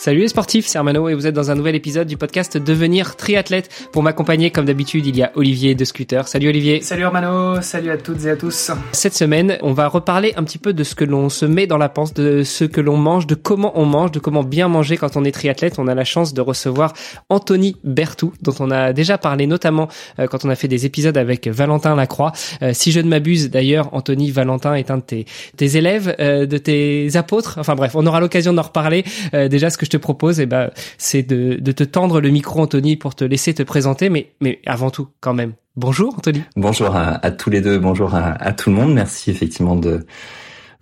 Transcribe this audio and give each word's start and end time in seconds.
Salut 0.00 0.20
les 0.20 0.28
sportifs, 0.28 0.66
c'est 0.66 0.78
Armano 0.78 1.10
et 1.10 1.14
vous 1.14 1.26
êtes 1.26 1.34
dans 1.34 1.50
un 1.50 1.54
nouvel 1.54 1.74
épisode 1.74 2.08
du 2.08 2.16
podcast 2.16 2.56
Devenir 2.56 3.16
triathlète. 3.16 3.68
Pour 3.92 4.02
m'accompagner, 4.02 4.50
comme 4.50 4.64
d'habitude, 4.64 5.04
il 5.04 5.14
y 5.14 5.22
a 5.22 5.30
Olivier 5.34 5.74
de 5.74 5.84
Scooter. 5.84 6.26
Salut 6.26 6.48
Olivier. 6.48 6.80
Salut 6.80 7.04
Armano, 7.04 7.60
salut 7.60 7.90
à 7.90 7.98
toutes 7.98 8.24
et 8.24 8.30
à 8.30 8.36
tous. 8.36 8.70
Cette 8.92 9.12
semaine, 9.12 9.58
on 9.60 9.74
va 9.74 9.88
reparler 9.88 10.32
un 10.38 10.44
petit 10.44 10.56
peu 10.56 10.72
de 10.72 10.84
ce 10.84 10.94
que 10.94 11.04
l'on 11.04 11.28
se 11.28 11.44
met 11.44 11.66
dans 11.66 11.76
la 11.76 11.90
panse, 11.90 12.14
de 12.14 12.44
ce 12.44 12.64
que 12.64 12.80
l'on 12.80 12.96
mange, 12.96 13.26
de 13.26 13.34
comment 13.34 13.78
on 13.78 13.84
mange, 13.84 14.10
de 14.10 14.20
comment 14.20 14.42
bien 14.42 14.68
manger 14.68 14.96
quand 14.96 15.18
on 15.18 15.24
est 15.24 15.32
triathlète. 15.32 15.78
On 15.78 15.86
a 15.86 15.94
la 15.94 16.04
chance 16.04 16.32
de 16.32 16.40
recevoir 16.40 16.94
Anthony 17.28 17.76
Bertou, 17.84 18.32
dont 18.40 18.54
on 18.58 18.70
a 18.70 18.94
déjà 18.94 19.18
parlé 19.18 19.46
notamment 19.46 19.88
euh, 20.18 20.28
quand 20.28 20.46
on 20.46 20.48
a 20.48 20.54
fait 20.54 20.68
des 20.68 20.86
épisodes 20.86 21.18
avec 21.18 21.46
Valentin 21.46 21.94
Lacroix. 21.94 22.32
Euh, 22.62 22.70
si 22.72 22.90
je 22.90 23.00
ne 23.00 23.08
m'abuse, 23.10 23.50
d'ailleurs, 23.50 23.90
Anthony 23.92 24.30
Valentin 24.30 24.76
est 24.76 24.90
un 24.90 24.96
de 24.96 25.02
tes, 25.02 25.26
tes 25.58 25.76
élèves, 25.76 26.16
euh, 26.20 26.46
de 26.46 26.56
tes 26.56 27.16
apôtres. 27.16 27.58
Enfin 27.58 27.74
bref, 27.74 27.92
on 27.94 28.06
aura 28.06 28.20
l'occasion 28.20 28.54
d'en 28.54 28.62
reparler. 28.62 29.04
déjà, 29.34 29.68
ce 29.68 29.76
que 29.76 29.89
je 29.90 29.96
te 29.96 30.02
propose, 30.02 30.38
eh 30.38 30.46
ben, 30.46 30.70
c'est 30.98 31.22
de, 31.22 31.72
te 31.72 31.82
tendre 31.82 32.20
le 32.20 32.30
micro, 32.30 32.60
Anthony, 32.60 32.96
pour 32.96 33.16
te 33.16 33.24
laisser 33.24 33.54
te 33.54 33.62
présenter. 33.62 34.08
Mais, 34.08 34.30
mais 34.40 34.60
avant 34.66 34.90
tout, 34.90 35.08
quand 35.20 35.34
même, 35.34 35.54
bonjour, 35.76 36.14
Anthony. 36.16 36.42
Bonjour 36.54 36.94
à, 36.94 37.30
tous 37.32 37.50
les 37.50 37.60
deux. 37.60 37.78
Bonjour 37.78 38.14
à, 38.14 38.52
tout 38.52 38.70
le 38.70 38.76
monde. 38.76 38.94
Merci 38.94 39.30
effectivement 39.30 39.76
de 39.76 40.06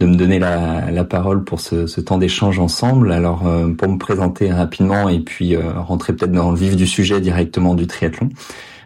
de 0.00 0.06
me 0.06 0.14
donner 0.14 0.38
la, 0.38 0.92
la 0.92 1.02
parole 1.02 1.42
pour 1.42 1.58
ce, 1.58 1.88
ce 1.88 2.00
temps 2.00 2.18
d'échange 2.18 2.60
ensemble. 2.60 3.10
Alors, 3.10 3.48
euh, 3.48 3.68
pour 3.72 3.88
me 3.88 3.98
présenter 3.98 4.52
rapidement 4.52 5.08
et 5.08 5.18
puis 5.18 5.56
euh, 5.56 5.72
rentrer 5.72 6.12
peut-être 6.12 6.30
dans 6.30 6.52
le 6.52 6.56
vif 6.56 6.76
du 6.76 6.86
sujet 6.86 7.20
directement 7.20 7.74
du 7.74 7.88
triathlon. 7.88 8.28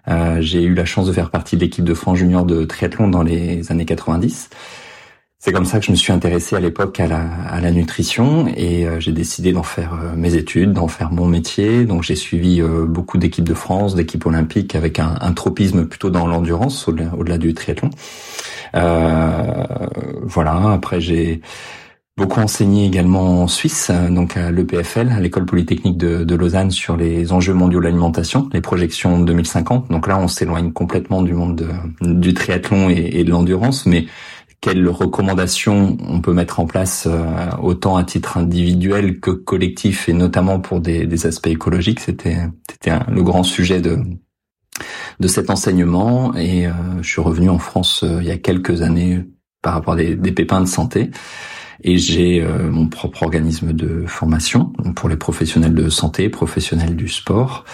Euh, 0.09 0.39
j'ai 0.41 0.62
eu 0.62 0.73
la 0.73 0.87
chance 0.87 1.06
de 1.06 1.12
faire 1.12 1.28
partie 1.28 1.56
de 1.56 1.61
l'équipe 1.61 1.84
de 1.84 1.93
France 1.93 2.17
Junior 2.17 2.47
de 2.47 2.65
triathlon 2.65 3.09
dans 3.09 3.23
les 3.23 3.70
années 3.70 3.84
90. 3.84 4.48
C'est 5.45 5.51
comme 5.51 5.65
ça 5.65 5.81
que 5.81 5.87
je 5.87 5.91
me 5.91 5.97
suis 5.97 6.12
intéressé 6.12 6.55
à 6.55 6.61
l'époque 6.61 7.01
à 7.01 7.09
la, 7.09 7.21
à 7.21 7.61
la 7.61 7.73
nutrition 7.73 8.47
et 8.57 8.87
euh, 8.87 9.01
j'ai 9.01 9.11
décidé 9.11 9.51
d'en 9.51 9.65
faire 9.65 9.95
euh, 9.95 10.15
mes 10.15 10.37
études, 10.37 10.73
d'en 10.73 10.87
faire 10.87 11.11
mon 11.11 11.27
métier. 11.27 11.84
Donc 11.84 12.05
j'ai 12.05 12.15
suivi 12.15 12.61
euh, 12.61 12.87
beaucoup 12.87 13.19
d'équipes 13.19 13.49
de 13.49 13.55
France, 13.55 13.97
d'équipes 13.97 14.25
olympiques 14.25 14.77
avec 14.77 15.01
un, 15.01 15.33
tropisme 15.33 15.87
plutôt 15.87 16.11
dans 16.11 16.29
l'endurance 16.29 16.87
au-delà, 16.87 17.39
du 17.39 17.55
triathlon. 17.55 17.91
voilà. 18.73 20.73
Après 20.75 21.01
j'ai 21.01 21.41
beaucoup 22.17 22.39
enseigné 22.39 22.87
également 22.87 23.43
en 23.43 23.49
Suisse, 23.49 23.91
donc 24.11 24.37
à 24.37 24.53
l'EPFL, 24.53 25.09
à 25.09 25.19
l'école 25.19 25.47
polytechnique 25.47 25.97
de, 25.97 26.34
Lausanne, 26.37 26.71
sur 26.71 26.97
les 26.97 27.33
enjeux 27.33 27.55
mondiaux 27.55 27.81
de 27.81 27.87
l'alimentation, 27.87 28.49
les 28.53 28.61
projections 28.61 29.19
2050. 29.19 29.91
Donc 29.91 30.06
là, 30.06 30.21
on 30.21 30.29
s'éloigne 30.29 30.71
complètement 30.71 31.23
du 31.23 31.34
monde 31.34 31.67
de, 32.01 32.12
du 32.12 32.33
triathlon 32.33 32.91
et, 32.91 33.11
et 33.15 33.25
de 33.25 33.31
l'endurance, 33.31 33.87
mais 33.87 34.06
quelles 34.63 34.89
recommandations 34.89 35.99
on 36.09 36.21
peut 36.21 36.33
mettre 36.33 36.61
en 36.61 36.67
place 36.67 37.07
euh, 37.11 37.51
autant 37.61 37.97
à 37.97 38.05
titre 38.05 38.39
individuel 38.39 39.19
que 39.21 39.33
collectif 39.33 40.09
et 40.09 40.15
notamment 40.15 40.61
pour 40.61 40.81
des, 40.81 41.05
des 41.05 41.27
aspects 41.27 41.49
écologiques. 41.49 42.01
C'était 42.01 42.39
le 43.09 43.23
grand 43.23 43.43
sujet 43.43 43.83
de 43.83 43.99
de 45.21 45.29
cet 45.29 45.51
enseignement 45.51 46.35
et 46.35 46.67
euh, 46.67 46.73
je 47.03 47.09
suis 47.09 47.21
revenu 47.21 47.51
en 47.51 47.59
France 47.59 48.03
euh, 48.05 48.19
il 48.23 48.27
y 48.27 48.31
a 48.31 48.39
quelques 48.39 48.83
années 48.83 49.25
par 49.61 49.75
rapport 49.75 49.95
à 49.95 49.97
des, 49.97 50.17
des 50.17 50.33
pépins 50.33 50.61
de 50.61 50.67
santé 50.67 51.11
et 51.84 51.98
j'ai 51.98 52.41
euh, 52.41 52.70
mon 52.70 52.87
propre 52.87 53.23
organisme 53.23 53.73
de 53.73 54.05
formation 54.06 54.73
pour 54.97 55.09
les 55.09 55.17
professionnels 55.17 55.75
de 55.75 55.88
santé, 55.88 56.28
professionnels 56.28 56.97
du 56.97 57.09
sport. 57.09 57.65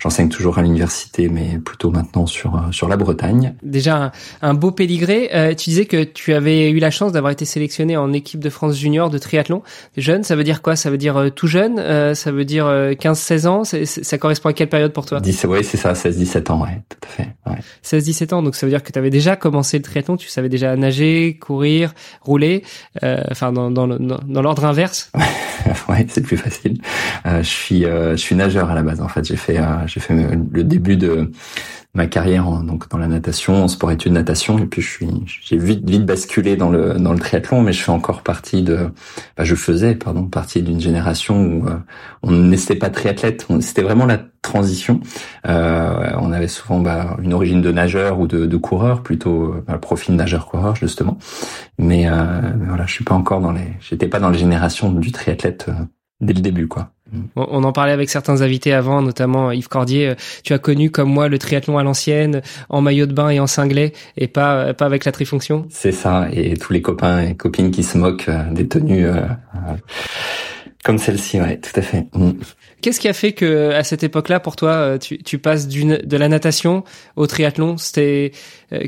J'enseigne 0.00 0.28
toujours 0.28 0.58
à 0.58 0.62
l'université, 0.62 1.28
mais 1.28 1.58
plutôt 1.58 1.90
maintenant 1.90 2.26
sur 2.26 2.54
euh, 2.54 2.72
sur 2.72 2.88
la 2.88 2.96
Bretagne. 2.96 3.54
Déjà 3.62 4.12
un, 4.42 4.54
beau 4.54 4.70
pédigré. 4.70 5.30
Euh, 5.34 5.54
tu 5.54 5.70
disais 5.70 5.86
que 5.86 6.04
tu 6.04 6.32
avais 6.32 6.70
eu 6.70 6.78
la 6.78 6.90
chance 6.90 7.12
d'avoir 7.12 7.32
été 7.32 7.44
sélectionné 7.44 7.96
en 7.96 8.12
équipe 8.12 8.40
de 8.40 8.50
France 8.50 8.76
junior 8.76 9.10
de 9.10 9.18
triathlon. 9.18 9.62
Jeune, 9.96 10.22
ça 10.22 10.36
veut 10.36 10.44
dire 10.44 10.62
quoi? 10.62 10.76
Ça 10.76 10.90
veut 10.90 10.98
dire 10.98 11.30
tout 11.34 11.46
jeune? 11.46 11.76
Ça 12.14 12.32
veut 12.32 12.44
dire 12.44 12.66
15-16 12.66 13.46
ans? 13.46 13.62
Ça 13.64 14.18
correspond 14.18 14.48
à 14.48 14.52
quelle 14.52 14.68
période 14.68 14.92
pour 14.92 15.06
toi? 15.06 15.20
10, 15.20 15.46
Oui, 15.48 15.64
c'est 15.64 15.76
ça, 15.76 15.92
16-17 15.92 16.52
ans, 16.52 16.62
ouais, 16.62 16.82
tout 16.88 16.98
à 17.02 17.06
fait. 17.06 17.28
Ouais. 17.46 17.58
16-17 17.84 18.34
ans, 18.34 18.42
donc 18.42 18.54
ça 18.54 18.66
veut 18.66 18.70
dire 18.70 18.82
que 18.82 18.92
tu 18.92 18.98
avais 18.98 19.10
déjà 19.10 19.36
commencé 19.36 19.76
le 19.78 19.82
triathlon, 19.82 20.16
tu 20.16 20.28
savais 20.28 20.48
déjà 20.48 20.76
nager, 20.76 21.38
courir, 21.40 21.94
rouler. 22.22 22.62
Enfin, 23.02 23.47
dans, 23.52 23.70
dans, 23.70 23.86
l'ordre 24.42 24.64
inverse 24.64 25.10
Ouais, 25.88 26.06
c'est 26.08 26.22
plus 26.22 26.36
facile. 26.36 26.78
Euh, 27.26 27.42
je 27.42 27.48
suis 27.48 27.84
euh, 27.84 28.12
je 28.12 28.16
suis 28.16 28.34
nageur 28.34 28.70
à 28.70 28.74
la 28.74 28.82
base 28.82 29.00
en 29.00 29.08
fait. 29.08 29.24
J'ai 29.24 29.36
fait 29.36 29.58
euh, 29.58 29.86
j'ai 29.86 30.00
fait 30.00 30.14
le 30.14 30.64
début 30.64 30.96
de 30.96 31.30
ma 31.94 32.06
carrière 32.06 32.46
en, 32.46 32.62
donc 32.62 32.88
dans 32.90 32.98
la 32.98 33.08
natation, 33.08 33.64
en 33.64 33.68
sport 33.68 33.90
études 33.90 34.12
natation, 34.12 34.58
et 34.58 34.66
puis 34.66 34.82
je 34.82 34.88
suis 34.88 35.08
j'ai 35.26 35.56
vite 35.56 35.88
vite 35.88 36.04
basculé 36.04 36.56
dans 36.56 36.70
le 36.70 36.94
dans 36.94 37.12
le 37.12 37.18
triathlon, 37.18 37.62
mais 37.62 37.72
je 37.72 37.82
fais 37.82 37.90
encore 37.90 38.22
partie 38.22 38.62
de, 38.62 38.90
bah, 39.36 39.44
je 39.44 39.54
faisais 39.54 39.94
pardon 39.94 40.24
partie 40.26 40.62
d'une 40.62 40.80
génération 40.80 41.42
où 41.42 41.66
euh, 41.66 41.76
on 42.22 42.32
n'était 42.32 42.76
pas 42.76 42.90
triathlète, 42.90 43.46
c'était 43.60 43.82
vraiment 43.82 44.06
la 44.06 44.20
transition. 44.42 45.00
Euh, 45.46 46.12
on 46.20 46.32
avait 46.32 46.48
souvent 46.48 46.80
bah, 46.80 47.16
une 47.22 47.32
origine 47.32 47.62
de 47.62 47.72
nageur 47.72 48.20
ou 48.20 48.26
de, 48.26 48.46
de 48.46 48.56
coureur, 48.56 49.02
plutôt 49.02 49.54
bah, 49.66 49.78
profil 49.78 50.14
nageur-coureur 50.14 50.76
justement, 50.76 51.18
mais, 51.78 52.08
euh, 52.08 52.12
mais, 52.58 52.66
voilà, 52.66 52.86
je 52.86 52.92
suis 52.92 53.04
pas 53.04 53.14
encore 53.14 53.40
dans 53.40 53.52
les, 53.52 53.74
j'étais 53.80 54.08
pas 54.08 54.20
dans 54.20 54.30
les 54.30 54.38
générations 54.38 54.92
du 54.92 55.12
triathlète 55.12 55.66
euh, 55.68 55.84
dès 56.20 56.32
le 56.32 56.40
début 56.40 56.68
quoi. 56.68 56.90
On 57.36 57.64
en 57.64 57.72
parlait 57.72 57.92
avec 57.92 58.10
certains 58.10 58.42
invités 58.42 58.74
avant, 58.74 59.00
notamment 59.00 59.50
Yves 59.50 59.68
Cordier. 59.68 60.14
Tu 60.44 60.52
as 60.52 60.58
connu 60.58 60.90
comme 60.90 61.08
moi 61.08 61.28
le 61.28 61.38
triathlon 61.38 61.78
à 61.78 61.82
l'ancienne, 61.82 62.42
en 62.68 62.82
maillot 62.82 63.06
de 63.06 63.14
bain 63.14 63.30
et 63.30 63.40
en 63.40 63.46
cinglet, 63.46 63.94
et 64.18 64.28
pas 64.28 64.74
pas 64.74 64.84
avec 64.84 65.06
la 65.06 65.12
trifonction? 65.12 65.64
C'est 65.70 65.92
ça, 65.92 66.28
et 66.30 66.58
tous 66.58 66.74
les 66.74 66.82
copains 66.82 67.22
et 67.22 67.34
copines 67.34 67.70
qui 67.70 67.82
se 67.82 67.96
moquent 67.96 68.28
euh, 68.28 68.50
des 68.52 68.68
tenues 68.68 69.06
euh, 69.06 69.22
euh, 69.22 69.76
comme 70.84 70.98
celle-ci, 70.98 71.40
ouais, 71.40 71.58
tout 71.58 71.72
à 71.74 71.82
fait. 71.82 72.06
Mm. 72.14 72.32
Qu'est-ce 72.80 73.00
qui 73.00 73.08
a 73.08 73.12
fait 73.12 73.32
que 73.32 73.72
à 73.72 73.82
cette 73.82 74.04
époque-là, 74.04 74.38
pour 74.38 74.54
toi, 74.54 74.70
euh, 74.70 74.98
tu, 74.98 75.18
tu 75.18 75.38
passes 75.38 75.66
d'une 75.66 75.96
de 75.96 76.16
la 76.16 76.28
natation 76.28 76.84
au 77.16 77.26
triathlon? 77.26 77.76
C'était 77.76 78.32
euh, 78.32 78.38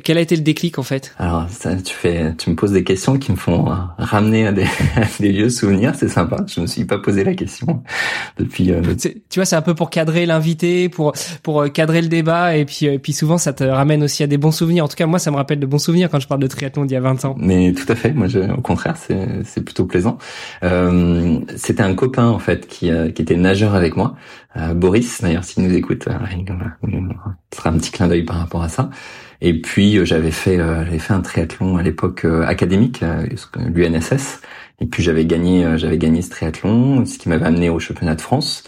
quel 0.04 0.18
a 0.18 0.20
été 0.20 0.36
le 0.36 0.42
déclic 0.42 0.78
en 0.78 0.82
fait? 0.82 1.14
Alors, 1.18 1.46
ça, 1.48 1.74
tu 1.76 1.94
fais, 1.94 2.34
tu 2.36 2.50
me 2.50 2.54
poses 2.54 2.72
des 2.72 2.84
questions 2.84 3.18
qui 3.18 3.32
me 3.32 3.36
font 3.36 3.70
euh, 3.70 3.74
ramener 3.96 4.46
à 4.46 4.52
des, 4.52 4.66
des, 5.20 5.30
vieux 5.30 5.48
souvenirs. 5.48 5.94
C'est 5.96 6.08
sympa. 6.08 6.36
Je 6.46 6.60
me 6.60 6.66
suis 6.66 6.84
pas 6.84 6.98
posé 6.98 7.24
la 7.24 7.34
question 7.34 7.82
depuis. 8.38 8.72
Tu 8.98 9.38
vois, 9.38 9.46
c'est 9.46 9.56
un 9.56 9.62
peu 9.62 9.74
pour 9.74 9.88
cadrer 9.88 10.26
l'invité, 10.26 10.88
pour 10.90 11.14
pour 11.42 11.72
cadrer 11.72 12.02
le 12.02 12.08
débat, 12.08 12.56
et 12.56 12.66
puis 12.66 12.98
puis 12.98 13.12
souvent 13.12 13.38
ça 13.38 13.52
te 13.54 13.64
ramène 13.64 14.02
aussi 14.02 14.22
à 14.22 14.26
des 14.26 14.38
bons 14.38 14.52
souvenirs. 14.52 14.84
En 14.84 14.88
tout 14.88 14.96
cas, 14.96 15.06
moi, 15.06 15.18
ça 15.18 15.30
me 15.30 15.36
rappelle 15.36 15.60
de 15.60 15.66
bons 15.66 15.78
souvenirs 15.78 16.10
quand 16.10 16.20
je 16.20 16.28
parle 16.28 16.40
de 16.40 16.46
triathlon 16.46 16.84
d'il 16.84 16.94
y 16.94 16.98
a 16.98 17.00
20 17.00 17.24
ans. 17.24 17.34
Mais 17.38 17.72
tout 17.72 17.90
à 17.90 17.94
fait. 17.94 18.12
Moi, 18.12 18.28
je, 18.28 18.40
au 18.40 18.60
contraire, 18.60 18.96
c'est 18.98 19.26
c'est 19.44 19.64
plutôt 19.64 19.86
plaisant. 19.86 20.18
Euh, 20.62 21.38
C'était 21.56 21.82
un 21.82 21.94
copain 21.94 22.26
en 22.26 22.38
fait 22.38 22.66
qui 22.66 22.90
qui 23.14 23.22
était 23.22 23.36
nageur 23.36 23.74
avec 23.74 23.96
moi, 23.96 24.14
euh, 24.56 24.74
Boris 24.74 25.22
d'ailleurs 25.22 25.44
s'il 25.44 25.62
nous 25.62 25.74
écoute, 25.74 26.08
euh, 26.08 26.18
ce 27.52 27.58
sera 27.58 27.70
un 27.70 27.78
petit 27.78 27.92
clin 27.92 28.08
d'œil 28.08 28.24
par 28.24 28.36
rapport 28.36 28.62
à 28.62 28.68
ça. 28.68 28.90
Et 29.40 29.60
puis 29.60 29.96
euh, 29.96 30.04
j'avais 30.04 30.32
fait 30.32 30.56
j'avais 30.56 30.98
fait 30.98 31.14
un 31.14 31.20
triathlon 31.20 31.76
à 31.76 31.82
l'époque 31.82 32.24
académique, 32.24 33.04
l'UNSS. 33.56 34.40
Et 34.80 34.86
puis 34.86 35.02
j'avais 35.02 35.24
gagné 35.24 35.78
j'avais 35.78 35.98
gagné 35.98 36.22
ce 36.22 36.30
triathlon, 36.30 37.04
ce 37.06 37.18
qui 37.18 37.28
m'avait 37.28 37.46
amené 37.46 37.70
au 37.70 37.78
championnat 37.78 38.14
de 38.16 38.20
France. 38.20 38.64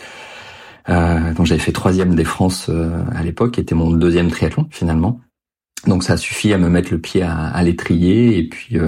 Euh, 0.88 1.32
donc 1.34 1.46
j'avais 1.46 1.60
fait 1.60 1.72
troisième 1.72 2.14
des 2.14 2.24
France 2.24 2.70
à 3.14 3.22
l'époque, 3.22 3.52
qui 3.52 3.60
était 3.60 3.74
mon 3.74 3.90
deuxième 3.90 4.30
triathlon 4.30 4.68
finalement. 4.70 5.20
Donc 5.86 6.04
ça 6.04 6.12
a 6.12 6.16
suffi 6.16 6.52
à 6.52 6.58
me 6.58 6.68
mettre 6.68 6.92
le 6.92 7.00
pied 7.00 7.22
à, 7.22 7.46
à 7.46 7.62
l'étrier 7.64 8.38
et 8.38 8.48
puis 8.48 8.78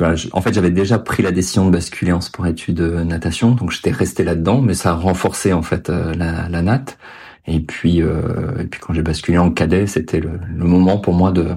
en 0.00 0.40
fait, 0.40 0.52
j'avais 0.52 0.70
déjà 0.70 0.98
pris 0.98 1.22
la 1.22 1.32
décision 1.32 1.66
de 1.66 1.70
basculer 1.70 2.12
en 2.12 2.20
sport-études 2.20 2.80
euh, 2.80 3.04
natation, 3.04 3.52
donc 3.52 3.70
j'étais 3.70 3.90
resté 3.90 4.24
là-dedans, 4.24 4.60
mais 4.60 4.74
ça 4.74 4.90
a 4.90 4.94
renforcé 4.94 5.52
en 5.52 5.62
fait 5.62 5.90
euh, 5.90 6.14
la, 6.14 6.48
la 6.48 6.62
natte. 6.62 6.98
Et 7.46 7.60
puis, 7.60 8.02
euh, 8.02 8.58
et 8.60 8.64
puis 8.64 8.80
quand 8.80 8.94
j'ai 8.94 9.02
basculé 9.02 9.38
en 9.38 9.50
cadet, 9.50 9.86
c'était 9.86 10.20
le, 10.20 10.40
le, 10.54 10.64
moment 10.64 10.96
pour 10.98 11.12
moi 11.12 11.30
de 11.30 11.48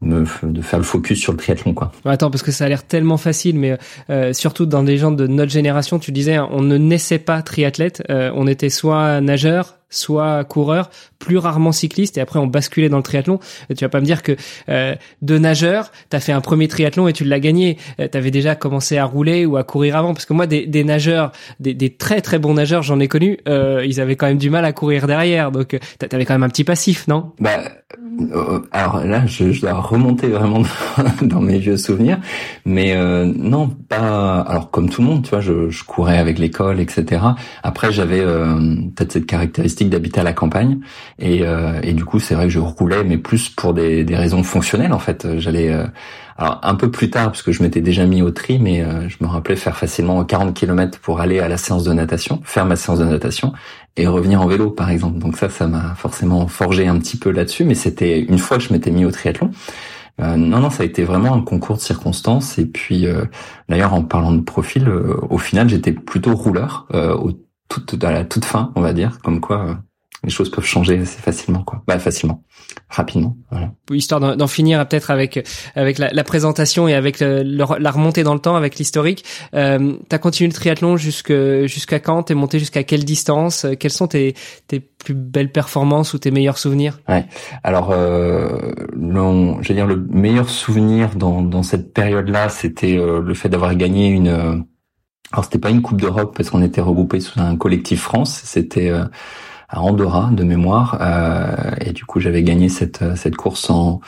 me, 0.00 0.24
de 0.42 0.62
faire 0.62 0.78
le 0.78 0.84
focus 0.84 1.18
sur 1.18 1.32
le 1.32 1.38
triathlon 1.38 1.74
quoi. 1.74 1.92
Attends 2.04 2.30
parce 2.30 2.42
que 2.42 2.52
ça 2.52 2.66
a 2.66 2.68
l'air 2.68 2.84
tellement 2.84 3.16
facile 3.16 3.58
mais 3.58 3.78
euh, 4.10 4.32
surtout 4.32 4.66
dans 4.66 4.82
des 4.82 4.96
gens 4.96 5.10
de 5.10 5.26
notre 5.26 5.50
génération 5.50 5.98
tu 5.98 6.12
disais 6.12 6.38
on 6.38 6.62
ne 6.62 6.78
naissait 6.78 7.18
pas 7.18 7.42
triathlète 7.42 8.02
euh, 8.10 8.30
on 8.34 8.46
était 8.46 8.70
soit 8.70 9.20
nageur 9.20 9.77
soit 9.90 10.44
coureur, 10.44 10.90
plus 11.18 11.38
rarement 11.38 11.72
cycliste, 11.72 12.18
et 12.18 12.20
après 12.20 12.38
on 12.38 12.46
basculait 12.46 12.88
dans 12.88 12.96
le 12.96 13.02
triathlon. 13.02 13.38
Tu 13.76 13.84
vas 13.84 13.88
pas 13.88 14.00
me 14.00 14.04
dire 14.04 14.22
que 14.22 14.36
euh, 14.68 14.94
de 15.22 15.38
nageur, 15.38 15.90
t'as 16.10 16.20
fait 16.20 16.32
un 16.32 16.40
premier 16.40 16.68
triathlon 16.68 17.08
et 17.08 17.12
tu 17.12 17.24
l'as 17.24 17.40
gagné. 17.40 17.78
Euh, 18.00 18.08
t'avais 18.08 18.30
déjà 18.30 18.54
commencé 18.54 18.98
à 18.98 19.04
rouler 19.04 19.46
ou 19.46 19.56
à 19.56 19.64
courir 19.64 19.96
avant, 19.96 20.14
parce 20.14 20.26
que 20.26 20.32
moi 20.32 20.46
des, 20.46 20.66
des 20.66 20.84
nageurs, 20.84 21.32
des, 21.60 21.74
des, 21.74 21.90
très 21.90 22.20
très 22.20 22.38
bons 22.38 22.54
nageurs, 22.54 22.82
j'en 22.82 23.00
ai 23.00 23.08
connu, 23.08 23.38
euh, 23.48 23.84
ils 23.86 24.00
avaient 24.00 24.16
quand 24.16 24.26
même 24.26 24.38
du 24.38 24.50
mal 24.50 24.64
à 24.64 24.72
courir 24.72 25.06
derrière, 25.06 25.50
donc 25.50 25.78
t'avais 25.98 26.24
quand 26.24 26.34
même 26.34 26.42
un 26.42 26.48
petit 26.48 26.64
passif, 26.64 27.08
non? 27.08 27.32
Bah 27.38 27.50
euh, 27.58 27.87
alors 28.72 29.02
là, 29.02 29.24
je, 29.24 29.50
je, 29.50 29.62
dois 29.62 29.72
remonter 29.72 30.28
vraiment 30.28 30.62
dans 31.22 31.40
mes 31.40 31.58
vieux 31.58 31.78
souvenirs, 31.78 32.18
mais 32.66 32.94
euh, 32.94 33.24
non, 33.24 33.68
pas. 33.68 34.40
Alors 34.40 34.70
comme 34.70 34.90
tout 34.90 35.00
le 35.00 35.08
monde, 35.08 35.22
tu 35.24 35.30
vois, 35.30 35.40
je, 35.40 35.70
je 35.70 35.84
courais 35.84 36.18
avec 36.18 36.38
l'école, 36.38 36.80
etc. 36.80 37.22
Après, 37.62 37.90
j'avais 37.90 38.20
euh, 38.20 38.76
peut-être 38.94 39.12
cette 39.12 39.26
caractéristique 39.26 39.88
d'habiter 39.88 40.20
à 40.20 40.22
la 40.22 40.34
campagne, 40.34 40.80
et, 41.18 41.46
euh, 41.46 41.80
et 41.82 41.94
du 41.94 42.04
coup, 42.04 42.20
c'est 42.20 42.34
vrai 42.34 42.44
que 42.44 42.50
je 42.50 42.58
roulais, 42.58 43.04
mais 43.04 43.16
plus 43.16 43.48
pour 43.48 43.72
des, 43.72 44.04
des 44.04 44.16
raisons 44.16 44.42
fonctionnelles 44.42 44.92
en 44.92 44.98
fait. 44.98 45.38
J'allais 45.38 45.74
alors 46.36 46.60
un 46.62 46.74
peu 46.74 46.90
plus 46.90 47.08
tard, 47.08 47.28
parce 47.28 47.42
que 47.42 47.52
je 47.52 47.62
m'étais 47.62 47.80
déjà 47.80 48.04
mis 48.04 48.20
au 48.20 48.30
tri, 48.30 48.58
mais 48.58 48.84
je 49.08 49.16
me 49.20 49.26
rappelais 49.26 49.56
faire 49.56 49.78
facilement 49.78 50.22
40 50.24 50.54
km 50.54 50.98
pour 51.00 51.20
aller 51.20 51.40
à 51.40 51.48
la 51.48 51.56
séance 51.56 51.84
de 51.84 51.92
natation, 51.94 52.40
faire 52.44 52.66
ma 52.66 52.76
séance 52.76 52.98
de 52.98 53.06
natation, 53.06 53.54
et 53.96 54.06
revenir 54.06 54.40
en 54.40 54.46
vélo, 54.46 54.70
par 54.70 54.90
exemple. 54.90 55.18
Donc 55.18 55.36
ça, 55.36 55.48
ça 55.48 55.66
m'a 55.66 55.94
forcément 55.94 56.46
forgé 56.46 56.86
un 56.86 56.98
petit 56.98 57.16
peu 57.16 57.30
là-dessus, 57.30 57.64
mais 57.64 57.74
c'était 57.74 58.20
une 58.20 58.38
fois 58.38 58.58
que 58.58 58.62
je 58.62 58.72
m'étais 58.72 58.90
mis 58.90 59.04
au 59.04 59.10
triathlon. 59.10 59.50
Euh, 60.20 60.36
non, 60.36 60.60
non, 60.60 60.70
ça 60.70 60.82
a 60.82 60.86
été 60.86 61.04
vraiment 61.04 61.34
un 61.34 61.42
concours 61.42 61.76
de 61.76 61.80
circonstances. 61.80 62.58
Et 62.58 62.66
puis, 62.66 63.06
euh, 63.06 63.24
d'ailleurs, 63.68 63.94
en 63.94 64.02
parlant 64.02 64.32
de 64.32 64.40
profil, 64.40 64.88
euh, 64.88 65.16
au 65.30 65.38
final, 65.38 65.68
j'étais 65.68 65.92
plutôt 65.92 66.34
rouleur, 66.34 66.86
au 66.92 67.32
toute, 67.68 68.02
à 68.02 68.12
la 68.12 68.24
toute 68.24 68.44
fin, 68.44 68.72
on 68.76 68.80
va 68.80 68.92
dire, 68.92 69.18
comme 69.22 69.40
quoi 69.40 69.78
les 70.24 70.30
choses 70.30 70.50
peuvent 70.50 70.64
changer 70.64 70.98
assez 70.98 71.20
facilement, 71.20 71.62
quoi. 71.62 71.82
Bah, 71.86 71.98
facilement, 71.98 72.42
rapidement. 72.88 73.36
Voilà. 73.50 73.72
Histoire 73.92 74.36
d'en 74.36 74.46
finir 74.48 74.86
peut-être 74.88 75.12
avec 75.12 75.46
avec 75.76 75.98
la, 75.98 76.10
la, 76.10 76.24
présentation 76.24 76.88
et 76.88 76.94
avec 76.94 77.20
le, 77.20 77.42
la 77.42 77.90
remontée 77.90 78.24
dans 78.24 78.34
le 78.34 78.40
temps, 78.40 78.56
avec 78.56 78.78
l'historique. 78.78 79.24
Euh, 79.54 79.94
T'as 80.08 80.18
continué 80.18 80.48
le 80.48 80.54
triathlon 80.54 80.96
jusqu'à 80.96 81.66
jusqu'à 81.66 82.00
quand? 82.00 82.24
T'es 82.24 82.34
monté 82.34 82.58
jusqu'à 82.58 82.82
quelle 82.82 83.04
distance? 83.04 83.64
Quelles 83.78 83.92
sont 83.92 84.08
tes 84.08 84.34
tes 84.66 84.80
plus 84.80 85.14
belles 85.14 85.52
performances 85.52 86.14
ou 86.14 86.18
tes 86.18 86.32
meilleurs 86.32 86.58
souvenirs? 86.58 86.98
Ouais. 87.08 87.24
Alors, 87.62 87.90
euh, 87.92 88.72
le, 88.92 89.62
je 89.62 89.68
veux 89.68 89.74
dire, 89.74 89.86
le 89.86 90.04
meilleur 90.10 90.48
souvenir 90.48 91.14
dans 91.14 91.42
dans 91.42 91.62
cette 91.62 91.94
période-là, 91.94 92.48
c'était 92.48 92.96
euh, 92.96 93.22
le 93.22 93.34
fait 93.34 93.48
d'avoir 93.48 93.74
gagné 93.76 94.08
une. 94.08 94.28
Euh, 94.28 94.56
alors, 95.30 95.44
c'était 95.44 95.58
pas 95.58 95.70
une 95.70 95.82
coupe 95.82 96.00
d'Europe 96.00 96.34
parce 96.36 96.50
qu'on 96.50 96.62
était 96.62 96.80
regroupés 96.80 97.20
sous 97.20 97.38
un 97.38 97.56
collectif 97.56 98.00
France. 98.00 98.40
C'était 98.44 98.88
euh, 98.88 99.04
à 99.68 99.80
Andorra 99.80 100.30
de 100.32 100.44
mémoire. 100.44 100.98
Euh, 101.00 101.74
et 101.80 101.92
du 101.92 102.04
coup, 102.04 102.20
j'avais 102.20 102.42
gagné 102.42 102.68
cette 102.68 103.04
cette 103.16 103.36
course 103.36 103.70
en 103.70 104.00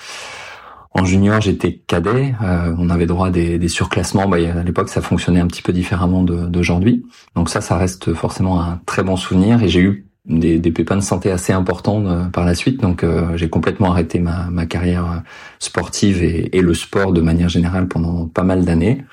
en 0.92 1.04
junior, 1.04 1.40
j'étais 1.40 1.74
cadet. 1.86 2.34
Euh, 2.42 2.74
on 2.78 2.90
avait 2.90 3.06
droit 3.06 3.28
à 3.28 3.30
des, 3.30 3.58
des 3.58 3.68
surclassements. 3.68 4.28
Bah, 4.28 4.38
à 4.38 4.62
l'époque, 4.64 4.88
ça 4.88 5.00
fonctionnait 5.00 5.40
un 5.40 5.46
petit 5.46 5.62
peu 5.62 5.72
différemment 5.72 6.22
d'aujourd'hui. 6.24 7.06
Donc 7.36 7.48
ça, 7.48 7.60
ça 7.60 7.76
reste 7.76 8.12
forcément 8.12 8.60
un 8.60 8.80
très 8.86 9.04
bon 9.04 9.16
souvenir. 9.16 9.62
Et 9.62 9.68
j'ai 9.68 9.80
eu 9.80 10.06
des, 10.26 10.58
des, 10.58 10.72
pépins 10.72 10.96
de 10.96 11.02
santé 11.02 11.30
assez 11.30 11.52
importants 11.52 12.04
euh, 12.06 12.24
par 12.24 12.44
la 12.44 12.56
suite. 12.56 12.80
Donc 12.80 13.04
euh, 13.04 13.36
j'ai 13.36 13.48
complètement 13.48 13.92
arrêté 13.92 14.18
ma, 14.18 14.50
ma 14.50 14.66
carrière 14.66 15.22
sportive 15.60 16.24
et, 16.24 16.56
et, 16.56 16.60
le 16.60 16.74
sport 16.74 17.12
de 17.12 17.20
manière 17.20 17.48
générale 17.48 17.86
pendant 17.86 18.26
pas 18.26 18.42
mal 18.42 18.64
d'années. 18.64 19.04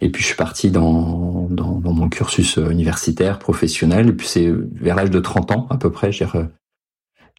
Et 0.00 0.10
puis 0.10 0.22
je 0.22 0.28
suis 0.28 0.36
parti 0.36 0.70
dans, 0.70 1.48
dans, 1.50 1.80
dans, 1.80 1.92
mon 1.92 2.08
cursus 2.08 2.58
euh, 2.58 2.70
universitaire, 2.70 3.38
professionnel. 3.38 4.08
Et 4.08 4.12
puis 4.12 4.26
c'est 4.26 4.50
vers 4.50 4.94
l'âge 4.94 5.10
de 5.10 5.20
30 5.20 5.50
ans 5.52 5.66
à 5.70 5.76
peu 5.76 5.90
près, 5.90 6.12
j'ai 6.12 6.26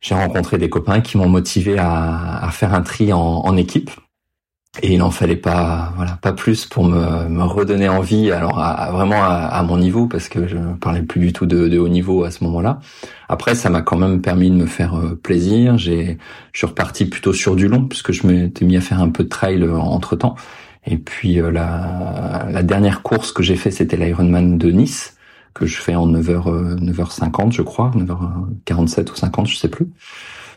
j'ai 0.02 0.16
rencontré 0.16 0.58
des 0.58 0.70
copains 0.70 1.02
qui 1.02 1.18
m'ont 1.18 1.28
motivé 1.28 1.78
à, 1.78 2.38
à, 2.38 2.52
faire 2.52 2.74
un 2.74 2.82
tri 2.82 3.12
en, 3.12 3.20
en, 3.20 3.58
équipe. 3.58 3.92
Et 4.82 4.94
il 4.94 5.00
n'en 5.00 5.12
fallait 5.12 5.36
pas, 5.36 5.92
voilà, 5.98 6.18
pas 6.22 6.32
plus 6.32 6.66
pour 6.66 6.86
me, 6.86 7.28
me 7.28 7.44
redonner 7.44 7.90
envie. 7.90 8.32
Alors 8.32 8.54
vraiment 8.94 9.22
à, 9.24 9.48
à, 9.48 9.64
mon 9.64 9.78
niveau, 9.78 10.08
parce 10.08 10.30
que 10.30 10.48
je 10.48 10.58
parlais 10.80 11.02
plus 11.02 11.20
du 11.20 11.34
tout 11.34 11.46
de, 11.46 11.68
de 11.68 11.78
haut 11.80 11.90
niveau 11.90 12.24
à 12.24 12.32
ce 12.32 12.44
moment-là. 12.46 12.80
Après, 13.28 13.56
ça 13.56 13.70
m'a 13.70 13.82
quand 13.82 13.98
même 13.98 14.22
permis 14.22 14.50
de 14.50 14.56
me 14.56 14.68
faire 14.68 14.96
euh, 14.96 15.20
plaisir. 15.22 15.78
J'ai, 15.78 16.18
je 16.54 16.60
suis 16.60 16.68
reparti 16.68 17.06
plutôt 17.06 17.34
sur 17.34 17.58
du 17.58 17.68
long, 17.68 17.86
puisque 17.86 18.14
je 18.14 18.26
m'étais 18.26 18.64
mis 18.64 18.78
à 18.78 18.82
faire 18.82 19.02
un 19.02 19.10
peu 19.10 19.24
de 19.24 19.30
trail 19.30 19.62
euh, 19.64 19.76
entre 19.76 20.16
temps. 20.16 20.36
Et 20.86 20.98
puis 20.98 21.40
euh, 21.40 21.52
la, 21.52 22.48
la, 22.50 22.64
dernière 22.64 23.02
course 23.02 23.32
que 23.32 23.44
j'ai 23.44 23.56
fait, 23.56 23.72
c'était 23.72 23.98
l'Ironman 23.98 24.58
de 24.58 24.72
Nice 24.72 25.18
que 25.54 25.66
je 25.66 25.78
fais 25.78 25.96
en 25.96 26.08
9h 26.08 26.80
9h50 26.80 27.52
je 27.52 27.62
crois, 27.62 27.92
9h47 27.96 29.12
ou 29.12 29.16
50, 29.16 29.48
je 29.48 29.58
sais 29.58 29.68
plus. 29.68 29.88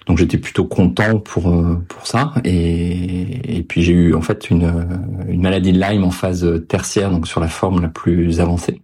Donc 0.06 0.18
j'étais 0.18 0.38
plutôt 0.38 0.64
content 0.64 1.18
pour 1.18 1.50
euh, 1.50 1.82
pour 1.88 2.06
ça 2.06 2.34
et, 2.44 3.64
puis 3.68 3.82
j'ai 3.82 3.92
eu 3.92 4.14
en 4.14 4.20
fait 4.20 4.50
une 4.50 4.86
une 5.28 5.42
maladie 5.42 5.72
de 5.72 5.80
Lyme 5.80 6.04
en 6.04 6.10
phase 6.10 6.64
tertiaire 6.68 7.10
donc 7.10 7.28
sur 7.28 7.40
la 7.40 7.48
forme 7.48 7.80
la 7.80 7.88
plus 7.88 8.40
avancée. 8.40 8.82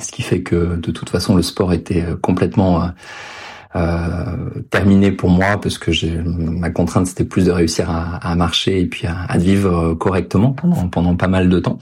Ce 0.00 0.10
qui 0.10 0.22
fait 0.22 0.42
que 0.42 0.76
de 0.76 0.90
toute 0.90 1.10
façon 1.10 1.36
le 1.36 1.42
sport 1.42 1.72
était 1.72 2.04
complètement 2.20 2.82
euh, 2.82 2.88
terminé 4.70 5.12
pour 5.12 5.30
moi 5.30 5.58
parce 5.60 5.78
que 5.78 5.90
ma 6.24 6.70
contrainte 6.70 7.06
c'était 7.06 7.24
plus 7.24 7.46
de 7.46 7.50
réussir 7.50 7.88
à, 7.90 8.16
à 8.16 8.34
marcher 8.34 8.80
et 8.80 8.86
puis 8.86 9.06
à, 9.06 9.20
à, 9.22 9.38
vivre 9.38 9.94
correctement 9.94 10.52
pendant 10.52 10.88
pendant 10.88 11.16
pas 11.16 11.28
mal 11.28 11.48
de 11.48 11.58
temps. 11.58 11.78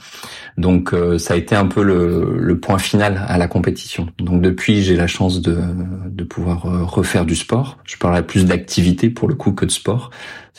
Donc 0.57 0.93
euh, 0.93 1.19
ça 1.19 1.35
a 1.35 1.37
été 1.37 1.55
un 1.57 1.67
peu 1.67 1.83
le, 1.83 2.37
le, 2.39 2.61
point 2.61 2.79
final 2.79 3.25
à 3.29 3.39
la 3.39 3.49
compétition. 3.49 4.09
Donc 4.19 4.43
depuis 4.43 4.83
j'ai 4.83 4.97
la 4.97 5.07
chance 5.07 5.41
de 5.41 5.59
de 6.07 6.25
pouvoir 6.25 6.67
euh, 6.67 6.85
refaire 6.85 7.25
du 7.25 7.35
sport. 7.35 7.79
Je 7.85 7.97
parlerai 7.97 8.27
plus 8.27 8.45
d'activité 8.45 9.11
pour 9.11 9.29
le 9.29 9.35
coup 9.35 9.53
que 9.53 9.65
de 9.65 9.71
sport. 9.71 10.11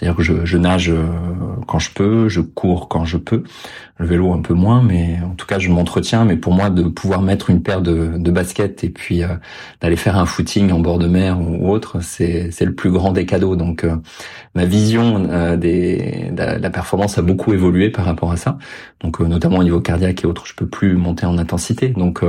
C'est-à-dire 0.02 0.18
que 0.18 0.24
je, 0.24 0.46
je, 0.46 0.58
nage 0.58 0.90
euh, 0.90 1.06
quand 1.68 1.78
je 1.78 1.92
peux, 1.92 2.28
je 2.28 2.42
cours 2.42 2.90
quand 2.90 3.06
je 3.06 3.18
peux, 3.18 3.44
le 3.98 4.06
vélo 4.08 4.34
un 4.34 4.42
peu 4.42 4.56
moins, 4.56 4.82
mais 4.82 5.20
en 5.24 5.36
tout 5.36 5.46
cas 5.46 5.60
je 5.60 5.70
m'entretiens. 5.70 6.26
Mais 6.26 6.38
pour 6.38 6.54
moi, 6.54 6.72
de 6.72 6.82
pouvoir 6.82 7.22
mettre 7.22 7.52
une 7.52 7.62
paire 7.62 7.84
de, 7.84 8.18
de 8.18 8.32
baskets 8.32 8.84
et 8.84 8.90
puis 8.90 9.22
euh, 9.22 9.28
d'aller 9.80 9.96
faire 9.96 10.18
un 10.18 10.26
footing 10.26 10.72
en 10.72 10.80
bord 10.80 10.98
de 10.98 11.08
mer 11.08 11.40
ou 11.40 11.70
autre, 11.70 12.00
c'est 12.02 12.50
le 12.60 12.74
plus 12.74 12.90
grand 12.90 13.12
des 13.12 13.28
cadeaux. 13.28 13.56
Donc 13.56 13.84
euh, 13.84 13.96
ma 14.56 14.66
vision 14.66 15.20
des, 15.56 16.32
de 16.32 16.60
la 16.60 16.70
performance 16.72 17.20
a 17.20 17.22
beaucoup 17.22 17.54
évolué 17.54 17.92
par 17.92 18.06
rapport 18.06 18.32
à 18.32 18.38
ça. 18.38 18.58
Donc 19.02 19.20
notamment 19.20 19.60
au 19.60 19.64
niveau 19.64 19.82
cardiaque 19.82 20.24
et 20.24 20.26
autres, 20.26 20.48
je 20.48 20.56
peux 20.56 20.68
plus 20.68 20.96
monter 20.96 21.28
en 21.28 21.38
intensité. 21.38 21.90
Donc 21.90 22.22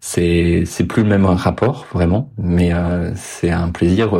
c'est 0.00 0.64
c'est 0.66 0.84
plus 0.84 1.04
le 1.04 1.08
même 1.08 1.26
rapport 1.26 1.86
vraiment, 1.92 2.32
mais 2.38 2.72
c'est 3.14 3.52
un 3.52 3.68
plaisir 3.70 4.14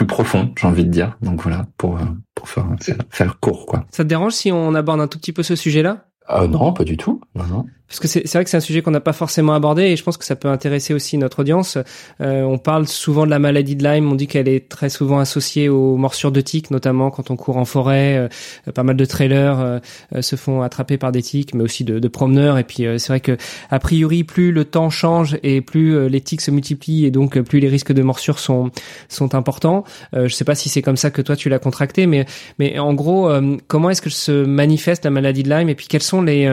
plus 0.00 0.06
profond, 0.06 0.50
j'ai 0.58 0.66
envie 0.66 0.86
de 0.86 0.90
dire. 0.90 1.18
Donc 1.20 1.42
voilà, 1.42 1.66
pour, 1.76 1.96
euh, 1.98 2.04
pour 2.34 2.48
faire, 2.48 2.66
faire 3.10 3.38
court, 3.38 3.66
quoi. 3.66 3.84
Ça 3.90 4.02
te 4.02 4.08
dérange 4.08 4.32
si 4.32 4.50
on 4.50 4.74
aborde 4.74 4.98
un 4.98 5.08
tout 5.08 5.18
petit 5.18 5.34
peu 5.34 5.42
ce 5.42 5.54
sujet-là? 5.56 6.06
Euh, 6.30 6.48
Non, 6.48 6.72
pas 6.72 6.84
du 6.84 6.96
tout. 6.96 7.20
Non, 7.34 7.44
non. 7.44 7.66
Parce 7.90 7.98
que 7.98 8.06
c'est 8.06 8.32
vrai 8.32 8.44
que 8.44 8.50
c'est 8.50 8.56
un 8.56 8.60
sujet 8.60 8.82
qu'on 8.82 8.92
n'a 8.92 9.00
pas 9.00 9.12
forcément 9.12 9.52
abordé 9.52 9.82
et 9.82 9.96
je 9.96 10.04
pense 10.04 10.16
que 10.16 10.24
ça 10.24 10.36
peut 10.36 10.48
intéresser 10.48 10.94
aussi 10.94 11.18
notre 11.18 11.40
audience. 11.40 11.76
Euh, 12.20 12.42
on 12.42 12.56
parle 12.56 12.86
souvent 12.86 13.26
de 13.26 13.30
la 13.30 13.40
maladie 13.40 13.74
de 13.74 13.82
Lyme, 13.82 14.10
on 14.10 14.14
dit 14.14 14.28
qu'elle 14.28 14.46
est 14.46 14.68
très 14.68 14.88
souvent 14.88 15.18
associée 15.18 15.68
aux 15.68 15.96
morsures 15.96 16.30
de 16.30 16.40
tiques, 16.40 16.70
notamment 16.70 17.10
quand 17.10 17.32
on 17.32 17.36
court 17.36 17.56
en 17.56 17.64
forêt. 17.64 18.16
Euh, 18.16 18.72
pas 18.72 18.84
mal 18.84 18.96
de 18.96 19.04
trailers 19.04 19.58
euh, 19.58 19.78
euh, 20.14 20.22
se 20.22 20.36
font 20.36 20.62
attraper 20.62 20.98
par 20.98 21.10
des 21.10 21.20
tiques, 21.22 21.52
mais 21.52 21.64
aussi 21.64 21.82
de, 21.82 21.98
de 21.98 22.08
promeneurs. 22.08 22.58
Et 22.58 22.64
puis 22.64 22.86
c'est 22.98 23.08
vrai 23.08 23.20
que 23.20 23.36
a 23.70 23.78
priori, 23.80 24.22
plus 24.22 24.52
le 24.52 24.64
temps 24.64 24.88
change 24.88 25.36
et 25.42 25.60
plus 25.60 26.08
les 26.08 26.20
tiques 26.20 26.42
se 26.42 26.52
multiplient 26.52 27.06
et 27.06 27.10
donc 27.10 27.40
plus 27.40 27.58
les 27.58 27.68
risques 27.68 27.92
de 27.92 28.02
morsure 28.02 28.38
sont 28.38 28.70
sont 29.08 29.34
importants. 29.34 29.82
je 30.12 30.28
sais 30.28 30.44
pas 30.44 30.54
si 30.54 30.68
c'est 30.68 30.82
comme 30.82 30.96
ça 30.96 31.10
que 31.10 31.22
toi 31.22 31.34
tu 31.34 31.48
l'as 31.48 31.58
contracté, 31.58 32.06
mais 32.06 32.26
mais 32.60 32.78
en 32.78 32.94
gros, 32.94 33.30
comment 33.66 33.90
est-ce 33.90 34.02
que 34.02 34.10
se 34.10 34.44
manifeste 34.44 35.04
la 35.04 35.10
maladie 35.10 35.42
de 35.42 35.50
Lyme 35.50 35.68
et 35.68 35.74
puis 35.74 35.86
quels 35.88 36.02
sont 36.02 36.22
les 36.22 36.52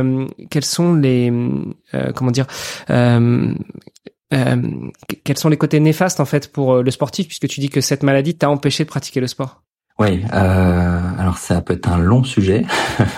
quels 0.49 0.65
sont 0.65 0.95
les 0.95 1.26
euh, 1.31 2.11
comment 2.13 2.31
dire 2.31 2.47
euh, 2.89 3.53
euh, 4.33 4.91
quels 5.23 5.37
sont 5.37 5.49
les 5.49 5.57
côtés 5.57 5.79
néfastes 5.79 6.19
en 6.19 6.25
fait 6.25 6.51
pour 6.51 6.83
le 6.83 6.91
sportif 6.91 7.27
puisque 7.27 7.47
tu 7.47 7.59
dis 7.59 7.69
que 7.69 7.81
cette 7.81 8.03
maladie 8.03 8.37
t'a 8.37 8.49
empêché 8.49 8.83
de 8.83 8.89
pratiquer 8.89 9.19
le 9.19 9.27
sport? 9.27 9.63
Oui, 9.99 10.21
euh, 10.31 10.99
alors 11.17 11.37
ça 11.37 11.61
peut 11.61 11.73
être 11.73 11.89
un 11.89 11.97
long 11.97 12.23
sujet 12.23 12.65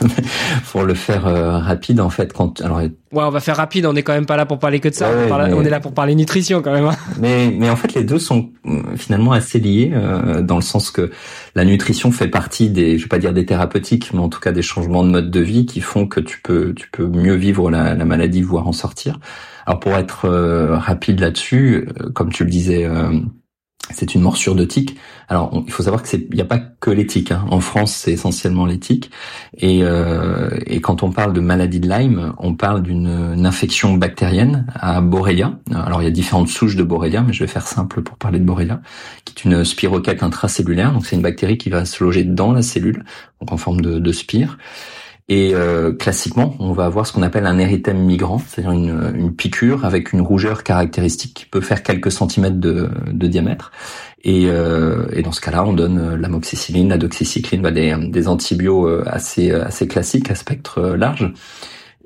pour 0.71 0.83
le 0.83 0.93
faire 0.93 1.23
rapide 1.23 1.99
en 1.99 2.09
fait. 2.09 2.31
Quand 2.31 2.61
alors 2.61 2.77
ouais, 2.77 2.91
on 3.11 3.29
va 3.29 3.39
faire 3.41 3.57
rapide. 3.57 3.85
On 3.85 3.93
n'est 3.93 4.03
quand 4.03 4.13
même 4.13 4.25
pas 4.25 4.37
là 4.37 4.45
pour 4.45 4.59
parler 4.59 4.79
que 4.79 4.87
de 4.87 4.93
ça. 4.93 5.09
on, 5.11 5.63
est 5.63 5.69
là 5.69 5.81
pour 5.81 5.93
parler 5.93 6.15
nutrition 6.15 6.61
quand 6.61 6.71
même. 6.71 6.85
Hein. 6.85 6.95
Mais 7.19 7.53
mais 7.57 7.69
en 7.69 7.75
fait 7.75 7.93
les 7.95 8.03
deux 8.03 8.19
sont 8.19 8.51
finalement 8.95 9.33
assez 9.33 9.59
liés 9.59 9.93
dans 10.41 10.55
le 10.55 10.61
sens 10.61 10.89
que 10.89 11.11
la 11.55 11.65
nutrition 11.65 12.11
fait 12.11 12.29
partie 12.29 12.69
des, 12.69 12.97
je 12.97 13.03
vais 13.03 13.09
pas 13.09 13.19
dire 13.19 13.33
des 13.33 13.45
thérapeutiques, 13.45 14.13
mais 14.13 14.19
en 14.19 14.29
tout 14.29 14.39
cas 14.39 14.51
des 14.51 14.61
changements 14.61 15.03
de 15.03 15.09
mode 15.09 15.31
de 15.31 15.39
vie 15.39 15.65
qui 15.65 15.81
font 15.81 16.07
que 16.07 16.19
tu 16.19 16.39
peux, 16.41 16.73
tu 16.73 16.89
peux 16.91 17.07
mieux 17.07 17.35
vivre 17.35 17.69
la, 17.69 17.93
la 17.95 18.05
maladie, 18.05 18.41
voire 18.41 18.67
en 18.67 18.73
sortir. 18.73 19.19
Alors 19.69 19.79
pour 19.79 19.91
être 19.91 20.25
euh, 20.25 20.77
rapide 20.77 21.19
là-dessus, 21.19 21.87
euh, 22.01 22.09
comme 22.09 22.31
tu 22.31 22.43
le 22.43 22.49
disais 22.49 22.85
euh, 22.85 23.19
c'est 23.91 24.13
une 24.13 24.21
morsure 24.21 24.55
de 24.55 24.65
tique. 24.65 24.97
Alors, 25.29 25.63
il 25.65 25.71
faut 25.71 25.83
savoir 25.83 26.03
que 26.03 26.09
il 26.15 26.35
n'y 26.35 26.41
a 26.41 26.45
pas 26.45 26.59
que 26.59 26.91
les 26.91 27.05
tiques. 27.05 27.31
Hein. 27.31 27.45
En 27.49 27.59
France, 27.59 27.93
c'est 27.93 28.11
essentiellement. 28.11 28.67
Et, 28.67 29.79
euh, 29.83 30.49
et 30.65 30.81
quand 30.81 31.03
on 31.03 31.11
parle 31.11 31.33
de 31.33 31.39
maladie 31.39 31.79
de 31.79 31.89
Lyme, 31.89 32.33
on 32.37 32.53
parle 32.53 32.83
d'une 32.83 33.45
infection 33.45 33.95
bactérienne 33.95 34.65
à 34.75 35.01
Borrelia. 35.01 35.57
Alors, 35.73 36.01
il 36.01 36.05
y 36.05 36.07
a 36.07 36.11
différentes 36.11 36.49
souches 36.49 36.75
de 36.75 36.83
Borrelia, 36.83 37.21
mais 37.21 37.33
je 37.33 37.43
vais 37.43 37.47
faire 37.47 37.67
simple 37.67 38.01
pour 38.01 38.17
parler 38.17 38.39
de 38.39 38.45
Borrelia, 38.45 38.81
qui 39.25 39.33
est 39.35 39.45
une 39.45 39.65
spirochète 39.65 40.23
intracellulaire. 40.23 40.93
Donc, 40.93 41.05
c'est 41.05 41.15
une 41.15 41.21
bactérie 41.21 41.57
qui 41.57 41.69
va 41.69 41.85
se 41.85 42.03
loger 42.03 42.23
dans 42.23 42.51
la 42.51 42.61
cellule, 42.61 43.03
donc 43.39 43.51
en 43.51 43.57
forme 43.57 43.81
de 43.81 44.11
spire 44.11 44.57
Et 45.31 45.53
euh, 45.53 45.93
classiquement, 45.93 46.55
on 46.57 46.73
va 46.73 46.85
avoir 46.85 47.05
ce 47.05 47.13
qu'on 47.13 47.21
appelle 47.21 47.45
un 47.45 47.59
érythème 47.59 47.99
migrant, 47.99 48.39
c'est-à-dire 48.39 48.71
une, 48.71 49.13
une, 49.15 49.35
piqûre 49.35 49.85
avec 49.85 50.11
une 50.11 50.21
rougeur 50.21 50.63
caractéristique 50.63 51.35
qui 51.35 51.45
peut 51.45 51.61
faire 51.61 51.83
quelques 51.83 52.11
centimètres 52.11 52.59
de, 52.59 52.89
de 53.11 53.27
diamètre. 53.27 53.71
Et, 54.23 54.47
euh, 54.47 55.05
et, 55.13 55.21
dans 55.21 55.31
ce 55.31 55.39
cas-là, 55.39 55.63
on 55.63 55.73
donne 55.73 56.15
l'amoxicilline, 56.15 56.89
la 56.89 56.97
doxycycline, 56.97 57.61
bah 57.61 57.69
des, 57.69 57.95
des 58.09 58.27
antibiotiques 58.27 59.07
assez 59.07 59.51
assez 59.51 59.87
classiques 59.87 60.31
à 60.31 60.35
spectre 60.35 60.81
large. 60.81 61.31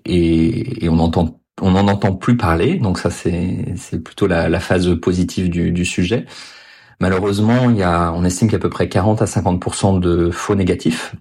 Et, 0.06 0.86
et 0.86 0.90
on 0.90 1.00
entend 1.00 1.40
on 1.62 1.72
n'en 1.72 1.88
entend 1.88 2.14
plus 2.14 2.36
parler, 2.36 2.76
donc 2.78 2.98
ça 3.00 3.10
c'est 3.10 3.74
c'est 3.78 4.04
plutôt 4.04 4.28
la, 4.28 4.50
la, 4.50 4.60
phase 4.60 4.90
positive 5.00 5.50
du, 5.50 5.72
du 5.72 5.86
sujet. 5.86 6.26
Malheureusement, 7.00 7.70
il 7.70 7.78
y 7.78 7.84
a, 7.84 8.12
on 8.14 8.24
estime 8.26 8.48
qu'il 8.48 8.54
y 8.54 8.56
a 8.56 8.60
à 8.60 8.62
peu 8.62 8.70
près 8.70 8.90
40 8.90 9.22
à 9.22 9.26
50% 9.26 10.00
de 10.00 10.30
faux 10.32 10.56
négatifs 10.56 11.16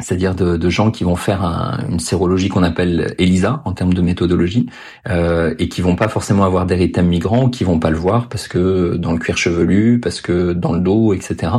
c'est-à-dire 0.00 0.34
de, 0.34 0.56
de, 0.56 0.70
gens 0.70 0.90
qui 0.90 1.04
vont 1.04 1.16
faire 1.16 1.44
un, 1.44 1.78
une 1.88 2.00
sérologie 2.00 2.48
qu'on 2.48 2.62
appelle 2.62 3.14
ELISA 3.18 3.62
en 3.64 3.72
termes 3.72 3.94
de 3.94 4.02
méthodologie 4.02 4.66
euh, 5.08 5.54
et 5.58 5.68
qui 5.68 5.80
vont 5.80 5.96
pas 5.96 6.08
forcément 6.08 6.44
avoir 6.44 6.66
d'érythème 6.66 7.08
migrant 7.08 7.48
qui 7.48 7.64
vont 7.64 7.78
pas 7.78 7.90
le 7.90 7.96
voir 7.96 8.28
parce 8.28 8.48
que 8.48 8.96
dans 8.96 9.12
le 9.12 9.18
cuir 9.18 9.36
chevelu, 9.36 9.98
parce 10.00 10.20
que 10.20 10.52
dans 10.52 10.72
le 10.72 10.80
dos, 10.80 11.12
etc. 11.14 11.52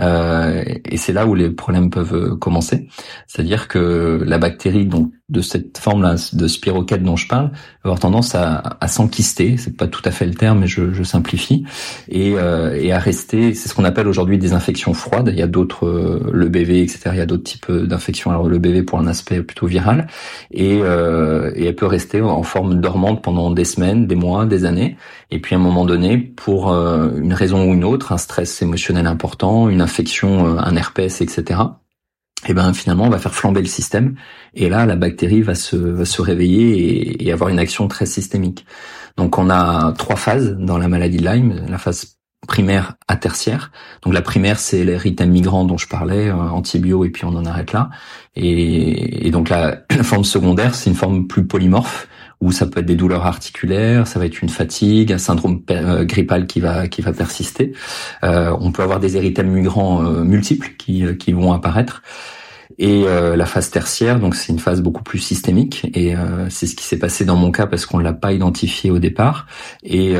Euh, 0.00 0.64
et 0.84 0.96
c'est 0.96 1.12
là 1.12 1.26
où 1.26 1.34
les 1.34 1.50
problèmes 1.50 1.90
peuvent 1.90 2.36
commencer. 2.38 2.88
C'est-à-dire 3.26 3.68
que 3.68 4.22
la 4.24 4.38
bactérie 4.38 4.86
donc 4.86 5.12
de 5.28 5.42
cette 5.42 5.76
forme-là 5.76 6.14
de 6.32 6.46
spiroquète 6.46 7.02
dont 7.02 7.16
je 7.16 7.28
parle 7.28 7.48
va 7.48 7.90
avoir 7.90 7.98
tendance 8.00 8.34
à, 8.34 8.62
à 8.80 8.88
s'enquister, 8.88 9.56
c'est 9.58 9.76
pas 9.76 9.86
tout 9.86 10.00
à 10.06 10.10
fait 10.10 10.24
le 10.24 10.32
terme, 10.32 10.60
mais 10.60 10.66
je, 10.66 10.92
je 10.94 11.02
simplifie, 11.02 11.64
et, 12.08 12.32
euh, 12.36 12.74
et, 12.80 12.92
à 12.92 12.98
rester. 12.98 13.52
C'est 13.52 13.68
ce 13.68 13.74
qu'on 13.74 13.84
appelle 13.84 14.08
aujourd'hui 14.08 14.38
des 14.38 14.54
infections 14.54 14.94
froides. 14.94 15.28
Il 15.30 15.38
y 15.38 15.42
a 15.42 15.46
d'autres, 15.46 15.86
euh, 15.86 16.30
le 16.32 16.48
BV, 16.48 16.80
etc. 16.80 17.10
Il 17.12 17.18
y 17.18 17.20
a 17.20 17.26
d'autres 17.26 17.44
types 17.44 17.70
d'infections. 17.70 18.30
Alors 18.30 18.48
le 18.48 18.58
BV 18.58 18.84
pour 18.84 18.98
un 18.98 19.06
aspect 19.06 19.42
plutôt 19.42 19.66
viral, 19.66 20.06
et, 20.50 20.80
euh, 20.82 21.52
et 21.54 21.66
elle 21.66 21.76
peut 21.76 21.86
rester 21.86 22.22
en 22.22 22.42
forme 22.42 22.80
dormante 22.80 23.22
pendant 23.22 23.50
des 23.50 23.64
semaines, 23.64 24.06
des 24.06 24.16
mois, 24.16 24.46
des 24.46 24.64
années. 24.64 24.96
Et 25.30 25.40
puis 25.40 25.54
à 25.54 25.58
un 25.58 25.60
moment 25.60 25.84
donné, 25.84 26.16
pour 26.16 26.72
euh, 26.72 27.10
une 27.18 27.34
raison 27.34 27.68
ou 27.68 27.74
une 27.74 27.84
autre, 27.84 28.12
un 28.12 28.18
stress 28.18 28.62
émotionnel 28.62 29.06
important, 29.06 29.68
une 29.68 29.82
infection, 29.82 30.46
euh, 30.46 30.58
un 30.58 30.76
herpès, 30.76 31.20
etc 31.20 31.60
et 32.46 32.50
eh 32.50 32.54
ben 32.54 32.72
finalement 32.72 33.04
on 33.04 33.10
va 33.10 33.18
faire 33.18 33.34
flamber 33.34 33.60
le 33.60 33.66
système 33.66 34.14
et 34.54 34.68
là 34.68 34.86
la 34.86 34.94
bactérie 34.94 35.42
va 35.42 35.56
se, 35.56 35.74
va 35.74 36.04
se 36.04 36.22
réveiller 36.22 37.24
et, 37.24 37.32
avoir 37.32 37.50
une 37.50 37.58
action 37.58 37.88
très 37.88 38.06
systémique. 38.06 38.64
Donc 39.16 39.38
on 39.38 39.50
a 39.50 39.92
trois 39.98 40.14
phases 40.14 40.56
dans 40.56 40.78
la 40.78 40.86
maladie 40.86 41.16
de 41.16 41.28
Lyme, 41.28 41.66
la 41.68 41.78
phase 41.78 42.16
primaire 42.46 42.94
à 43.08 43.16
tertiaire. 43.16 43.72
Donc 44.02 44.14
la 44.14 44.22
primaire 44.22 44.60
c'est 44.60 44.84
l'érythème 44.84 45.30
migrant 45.30 45.64
dont 45.64 45.78
je 45.78 45.88
parlais, 45.88 46.28
euh, 46.28 46.34
antibio 46.34 47.04
et 47.04 47.10
puis 47.10 47.24
on 47.24 47.34
en 47.34 47.44
arrête 47.44 47.72
là. 47.72 47.90
Et, 48.36 49.30
donc 49.32 49.48
la 49.50 49.82
forme 50.04 50.24
secondaire 50.24 50.76
c'est 50.76 50.90
une 50.90 50.96
forme 50.96 51.26
plus 51.26 51.44
polymorphe 51.44 52.06
où 52.40 52.52
ça 52.52 52.66
peut 52.66 52.80
être 52.80 52.86
des 52.86 52.96
douleurs 52.96 53.26
articulaires, 53.26 54.06
ça 54.06 54.18
va 54.18 54.26
être 54.26 54.42
une 54.42 54.48
fatigue, 54.48 55.12
un 55.12 55.18
syndrome 55.18 55.62
euh, 55.70 56.04
grippal 56.04 56.46
qui 56.46 56.60
va 56.60 56.86
qui 56.88 57.02
va 57.02 57.12
persister. 57.12 57.72
Euh, 58.22 58.56
on 58.60 58.70
peut 58.70 58.82
avoir 58.82 59.00
des 59.00 59.16
érythèmes 59.16 59.50
migrants 59.50 60.04
euh, 60.04 60.22
multiples 60.22 60.70
qui 60.78 61.04
qui 61.18 61.32
vont 61.32 61.52
apparaître. 61.52 62.02
Et 62.80 63.06
la 63.06 63.46
phase 63.46 63.70
tertiaire, 63.70 64.20
donc 64.20 64.36
c'est 64.36 64.52
une 64.52 64.60
phase 64.60 64.82
beaucoup 64.82 65.02
plus 65.02 65.18
systémique, 65.18 65.90
et 65.94 66.14
c'est 66.48 66.66
ce 66.66 66.76
qui 66.76 66.84
s'est 66.84 66.98
passé 66.98 67.24
dans 67.24 67.34
mon 67.34 67.50
cas 67.50 67.66
parce 67.66 67.86
qu'on 67.86 67.98
l'a 67.98 68.12
pas 68.12 68.32
identifié 68.32 68.92
au 68.92 69.00
départ. 69.00 69.46
Et, 69.82 70.12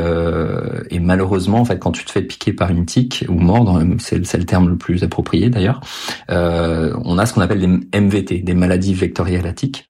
et, 0.90 0.98
malheureusement, 0.98 1.60
en 1.60 1.64
fait, 1.64 1.78
quand 1.78 1.92
tu 1.92 2.04
te 2.04 2.10
fais 2.10 2.22
piquer 2.22 2.52
par 2.52 2.70
une 2.70 2.84
tique 2.84 3.24
ou 3.28 3.34
mordre, 3.34 3.84
c'est 3.98 4.18
le 4.18 4.44
terme 4.44 4.70
le 4.70 4.76
plus 4.76 5.04
approprié 5.04 5.50
d'ailleurs, 5.50 5.80
on 6.28 7.18
a 7.18 7.26
ce 7.26 7.34
qu'on 7.34 7.42
appelle 7.42 7.60
des 7.60 8.00
MVT, 8.00 8.40
des 8.40 8.54
maladies 8.54 8.94
vectorielles 8.94 9.46
à 9.46 9.52
tiques. 9.52 9.87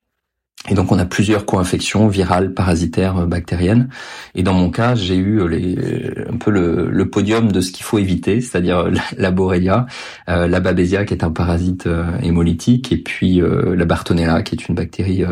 Et 0.69 0.75
donc 0.75 0.91
on 0.93 0.99
a 0.99 1.05
plusieurs 1.05 1.47
co-infections 1.47 2.09
virales, 2.09 2.53
parasitaires, 2.53 3.19
euh, 3.19 3.27
bactériennes. 3.27 3.89
Et 4.35 4.43
dans 4.43 4.55
mon 4.55 4.71
cas, 4.71 4.95
j'ai 4.95 5.17
eu 5.17 5.41
euh, 5.41 5.47
les, 5.47 5.77
euh, 5.77 6.27
un 6.31 6.37
peu 6.37 6.51
le, 6.51 7.09
podium 7.09 7.53
de 7.53 7.61
ce 7.61 7.71
qu'il 7.71 7.85
faut 7.85 7.99
éviter, 7.99 8.41
c'est-à-dire 8.41 8.91
la, 9.17 9.31
Borrelia, 9.31 9.87
la 10.27 10.61
Babesia 10.61 11.05
qui 11.05 11.15
est 11.15 11.25
un 11.25 11.31
parasite 11.31 11.89
hémolytique, 12.23 12.93
et 12.93 12.99
puis 12.99 13.41
la 13.41 13.85
Bartonella 13.87 14.43
qui 14.43 14.55
est 14.55 14.69
une 14.69 14.75
bactérie 14.75 15.25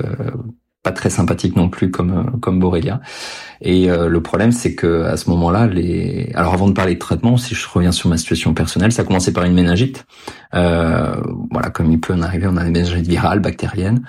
pas 0.82 0.92
très 0.92 1.10
sympathique 1.10 1.54
non 1.54 1.68
plus 1.68 1.90
comme 1.90 2.38
comme 2.40 2.58
Borrelia. 2.58 3.02
Et 3.60 3.88
le 3.88 4.22
problème, 4.22 4.52
c'est 4.52 4.74
que 4.74 5.02
à 5.02 5.18
ce 5.18 5.28
moment-là, 5.30 5.66
les 5.66 6.32
alors 6.34 6.54
avant 6.54 6.66
de 6.66 6.72
parler 6.72 6.94
de 6.94 6.98
traitement, 6.98 7.36
si 7.36 7.54
je 7.54 7.66
reviens 7.68 7.92
sur 7.92 8.08
ma 8.08 8.16
situation 8.16 8.54
personnelle, 8.54 8.92
ça 8.92 9.02
a 9.02 9.04
commencé 9.04 9.34
par 9.34 9.44
une 9.44 9.52
méningite. 9.52 10.06
voilà, 10.52 11.70
comme 11.74 11.92
il 11.92 12.00
peut 12.00 12.14
en 12.14 12.22
arriver, 12.22 12.46
on 12.48 12.56
a 12.56 12.64
une 12.64 12.72
méningite 12.72 13.06
virale, 13.06 13.40
bactérienne. 13.40 14.02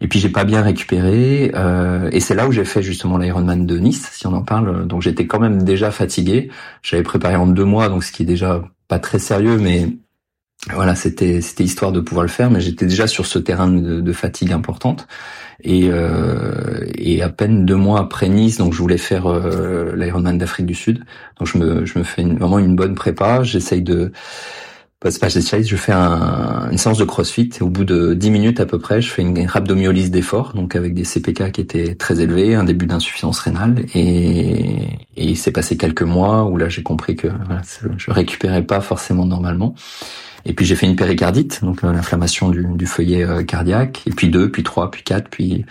Et 0.00 0.08
puis 0.08 0.18
j'ai 0.18 0.28
pas 0.28 0.44
bien 0.44 0.62
récupéré, 0.62 1.52
euh, 1.54 2.10
et 2.12 2.20
c'est 2.20 2.34
là 2.34 2.46
où 2.46 2.52
j'ai 2.52 2.64
fait 2.64 2.82
justement 2.82 3.16
l'Ironman 3.16 3.64
de 3.66 3.78
Nice, 3.78 4.10
si 4.12 4.26
on 4.26 4.34
en 4.34 4.42
parle. 4.42 4.86
Donc 4.86 5.02
j'étais 5.02 5.26
quand 5.26 5.40
même 5.40 5.62
déjà 5.62 5.90
fatigué. 5.90 6.50
J'avais 6.82 7.02
préparé 7.02 7.36
en 7.36 7.46
deux 7.46 7.64
mois, 7.64 7.88
donc 7.88 8.04
ce 8.04 8.12
qui 8.12 8.22
est 8.22 8.26
déjà 8.26 8.62
pas 8.88 8.98
très 8.98 9.18
sérieux, 9.18 9.56
mais 9.56 9.88
voilà, 10.74 10.94
c'était 10.94 11.40
c'était 11.40 11.64
histoire 11.64 11.92
de 11.92 12.00
pouvoir 12.00 12.24
le 12.24 12.30
faire. 12.30 12.50
Mais 12.50 12.60
j'étais 12.60 12.86
déjà 12.86 13.06
sur 13.06 13.24
ce 13.24 13.38
terrain 13.38 13.68
de, 13.68 14.12
fatigue 14.12 14.52
importante. 14.52 15.06
Et, 15.64 15.88
euh, 15.90 16.84
et 16.96 17.22
à 17.22 17.30
peine 17.30 17.64
deux 17.64 17.76
mois 17.76 18.00
après 18.00 18.28
Nice, 18.28 18.58
donc 18.58 18.74
je 18.74 18.78
voulais 18.78 18.98
faire 18.98 19.26
euh, 19.26 19.94
l'Ironman 19.96 20.36
d'Afrique 20.36 20.66
du 20.66 20.74
Sud. 20.74 21.04
Donc 21.38 21.48
je 21.48 21.56
me 21.56 21.86
je 21.86 21.98
me 21.98 22.04
fais 22.04 22.22
vraiment 22.22 22.58
une 22.58 22.76
bonne 22.76 22.94
prépa. 22.94 23.42
J'essaye 23.42 23.82
de 23.82 24.12
je 25.10 25.76
fais 25.76 25.92
un, 25.92 26.68
une 26.70 26.78
séance 26.78 26.98
de 26.98 27.04
CrossFit 27.04 27.50
et 27.58 27.62
au 27.62 27.68
bout 27.68 27.84
de 27.84 28.14
10 28.14 28.30
minutes 28.30 28.60
à 28.60 28.66
peu 28.66 28.78
près, 28.78 29.00
je 29.00 29.10
fais 29.10 29.22
une 29.22 29.46
rhabdomyolyse 29.46 30.10
d'effort, 30.10 30.52
donc 30.54 30.76
avec 30.76 30.94
des 30.94 31.04
CPK 31.04 31.52
qui 31.52 31.60
étaient 31.60 31.94
très 31.94 32.20
élevés, 32.20 32.54
un 32.54 32.64
début 32.64 32.86
d'insuffisance 32.86 33.38
rénale 33.38 33.84
et, 33.94 34.98
il 35.18 35.36
s'est 35.36 35.50
passé 35.50 35.76
quelques 35.76 36.02
mois 36.02 36.44
où 36.44 36.56
là 36.56 36.68
j'ai 36.68 36.82
compris 36.82 37.16
que 37.16 37.28
voilà, 37.28 37.62
je 37.96 38.10
récupérais 38.10 38.62
pas 38.62 38.80
forcément 38.80 39.24
normalement. 39.24 39.74
Et 40.44 40.52
puis 40.52 40.64
j'ai 40.64 40.76
fait 40.76 40.86
une 40.86 40.94
péricardite, 40.94 41.64
donc 41.64 41.82
euh, 41.82 41.92
l'inflammation 41.92 42.50
du, 42.50 42.86
feuillet 42.86 43.24
euh, 43.24 43.42
cardiaque, 43.42 44.02
et 44.06 44.10
puis 44.10 44.28
deux, 44.28 44.50
puis 44.50 44.62
trois, 44.62 44.92
puis 44.92 45.02
quatre, 45.02 45.28
puis 45.28 45.64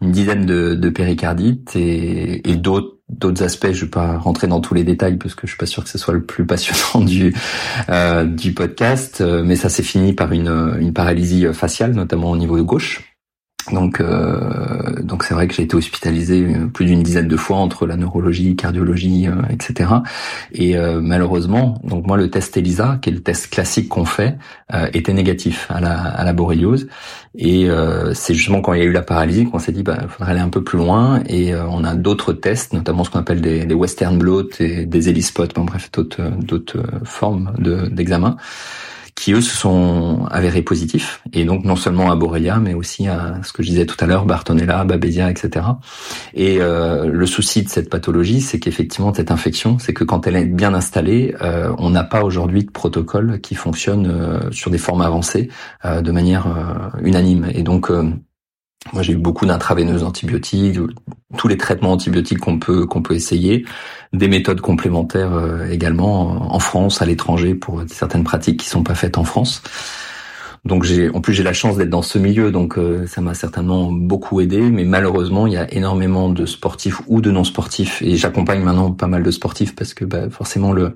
une 0.00 0.12
dizaine 0.12 0.46
de, 0.46 0.74
de 0.74 0.88
péricardites 0.88 1.76
et 1.76 2.56
d'autres 2.56 2.93
d'autres 3.08 3.42
aspects. 3.42 3.72
Je 3.72 3.84
vais 3.84 3.90
pas 3.90 4.18
rentrer 4.18 4.46
dans 4.46 4.60
tous 4.60 4.74
les 4.74 4.84
détails 4.84 5.16
parce 5.16 5.34
que 5.34 5.46
je 5.46 5.52
suis 5.52 5.58
pas 5.58 5.66
sûr 5.66 5.84
que 5.84 5.90
ce 5.90 5.98
soit 5.98 6.14
le 6.14 6.24
plus 6.24 6.46
passionnant 6.46 7.04
du 7.06 7.34
euh, 7.88 8.24
du 8.24 8.52
podcast, 8.52 9.20
mais 9.20 9.56
ça 9.56 9.68
s'est 9.68 9.82
fini 9.82 10.12
par 10.12 10.32
une, 10.32 10.76
une 10.80 10.92
paralysie 10.92 11.46
faciale, 11.52 11.92
notamment 11.92 12.30
au 12.30 12.36
niveau 12.36 12.56
de 12.56 12.62
gauche. 12.62 13.13
Donc, 13.72 14.00
euh, 14.00 15.00
donc 15.02 15.24
c'est 15.24 15.32
vrai 15.32 15.48
que 15.48 15.54
j'ai 15.54 15.62
été 15.62 15.74
hospitalisé 15.74 16.44
euh, 16.44 16.66
plus 16.66 16.84
d'une 16.84 17.02
dizaine 17.02 17.28
de 17.28 17.36
fois 17.36 17.56
entre 17.56 17.86
la 17.86 17.96
neurologie, 17.96 18.56
cardiologie, 18.56 19.26
euh, 19.26 19.34
etc. 19.48 19.90
Et 20.52 20.76
euh, 20.76 21.00
malheureusement, 21.00 21.80
donc 21.82 22.06
moi 22.06 22.16
le 22.16 22.28
test 22.30 22.56
ELISA, 22.56 22.98
qui 23.00 23.08
est 23.08 23.12
le 23.12 23.22
test 23.22 23.48
classique 23.50 23.88
qu'on 23.88 24.04
fait, 24.04 24.36
était 24.92 25.12
négatif 25.12 25.68
à 25.70 25.80
la, 25.80 25.96
à 25.96 26.24
la 26.24 26.32
borréliose. 26.32 26.88
Et 27.36 27.68
c'est 28.14 28.34
justement 28.34 28.60
quand 28.60 28.72
il 28.72 28.80
y 28.80 28.82
a 28.82 28.86
eu 28.86 28.92
la 28.92 29.02
paralysie 29.02 29.44
qu'on 29.44 29.58
s'est 29.58 29.72
dit, 29.72 29.82
bah, 29.82 29.98
faudrait 30.08 30.32
aller 30.32 30.40
un 30.40 30.48
peu 30.48 30.64
plus 30.64 30.78
loin. 30.78 31.20
Et 31.28 31.54
on 31.54 31.84
a 31.84 31.94
d'autres 31.94 32.32
tests, 32.32 32.72
notamment 32.72 33.04
ce 33.04 33.10
qu'on 33.10 33.20
appelle 33.20 33.40
des, 33.40 33.66
des 33.66 33.74
Western 33.74 34.18
blot 34.18 34.48
et 34.58 34.86
des 34.86 35.08
ELISpot, 35.08 35.46
bon, 35.54 35.64
bref, 35.64 35.90
d'autres 35.92 36.22
d'autres 36.40 36.82
formes 37.04 37.52
d'examen 37.58 38.36
qui 39.14 39.32
eux 39.32 39.40
se 39.40 39.56
sont 39.56 40.26
avérés 40.30 40.62
positifs, 40.62 41.22
et 41.32 41.44
donc 41.44 41.64
non 41.64 41.76
seulement 41.76 42.10
à 42.10 42.16
Borrelia, 42.16 42.58
mais 42.58 42.74
aussi 42.74 43.06
à 43.06 43.40
ce 43.42 43.52
que 43.52 43.62
je 43.62 43.68
disais 43.68 43.86
tout 43.86 43.96
à 44.00 44.06
l'heure, 44.06 44.26
Bartonella, 44.26 44.84
Babesia, 44.84 45.30
etc. 45.30 45.66
Et 46.34 46.58
euh, 46.60 47.06
le 47.06 47.26
souci 47.26 47.62
de 47.62 47.68
cette 47.68 47.90
pathologie, 47.90 48.40
c'est 48.40 48.58
qu'effectivement 48.58 49.14
cette 49.14 49.30
infection, 49.30 49.78
c'est 49.78 49.92
que 49.92 50.04
quand 50.04 50.26
elle 50.26 50.36
est 50.36 50.46
bien 50.46 50.74
installée, 50.74 51.34
euh, 51.42 51.72
on 51.78 51.90
n'a 51.90 52.04
pas 52.04 52.24
aujourd'hui 52.24 52.64
de 52.64 52.70
protocole 52.70 53.40
qui 53.40 53.54
fonctionne 53.54 54.06
euh, 54.06 54.50
sur 54.50 54.70
des 54.70 54.78
formes 54.78 55.02
avancées 55.02 55.48
euh, 55.84 56.00
de 56.00 56.12
manière 56.12 56.46
euh, 56.46 57.00
unanime. 57.02 57.48
Et 57.54 57.62
donc 57.62 57.90
moi, 58.92 59.02
j'ai 59.02 59.14
eu 59.14 59.16
beaucoup 59.16 59.46
d'intraveineuses 59.46 60.02
antibiotiques, 60.02 60.78
tous 61.36 61.48
les 61.48 61.56
traitements 61.56 61.92
antibiotiques 61.92 62.38
qu'on 62.38 62.58
peut 62.58 62.86
qu'on 62.86 63.02
peut 63.02 63.14
essayer, 63.14 63.64
des 64.12 64.28
méthodes 64.28 64.60
complémentaires 64.60 65.32
euh, 65.32 65.68
également 65.68 66.54
en 66.54 66.58
France, 66.58 67.00
à 67.00 67.06
l'étranger 67.06 67.54
pour 67.54 67.82
certaines 67.88 68.24
pratiques 68.24 68.60
qui 68.60 68.68
sont 68.68 68.82
pas 68.82 68.94
faites 68.94 69.18
en 69.18 69.24
France. 69.24 69.62
Donc 70.64 70.82
j'ai, 70.82 71.10
en 71.10 71.20
plus 71.20 71.34
j'ai 71.34 71.42
la 71.42 71.52
chance 71.52 71.76
d'être 71.76 71.90
dans 71.90 72.00
ce 72.00 72.18
milieu, 72.18 72.50
donc 72.50 72.78
euh, 72.78 73.06
ça 73.06 73.20
m'a 73.20 73.34
certainement 73.34 73.92
beaucoup 73.92 74.40
aidé. 74.40 74.70
Mais 74.70 74.84
malheureusement, 74.84 75.46
il 75.46 75.52
y 75.52 75.58
a 75.58 75.70
énormément 75.74 76.30
de 76.30 76.46
sportifs 76.46 77.02
ou 77.06 77.20
de 77.20 77.30
non 77.30 77.44
sportifs, 77.44 78.00
et 78.00 78.16
j'accompagne 78.16 78.62
maintenant 78.62 78.90
pas 78.90 79.06
mal 79.06 79.22
de 79.22 79.30
sportifs 79.30 79.74
parce 79.74 79.92
que 79.92 80.06
bah, 80.06 80.30
forcément 80.30 80.72
le 80.72 80.94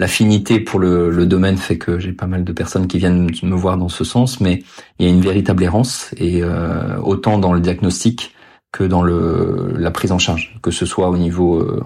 l'affinité 0.00 0.58
pour 0.58 0.80
le, 0.80 1.10
le, 1.10 1.26
domaine 1.26 1.56
fait 1.56 1.78
que 1.78 2.00
j'ai 2.00 2.12
pas 2.12 2.26
mal 2.26 2.42
de 2.42 2.52
personnes 2.52 2.88
qui 2.88 2.98
viennent 2.98 3.30
me 3.44 3.54
voir 3.54 3.78
dans 3.78 3.88
ce 3.88 4.02
sens. 4.02 4.40
Mais 4.40 4.64
il 4.98 5.06
y 5.06 5.08
a 5.08 5.12
une 5.12 5.20
véritable 5.20 5.62
errance, 5.62 6.12
et 6.16 6.42
euh, 6.42 6.98
autant 6.98 7.38
dans 7.38 7.52
le 7.52 7.60
diagnostic 7.60 8.34
que 8.72 8.82
dans 8.82 9.02
le 9.02 9.74
la 9.78 9.92
prise 9.92 10.10
en 10.10 10.18
charge, 10.18 10.58
que 10.60 10.72
ce 10.72 10.86
soit 10.86 11.08
au 11.08 11.16
niveau 11.16 11.60
euh, 11.60 11.80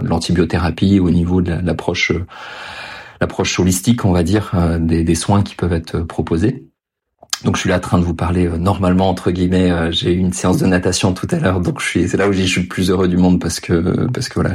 de 0.00 0.08
l'antibiothérapie, 0.08 0.98
au 0.98 1.10
niveau 1.10 1.42
de 1.42 1.52
l'approche 1.62 2.12
l'approche 3.20 3.60
holistique, 3.60 4.06
on 4.06 4.12
va 4.12 4.22
dire, 4.22 4.52
des, 4.80 5.04
des 5.04 5.14
soins 5.14 5.42
qui 5.42 5.54
peuvent 5.54 5.74
être 5.74 6.00
proposés. 6.00 6.69
Donc 7.44 7.56
je 7.56 7.60
suis 7.60 7.70
là 7.70 7.76
en 7.76 7.80
train 7.80 7.98
de 7.98 8.04
vous 8.04 8.14
parler 8.14 8.46
euh, 8.46 8.58
normalement 8.58 9.08
entre 9.08 9.30
guillemets. 9.30 9.70
Euh, 9.70 9.90
j'ai 9.90 10.12
eu 10.12 10.18
une 10.18 10.32
séance 10.32 10.58
de 10.58 10.66
natation 10.66 11.14
tout 11.14 11.26
à 11.30 11.38
l'heure, 11.38 11.60
donc 11.60 11.80
je 11.80 11.86
suis 11.86 12.08
c'est 12.08 12.18
là 12.18 12.28
où 12.28 12.32
je 12.32 12.42
suis 12.42 12.62
le 12.62 12.68
plus 12.68 12.90
heureux 12.90 13.08
du 13.08 13.16
monde 13.16 13.40
parce 13.40 13.60
que 13.60 14.06
parce 14.10 14.28
que 14.28 14.34
voilà 14.34 14.54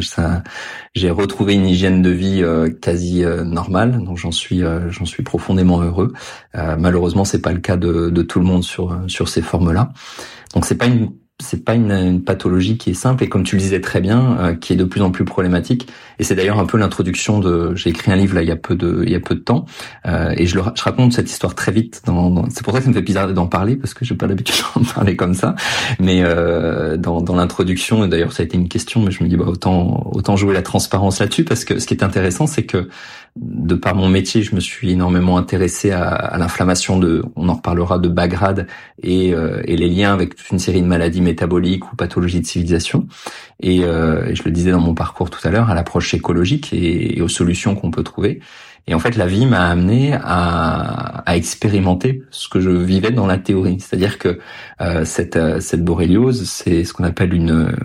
j'ai 0.94 1.10
retrouvé 1.10 1.56
une 1.56 1.66
hygiène 1.66 2.02
de 2.04 2.12
vie 2.12 2.44
euh, 2.44 2.70
quasi 2.70 3.24
normale, 3.44 4.04
donc 4.04 4.18
j'en 4.18 4.32
suis 4.32 4.62
j'en 4.90 5.06
suis 5.06 5.24
profondément 5.24 5.82
heureux. 5.82 6.14
malheureusement 6.54 7.26
c'est 7.26 7.42
pas 7.42 7.54
le 7.54 7.60
cas 7.60 7.78
de, 7.78 8.10
de 8.10 8.22
tout 8.22 8.40
le 8.40 8.46
monde 8.46 8.64
sur 8.64 8.98
sur 9.08 9.30
ces 9.30 9.42
formes 9.42 9.72
là. 9.72 9.92
Donc 10.54 10.66
c'est 10.66 10.76
pas 10.76 10.86
une 10.86 11.12
c'est 11.40 11.66
pas 11.66 11.76
une, 11.76 12.24
pathologie 12.24 12.78
qui 12.78 12.92
est 12.92 12.96
simple 12.96 13.24
et 13.24 13.30
comme 13.30 13.44
tu 13.44 13.56
le 13.56 13.62
disais 13.62 13.82
très 13.82 14.00
bien, 14.00 14.38
euh, 14.40 14.56
qui 14.56 14.74
est 14.74 14.76
de 14.78 14.86
plus 14.86 15.02
en 15.02 15.12
plus 15.12 15.26
problématique. 15.26 15.88
Et 16.18 16.24
c'est 16.24 16.34
d'ailleurs 16.34 16.60
un 16.60 16.66
peu 16.66 16.78
l'introduction 16.78 17.40
de. 17.40 17.76
J'ai 17.76 17.90
écrit 17.90 18.12
un 18.12 18.16
livre 18.16 18.36
là 18.36 18.42
il 18.42 18.48
y 18.48 18.52
a 18.52 18.56
peu 18.56 18.76
de 18.76 19.04
il 19.06 19.12
y 19.12 19.16
a 19.16 19.20
peu 19.20 19.36
de 19.36 19.42
temps 19.42 19.66
euh, 20.08 20.34
et 20.38 20.46
je, 20.46 20.56
le, 20.56 20.64
je 20.74 20.82
raconte 20.82 21.12
cette 21.12 21.30
histoire 21.30 21.54
très 21.54 21.74
vite. 21.74 22.04
Dans, 22.06 22.48
c'est 22.50 22.64
pour 22.64 22.74
ça 22.74 22.80
que 22.80 22.86
ça 22.86 22.90
me 22.90 22.96
fait 22.96 23.02
bizarre 23.02 23.32
d'en 23.34 23.48
parler 23.48 23.76
parce 23.76 23.94
que 23.94 24.06
j'ai 24.06 24.16
pas 24.16 24.28
l'habitude 24.28 24.64
d'en 24.76 24.84
parler 24.84 25.18
comme 25.18 25.34
ça. 25.34 25.56
Mais 26.00 26.22
euh, 26.24 26.96
dans, 26.96 27.22
dans 27.22 27.36
l'introduction 27.36 28.06
et 28.06 28.08
d'ailleurs 28.08 28.32
ça 28.32 28.44
a 28.44 28.46
été 28.46 28.56
une 28.56 28.70
question, 28.70 29.02
mais 29.02 29.12
je 29.12 29.22
me 29.24 29.28
dis 29.28 29.36
bah 29.36 29.46
autant 29.46 30.10
autant 30.14 30.38
jouer 30.38 30.54
la 30.54 30.62
transparence 30.62 31.20
là-dessus 31.20 31.44
parce 31.44 31.66
que 31.66 31.80
ce 31.80 31.86
qui 31.86 31.94
est 31.94 32.04
intéressant 32.04 32.48
c'est 32.48 32.64
que 32.64 32.88
de 33.36 33.76
par 33.76 33.96
mon 33.96 34.08
métier, 34.08 34.44
je 34.44 34.56
me 34.56 34.62
suis 34.62 34.92
énormément 34.92 35.38
intéressé 35.38 35.92
à, 35.92 36.08
à 36.08 36.38
l'inflammation 36.38 36.98
de, 36.98 37.24
on 37.36 37.50
en 37.50 37.56
reparlera, 37.56 38.00
de 38.00 38.08
Bagrade 38.08 38.68
et, 39.04 39.34
euh, 39.34 39.62
et, 39.66 39.76
les 39.76 39.90
liens 39.90 40.14
avec 40.14 40.36
toute 40.36 40.50
une 40.52 40.60
série 40.60 40.82
de 40.82 40.88
maladies 40.88 41.20
métaboliques 41.20 41.92
ou 41.92 41.98
pathologies 41.98 42.40
de 42.40 42.46
civilisation. 42.46 43.08
Et, 43.60 43.84
euh, 43.84 44.34
je 44.34 44.44
le 44.44 44.52
disais 44.52 44.72
dans 44.72 44.80
mon 44.80 44.94
parcours 44.94 45.30
tout 45.30 45.46
à 45.46 45.52
l'heure, 45.52 45.70
à 45.70 45.76
l'approche 45.76 46.14
écologique 46.14 46.72
et, 46.72 47.18
et, 47.18 47.22
aux 47.22 47.28
solutions 47.28 47.76
qu'on 47.76 47.92
peut 47.92 48.04
trouver. 48.04 48.40
Et 48.88 48.94
en 48.94 49.00
fait, 49.00 49.16
la 49.18 49.26
vie 49.26 49.48
m'a 49.48 49.68
amené 49.68 50.14
à, 50.14 51.24
à, 51.26 51.36
expérimenter 51.36 52.22
ce 52.30 52.48
que 52.48 52.60
je 52.60 52.70
vivais 52.70 53.12
dans 53.12 53.26
la 53.26 53.40
théorie. 53.40 53.80
C'est-à-dire 53.80 54.20
que 54.20 54.40
euh, 54.80 55.06
cette, 55.06 55.38
euh, 55.38 55.60
cette 55.60 55.84
borréliose, 55.84 56.48
c'est 56.48 56.84
ce 56.84 56.94
qu'on 56.94 57.04
appelle 57.04 57.34
une, 57.34 57.76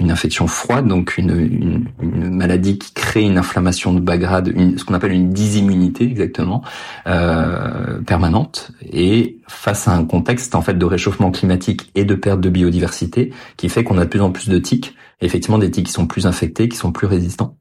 une 0.00 0.10
infection 0.10 0.46
froide, 0.46 0.86
donc 0.88 1.18
une, 1.18 1.30
une, 1.30 1.84
une, 2.02 2.34
maladie 2.34 2.78
qui 2.78 2.92
crée 2.92 3.22
une 3.22 3.38
inflammation 3.38 3.92
de 3.92 4.00
bas 4.00 4.18
grade, 4.18 4.52
une, 4.54 4.78
ce 4.78 4.84
qu'on 4.84 4.94
appelle 4.94 5.12
une 5.12 5.30
dysimmunité 5.30 6.04
exactement, 6.04 6.62
euh, 7.06 8.00
permanente. 8.00 8.72
Et 8.92 9.38
face 9.46 9.86
à 9.86 9.92
un 9.92 10.04
contexte 10.04 10.54
en 10.54 10.62
fait 10.62 10.74
de 10.74 10.84
réchauffement 10.84 11.30
climatique 11.30 11.90
et 11.94 12.04
de 12.04 12.14
perte 12.14 12.40
de 12.40 12.48
biodiversité, 12.48 13.32
qui 13.56 13.68
fait 13.68 13.84
qu'on 13.84 13.98
a 13.98 14.04
de 14.04 14.10
plus 14.10 14.22
en 14.22 14.32
plus 14.32 14.48
de 14.48 14.58
tiques, 14.58 14.94
effectivement 15.20 15.58
des 15.58 15.70
tiques 15.70 15.86
qui 15.86 15.92
sont 15.92 16.06
plus 16.06 16.26
infectés, 16.26 16.68
qui 16.68 16.76
sont 16.76 16.92
plus 16.92 17.06
résistants. 17.06 17.56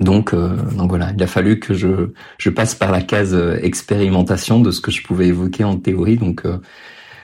Donc, 0.00 0.32
euh, 0.32 0.56
donc 0.76 0.90
voilà, 0.90 1.12
il 1.16 1.22
a 1.22 1.26
fallu 1.26 1.58
que 1.58 1.74
je, 1.74 2.10
je 2.38 2.50
passe 2.50 2.74
par 2.74 2.92
la 2.92 3.02
case 3.02 3.34
euh, 3.34 3.58
expérimentation 3.62 4.60
de 4.60 4.70
ce 4.70 4.80
que 4.80 4.90
je 4.90 5.02
pouvais 5.02 5.26
évoquer 5.28 5.64
en 5.64 5.76
théorie. 5.76 6.16
Donc, 6.16 6.44
euh, 6.44 6.58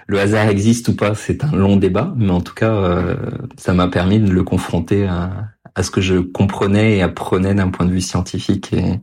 le 0.07 0.21
hasard 0.21 0.49
existe 0.49 0.89
ou 0.89 0.97
pas, 0.97 1.15
c'est 1.15 1.45
un 1.45 1.53
long 1.53 1.77
débat, 1.77 2.13
mais 2.17 2.31
en 2.31 2.41
tout 2.41 2.55
cas, 2.55 3.17
ça 3.57 3.73
m'a 3.73 3.89
permis 3.89 4.21
de 4.21 4.31
le 4.31 4.43
confronter 4.43 5.07
à, 5.07 5.49
à, 5.75 5.83
ce 5.83 5.91
que 5.91 6.01
je 6.01 6.19
comprenais 6.19 6.99
et 6.99 7.03
apprenais 7.03 7.55
d'un 7.55 7.71
point 7.71 7.87
de 7.87 7.93
vue 7.93 8.01
scientifique 8.01 8.73
et, 8.73 9.01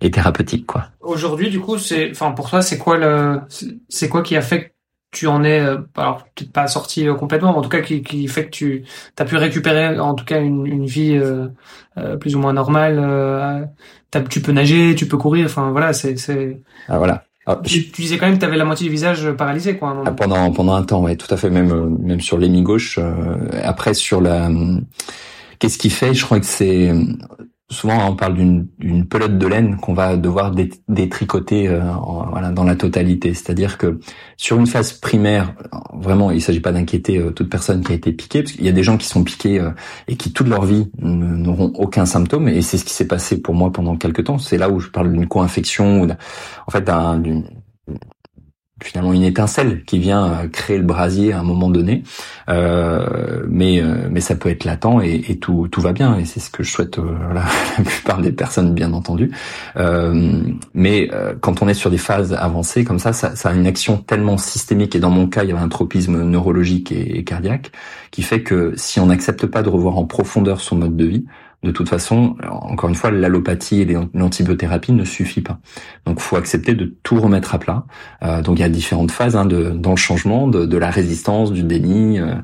et 0.00 0.10
thérapeutique, 0.10 0.66
quoi. 0.66 0.86
Aujourd'hui, 1.00 1.50
du 1.50 1.60
coup, 1.60 1.78
c'est, 1.78 2.10
enfin, 2.10 2.32
pour 2.32 2.50
toi, 2.50 2.62
c'est 2.62 2.78
quoi 2.78 2.96
le, 2.98 3.40
c'est 3.88 4.08
quoi 4.08 4.22
qui 4.22 4.36
a 4.36 4.42
fait 4.42 4.74
tu 5.14 5.26
en 5.28 5.44
es, 5.44 5.60
euh, 5.60 5.78
alors 5.96 6.24
peut-être 6.34 6.52
pas 6.52 6.66
sorti 6.66 7.08
euh, 7.08 7.14
complètement, 7.14 7.52
mais 7.52 7.58
en 7.58 7.62
tout 7.62 7.68
cas 7.70 7.80
qui, 7.80 8.02
qui 8.02 8.26
fait 8.28 8.46
que 8.46 8.50
tu 8.50 8.84
as 9.16 9.24
pu 9.24 9.36
récupérer 9.36 9.98
en 9.98 10.14
tout 10.14 10.24
cas 10.24 10.40
une, 10.40 10.66
une 10.66 10.84
vie 10.84 11.16
euh, 11.16 12.16
plus 12.16 12.36
ou 12.36 12.40
moins 12.40 12.52
normale. 12.52 13.70
tu 14.28 14.40
peux 14.42 14.52
nager, 14.52 14.94
tu 14.94 15.06
peux 15.06 15.16
courir, 15.16 15.46
enfin 15.46 15.70
voilà, 15.70 15.92
c'est 15.92 16.16
c'est. 16.16 16.60
Ah, 16.88 16.98
voilà. 16.98 17.24
Ah, 17.46 17.60
tu, 17.62 17.90
tu, 17.90 18.02
disais 18.02 18.16
quand 18.16 18.26
même 18.26 18.36
que 18.36 18.40
tu 18.40 18.46
avais 18.46 18.56
la 18.56 18.64
moitié 18.64 18.86
du 18.86 18.92
visage 18.92 19.30
paralysé 19.32 19.76
quoi. 19.76 20.02
Ah, 20.06 20.12
pendant 20.12 20.50
pendant 20.50 20.74
un 20.74 20.82
temps, 20.82 21.02
ouais, 21.02 21.16
tout 21.16 21.32
à 21.32 21.36
fait, 21.36 21.50
même 21.50 21.98
même 22.00 22.20
sur 22.20 22.38
l'hémi 22.38 22.62
gauche. 22.62 22.98
après 23.62 23.94
sur 23.94 24.20
la, 24.20 24.50
qu'est-ce 25.58 25.78
qui 25.78 25.90
fait? 25.90 26.14
Je 26.14 26.24
crois 26.24 26.40
que 26.40 26.46
c'est 26.46 26.92
souvent 27.70 28.08
on 28.08 28.14
parle 28.14 28.34
d'une 28.34 29.06
pelote 29.06 29.38
de 29.38 29.46
laine 29.46 29.76
qu'on 29.78 29.94
va 29.94 30.16
devoir 30.16 30.52
détricoter 30.88 31.68
euh, 31.68 31.80
dans 32.52 32.64
la 32.64 32.76
totalité. 32.76 33.34
C'est-à-dire 33.34 33.78
que 33.78 34.00
sur 34.36 34.58
une 34.58 34.66
phase 34.66 34.92
primaire, 34.92 35.54
vraiment, 35.92 36.30
il 36.30 36.36
ne 36.36 36.40
s'agit 36.40 36.60
pas 36.60 36.72
d'inquiéter 36.72 37.18
euh, 37.18 37.30
toute 37.30 37.48
personne 37.48 37.82
qui 37.82 37.92
a 37.92 37.94
été 37.94 38.12
piquée, 38.12 38.42
parce 38.42 38.52
qu'il 38.52 38.64
y 38.64 38.68
a 38.68 38.72
des 38.72 38.82
gens 38.82 38.96
qui 38.96 39.06
sont 39.06 39.24
piqués 39.24 39.60
euh, 39.60 39.70
et 40.08 40.16
qui 40.16 40.32
toute 40.32 40.48
leur 40.48 40.64
vie 40.64 40.90
n'auront 40.98 41.72
aucun 41.76 42.06
symptôme, 42.06 42.48
et 42.48 42.62
c'est 42.62 42.78
ce 42.78 42.84
qui 42.84 42.92
s'est 42.92 43.08
passé 43.08 43.40
pour 43.40 43.54
moi 43.54 43.72
pendant 43.72 43.96
quelques 43.96 44.24
temps. 44.24 44.38
C'est 44.38 44.58
là 44.58 44.68
où 44.70 44.80
je 44.80 44.88
parle 44.88 45.12
d'une 45.12 45.26
co-infection, 45.26 46.02
ou 46.02 46.08
en 46.08 46.70
fait 46.70 46.84
d'une 47.22 47.44
finalement 48.84 49.12
une 49.12 49.22
étincelle 49.22 49.82
qui 49.84 49.98
vient 49.98 50.26
euh, 50.26 50.48
créer 50.48 50.76
le 50.76 50.84
brasier 50.84 51.32
à 51.32 51.40
un 51.40 51.42
moment 51.42 51.70
donné, 51.70 52.04
euh, 52.48 53.42
mais 53.48 53.80
euh, 53.80 54.08
mais 54.10 54.20
ça 54.20 54.36
peut 54.36 54.50
être 54.50 54.64
latent 54.64 55.00
et, 55.02 55.38
tout 55.38 55.68
tout 55.68 55.80
va 55.80 55.92
bien 55.92 56.16
et 56.18 56.26
c'est 56.26 56.38
ce 56.38 56.50
que 56.50 56.62
je 56.62 56.70
souhaite 56.70 56.98
euh, 56.98 57.16
la, 57.32 57.44
la, 57.78 57.84
plupart 57.84 58.20
des 58.20 58.30
personnes 58.30 58.74
bien 58.74 58.92
entendu. 58.92 59.32
Euh, 59.76 60.42
mais 60.74 61.10
quand 61.40 61.62
on 61.62 61.68
est 61.68 61.74
sur 61.74 61.90
des 61.90 61.98
phases 61.98 62.34
avancées 62.34 62.84
comme 62.84 62.98
ça, 62.98 63.12
ça, 63.12 63.34
ça, 63.34 63.50
a 63.50 63.54
une 63.54 63.66
action 63.66 63.96
tellement 63.96 64.36
systémique 64.36 64.94
et 64.94 65.00
dans 65.00 65.10
mon 65.10 65.26
cas 65.26 65.44
il 65.44 65.48
y 65.48 65.52
avait 65.52 65.62
un 65.62 65.68
tropisme 65.68 66.22
neurologique 66.22 66.92
et 66.92 67.24
cardiaque 67.24 67.72
qui 68.10 68.22
fait 68.22 68.42
que 68.42 68.74
si 68.76 69.00
on 69.00 69.06
n'accepte 69.06 69.46
pas 69.46 69.62
de 69.62 69.68
revoir 69.68 69.96
en 69.96 70.04
profondeur 70.04 70.60
son 70.60 70.76
mode 70.76 70.96
de 70.96 71.04
vie, 71.04 71.24
de 71.64 71.70
toute 71.70 71.88
façon, 71.88 72.36
encore 72.50 72.90
une 72.90 72.94
fois, 72.94 73.10
l'allopathie 73.10 73.80
et 73.80 73.96
l'antibiothérapie 74.12 74.92
ne 74.92 75.04
suffit 75.04 75.40
pas. 75.40 75.58
Donc, 76.06 76.20
faut 76.20 76.36
accepter 76.36 76.74
de 76.74 76.94
tout 77.02 77.18
remettre 77.18 77.54
à 77.54 77.58
plat. 77.58 77.86
Euh, 78.22 78.42
donc, 78.42 78.58
il 78.58 78.62
y 78.62 78.64
a 78.64 78.68
différentes 78.68 79.10
phases 79.10 79.34
hein, 79.34 79.46
de, 79.46 79.70
dans 79.70 79.90
le 79.90 79.96
changement, 79.96 80.46
de, 80.46 80.76
la 80.76 80.90
résistance, 80.90 81.52
du 81.52 81.62
déni, 81.62 82.20
euh, 82.20 82.34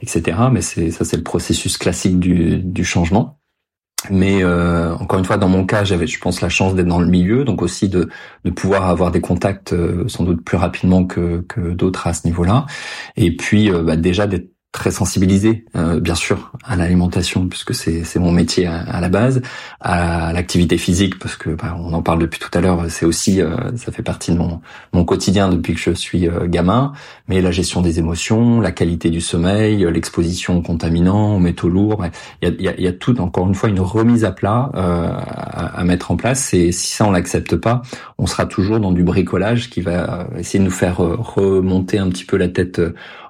etc. 0.00 0.38
Mais 0.52 0.60
c'est 0.60 0.92
ça, 0.92 1.04
c'est 1.04 1.16
le 1.16 1.24
processus 1.24 1.76
classique 1.76 2.20
du, 2.20 2.84
changement. 2.84 3.40
Mais 4.10 4.44
euh, 4.44 4.94
encore 4.94 5.18
une 5.18 5.24
fois, 5.24 5.38
dans 5.38 5.48
mon 5.48 5.66
cas, 5.66 5.82
j'avais, 5.82 6.06
je 6.06 6.20
pense, 6.20 6.40
la 6.40 6.48
chance 6.48 6.76
d'être 6.76 6.86
dans 6.86 7.00
le 7.00 7.08
milieu, 7.08 7.44
donc 7.44 7.62
aussi 7.62 7.88
de, 7.88 8.08
de 8.44 8.50
pouvoir 8.50 8.88
avoir 8.88 9.10
des 9.10 9.20
contacts 9.20 9.74
sans 10.06 10.22
doute 10.22 10.44
plus 10.44 10.56
rapidement 10.56 11.04
que, 11.04 11.44
que 11.48 11.72
d'autres 11.72 12.06
à 12.06 12.14
ce 12.14 12.28
niveau-là. 12.28 12.66
Et 13.16 13.34
puis, 13.34 13.70
bah, 13.70 13.96
déjà 13.96 14.28
d'être 14.28 14.52
très 14.78 14.92
sensibilisé, 14.92 15.64
euh, 15.76 15.98
bien 15.98 16.14
sûr, 16.14 16.52
à 16.64 16.76
l'alimentation 16.76 17.48
puisque 17.48 17.74
c'est 17.74 18.18
mon 18.20 18.30
métier 18.30 18.66
à, 18.66 19.00
la 19.00 19.08
base, 19.08 19.42
à 19.80 20.32
l'activité 20.32 20.78
physique 20.78 21.18
parce 21.18 21.34
que 21.34 21.50
bah, 21.50 21.76
on 21.80 21.92
en 21.92 22.00
parle 22.00 22.20
depuis 22.20 22.38
tout 22.38 22.50
à 22.56 22.60
l'heure, 22.60 22.84
c'est 22.88 23.04
aussi 23.04 23.42
euh, 23.42 23.56
ça 23.76 23.90
fait 23.90 24.04
partie 24.04 24.30
de 24.30 24.38
mon 24.38 24.60
mon 24.92 25.04
quotidien 25.04 25.48
depuis 25.48 25.74
que 25.74 25.80
je 25.80 25.90
suis 25.90 26.28
euh, 26.28 26.46
gamin, 26.46 26.92
mais 27.26 27.40
la 27.40 27.50
gestion 27.50 27.82
des 27.82 27.98
émotions, 27.98 28.60
la 28.60 28.70
qualité 28.70 29.10
du 29.10 29.20
sommeil, 29.20 29.84
l'exposition 29.92 30.58
aux 30.58 30.62
contaminants, 30.62 31.34
aux 31.34 31.40
métaux 31.40 31.68
lourds, 31.68 32.04
il 32.40 32.48
y 32.48 32.52
a, 32.52 32.54
y, 32.62 32.68
a, 32.68 32.80
y 32.80 32.86
a 32.86 32.92
tout 32.92 33.20
encore 33.20 33.48
une 33.48 33.56
fois 33.56 33.68
une 33.68 33.80
remise 33.80 34.24
à 34.24 34.30
plat 34.30 34.70
à, 34.74 35.80
à, 35.80 35.84
mettre 35.84 36.12
en 36.12 36.16
place. 36.16 36.54
Et 36.54 36.70
si 36.70 36.92
ça 36.92 37.04
on 37.04 37.10
l'accepte 37.10 37.56
pas, 37.56 37.82
on 38.16 38.28
sera 38.28 38.46
toujours 38.46 38.78
dans 38.78 38.92
du 38.92 39.02
bricolage 39.02 39.70
qui 39.70 39.80
va 39.80 40.28
essayer 40.38 40.60
de 40.60 40.64
nous 40.64 40.70
faire 40.70 40.98
remonter 40.98 41.98
un 41.98 42.08
petit 42.10 42.24
peu 42.24 42.36
la 42.36 42.48
tête 42.48 42.80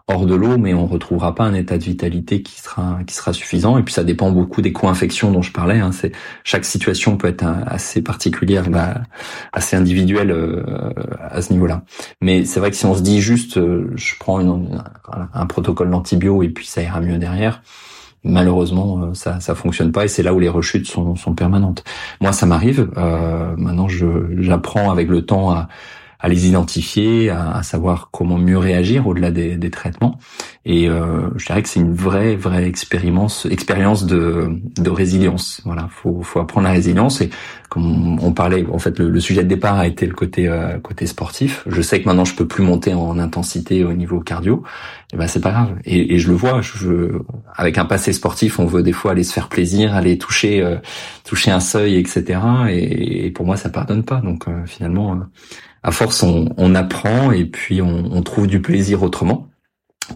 hors 0.09 0.25
de 0.25 0.35
l'eau, 0.35 0.57
mais 0.57 0.73
on 0.73 0.87
retrouvera 0.87 1.35
pas 1.35 1.45
un 1.45 1.53
état 1.53 1.77
de 1.77 1.85
vitalité 1.85 2.43
qui 2.43 2.61
sera 2.61 2.99
qui 3.07 3.15
sera 3.15 3.35
suffisant. 3.35 3.77
Et 3.77 3.83
puis 3.83 3.93
ça 3.93 4.05
dépend 4.05 4.31
beaucoup 4.31 4.63
des 4.63 4.73
co-infections 4.73 5.31
dont 5.31 5.43
je 5.43 5.53
parlais. 5.53 5.79
Hein. 5.79 5.93
C'est 5.93 6.13
chaque 6.45 6.65
situation 6.65 7.19
peut 7.19 7.29
être 7.29 7.45
assez 7.67 8.03
particulière, 8.03 8.71
bah, 8.71 9.03
assez 9.53 9.77
individuelle 9.77 10.31
euh, 10.31 10.63
à 11.21 11.43
ce 11.43 11.53
niveau-là. 11.53 11.83
Mais 12.23 12.47
c'est 12.47 12.59
vrai 12.59 12.71
que 12.71 12.77
si 12.77 12.87
on 12.87 12.95
se 12.95 13.03
dit 13.03 13.21
juste, 13.21 13.59
euh, 13.59 13.93
je 13.97 14.15
prends 14.19 14.41
une, 14.41 14.83
un 15.35 15.47
protocole 15.47 15.91
d'antibio 15.91 16.43
et 16.43 16.49
puis 16.49 16.67
ça 16.67 16.83
ira 16.83 17.01
mieux 17.01 17.19
derrière. 17.19 17.63
Malheureusement, 18.25 19.03
euh, 19.03 19.15
ça 19.15 19.41
ça 19.41 19.55
fonctionne 19.55 19.93
pas 19.93 20.07
et 20.07 20.09
c'est 20.09 20.23
là 20.23 20.33
où 20.33 20.41
les 20.41 20.49
rechutes 20.49 20.87
sont, 20.87 21.17
sont 21.17 21.35
permanentes. 21.35 21.85
Moi, 22.23 22.33
ça 22.33 22.47
m'arrive. 22.47 22.89
maintenant, 22.97 23.89
je 23.89 24.07
j'apprends 24.39 24.91
avec 24.91 25.09
le 25.09 25.21
temps 25.27 25.51
à 25.51 25.69
à 26.21 26.29
les 26.29 26.49
identifier, 26.49 27.31
à, 27.31 27.53
à, 27.53 27.63
savoir 27.63 28.11
comment 28.11 28.39
mieux 28.39 28.59
réagir 28.59 29.07
au-delà 29.07 29.31
des, 29.31 29.57
des, 29.57 29.71
traitements. 29.71 30.19
Et 30.65 30.89
euh, 30.89 31.29
je 31.37 31.47
dirais 31.47 31.63
que 31.63 31.69
c'est 31.69 31.79
une 31.79 31.95
vraie, 31.95 32.35
vraie 32.35 32.67
expérience, 32.67 33.47
expérience 33.47 34.05
de, 34.05 34.49
de 34.77 34.91
résilience. 34.91 35.61
Voilà, 35.65 35.89
faut, 35.91 36.23
faut 36.23 36.41
apprendre 36.41 36.67
la 36.67 36.73
résilience. 36.73 37.21
Et 37.21 37.31
comme 37.69 38.19
on 38.21 38.33
parlait, 38.33 38.67
en 38.73 38.79
fait, 38.79 38.99
le, 38.99 39.21
sujet 39.21 39.45
de 39.45 39.49
départ 39.49 39.79
a 39.79 39.87
été 39.87 40.07
le 40.07 40.15
côté 40.15 40.49
euh, 40.49 40.79
côté 40.81 41.07
sportif. 41.07 41.63
Je 41.67 41.83
sais 41.83 42.01
que 42.01 42.07
maintenant 42.07 42.25
je 42.25 42.35
peux 42.35 42.47
plus 42.47 42.65
monter 42.65 42.95
en 42.95 43.19
intensité 43.19 43.85
au 43.85 43.93
niveau 43.93 44.19
cardio. 44.21 44.65
Et 45.13 45.17
ben 45.17 45.29
c'est 45.29 45.41
pas 45.41 45.53
grave. 45.53 45.77
Et, 45.85 46.15
et, 46.15 46.19
je 46.19 46.29
le 46.29 46.35
vois. 46.35 46.61
Je 46.61 46.79
veux, 46.79 47.23
avec 47.55 47.79
un 47.79 47.85
passé 47.85 48.13
sportif, 48.13 48.59
on 48.59 48.67
veut 48.67 48.83
des 48.83 48.93
fois 48.93 49.13
aller 49.13 49.25
se 49.25 49.33
faire 49.33 49.49
plaisir, 49.49 49.95
aller 49.95 50.19
toucher 50.19 50.63
euh, 50.63 50.77
toucher 51.25 51.51
un 51.51 51.61
seuil, 51.61 51.97
etc. 51.97 52.41
Et, 52.69 53.27
et, 53.27 53.31
pour 53.31 53.47
moi, 53.47 53.57
ça 53.57 53.69
pardonne 53.69 54.03
pas. 54.03 54.17
Donc 54.17 54.49
euh, 54.49 54.67
finalement 54.67 55.19
à 55.83 55.91
force, 55.91 56.23
on, 56.23 56.75
apprend 56.75 57.33
et 57.33 57.45
puis 57.45 57.81
on, 57.81 58.23
trouve 58.23 58.47
du 58.47 58.61
plaisir 58.61 59.03
autrement 59.03 59.49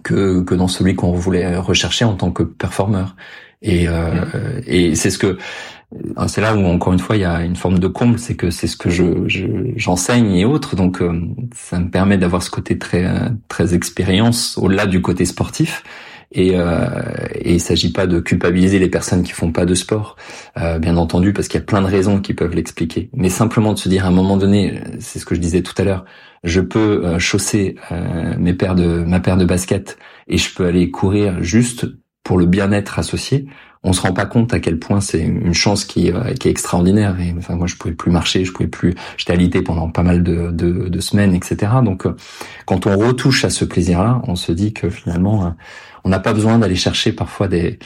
que, 0.02 0.42
que 0.42 0.54
dans 0.54 0.68
celui 0.68 0.94
qu'on 0.94 1.12
voulait 1.12 1.56
rechercher 1.56 2.04
en 2.04 2.14
tant 2.14 2.30
que 2.30 2.42
performeur. 2.42 3.16
Et, 3.62 3.86
euh, 3.88 4.60
et 4.66 4.94
c'est 4.94 5.10
ce 5.10 5.18
que 5.18 5.38
c'est 6.26 6.40
là 6.40 6.56
où 6.56 6.64
encore 6.64 6.92
une 6.94 6.98
fois 6.98 7.16
il 7.16 7.20
y 7.20 7.24
a 7.24 7.44
une 7.44 7.54
forme 7.54 7.78
de 7.78 7.86
comble, 7.86 8.18
c'est 8.18 8.34
que 8.34 8.50
c'est 8.50 8.66
ce 8.66 8.76
que 8.76 8.88
je 8.88 9.24
j'enseigne 9.76 10.34
et 10.34 10.44
autres, 10.44 10.74
donc 10.74 11.02
ça 11.54 11.78
me 11.78 11.90
permet 11.90 12.16
d'avoir 12.16 12.42
ce 12.42 12.50
côté 12.50 12.78
très 12.78 13.06
très 13.48 13.74
expérience 13.74 14.56
au-delà 14.58 14.86
du 14.86 15.02
côté 15.02 15.26
sportif. 15.26 15.84
Et, 16.34 16.52
euh, 16.54 16.86
et 17.34 17.54
il 17.54 17.60
s'agit 17.60 17.92
pas 17.92 18.06
de 18.06 18.18
culpabiliser 18.20 18.78
les 18.78 18.88
personnes 18.88 19.22
qui 19.22 19.32
font 19.32 19.52
pas 19.52 19.66
de 19.66 19.74
sport, 19.74 20.16
euh, 20.56 20.78
bien 20.78 20.96
entendu, 20.96 21.32
parce 21.32 21.48
qu'il 21.48 21.60
y 21.60 21.62
a 21.62 21.66
plein 21.66 21.82
de 21.82 21.86
raisons 21.86 22.20
qui 22.20 22.34
peuvent 22.34 22.54
l'expliquer. 22.54 23.10
Mais 23.14 23.28
simplement 23.28 23.74
de 23.74 23.78
se 23.78 23.88
dire 23.88 24.04
à 24.04 24.08
un 24.08 24.12
moment 24.12 24.36
donné, 24.36 24.80
c'est 24.98 25.18
ce 25.18 25.26
que 25.26 25.34
je 25.34 25.40
disais 25.40 25.62
tout 25.62 25.74
à 25.76 25.84
l'heure, 25.84 26.04
je 26.44 26.60
peux 26.60 27.04
euh, 27.04 27.18
chausser 27.18 27.76
euh, 27.90 28.34
mes 28.38 28.54
paires 28.54 28.74
de 28.74 29.04
ma 29.04 29.20
paire 29.20 29.36
de 29.36 29.44
baskets 29.44 29.98
et 30.28 30.38
je 30.38 30.52
peux 30.54 30.66
aller 30.66 30.90
courir 30.90 31.42
juste 31.42 31.86
pour 32.24 32.38
le 32.38 32.46
bien-être 32.46 32.98
associé 32.98 33.46
on 33.84 33.92
se 33.92 34.00
rend 34.00 34.12
pas 34.12 34.26
compte 34.26 34.54
à 34.54 34.60
quel 34.60 34.78
point 34.78 35.00
c'est 35.00 35.20
une 35.20 35.54
chance 35.54 35.84
qui, 35.84 36.12
euh, 36.12 36.34
qui 36.34 36.46
est 36.46 36.50
extraordinaire. 36.50 37.18
Et 37.20 37.34
enfin, 37.36 37.56
moi, 37.56 37.66
je 37.66 37.74
pouvais 37.74 37.94
plus 37.94 38.12
marcher, 38.12 38.44
je 38.44 38.52
pouvais 38.52 38.68
plus. 38.68 38.94
J'étais 39.16 39.32
alité 39.32 39.60
pendant 39.60 39.90
pas 39.90 40.04
mal 40.04 40.22
de, 40.22 40.52
de, 40.52 40.88
de, 40.88 41.00
semaines, 41.00 41.34
etc. 41.34 41.72
Donc, 41.84 42.06
quand 42.64 42.86
on 42.86 42.96
retouche 42.96 43.44
à 43.44 43.50
ce 43.50 43.64
plaisir-là, 43.64 44.22
on 44.28 44.36
se 44.36 44.52
dit 44.52 44.72
que 44.72 44.88
finalement, 44.88 45.56
on 46.04 46.08
n'a 46.08 46.20
pas 46.20 46.32
besoin 46.32 46.58
d'aller 46.58 46.76
chercher 46.76 47.12
parfois 47.12 47.48
des 47.48 47.78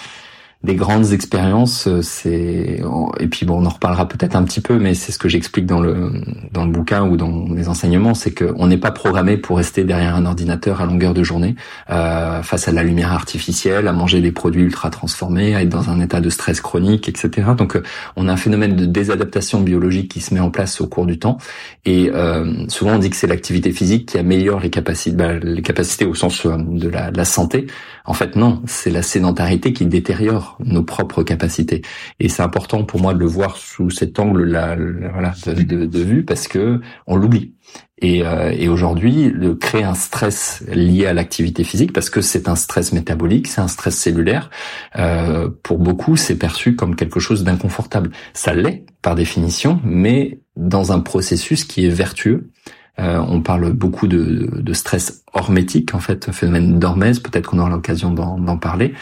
des 0.63 0.75
grandes 0.75 1.13
expériences, 1.13 1.87
euh, 1.87 2.03
c'est 2.03 2.81
et 3.21 3.27
puis 3.29 3.47
bon, 3.47 3.63
on 3.63 3.67
en 3.67 3.71
reparlera 3.71 4.09
peut-être 4.09 4.37
un 4.37 4.43
petit 4.43 4.61
peu, 4.61 4.79
mais 4.79 4.95
c'est 4.95 5.13
ce 5.13 5.19
que 5.19 5.29
j'explique 5.29 5.67
dans 5.67 5.81
le 5.81 6.13
dans 6.53 6.65
le 6.65 6.71
bouquin 6.71 7.07
ou 7.07 7.17
dans 7.17 7.31
mes 7.31 7.69
enseignements, 7.69 8.15
c'est 8.15 8.33
qu'on 8.33 8.67
n'est 8.67 8.79
pas 8.79 8.91
programmé 8.91 9.37
pour 9.37 9.59
rester 9.59 9.85
derrière 9.85 10.17
un 10.17 10.27
ordinateur 10.27 10.81
à 10.81 10.87
longueur 10.87 11.15
de 11.15 11.23
journée, 11.23 11.55
euh, 11.91 12.43
face 12.43 12.69
à 12.69 12.73
la 12.73 12.83
lumière 12.83 13.13
artificielle, 13.13 13.87
à 13.87 13.93
manger 13.93 14.21
des 14.21 14.33
produits 14.33 14.63
ultra 14.63 14.91
transformés, 14.91 15.55
à 15.55 15.63
être 15.63 15.69
dans 15.69 15.91
un 15.91 16.01
état 16.01 16.21
de 16.21 16.31
stress 16.31 16.61
chronique, 16.61 17.09
etc. 17.09 17.49
Donc, 17.57 17.77
euh, 17.77 17.83
on 18.17 18.29
a 18.29 18.33
un 18.33 18.37
phénomène 18.37 18.77
de 18.77 18.87
désadaptation 18.87 19.61
biologique 19.61 20.11
qui 20.11 20.21
se 20.21 20.35
met 20.35 20.41
en 20.41 20.51
place 20.51 20.81
au 20.81 20.87
cours 20.87 21.07
du 21.07 21.19
temps, 21.19 21.39
et 21.85 22.11
euh, 22.13 22.67
souvent 22.69 22.95
on 22.95 22.99
dit 22.99 23.11
que 23.11 23.17
c'est 23.17 23.27
l'activité 23.27 23.73
physique 23.73 24.07
qui 24.09 24.19
améliore 24.19 24.61
les 24.61 24.71
capacités, 24.71 25.17
bah, 25.17 25.35
les 25.35 25.63
capacités 25.63 26.07
au 26.07 26.15
sens 26.15 26.47
de 26.47 26.89
la 26.89 27.25
santé. 27.25 27.67
En 28.05 28.15
fait, 28.15 28.37
non, 28.37 28.63
c'est 28.67 28.91
la 28.91 29.03
sédentarité 29.03 29.73
qui 29.73 29.85
détériore 29.87 30.46
nos 30.65 30.83
propres 30.83 31.23
capacités. 31.23 31.83
Et 32.21 32.29
c'est 32.29 32.43
important 32.43 32.85
pour 32.85 33.01
moi 33.01 33.15
de 33.15 33.19
le 33.19 33.27
voir 33.27 33.57
sous 33.57 33.91
cet 33.91 34.19
angle-là, 34.19 34.77
voilà, 35.13 35.35
de, 35.47 36.03
vue, 36.03 36.25
parce 36.25 36.49
que 36.49 36.81
on 37.07 37.17
l'oublie. 37.17 37.55
Et, 37.99 38.25
euh, 38.25 38.53
et 38.57 38.69
aujourd'hui, 38.69 39.33
de 39.33 39.53
créer 39.53 39.85
un 39.85 39.95
stress 39.95 40.63
lié 40.69 41.07
à 41.07 41.15
l'activité 41.15 41.65
physique, 41.65 41.93
parce 41.93 42.11
que 42.11 42.21
c'est 42.21 42.49
un 42.49 42.57
stress 42.57 42.93
métabolique, 42.93 43.49
c'est 43.49 43.61
un 43.61 43.69
stress 43.69 43.97
cellulaire, 43.97 44.51
euh, 44.97 45.49
pour 45.63 45.79
beaucoup, 45.79 46.17
c'est 46.17 46.37
perçu 46.37 46.77
comme 46.77 46.95
quelque 46.95 47.21
chose 47.21 47.43
d'inconfortable. 47.43 48.11
Ça 48.35 48.53
l'est 48.55 48.85
par 49.03 49.15
définition, 49.15 49.81
mais 49.85 50.41
dans 50.57 50.93
un 50.93 51.01
processus 51.01 51.65
qui 51.65 51.87
est 51.87 51.91
vertueux. 51.91 52.51
Euh, 52.99 53.23
on 53.29 53.43
parle 53.43 53.73
beaucoup 53.73 54.07
de, 54.07 54.49
de, 54.61 54.73
stress 54.73 55.23
hormétique, 55.35 55.95
en 55.95 56.01
fait, 56.01 56.33
phénomène 56.33 56.79
d'hormèse. 56.79 57.21
Peut-être 57.21 57.51
qu'on 57.51 57.59
aura 57.59 57.69
l'occasion 57.69 58.11
d'en 58.11 58.57
parler 58.57 58.95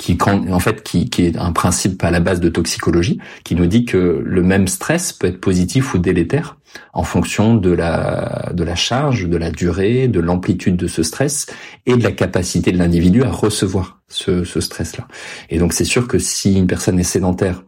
qui 0.00 0.16
en 0.24 0.60
fait 0.60 0.82
qui, 0.82 1.10
qui, 1.10 1.26
est 1.26 1.36
un 1.36 1.52
principe 1.52 2.02
à 2.02 2.10
la 2.10 2.20
base 2.20 2.40
de 2.40 2.48
toxicologie, 2.48 3.18
qui 3.44 3.54
nous 3.54 3.66
dit 3.66 3.84
que 3.84 4.22
le 4.24 4.42
même 4.42 4.66
stress 4.66 5.12
peut 5.12 5.26
être 5.26 5.40
positif 5.40 5.92
ou 5.92 5.98
délétère 5.98 6.56
en 6.94 7.02
fonction 7.02 7.54
de 7.54 7.70
la 7.70 8.50
de 8.54 8.64
la 8.64 8.74
charge, 8.74 9.28
de 9.28 9.36
la 9.36 9.50
durée, 9.50 10.08
de 10.08 10.20
l'amplitude 10.20 10.76
de 10.76 10.86
ce 10.86 11.02
stress 11.02 11.46
et 11.84 11.96
de 11.96 12.02
la 12.02 12.12
capacité 12.12 12.72
de 12.72 12.78
l'individu 12.78 13.22
à 13.22 13.30
recevoir 13.30 14.00
ce, 14.08 14.42
ce 14.44 14.60
stress-là. 14.60 15.06
Et 15.50 15.58
donc 15.58 15.74
c'est 15.74 15.84
sûr 15.84 16.08
que 16.08 16.18
si 16.18 16.56
une 16.56 16.66
personne 16.66 16.98
est 16.98 17.02
sédentaire 17.04 17.62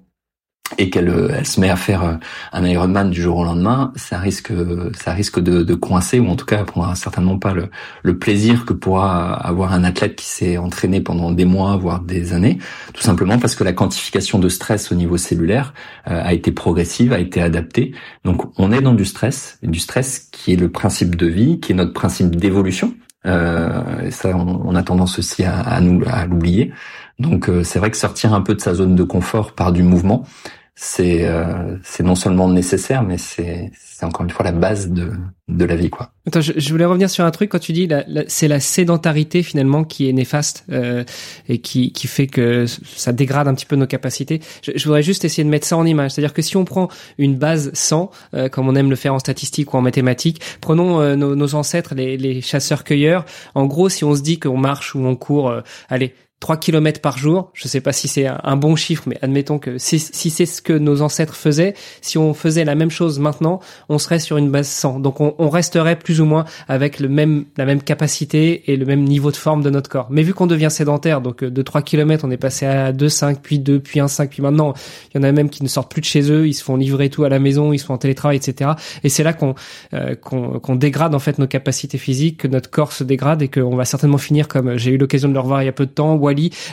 et 0.79 0.91
qu'elle 0.91 1.09
euh, 1.09 1.35
elle 1.37 1.47
se 1.47 1.61
met 1.61 1.71
à 1.71 1.77
faire 1.77 2.03
euh, 2.03 2.15
un 2.53 2.65
Ironman 2.65 3.11
du 3.11 3.21
jour 3.21 3.39
au 3.39 3.45
lendemain, 3.45 3.93
ça 3.97 4.19
risque 4.19 4.53
ça 4.97 5.13
risque 5.13 5.41
de, 5.41 5.63
de 5.63 5.75
coincer 5.75 6.19
ou 6.21 6.29
en 6.29 6.37
tout 6.37 6.47
cas 6.47 6.59
elle 6.61 6.67
prendra 6.67 6.95
certainement 6.95 7.39
pas 7.39 7.53
le, 7.53 7.69
le 8.03 8.19
plaisir 8.19 8.65
que 8.65 8.73
pourra 8.73 9.35
avoir 9.35 9.73
un 9.73 9.85
athlète 9.85 10.17
qui 10.17 10.27
s'est 10.27 10.57
entraîné 10.59 11.01
pendant 11.01 11.33
des 11.33 11.45
mois 11.45 11.77
voire 11.77 12.01
des 12.01 12.33
années, 12.33 12.59
tout 12.95 13.03
simplement 13.03 13.39
parce 13.39 13.55
que 13.55 13.65
la 13.65 13.73
quantification 13.73 14.39
de 14.39 14.49
stress 14.49 14.93
au 14.93 14.95
niveau 14.95 15.17
cellulaire 15.17 15.75
euh, 16.09 16.23
a 16.23 16.33
été 16.33 16.53
progressive, 16.53 17.13
a 17.13 17.19
été 17.19 17.41
adaptée. 17.41 17.93
Donc 18.25 18.43
on 18.59 18.73
est 18.73 18.81
dans 18.81 18.95
du 18.95 19.05
stress, 19.05 19.59
du 19.63 19.79
stress 19.79 20.19
qui 20.31 20.53
est 20.53 20.57
le 20.57 20.71
principe 20.71 21.17
de 21.17 21.27
vie, 21.27 21.61
qui 21.61 21.73
est 21.73 21.75
notre 21.75 21.93
principe 21.93 22.37
d'évolution. 22.37 22.95
Euh, 23.25 24.11
ça, 24.11 24.37
on, 24.37 24.63
on, 24.65 24.75
a 24.75 24.83
tendance 24.83 25.19
aussi 25.19 25.45
à, 25.45 25.61
à 25.61 25.81
nous 25.81 26.03
à 26.07 26.27
l'oublier. 26.27 26.73
Donc 27.19 27.49
c'est 27.63 27.79
vrai 27.79 27.91
que 27.91 27.97
sortir 27.97 28.35
un 28.35 28.41
peu 28.41 28.55
de 28.55 28.61
sa 28.61 28.75
zone 28.75 28.97
de 28.97 29.03
confort 29.05 29.53
par 29.53 29.71
du 29.71 29.85
mouvement, 29.85 30.27
c'est 30.75 31.27
euh, 31.29 31.77
c'est 31.85 32.03
non 32.03 32.15
seulement 32.15 32.49
nécessaire, 32.49 33.03
mais 33.03 33.19
c'est 33.19 33.71
c'est 33.75 34.07
encore 34.07 34.25
une 34.25 34.31
fois 34.31 34.45
la 34.45 34.53
base 34.53 34.89
de 34.89 35.13
de 35.49 35.65
la 35.67 35.77
vie 35.77 35.91
quoi. 35.91 36.13
Attends, 36.27 36.41
je, 36.41 36.53
je 36.57 36.71
voulais 36.71 36.87
revenir 36.87 37.11
sur 37.11 37.25
un 37.25 37.31
truc 37.31 37.51
quand 37.51 37.59
tu 37.59 37.73
dis 37.73 37.87
la, 37.87 38.05
c'est 38.27 38.49
la 38.49 38.59
sédentarité 38.59 39.43
finalement 39.43 39.85
qui 39.85 40.09
est 40.09 40.13
néfaste 40.13 40.65
euh, 40.71 41.05
et 41.49 41.59
qui 41.59 41.93
qui 41.93 42.07
fait 42.07 42.27
que 42.27 42.65
ça 42.67 43.13
dégrade 43.13 43.49
un 43.49 43.55
petit 43.55 43.67
peu 43.67 43.77
nos 43.77 43.87
capacités. 43.87 44.41
Je, 44.63 44.73
je 44.75 44.85
voudrais 44.85 45.03
juste 45.03 45.27
essayer 45.27 45.45
de 45.45 45.51
mettre 45.51 45.67
ça 45.67 45.77
en 45.77 45.85
image, 45.85 46.13
c'est-à-dire 46.13 46.33
que 46.33 46.43
si 46.43 46.57
on 46.57 46.65
prend 46.65 46.89
une 47.19 47.37
base 47.37 47.71
100 47.75 48.11
euh, 48.35 48.49
comme 48.49 48.67
on 48.67 48.75
aime 48.75 48.89
le 48.89 48.97
faire 48.97 49.13
en 49.13 49.19
statistique 49.19 49.75
ou 49.75 49.77
en 49.77 49.83
mathématiques, 49.83 50.41
prenons 50.63 51.01
euh, 51.01 51.17
nos, 51.17 51.37
nos, 51.37 51.55
ancêtres 51.55 51.95
les, 51.95 52.17
les 52.17 52.41
chasseurs-cueilleurs. 52.41 53.27
En 53.55 53.67
gros, 53.67 53.91
si 53.91 54.05
on 54.05 54.15
se 54.15 54.23
dit 54.23 54.41
qu'on 54.41 54.57
marche 54.57 54.95
ou 54.95 55.05
on 55.05 55.17
court, 55.17 55.51
euh, 55.51 55.61
allez 55.91 56.15
3 56.43 56.57
km 56.57 57.01
par 57.01 57.19
jour. 57.19 57.51
Je 57.55 57.69
sais 57.69 57.81
pas 57.81 57.93
si 57.93 58.09
c'est 58.09 58.27
un 58.27 58.57
bon 58.57 58.75
chiffre, 58.75 59.05
mais 59.07 59.17
admettons 59.23 59.61
que 59.61 59.79
si, 59.79 60.01
c'est 60.01 60.45
ce 60.45 60.61
que 60.61 60.73
nos 60.73 61.01
ancêtres 61.01 61.37
faisaient, 61.37 61.75
si 62.01 62.19
on 62.19 62.35
faisait 62.35 62.65
la 62.65 62.75
même 62.75 62.91
chose 62.91 63.21
maintenant, 63.21 63.61
on 63.89 63.99
serait 63.99 64.19
sur 64.19 64.39
une 64.39 64.51
base 64.51 64.67
100. 64.67 64.99
Donc 64.99 65.21
on, 65.21 65.37
on 65.39 65.49
resterait 65.49 65.97
plus 65.97 66.21
ou 66.21 66.25
moins 66.25 66.45
avec 66.67 66.99
le 66.99 67.09
même, 67.09 67.45
la 67.57 67.65
même 67.65 67.81
capacité 67.81 68.73
et 68.73 68.77
le 68.77 68.85
même 68.85 69.05
niveau 69.05 69.31
de 69.31 69.37
forme 69.37 69.63
de 69.63 69.71
notre 69.71 69.89
corps. 69.89 70.09
Mais 70.11 70.25
vu 70.25 70.35
qu'on 70.35 70.49
devient 70.49 70.67
sédentaire, 70.69 71.21
donc 71.21 71.45
euh, 71.45 71.51
de 71.51 71.63
3 71.63 71.81
km, 71.83 72.25
on 72.27 72.31
est 72.33 72.37
passé 72.37 72.67
à 72.67 72.91
2, 72.91 73.09
5, 73.09 73.41
puis 73.41 73.61
2, 73.61 73.79
puis 73.79 74.01
1, 74.01 74.09
5, 74.09 74.29
puis 74.29 74.43
maintenant, 74.43 74.75
il 75.15 75.19
y 75.19 75.21
en 75.21 75.23
a 75.23 75.31
même 75.31 75.49
qui 75.49 75.63
ne 75.63 75.69
sortent 75.69 75.93
plus 75.93 76.01
de 76.01 76.07
chez 76.07 76.29
eux, 76.33 76.49
ils 76.49 76.55
se 76.55 76.65
font 76.65 76.75
livrer 76.75 77.09
tout 77.09 77.23
à 77.23 77.29
la 77.29 77.39
maison, 77.39 77.73
ils 77.73 77.79
se 77.79 77.85
font 77.85 77.95
en 77.95 77.99
télétravail, 77.99 78.39
etc. 78.39 78.73
Et 79.05 79.11
c'est 79.11 79.23
là 79.23 79.33
qu'on 79.33 79.55
euh, 79.95 80.17
qu'on 80.17 80.75
dégrade 80.75 81.15
en 81.15 81.21
fait 81.21 81.39
nos 81.39 81.47
capacités 81.47 81.99
physiques, 81.99 82.39
que 82.39 82.49
notre 82.49 82.69
corps 82.69 82.93
se 82.93 83.05
dégrade 83.05 83.43
et 83.43 83.49
qu'on 83.49 83.77
va 83.77 83.85
certainement 83.85 84.19
finir 84.19 84.49
comme 84.49 84.77
j'ai 84.77 84.91
eu 84.91 84.99
l'occasion 84.99 85.29
de 85.29 85.35
le 85.35 85.41
revoir 85.41 85.63
il 85.63 85.67
y 85.67 85.69
a 85.69 85.73
peu 85.73 85.87
de 85.87 85.93
temps, 85.93 86.17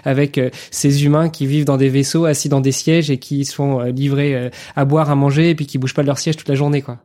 avec 0.04 0.38
euh, 0.38 0.50
ces 0.72 1.06
humains 1.06 1.30
qui 1.30 1.46
vivent 1.46 1.66
dans 1.66 1.78
des 1.78 1.90
vaisseaux, 1.90 2.26
assis 2.26 2.50
dans 2.50 2.62
des 2.62 2.72
sièges 2.72 3.10
et 3.10 3.18
qui 3.18 3.46
sont 3.46 3.80
euh, 3.80 3.92
livrés 3.92 4.36
euh, 4.36 4.50
à 4.76 4.86
boire, 4.86 5.10
à 5.10 5.16
manger 5.16 5.50
et 5.50 5.56
puis 5.56 5.66
qui 5.66 5.78
bougent 5.78 5.94
pas 5.94 6.02
de 6.02 6.08
leur 6.08 6.20
siège 6.20 6.38
toute 6.38 6.50
la 6.50 6.56
journée, 6.56 6.82
quoi. 6.82 7.00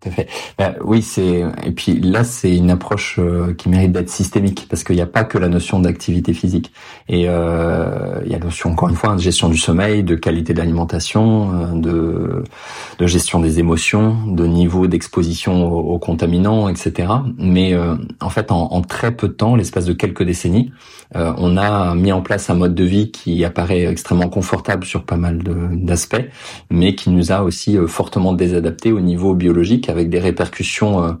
Tout 0.00 0.10
à 0.10 0.12
fait. 0.12 0.28
Bah, 0.56 0.76
oui, 0.84 1.02
c'est 1.02 1.42
et 1.64 1.72
puis 1.72 1.98
là 1.98 2.22
c'est 2.22 2.56
une 2.56 2.70
approche 2.70 3.18
qui 3.56 3.68
mérite 3.68 3.90
d'être 3.90 4.10
systémique 4.10 4.68
parce 4.70 4.84
qu'il 4.84 4.94
n'y 4.94 5.02
a 5.02 5.06
pas 5.06 5.24
que 5.24 5.38
la 5.38 5.48
notion 5.48 5.80
d'activité 5.80 6.32
physique 6.34 6.72
et 7.08 7.24
euh, 7.26 8.20
il 8.24 8.30
y 8.30 8.34
a 8.36 8.38
la 8.38 8.44
notion 8.44 8.70
encore 8.70 8.88
une 8.90 8.94
fois 8.94 9.16
de 9.16 9.20
gestion 9.20 9.48
du 9.48 9.56
sommeil, 9.56 10.04
de 10.04 10.14
qualité 10.14 10.52
de 10.52 10.58
l'alimentation, 10.58 11.74
de, 11.74 12.44
de 13.00 13.06
gestion 13.08 13.40
des 13.40 13.58
émotions, 13.58 14.24
de 14.28 14.46
niveau 14.46 14.86
d'exposition 14.86 15.66
aux, 15.66 15.98
contaminants, 15.98 16.68
etc. 16.68 17.12
Mais 17.36 17.76
en 18.20 18.30
fait, 18.30 18.52
en, 18.52 18.72
en, 18.72 18.82
très 18.82 19.10
peu 19.10 19.26
de 19.26 19.32
temps, 19.32 19.56
l'espace 19.56 19.84
de 19.84 19.94
quelques 19.94 20.22
décennies, 20.22 20.70
euh, 21.16 21.32
on 21.38 21.56
a 21.56 21.94
mis 21.94 22.12
en 22.12 22.20
place 22.20 22.50
un 22.50 22.54
mode 22.54 22.74
de 22.74 22.84
vie 22.84 23.10
qui 23.10 23.44
apparaît 23.44 23.84
extrêmement 23.86 24.28
confortable 24.28 24.84
sur 24.84 25.04
pas 25.04 25.16
mal 25.16 25.38
d'aspects, 25.72 26.28
mais 26.70 26.94
qui 26.94 27.10
nous 27.10 27.32
a 27.32 27.42
aussi 27.42 27.78
euh, 27.78 27.86
fortement 27.86 28.32
désadapté 28.32 28.92
au 28.92 29.00
niveau 29.00 29.34
biologique 29.34 29.88
avec 29.88 30.10
des 30.10 30.18
répercussions 30.18 31.18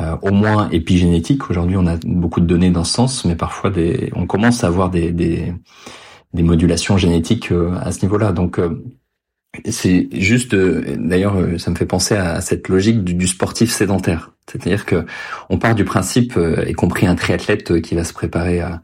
euh, 0.00 0.16
au 0.22 0.32
moins 0.32 0.68
épigénétiques. 0.70 1.50
Aujourd'hui, 1.50 1.76
on 1.76 1.86
a 1.86 1.96
beaucoup 2.04 2.40
de 2.40 2.46
données 2.46 2.70
dans 2.70 2.84
ce 2.84 2.94
sens, 2.94 3.24
mais 3.24 3.36
parfois 3.36 3.70
des, 3.70 4.10
on 4.16 4.26
commence 4.26 4.64
à 4.64 4.66
avoir 4.66 4.90
des, 4.90 5.12
des, 5.12 5.52
des 6.34 6.42
modulations 6.42 6.96
génétiques 6.96 7.52
à 7.82 7.92
ce 7.92 8.02
niveau-là. 8.02 8.32
Donc 8.32 8.58
c'est 9.68 10.08
juste, 10.12 10.54
d'ailleurs, 10.54 11.36
ça 11.58 11.70
me 11.70 11.76
fait 11.76 11.86
penser 11.86 12.14
à 12.14 12.40
cette 12.40 12.68
logique 12.68 13.04
du, 13.04 13.26
sportif 13.26 13.70
sédentaire. 13.70 14.32
C'est-à-dire 14.50 14.86
que 14.86 15.04
on 15.48 15.58
part 15.58 15.74
du 15.74 15.84
principe, 15.84 16.38
y 16.66 16.72
compris 16.72 17.06
un 17.06 17.14
triathlète 17.14 17.80
qui 17.82 17.94
va 17.94 18.04
se 18.04 18.12
préparer 18.12 18.60
à, 18.60 18.80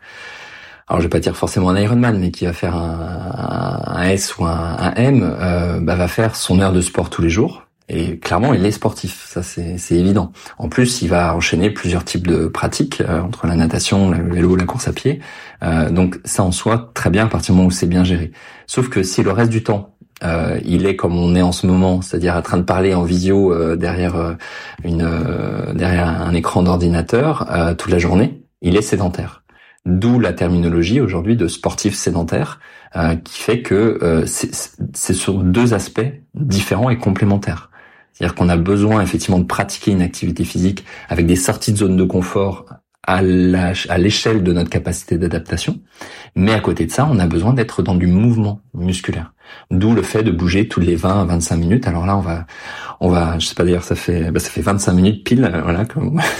alors 0.88 1.00
je 1.00 1.06
vais 1.06 1.10
pas 1.10 1.18
dire 1.18 1.36
forcément 1.36 1.70
un 1.70 1.80
Ironman, 1.80 2.18
mais 2.18 2.30
qui 2.30 2.44
va 2.44 2.52
faire 2.52 2.76
un, 2.76 4.02
S 4.04 4.36
ou 4.38 4.44
un, 4.44 4.94
M, 4.94 5.20
euh, 5.24 5.80
bah, 5.80 5.96
va 5.96 6.06
faire 6.06 6.36
son 6.36 6.60
heure 6.60 6.72
de 6.72 6.80
sport 6.80 7.10
tous 7.10 7.22
les 7.22 7.28
jours. 7.28 7.64
Et 7.88 8.18
clairement, 8.18 8.52
il 8.52 8.64
est 8.66 8.72
sportif, 8.72 9.26
ça 9.28 9.42
c'est 9.42 9.94
évident. 9.94 10.32
En 10.58 10.68
plus, 10.68 11.02
il 11.02 11.08
va 11.08 11.36
enchaîner 11.36 11.70
plusieurs 11.70 12.04
types 12.04 12.26
de 12.26 12.46
pratiques 12.46 13.00
euh, 13.00 13.20
entre 13.20 13.46
la 13.46 13.54
natation, 13.56 14.10
le 14.10 14.32
vélo, 14.32 14.56
la 14.56 14.64
course 14.64 14.88
à 14.88 14.92
pied. 14.92 15.20
Euh, 15.62 15.90
donc 15.90 16.20
ça 16.24 16.42
en 16.42 16.52
soi 16.52 16.90
très 16.94 17.10
bien 17.10 17.24
à 17.26 17.28
partir 17.28 17.54
du 17.54 17.58
moment 17.58 17.68
où 17.68 17.72
c'est 17.72 17.86
bien 17.86 18.04
géré. 18.04 18.32
Sauf 18.66 18.88
que 18.88 19.02
si 19.02 19.22
le 19.22 19.30
reste 19.30 19.50
du 19.50 19.62
temps 19.64 19.95
euh, 20.24 20.58
il 20.64 20.86
est 20.86 20.96
comme 20.96 21.16
on 21.16 21.34
est 21.34 21.42
en 21.42 21.52
ce 21.52 21.66
moment, 21.66 22.00
c'est-à-dire 22.02 22.36
en 22.36 22.42
train 22.42 22.56
de 22.56 22.62
parler 22.62 22.94
en 22.94 23.02
visio 23.02 23.52
euh, 23.52 23.76
derrière 23.76 24.36
une 24.84 25.08
derrière 25.74 26.08
un 26.08 26.34
écran 26.34 26.62
d'ordinateur 26.62 27.46
toute 27.76 27.90
la 27.90 27.98
journée, 27.98 28.42
il 28.62 28.76
est 28.76 28.82
sédentaire. 28.82 29.42
D'où 29.84 30.18
la 30.18 30.32
terminologie 30.32 31.00
aujourd'hui 31.00 31.36
de 31.36 31.46
sportif 31.46 31.94
sédentaire, 31.94 32.58
qui 33.24 33.40
fait 33.40 33.62
que 33.62 34.24
c'est 34.26 35.14
sur 35.14 35.34
deux 35.34 35.74
aspects 35.74 36.10
différents 36.34 36.90
et 36.90 36.98
complémentaires. 36.98 37.70
C'est-à-dire 38.12 38.34
qu'on 38.34 38.48
a 38.48 38.56
besoin 38.56 39.02
effectivement 39.02 39.38
de 39.38 39.44
pratiquer 39.44 39.92
une 39.92 40.02
activité 40.02 40.44
physique 40.44 40.84
avec 41.08 41.26
des 41.26 41.36
sorties 41.36 41.72
de 41.72 41.76
zone 41.76 41.96
de 41.96 42.04
confort 42.04 42.64
à 43.06 43.22
l'échelle 43.22 44.42
de 44.42 44.52
notre 44.52 44.70
capacité 44.70 45.18
d'adaptation. 45.18 45.80
Mais 46.34 46.52
à 46.52 46.60
côté 46.60 46.86
de 46.86 46.90
ça, 46.90 47.08
on 47.10 47.18
a 47.18 47.26
besoin 47.26 47.52
d'être 47.52 47.82
dans 47.82 47.94
du 47.94 48.06
mouvement 48.06 48.60
musculaire. 48.74 49.32
D'où 49.70 49.94
le 49.94 50.02
fait 50.02 50.22
de 50.22 50.30
bouger 50.30 50.68
tous 50.68 50.80
les 50.80 50.94
20 50.94 51.22
à 51.22 51.24
25 51.24 51.56
minutes. 51.56 51.88
Alors 51.88 52.06
là, 52.06 52.16
on 52.16 52.20
va, 52.20 52.46
on 53.00 53.08
va, 53.08 53.38
je 53.38 53.46
sais 53.46 53.54
pas 53.54 53.64
d'ailleurs, 53.64 53.82
ça 53.82 53.94
fait, 53.94 54.30
bah, 54.30 54.38
ça 54.38 54.48
fait 54.48 54.60
25 54.60 54.92
minutes 54.92 55.24
pile, 55.24 55.44
euh, 55.44 55.60
voilà. 55.62 55.84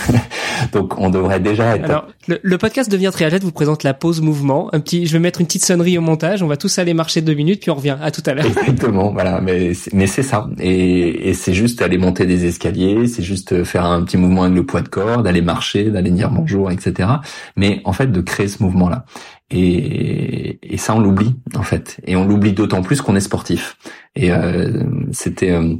Donc 0.72 0.98
on 0.98 1.10
devrait 1.10 1.40
déjà 1.40 1.76
être. 1.76 1.84
Alors 1.84 2.06
le, 2.26 2.58
podcast 2.58 2.90
devient 2.90 3.10
triathlète 3.12 3.42
vous 3.42 3.52
présente 3.52 3.82
la 3.82 3.94
pause 3.94 4.20
mouvement. 4.20 4.72
Un 4.72 4.80
petit, 4.80 5.06
je 5.06 5.12
vais 5.12 5.18
mettre 5.18 5.40
une 5.40 5.46
petite 5.46 5.64
sonnerie 5.64 5.98
au 5.98 6.00
montage. 6.00 6.42
On 6.42 6.46
va 6.46 6.56
tous 6.56 6.78
aller 6.78 6.94
marcher 6.94 7.20
deux 7.20 7.34
minutes 7.34 7.60
puis 7.62 7.70
on 7.70 7.74
revient. 7.74 7.96
À 8.00 8.10
tout 8.10 8.22
à 8.26 8.34
l'heure. 8.34 8.46
Exactement, 8.46 9.12
voilà. 9.12 9.40
Mais 9.40 9.72
mais 9.92 10.06
c'est 10.06 10.22
ça. 10.22 10.48
Et, 10.60 11.30
et 11.30 11.34
c'est 11.34 11.52
juste 11.52 11.82
aller 11.82 11.98
monter 11.98 12.26
des 12.26 12.46
escaliers, 12.46 13.06
c'est 13.06 13.22
juste 13.22 13.64
faire 13.64 13.84
un 13.84 14.02
petit 14.02 14.16
mouvement 14.16 14.44
avec 14.44 14.54
le 14.54 14.64
poids 14.64 14.82
de 14.82 14.88
corps, 14.88 15.22
d'aller 15.22 15.42
marcher, 15.42 15.90
d'aller 15.90 16.10
dire 16.10 16.30
bonjour, 16.30 16.70
etc. 16.70 17.08
Mais 17.56 17.80
en 17.84 17.92
fait 17.92 18.10
de 18.10 18.20
créer 18.20 18.48
ce 18.48 18.62
mouvement 18.62 18.88
là. 18.88 19.04
Et, 19.50 20.58
et 20.74 20.76
ça 20.76 20.94
on 20.94 21.00
l'oublie 21.00 21.36
en 21.54 21.62
fait. 21.62 22.00
Et 22.04 22.16
on 22.16 22.24
l'oublie 22.26 22.52
d'autant 22.52 22.82
plus 22.82 23.00
qu'on 23.00 23.16
est 23.16 23.20
sportif. 23.20 23.76
Et 24.14 24.32
euh, 24.32 24.82
c'était 25.12 25.52
euh, 25.52 25.74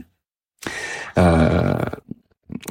euh, 1.19 1.75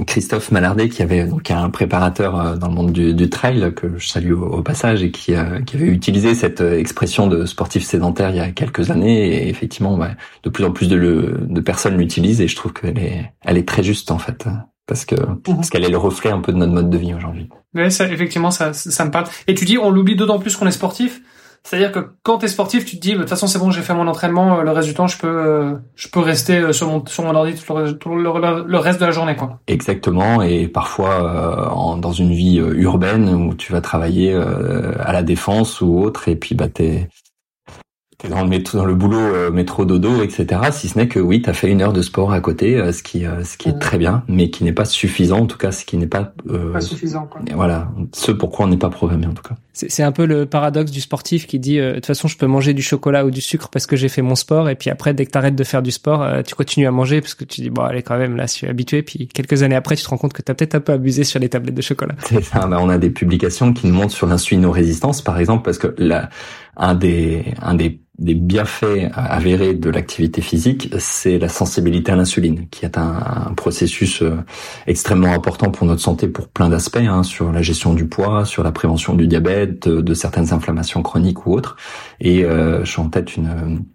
Christophe 0.07 0.51
Malardet 0.51 0.89
qui 0.89 1.03
avait 1.03 1.25
donc 1.25 1.51
un 1.51 1.69
préparateur 1.69 2.39
euh, 2.39 2.55
dans 2.55 2.67
le 2.67 2.73
monde 2.73 2.91
du, 2.91 3.13
du 3.13 3.29
trail 3.29 3.73
que 3.75 3.97
je 3.97 4.07
salue 4.07 4.33
au, 4.33 4.61
passage 4.61 5.03
et 5.03 5.11
qui, 5.11 5.35
euh, 5.35 5.61
qui, 5.61 5.75
avait 5.75 5.87
utilisé 5.87 6.33
cette 6.33 6.61
expression 6.61 7.27
de 7.27 7.45
sportif 7.45 7.83
sédentaire 7.83 8.29
il 8.29 8.37
y 8.37 8.39
a 8.39 8.51
quelques 8.51 8.91
années 8.91 9.27
et 9.27 9.49
effectivement 9.49 9.99
de 10.43 10.49
plus 10.49 10.63
en 10.63 10.71
plus 10.71 10.87
de, 10.87 11.37
de 11.41 11.61
personnes 11.61 11.97
l'utilisent 11.97 12.41
et 12.41 12.47
je 12.47 12.55
trouve 12.55 12.73
qu'elle 12.73 12.97
est 12.97 13.31
elle 13.41 13.57
est 13.57 13.67
très 13.67 13.83
juste 13.83 14.11
en 14.11 14.17
fait 14.17 14.45
parce 14.87 15.05
que 15.05 15.15
mhm. 15.15 15.41
parce 15.43 15.69
qu'elle 15.69 15.83
est 15.83 15.89
le 15.89 15.97
reflet 15.97 16.31
un 16.31 16.41
peu 16.41 16.51
de 16.51 16.57
notre 16.57 16.73
mode 16.73 16.89
de 16.89 16.97
vie 16.97 17.13
aujourd'hui. 17.13 17.49
Oui, 17.73 17.91
ça, 17.91 18.07
effectivement, 18.07 18.51
ça, 18.51 18.73
ça 18.73 19.05
me 19.05 19.11
parle. 19.11 19.25
Et 19.47 19.53
tu 19.53 19.65
dis, 19.65 19.77
on 19.77 19.89
l'oublie 19.89 20.15
d'autant 20.15 20.39
plus 20.39 20.55
qu'on 20.55 20.67
est 20.67 20.71
sportif. 20.71 21.21
C'est-à-dire 21.65 21.91
que 21.91 22.11
quand 22.21 22.37
t'es 22.37 22.47
sportif, 22.47 22.85
tu 22.85 22.97
te 22.97 23.01
dis, 23.01 23.13
bah, 23.13 23.17
de 23.17 23.21
toute 23.21 23.29
façon, 23.29 23.47
c'est 23.47 23.57
bon, 23.57 23.71
j'ai 23.71 23.81
fait 23.81 23.95
mon 23.95 24.07
entraînement, 24.07 24.59
euh, 24.59 24.61
le 24.61 24.69
reste 24.69 24.87
du 24.87 24.93
temps, 24.93 25.07
je 25.07 25.17
peux, 25.17 25.27
euh, 25.27 25.73
je 25.95 26.07
peux 26.09 26.19
rester 26.19 26.59
euh, 26.59 26.73
sur 26.73 26.87
mon, 26.87 27.03
sur 27.07 27.23
mon 27.23 27.33
ordi 27.33 27.55
tout 27.55 28.15
le, 28.15 28.77
reste 28.77 28.99
de 28.99 29.05
la 29.05 29.11
journée, 29.11 29.35
quoi. 29.35 29.59
Exactement. 29.65 30.43
Et 30.43 30.67
parfois, 30.67 31.73
en, 31.75 31.97
dans 31.97 32.11
une 32.11 32.33
vie 32.33 32.57
urbaine 32.57 33.29
où 33.29 33.55
tu 33.55 33.71
vas 33.71 33.81
travailler 33.81 34.33
à 34.33 35.11
la 35.11 35.23
défense 35.23 35.81
ou 35.81 35.99
autre, 35.99 36.27
et 36.27 36.35
puis 36.35 36.53
bah 36.53 36.67
t'es 36.67 37.09
t'es 38.17 38.29
dans 38.29 38.43
le 38.43 38.49
métro, 38.49 38.77
dans 38.77 38.85
le 38.85 38.95
boulot 38.95 39.17
euh, 39.17 39.51
métro 39.51 39.85
dodo, 39.85 40.21
etc. 40.23 40.61
Si 40.71 40.87
ce 40.87 40.97
n'est 40.97 41.07
que 41.07 41.19
oui, 41.19 41.41
t'as 41.41 41.53
fait 41.53 41.69
une 41.69 41.81
heure 41.81 41.93
de 41.93 42.01
sport 42.01 42.31
à 42.31 42.39
côté, 42.39 42.77
euh, 42.77 42.91
ce 42.91 43.03
qui, 43.03 43.25
euh, 43.25 43.43
ce 43.43 43.57
qui 43.57 43.69
est 43.69 43.79
très 43.79 43.97
bien, 43.97 44.23
mais 44.27 44.49
qui 44.49 44.63
n'est 44.63 44.73
pas 44.73 44.85
suffisant, 44.85 45.41
en 45.41 45.45
tout 45.45 45.57
cas, 45.57 45.71
ce 45.71 45.85
qui 45.85 45.97
n'est 45.97 46.07
pas, 46.07 46.33
pas 46.73 46.81
suffisant. 46.81 47.27
Quoi. 47.27 47.41
Voilà, 47.53 47.89
ce 48.13 48.31
pourquoi 48.31 48.65
on 48.65 48.69
n'est 48.69 48.77
pas 48.77 48.89
programmé 48.89 49.27
en 49.27 49.33
tout 49.33 49.43
cas. 49.43 49.55
C'est 49.75 50.03
un 50.03 50.11
peu 50.11 50.25
le 50.25 50.45
paradoxe 50.45 50.91
du 50.91 51.01
sportif 51.01 51.47
qui 51.47 51.59
dit, 51.59 51.77
de 51.77 51.95
toute 51.95 52.05
façon, 52.05 52.27
je 52.27 52.37
peux 52.37 52.47
manger 52.47 52.73
du 52.73 52.81
chocolat 52.81 53.25
ou 53.25 53.31
du 53.31 53.41
sucre 53.41 53.69
parce 53.69 53.85
que 53.85 53.95
j'ai 53.95 54.09
fait 54.09 54.21
mon 54.21 54.35
sport, 54.35 54.69
et 54.69 54.75
puis 54.75 54.89
après, 54.89 55.13
dès 55.13 55.25
que 55.25 55.31
t'arrêtes 55.31 55.55
de 55.55 55.63
faire 55.63 55.81
du 55.81 55.91
sport, 55.91 56.25
tu 56.45 56.55
continues 56.55 56.87
à 56.87 56.91
manger 56.91 57.21
parce 57.21 57.33
que 57.33 57.43
tu 57.43 57.61
dis 57.61 57.69
bon, 57.69 57.83
allez 57.83 58.01
quand 58.01 58.17
même, 58.17 58.37
là, 58.37 58.45
je 58.45 58.51
suis 58.51 58.67
habitué. 58.67 59.03
Puis 59.03 59.27
quelques 59.27 59.63
années 59.63 59.75
après, 59.75 59.95
tu 59.95 60.03
te 60.03 60.09
rends 60.09 60.17
compte 60.17 60.33
que 60.33 60.41
t'as 60.41 60.53
peut-être 60.53 60.75
un 60.75 60.79
peu 60.79 60.93
abusé 60.93 61.23
sur 61.23 61.39
les 61.39 61.49
tablettes 61.49 61.75
de 61.75 61.81
chocolat. 61.81 62.15
C'est 62.25 62.43
ça. 62.43 62.65
Bah, 62.67 62.77
on 62.81 62.89
a 62.89 62.97
des 62.97 63.09
publications 63.09 63.73
qui 63.73 63.87
nous 63.87 63.93
montrent 63.93 64.13
sur 64.13 64.27
l'insulino-résistance, 64.27 65.21
par 65.21 65.39
exemple, 65.39 65.63
parce 65.63 65.77
que 65.77 65.93
là, 65.97 66.29
un 66.77 66.95
des, 66.95 67.53
un 67.61 67.75
des 67.75 67.99
des 68.17 68.33
bienfaits 68.33 69.11
avérés 69.13 69.73
de 69.73 69.89
l'activité 69.89 70.41
physique, 70.41 70.89
c'est 70.99 71.37
la 71.37 71.49
sensibilité 71.49 72.13
à 72.13 72.15
l'insuline, 72.15 72.67
qui 72.69 72.85
est 72.85 72.97
un, 72.97 73.53
processus 73.57 74.21
euh, 74.21 74.37
extrêmement 74.87 75.33
important 75.33 75.69
pour 75.69 75.85
notre 75.85 76.01
santé 76.01 76.27
pour 76.27 76.47
plein 76.47 76.69
d'aspects, 76.69 76.97
hein, 76.97 77.23
sur 77.23 77.51
la 77.51 77.61
gestion 77.61 77.93
du 77.93 78.07
poids, 78.07 78.45
sur 78.45 78.63
la 78.63 78.71
prévention 78.71 79.15
du 79.15 79.27
diabète, 79.27 79.64
de, 79.65 80.13
certaines 80.13 80.53
inflammations 80.53 81.01
chroniques 81.01 81.45
ou 81.45 81.53
autres. 81.53 81.75
Et 82.19 82.43
euh, 82.43 82.83
je 82.83 82.91
suis 82.91 83.01
en 83.01 83.09
tête 83.09 83.35
une 83.35 83.85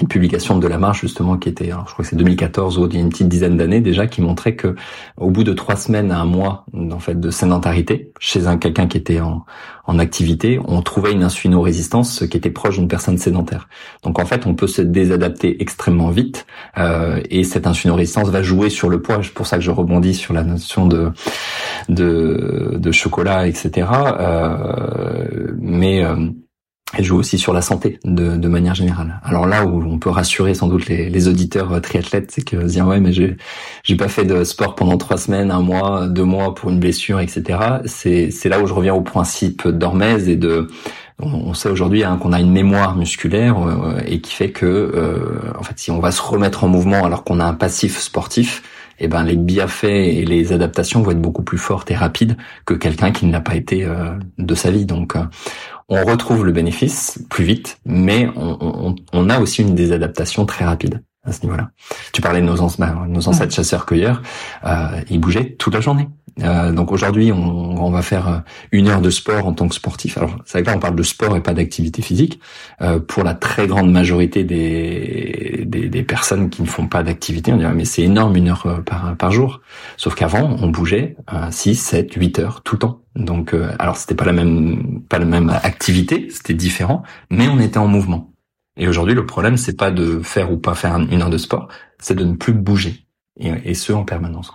une 0.00 0.08
publication 0.08 0.58
de 0.58 0.66
la 0.66 0.78
marche 0.78 1.00
justement 1.00 1.36
qui 1.36 1.48
était, 1.48 1.70
alors 1.70 1.86
je 1.88 1.92
crois 1.92 2.04
que 2.04 2.10
c'est 2.10 2.16
2014 2.16 2.78
ou 2.78 2.86
il 2.86 2.94
y 2.94 2.96
a 2.98 3.00
une 3.00 3.10
petite 3.10 3.28
dizaine 3.28 3.56
d'années 3.56 3.80
déjà, 3.80 4.06
qui 4.06 4.22
montrait 4.22 4.56
que 4.56 4.74
au 5.16 5.30
bout 5.30 5.44
de 5.44 5.52
trois 5.52 5.76
semaines 5.76 6.10
à 6.10 6.20
un 6.20 6.24
mois 6.24 6.64
en 6.74 6.98
fait 6.98 7.18
de 7.18 7.30
sédentarité 7.30 8.12
chez 8.18 8.46
un 8.46 8.56
quelqu'un 8.56 8.86
qui 8.86 8.96
était 8.96 9.20
en, 9.20 9.44
en 9.84 9.98
activité, 9.98 10.60
on 10.66 10.82
trouvait 10.82 11.12
une 11.12 11.24
insulino-résistance 11.24 12.24
qui 12.30 12.36
était 12.36 12.50
proche 12.50 12.78
d'une 12.78 12.88
personne 12.88 13.18
sédentaire. 13.18 13.68
Donc 14.02 14.18
en 14.18 14.24
fait, 14.24 14.46
on 14.46 14.54
peut 14.54 14.66
se 14.66 14.82
désadapter 14.82 15.60
extrêmement 15.60 16.10
vite 16.10 16.46
euh, 16.78 17.20
et 17.28 17.44
cette 17.44 17.66
insulino-résistance 17.66 18.28
va 18.28 18.42
jouer 18.42 18.70
sur 18.70 18.88
le 18.88 19.02
poids. 19.02 19.20
C'est 19.22 19.34
pour 19.34 19.46
ça 19.46 19.56
que 19.56 19.62
je 19.62 19.70
rebondis 19.70 20.14
sur 20.14 20.32
la 20.32 20.44
notion 20.44 20.86
de 20.86 21.10
de, 21.88 22.76
de 22.78 22.92
chocolat, 22.92 23.48
etc. 23.48 23.88
Euh, 24.20 25.52
mais 25.58 26.04
euh, 26.04 26.16
elle 26.94 27.04
joue 27.04 27.18
aussi 27.18 27.38
sur 27.38 27.52
la 27.52 27.62
santé 27.62 28.00
de, 28.04 28.36
de, 28.36 28.48
manière 28.48 28.74
générale. 28.74 29.20
Alors 29.22 29.46
là 29.46 29.64
où 29.64 29.82
on 29.82 29.98
peut 29.98 30.10
rassurer 30.10 30.54
sans 30.54 30.66
doute 30.66 30.88
les, 30.88 31.08
les 31.08 31.28
auditeurs 31.28 31.72
euh, 31.72 31.80
triathlètes, 31.80 32.30
c'est 32.32 32.42
que 32.42 32.56
dire 32.56 32.86
ouais 32.86 33.00
mais 33.00 33.12
j'ai 33.12 33.36
j'ai 33.84 33.96
pas 33.96 34.08
fait 34.08 34.24
de 34.24 34.42
sport 34.42 34.74
pendant 34.74 34.98
trois 34.98 35.16
semaines, 35.16 35.50
un 35.50 35.60
mois, 35.60 36.08
deux 36.08 36.24
mois 36.24 36.54
pour 36.54 36.70
une 36.70 36.80
blessure, 36.80 37.20
etc. 37.20 37.58
C'est 37.84 38.30
c'est 38.30 38.48
là 38.48 38.60
où 38.60 38.66
je 38.66 38.74
reviens 38.74 38.94
au 38.94 39.02
principe 39.02 39.68
d'Hormèse 39.68 40.28
et 40.28 40.36
de 40.36 40.66
on 41.22 41.52
sait 41.52 41.68
aujourd'hui 41.68 42.02
hein, 42.02 42.16
qu'on 42.16 42.32
a 42.32 42.40
une 42.40 42.50
mémoire 42.50 42.96
musculaire 42.96 43.58
euh, 43.60 44.00
et 44.06 44.20
qui 44.22 44.32
fait 44.32 44.50
que 44.50 44.66
euh, 44.66 45.52
en 45.58 45.62
fait 45.62 45.78
si 45.78 45.90
on 45.90 46.00
va 46.00 46.10
se 46.12 46.22
remettre 46.22 46.64
en 46.64 46.68
mouvement 46.68 47.04
alors 47.04 47.24
qu'on 47.24 47.40
a 47.40 47.44
un 47.44 47.52
passif 47.52 47.98
sportif, 47.98 48.62
eh 48.98 49.06
ben 49.06 49.22
les 49.22 49.36
bienfaits 49.36 49.84
et 49.84 50.24
les 50.24 50.52
adaptations 50.52 51.02
vont 51.02 51.12
être 51.12 51.20
beaucoup 51.20 51.42
plus 51.42 51.58
fortes 51.58 51.90
et 51.90 51.94
rapides 51.94 52.36
que 52.64 52.74
quelqu'un 52.74 53.12
qui 53.12 53.26
ne 53.26 53.32
l'a 53.32 53.40
pas 53.40 53.54
été 53.54 53.86
de 54.38 54.54
sa 54.54 54.70
vie. 54.70 54.84
Donc 54.84 55.14
on 55.90 56.04
retrouve 56.04 56.46
le 56.46 56.52
bénéfice 56.52 57.18
plus 57.28 57.44
vite, 57.44 57.80
mais 57.84 58.28
on, 58.36 59.28
a 59.28 59.40
aussi 59.40 59.62
une 59.62 59.74
désadaptation 59.74 60.46
très 60.46 60.64
rapide 60.64 61.02
à 61.24 61.32
ce 61.32 61.42
niveau-là. 61.42 61.70
Tu 62.12 62.22
parlais 62.22 62.40
de 62.40 62.46
nos, 62.46 62.56
bah, 62.78 63.04
nos 63.06 63.28
ancêtres 63.28 63.54
chasseurs-cueilleurs, 63.54 64.22
euh, 64.64 65.02
ils 65.10 65.20
bougeaient 65.20 65.54
toute 65.58 65.74
la 65.74 65.80
journée. 65.80 66.08
Euh, 66.42 66.72
donc 66.72 66.92
aujourd'hui, 66.92 67.32
on, 67.32 67.90
va 67.90 68.02
faire 68.02 68.28
euh, 68.28 68.38
une 68.72 68.88
heure 68.88 69.02
de 69.02 69.10
sport 69.10 69.46
en 69.46 69.52
tant 69.52 69.68
que 69.68 69.74
sportif. 69.74 70.16
Alors 70.16 70.36
c'est 70.46 70.58
vrai 70.58 70.62
que 70.62 70.70
là, 70.70 70.76
on 70.76 70.80
parle 70.80 70.96
de 70.96 71.02
sport 71.02 71.36
et 71.36 71.42
pas 71.42 71.52
d'activité 71.52 72.00
physique. 72.02 72.40
pour 73.08 73.24
la 73.24 73.34
très 73.34 73.66
grande 73.66 73.90
majorité 73.90 74.44
des, 74.44 75.64
des, 75.66 76.02
personnes 76.02 76.48
qui 76.48 76.62
ne 76.62 76.66
font 76.66 76.86
pas 76.86 77.02
d'activité, 77.02 77.52
on 77.52 77.56
dirait 77.56 77.74
mais 77.74 77.84
c'est 77.84 78.02
énorme 78.02 78.36
une 78.36 78.48
heure 78.48 78.82
par, 78.86 79.16
par 79.16 79.32
jour. 79.32 79.60
Sauf 79.96 80.14
qu'avant, 80.14 80.56
on 80.60 80.68
bougeait 80.68 81.16
6, 81.50 81.74
7, 81.74 82.14
8 82.14 82.38
heures 82.38 82.62
tout 82.62 82.76
le 82.76 82.78
temps. 82.78 83.00
Donc 83.16 83.54
alors 83.78 83.96
c'était 83.96 84.14
pas 84.14 84.24
la 84.24 84.32
même 84.32 85.02
pas 85.08 85.18
la 85.18 85.26
même 85.26 85.50
activité, 85.50 86.28
c'était 86.30 86.54
différent, 86.54 87.02
mais 87.30 87.48
on 87.48 87.58
était 87.58 87.78
en 87.78 87.88
mouvement. 87.88 88.29
Et 88.80 88.88
aujourd'hui, 88.88 89.14
le 89.14 89.26
problème, 89.26 89.58
c'est 89.58 89.76
pas 89.76 89.90
de 89.90 90.20
faire 90.22 90.50
ou 90.50 90.56
pas 90.56 90.74
faire 90.74 90.96
une 90.96 91.20
heure 91.20 91.30
de 91.30 91.38
sport, 91.38 91.68
c'est 91.98 92.14
de 92.14 92.24
ne 92.24 92.34
plus 92.34 92.54
bouger. 92.54 93.06
Et, 93.38 93.52
et 93.70 93.74
ce, 93.74 93.92
en 93.92 94.04
permanence. 94.04 94.52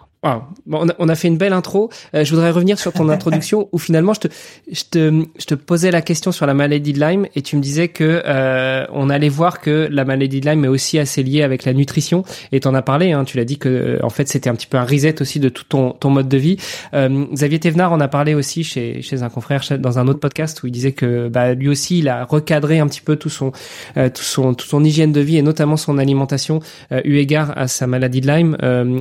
Bon, 0.66 0.88
on, 0.98 1.10
a, 1.10 1.16
fait 1.16 1.28
une 1.28 1.38
belle 1.38 1.54
intro. 1.54 1.90
Euh, 2.16 2.24
je 2.24 2.32
voudrais 2.32 2.52
revenir 2.52 2.80
sur 2.80 2.92
ton 2.92 3.10
introduction 3.16 3.70
où 3.72 3.78
finalement 3.78 4.14
je 4.14 4.22
te, 4.22 4.28
je 4.72 4.84
te, 4.90 5.26
je 5.38 5.46
te 5.46 5.56
posais 5.56 5.92
la 5.92 6.02
question 6.02 6.32
sur 6.32 6.46
la 6.48 6.54
maladie 6.54 6.94
de 6.94 7.00
Lyme 7.00 7.28
et 7.36 7.42
tu 7.42 7.56
me 7.56 7.62
disais 7.62 7.90
que 7.90 8.24
euh, 8.26 8.86
on 8.92 9.10
allait 9.10 9.30
voir 9.30 9.62
que 9.62 9.88
la 9.92 10.04
maladie 10.04 10.42
de 10.42 10.50
Lyme 10.50 10.66
est 10.66 10.70
aussi 10.70 10.98
assez 10.98 11.22
liée 11.22 11.44
avec 11.44 11.66
la 11.66 11.74
nutrition. 11.74 12.24
Et 12.52 12.60
tu 12.60 12.68
en 12.68 12.74
as 12.74 12.82
parlé. 12.82 13.12
Hein, 13.12 13.24
tu 13.26 13.38
l'as 13.38 13.46
dit 13.46 13.58
que 13.58 13.70
euh, 13.70 14.00
en 14.04 14.10
fait 14.10 14.28
c'était 14.28 14.50
un 14.50 14.56
petit 14.56 14.68
peu 14.68 14.78
un 14.78 14.84
reset 14.84 15.22
aussi 15.22 15.40
de 15.40 15.50
tout 15.50 15.64
ton, 15.64 15.92
ton 15.92 16.10
mode 16.10 16.28
de 16.28 16.38
vie. 16.38 16.58
Euh, 16.94 17.26
Xavier 17.32 17.60
Thévenard 17.60 17.94
en 17.94 18.00
a 18.00 18.08
parlé 18.08 18.34
aussi 18.34 18.64
chez, 18.64 19.02
chez 19.02 19.24
un 19.24 19.30
confrère 19.30 19.62
dans 19.80 20.00
un 20.00 20.08
autre 20.08 20.20
podcast 20.20 20.64
où 20.64 20.68
il 20.68 20.72
disait 20.72 20.94
que 20.94 21.28
bah, 21.28 21.54
lui 21.54 21.70
aussi 21.70 22.00
il 22.00 22.10
a 22.10 22.24
recadré 22.24 22.80
un 22.80 22.88
petit 22.88 23.02
peu 23.02 23.16
tout 23.16 23.30
son, 23.30 23.52
euh, 23.98 24.10
tout 24.10 24.24
son, 24.24 24.54
toute 24.54 24.70
son 24.70 24.84
hygiène 24.84 25.12
de 25.12 25.22
vie 25.22 25.38
et 25.38 25.42
notamment 25.42 25.78
son 25.78 25.98
alimentation 25.98 26.60
eu 27.04 27.18
égard 27.18 27.54
à 27.58 27.68
sa 27.68 27.88
maladie 27.88 28.22
de 28.22 28.28
Lyme. 28.28 28.58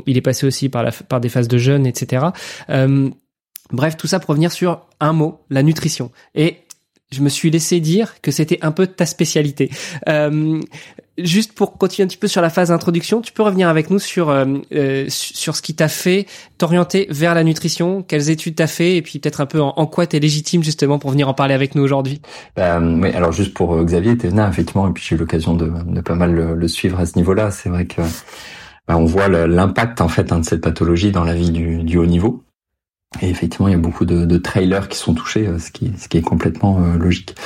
il 0.07 0.17
est 0.17 0.21
passé 0.21 0.47
aussi 0.47 0.69
par 0.69 0.83
la 0.83 0.91
des 1.21 1.29
phases 1.29 1.49
de 1.49 1.59
jeûne, 1.59 1.87
etc. 1.87 2.27
Euh, 2.71 3.11
bref, 3.73 3.97
tout 3.97 4.07
ça 4.07 4.21
pour 4.21 4.31
revenir 4.31 4.53
sur 4.53 4.87
un 5.01 5.13
mot, 5.13 5.41
la 5.51 5.63
nutrition. 5.63 6.11
Et 6.35 6.59
je 7.13 7.21
me 7.21 7.29
suis 7.29 7.51
laissé 7.51 7.81
dire 7.81 8.21
que 8.23 8.31
c'était 8.31 8.59
un 8.63 8.73
peu 8.73 8.87
ta 8.87 9.07
spécialité. 9.07 9.71
Euh, 10.09 10.61
juste 11.17 11.53
pour 11.53 11.79
continuer 11.79 12.05
un 12.05 12.09
petit 12.09 12.17
peu 12.17 12.27
sur 12.27 12.43
la 12.43 12.51
phase 12.51 12.69
d'introduction, 12.71 13.21
tu 13.21 13.33
peux 13.33 13.43
revenir 13.43 13.69
avec 13.69 13.89
nous 13.91 14.01
sur 14.01 14.31
euh, 14.31 14.57
sur 15.09 15.55
ce 15.55 15.63
qui 15.63 15.75
t'a 15.75 15.89
fait 15.89 16.27
t'orienter 16.59 17.07
vers 17.11 17.35
la 17.35 17.45
nutrition, 17.45 18.03
quelles 18.03 18.31
études 18.31 18.57
t'as 18.57 18.67
fait 18.67 18.97
et 18.97 19.03
puis 19.03 19.21
peut-être 19.21 19.41
un 19.41 19.47
peu 19.47 19.61
en, 19.61 19.75
en 19.77 19.87
quoi 19.87 20.07
t'es 20.07 20.19
légitime 20.19 20.65
justement 20.65 20.99
pour 20.99 21.11
venir 21.11 21.29
en 21.29 21.35
parler 21.35 21.55
avec 21.55 21.75
nous 21.77 21.83
aujourd'hui. 21.83 22.21
Ben, 22.57 23.01
oui, 23.01 23.11
alors 23.11 23.33
juste 23.33 23.55
pour 23.55 23.81
Xavier 23.85 24.17
Thévenard, 24.19 24.49
effectivement, 24.49 24.89
et 24.89 24.93
puis 24.93 25.05
j'ai 25.07 25.15
eu 25.15 25.19
l'occasion 25.19 25.55
de, 25.55 25.71
de 25.87 26.01
pas 26.01 26.17
mal 26.17 26.35
le 26.35 26.69
suivre 26.69 26.99
à 26.99 27.07
ce 27.07 27.17
niveau-là. 27.17 27.53
C'est 27.53 27.69
vrai 27.69 27.87
que 27.87 28.03
bah, 28.89 28.97
on 28.97 29.05
voit 29.05 29.29
l'impact 29.29 30.01
en 30.01 30.09
fait 30.09 30.33
hein, 30.33 30.41
de 30.41 30.45
cette 30.45 30.61
pathologie 30.61 31.11
dans 31.11 31.25
la 31.25 31.35
vie 31.35 31.51
du, 31.51 31.83
du 31.83 31.99
haut 31.99 32.07
niveau. 32.07 32.45
Et 33.23 33.31
effectivement, 33.31 33.69
il 33.69 33.73
y 33.73 33.77
a 33.77 33.79
beaucoup 33.79 34.05
de, 34.05 34.25
de 34.25 34.39
trailers 34.39 34.89
qui 34.89 34.99
sont 34.99 35.15
touchés, 35.15 35.49
ce 35.59 35.71
qui, 35.71 35.93
ce 35.97 36.09
qui 36.09 36.19
est 36.19 36.23
complètement 36.23 36.81
logique. 36.99 37.37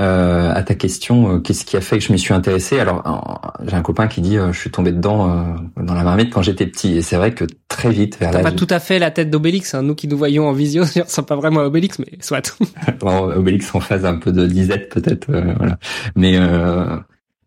Euh, 0.00 0.52
à 0.52 0.62
ta 0.64 0.74
question, 0.74 1.36
euh, 1.36 1.38
qu'est-ce 1.38 1.64
qui 1.64 1.76
a 1.76 1.80
fait 1.80 1.98
que 1.98 2.04
je 2.04 2.12
m'y 2.12 2.18
suis 2.18 2.34
intéressé? 2.34 2.80
Alors, 2.80 3.52
j'ai 3.64 3.76
un 3.76 3.82
copain 3.82 4.08
qui 4.08 4.20
dit, 4.20 4.36
euh, 4.36 4.52
je 4.52 4.58
suis 4.58 4.70
tombé 4.70 4.90
dedans 4.90 5.56
dans 5.76 5.94
la 5.94 6.02
marmite 6.02 6.32
quand 6.32 6.42
j'étais 6.42 6.66
petit, 6.66 6.96
et 6.96 7.02
c'est 7.02 7.16
vrai 7.16 7.32
que 7.32 7.44
très 7.68 7.90
vite 7.90 8.18
vers 8.18 8.32
l'âge. 8.32 8.42
Pas 8.42 8.52
tout 8.52 8.66
à 8.70 8.80
fait 8.80 8.98
la 8.98 9.10
tête 9.10 9.30
d'Obélix. 9.30 9.74
Hein. 9.74 9.82
Nous 9.82 9.94
qui 9.94 10.08
nous 10.08 10.18
voyons 10.18 10.48
en 10.48 10.52
visio, 10.52 10.84
on 11.18 11.22
pas 11.22 11.36
vraiment 11.36 11.60
à 11.60 11.64
Obélix, 11.64 11.98
mais 11.98 12.18
soit. 12.20 12.56
Obélix 13.02 13.72
en 13.74 13.80
phase 13.80 14.04
un 14.04 14.16
peu 14.16 14.32
de 14.32 14.46
disette 14.46 14.88
peut-être, 14.88 15.26
voilà. 15.30 15.78
Mais 16.16 16.38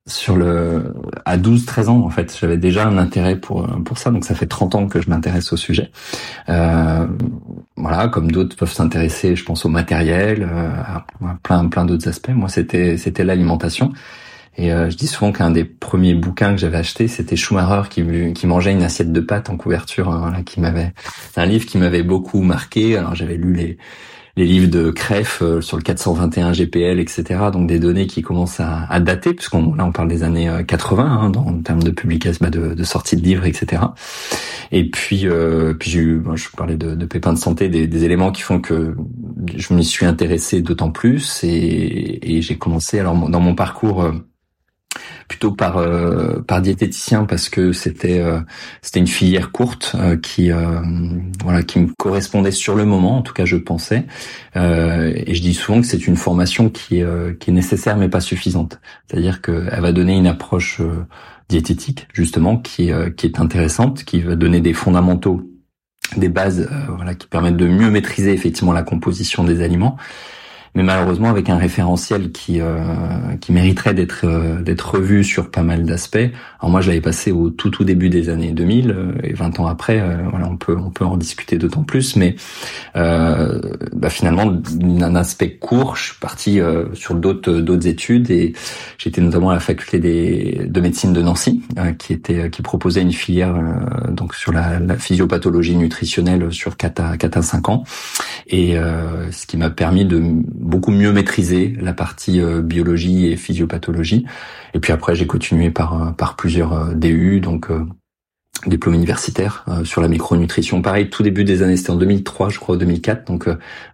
sur 0.08 0.38
le 0.38 0.94
à 1.26 1.38
12 1.38 1.66
13 1.66 1.90
ans 1.90 2.00
en 2.00 2.10
fait 2.10 2.36
j'avais 2.40 2.58
déjà 2.58 2.88
un 2.88 2.98
intérêt 2.98 3.36
pour 3.36 3.68
pour 3.84 3.98
ça 3.98 4.10
donc 4.10 4.24
ça 4.24 4.36
fait 4.36 4.46
30 4.46 4.76
ans 4.76 4.88
que 4.88 5.02
je 5.02 5.10
m'intéresse 5.10 5.52
au 5.52 5.58
sujet. 5.58 5.92
Euh, 6.50 7.06
voilà 7.76 8.08
comme 8.08 8.32
d'autres 8.32 8.56
peuvent 8.56 8.72
s'intéresser 8.72 9.36
je 9.36 9.44
pense 9.44 9.66
au 9.66 9.70
matériel 9.70 10.48
euh, 10.50 10.70
à 10.82 11.06
plein 11.44 11.68
plein 11.68 11.86
d'autres 11.86 12.08
aspects. 12.08 12.32
Moi 12.34 12.50
c'était 12.50 12.98
c'était 12.98 13.24
l'alimentation. 13.24 13.92
Et 14.60 14.74
euh, 14.74 14.90
je 14.90 14.98
dis 14.98 15.06
souvent 15.06 15.32
qu'un 15.32 15.52
des 15.52 15.66
premiers 15.66 16.16
bouquins 16.16 16.52
que 16.52 16.58
j'avais 16.58 16.78
acheté 16.78 17.08
c'était 17.08 17.36
Schumacher 17.36 17.90
qui 17.90 18.34
qui 18.34 18.48
mangeait 18.48 18.72
une 18.72 18.84
assiette 18.84 19.12
de 19.12 19.20
pâtes 19.20 19.50
en 19.50 19.58
couverture 19.58 20.10
hein, 20.10 20.42
qui 20.46 20.62
m'avait 20.62 20.94
c'est 21.34 21.42
un 21.42 21.46
livre 21.46 21.66
qui 21.66 21.78
m'avait 21.78 22.04
beaucoup 22.04 22.42
marqué. 22.42 22.98
Alors 22.98 23.14
j'avais 23.14 23.36
lu 23.36 23.54
les 23.54 23.78
les 24.38 24.46
livres 24.46 24.70
de 24.70 24.92
Cref 24.92 25.42
euh, 25.42 25.62
sur 25.62 25.76
le 25.78 25.84
421 25.84 26.54
GPL, 26.54 27.00
etc. 27.00 27.26
Donc 27.52 27.68
des 27.68 27.80
données 27.80 28.08
qui 28.08 28.22
commencent 28.22 28.60
à, 28.60 28.86
à 28.90 29.00
dater, 29.00 29.34
puisqu'on 29.34 29.74
là 29.74 29.84
on 29.86 29.92
parle 29.92 30.08
des 30.08 30.24
années 30.24 30.50
80 30.66 31.04
euh, 31.04 31.08
hein, 31.08 31.30
dans, 31.32 31.46
en 31.46 31.62
termes 31.62 31.84
de 31.84 31.92
publication, 31.92 32.38
bah, 32.42 32.52
de, 32.52 32.74
de 32.74 32.84
sortie 32.84 33.18
de 33.18 33.24
livres, 33.24 33.46
etc. 33.46 33.82
Et 34.72 34.90
puis, 34.90 35.28
euh, 35.28 35.74
puis 35.74 35.90
j'ai 35.90 36.00
eu, 36.00 36.24
je 36.36 36.50
parlais 36.56 36.78
de, 36.78 36.94
de 36.94 37.06
pépins 37.06 37.34
de 37.34 37.40
santé, 37.40 37.68
des, 37.68 37.88
des, 37.88 38.04
éléments 38.04 38.32
qui 38.32 38.44
font 38.44 38.60
que 38.60 38.96
je 39.56 39.74
m'y 39.74 39.84
suis 39.84 40.06
intéressé 40.06 40.62
d'autant 40.62 40.92
plus 40.92 41.44
et, 41.44 42.38
et 42.38 42.42
j'ai 42.42 42.58
commencé 42.58 43.00
alors 43.00 43.30
dans 43.30 43.40
mon 43.40 43.56
parcours 43.56 44.04
euh, 44.04 44.12
plutôt 45.28 45.52
par 45.52 45.78
euh, 45.78 46.42
par 46.42 46.62
diététicien 46.62 47.26
parce 47.26 47.50
que 47.50 47.72
c'était 47.72 48.20
euh, 48.20 48.40
c'était 48.82 49.00
une 49.00 49.08
filière 49.08 49.52
courte 49.52 49.96
euh, 49.96 50.18
qui 50.18 50.50
voilà 51.44 51.64
qui 51.64 51.80
me 51.80 51.88
correspondait 51.98 52.52
sur 52.52 52.76
le 52.76 52.86
moment 52.86 53.18
en 53.18 53.22
tout 53.22 53.34
cas 53.34 53.46
je 53.46 53.58
pensais. 53.58 54.06
Et 54.56 55.36
je 55.36 55.42
dis 55.42 55.54
souvent 55.54 55.82
que 55.82 55.88
c'est 55.88 56.08
une 56.08 56.16
formation 56.16 56.70
qui 56.70 57.00
est 57.00 57.40
qui 57.40 57.52
est 57.52 57.54
nécessaire 57.54 57.98
mais 57.98 58.10
pas 58.10 58.22
suffisante. 58.22 58.80
C'est-à-dire 59.08 59.42
qu'elle 59.42 59.82
va 59.82 59.92
donner 59.92 60.18
une 60.18 60.28
approche 60.28 60.82
diététique 61.50 62.08
justement 62.14 62.58
qui 62.58 62.92
qui 63.16 63.26
est 63.26 63.40
intéressante 63.40 64.04
qui 64.04 64.22
va 64.22 64.36
donner 64.36 64.62
des 64.62 64.74
fondamentaux 64.74 65.50
des 66.16 66.30
bases 66.30 66.70
voilà 66.96 67.14
qui 67.16 67.28
permettent 67.28 67.58
de 67.58 67.68
mieux 67.68 67.92
maîtriser 67.92 68.34
effectivement 68.34 68.74
la 68.74 68.84
composition 68.84 69.44
des 69.44 69.62
aliments 69.62 69.98
mais 70.76 70.84
malheureusement 70.84 71.30
avec 71.30 71.50
un 71.50 71.58
référentiel 71.58 72.32
qui 72.32 72.62
euh, 72.62 73.36
qui 73.42 73.52
mériterait 73.52 73.94
d'être 73.94 74.26
euh, 74.26 74.62
d'être 74.62 74.96
revu 74.96 75.24
sur 75.24 75.50
pas 75.50 75.64
mal 75.64 75.86
d'aspects. 75.86 76.18
Alors 76.60 76.72
moi 76.72 76.82
je 76.82 76.90
l'avais 76.90 77.02
passé 77.02 77.32
au 77.32 77.50
tout 77.50 77.70
tout 77.70 77.84
début 77.84 78.10
des 78.10 78.30
années 78.30 78.52
2000 78.52 78.92
euh, 78.92 79.12
et 79.24 79.34
20 79.34 79.60
ans 79.60 79.68
après 79.68 80.02
voilà 80.30 80.48
on 80.48 80.58
peut 80.58 80.76
on 80.78 80.90
peut 80.90 81.06
en 81.06 81.18
discuter 81.18 81.58
d'autant 81.58 81.84
plus 81.84 82.16
mais 82.16 82.36
bah, 82.94 84.10
finalement 84.10 84.46
d'un 84.46 85.16
aspect 85.16 85.52
court 85.52 85.96
je 85.96 86.06
suis 86.06 86.20
parti 86.20 86.60
sur 86.94 87.16
d'autres 87.16 87.54
d'autres 87.54 87.88
études 87.88 88.30
et 88.32 88.54
j'étais 88.98 89.22
notamment 89.22 89.50
à 89.50 89.54
la 89.54 89.60
faculté 89.60 90.00
des, 90.00 90.62
de 90.68 90.82
médecine 90.82 91.14
de 91.14 91.22
Nancy 91.22 91.62
qui 91.98 92.14
était 92.14 92.50
qui 92.50 92.62
proposait 92.62 93.02
une 93.02 93.12
filière 93.12 93.56
donc 94.10 94.36
sur 94.36 94.52
la, 94.52 94.80
la, 94.80 94.96
physiopathologie 94.98 95.76
nutritionnelle 95.76 96.52
sur 96.52 96.78
4 96.78 97.00
à 97.00 97.18
4 97.18 97.38
à 97.38 97.42
5 97.42 97.70
ans 97.70 97.84
et 98.48 98.76
ce 99.32 99.46
qui 99.46 99.58
m'a 99.58 99.70
permis 99.70 100.06
de 100.06 100.22
beaucoup 100.68 100.92
mieux 100.92 101.12
maîtriser 101.12 101.74
la 101.80 101.94
partie 101.94 102.42
euh, 102.42 102.62
biologie 102.62 103.28
et 103.28 103.38
physiopathologie. 103.38 104.26
Et 104.74 104.80
puis 104.80 104.94
après, 104.94 105.16
j'ai 105.16 105.26
continué 105.26 105.72
par 105.72 106.02
euh, 106.02 106.12
par 106.12 106.36
plusieurs 106.36 106.74
euh, 106.74 106.94
DU, 106.94 107.40
donc 107.40 107.70
diplôme 108.66 108.96
universitaire 108.96 109.66
sur 109.84 110.02
la 110.02 110.08
micronutrition. 110.08 110.82
Pareil, 110.82 111.12
tout 111.12 111.22
début 111.22 111.44
des 111.44 111.62
années, 111.62 111.78
c'était 111.78 111.92
en 111.92 111.96
2003, 111.96 112.50
je 112.50 112.58
crois, 112.58 112.76
2004. 112.76 113.28
Donc 113.28 113.48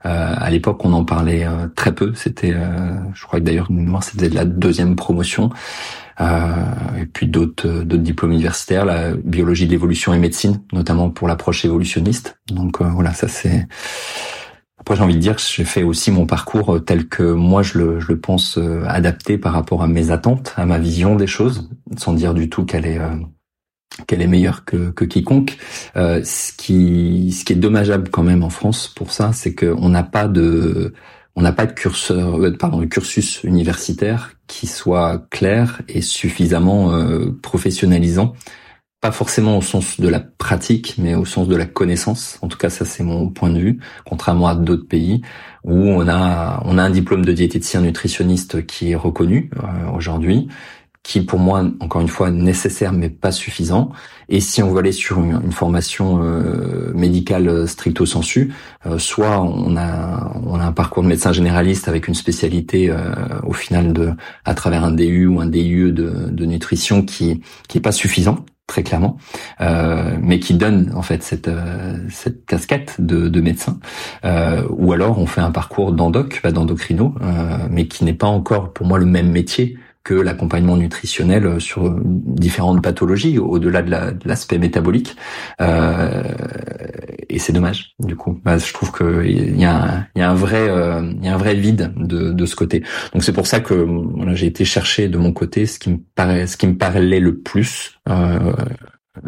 à 0.04 0.50
l'époque, 0.50 0.86
on 0.86 0.94
en 0.94 1.04
parlait 1.04 1.46
très 1.76 1.94
peu. 1.94 2.14
C'était, 2.16 2.56
je 3.14 3.24
crois 3.26 3.42
que 3.42 3.44
d'ailleurs, 3.44 3.70
moi, 3.70 4.00
c'était 4.02 4.30
la 4.30 4.46
deuxième 4.46 4.96
promotion. 4.96 5.50
et 6.22 7.06
puis 7.12 7.28
d'autres 7.28 7.84
d'autres 7.84 8.04
diplômes 8.04 8.32
universitaires, 8.32 8.86
la 8.86 9.12
biologie 9.14 9.66
de 9.66 9.72
l'évolution 9.72 10.14
et 10.14 10.18
médecine, 10.18 10.62
notamment 10.72 11.10
pour 11.10 11.28
l'approche 11.28 11.66
évolutionniste. 11.66 12.40
Donc 12.50 12.82
voilà, 12.82 13.14
ça 13.14 13.28
c'est 13.28 13.68
après, 14.84 14.98
j'ai 14.98 15.02
envie 15.04 15.16
de 15.16 15.20
dire 15.22 15.38
que 15.38 15.42
j'ai 15.42 15.64
fait 15.64 15.82
aussi 15.82 16.12
mon 16.12 16.26
parcours 16.26 16.76
euh, 16.76 16.80
tel 16.80 17.08
que 17.08 17.24
moi 17.24 17.64
je 17.64 17.78
le, 17.78 18.02
je 18.02 18.10
le 18.10 18.20
pense 18.20 18.58
euh, 18.58 18.84
adapté 18.86 19.38
par 19.38 19.54
rapport 19.54 19.82
à 19.82 19.88
mes 19.88 20.12
attentes, 20.12 20.54
à 20.58 20.66
ma 20.66 20.78
vision 20.78 21.16
des 21.16 21.26
choses, 21.26 21.70
sans 21.96 22.12
dire 22.12 22.34
du 22.34 22.50
tout 22.50 22.66
qu'elle 22.66 22.86
est 22.86 23.00
euh, 23.00 23.16
qu'elle 24.08 24.22
est 24.22 24.28
meilleure 24.28 24.66
que, 24.66 24.92
que 24.92 25.06
quiconque. 25.06 25.56
Euh, 25.96 26.22
ce 26.26 26.52
qui 26.52 27.32
ce 27.32 27.46
qui 27.46 27.54
est 27.54 27.56
dommageable 27.56 28.10
quand 28.10 28.24
même 28.24 28.44
en 28.44 28.50
France 28.50 28.90
pour 28.94 29.14
ça, 29.14 29.32
c'est 29.32 29.56
qu'on 29.56 29.88
n'a 29.88 30.04
pas 30.04 30.28
de 30.28 30.94
on 31.38 31.44
n'a 31.44 31.54
pas 31.54 31.66
de 31.66 31.72
curseur, 31.72 32.38
pardon, 32.60 32.82
de 32.82 32.86
cursus 32.86 33.42
universitaire 33.46 34.34
qui 34.48 34.68
soit 34.68 35.26
clair 35.30 35.82
et 35.88 36.02
suffisamment 36.02 36.92
professionnalisant 37.42 38.34
pas 39.04 39.12
forcément 39.12 39.58
au 39.58 39.62
sens 39.62 40.00
de 40.00 40.08
la 40.08 40.22
pratique, 40.22 40.96
mais 40.98 41.14
au 41.14 41.26
sens 41.26 41.50
de 41.50 41.58
la 41.58 41.66
connaissance. 41.66 42.40
En 42.42 42.48
tout 42.48 42.58
cas, 42.58 42.70
ça 42.70 42.86
c'est 42.86 43.04
mon 43.04 43.28
point 43.28 43.50
de 43.50 43.60
vue, 43.60 43.80
contrairement 44.06 44.48
à 44.48 44.56
d'autres 44.56 44.88
pays 44.88 45.22
où 45.66 45.76
on 45.76 46.08
a 46.08 46.64
on 46.64 46.78
a 46.78 46.84
un 46.84 46.90
diplôme 46.90 47.26
de 47.26 47.34
diététicien 47.34 47.82
nutritionniste 47.82 48.66
qui 48.66 48.92
est 48.92 48.96
reconnu 48.96 49.50
euh, 49.58 49.92
aujourd'hui, 49.94 50.48
qui 51.04 51.20
pour 51.20 51.40
moi 51.40 51.66
encore 51.82 52.00
une 52.00 52.08
fois 52.08 52.32
nécessaire 52.32 52.94
mais 52.94 53.10
pas 53.10 53.34
suffisant. 53.34 53.92
Et 54.30 54.40
si 54.40 54.64
on 54.64 54.72
veut 54.72 54.80
aller 54.80 54.94
sur 54.94 55.22
une, 55.22 55.52
formation 55.52 56.24
euh, 56.24 56.94
médicale 56.94 57.68
stricto 57.68 58.06
sensu, 58.06 58.54
euh, 58.86 58.98
soit 59.00 59.42
on 59.42 59.76
a 59.76 60.32
on 60.46 60.62
a 60.62 60.64
un 60.64 60.72
parcours 60.72 61.04
de 61.04 61.10
médecin 61.10 61.34
généraliste 61.34 61.90
avec 61.90 62.08
une 62.08 62.16
spécialité 62.16 62.90
au 63.46 63.52
final 63.52 63.92
de 63.92 64.12
à 64.46 64.54
travers 64.54 64.86
un 64.86 64.92
DU 64.92 65.28
ou 65.28 65.42
un 65.42 65.48
DIE 65.48 65.92
de, 65.92 66.30
de 66.32 66.46
nutrition 66.46 67.02
qui 67.04 67.42
qui 67.68 67.80
est 67.80 67.82
pas 67.82 67.92
suffisant 67.92 68.46
très 68.74 68.82
clairement, 68.82 69.18
euh, 69.62 70.18
mais 70.20 70.40
qui 70.40 70.56
donne 70.56 70.92
en 70.96 71.04
fait 71.04 71.22
cette 71.22 71.48
euh, 71.48 71.96
cette 72.10 72.44
casquette 72.48 72.96
de, 72.98 73.30
de 73.30 73.40
médecin. 73.40 73.78
Euh, 74.26 74.64
ou 74.72 74.94
alors 74.94 75.20
on 75.20 75.28
fait 75.28 75.42
un 75.42 75.52
parcours 75.52 75.92
d'endoc, 75.92 76.40
pas 76.42 76.52
d'endocrino, 76.52 77.14
mais 77.70 77.86
qui 77.88 78.04
n'est 78.04 78.16
pas 78.16 78.28
encore 78.28 78.74
pour 78.74 78.88
moi 78.88 78.98
le 78.98 79.06
même 79.06 79.30
métier 79.30 79.78
que 80.04 80.16
l'accompagnement 80.16 80.76
nutritionnel 80.76 81.62
sur 81.62 81.96
différentes 82.04 82.82
pathologies 82.82 83.38
au-delà 83.38 83.82
de 83.84 84.28
l'aspect 84.28 84.58
métabolique 84.58 85.16
euh, 85.62 86.24
et 87.34 87.40
c'est 87.40 87.54
dommage 87.54 87.94
du 88.00 88.16
coup. 88.16 88.40
Bah, 88.44 88.58
je 88.58 88.72
trouve 88.74 88.92
que 88.92 89.26
il 89.26 89.60
y 89.60 89.66
a 89.66 90.08
y 90.16 90.22
a 90.22 90.30
un 90.30 90.36
vrai 90.36 90.66
il 91.20 91.26
y 91.26 91.28
a 91.28 91.34
un 91.34 91.38
vrai 91.38 91.56
vide 91.56 91.94
de, 91.98 92.32
de 92.32 92.46
ce 92.46 92.56
côté. 92.56 92.84
Donc 93.14 93.24
c'est 93.24 93.34
pour 93.34 93.48
ça 93.48 93.60
que 93.60 93.74
voilà, 93.74 94.36
j'ai 94.36 94.48
été 94.48 94.66
chercher 94.66 95.08
de 95.08 95.18
mon 95.18 95.34
côté 95.34 95.66
ce 95.66 95.80
qui 95.80 95.90
me 95.92 96.00
paraît 96.16 96.48
ce 96.48 96.58
qui 96.58 96.68
me 96.68 96.78
parlait 96.78 97.20
le 97.20 97.40
plus 97.40 98.00
euh, 98.10 98.54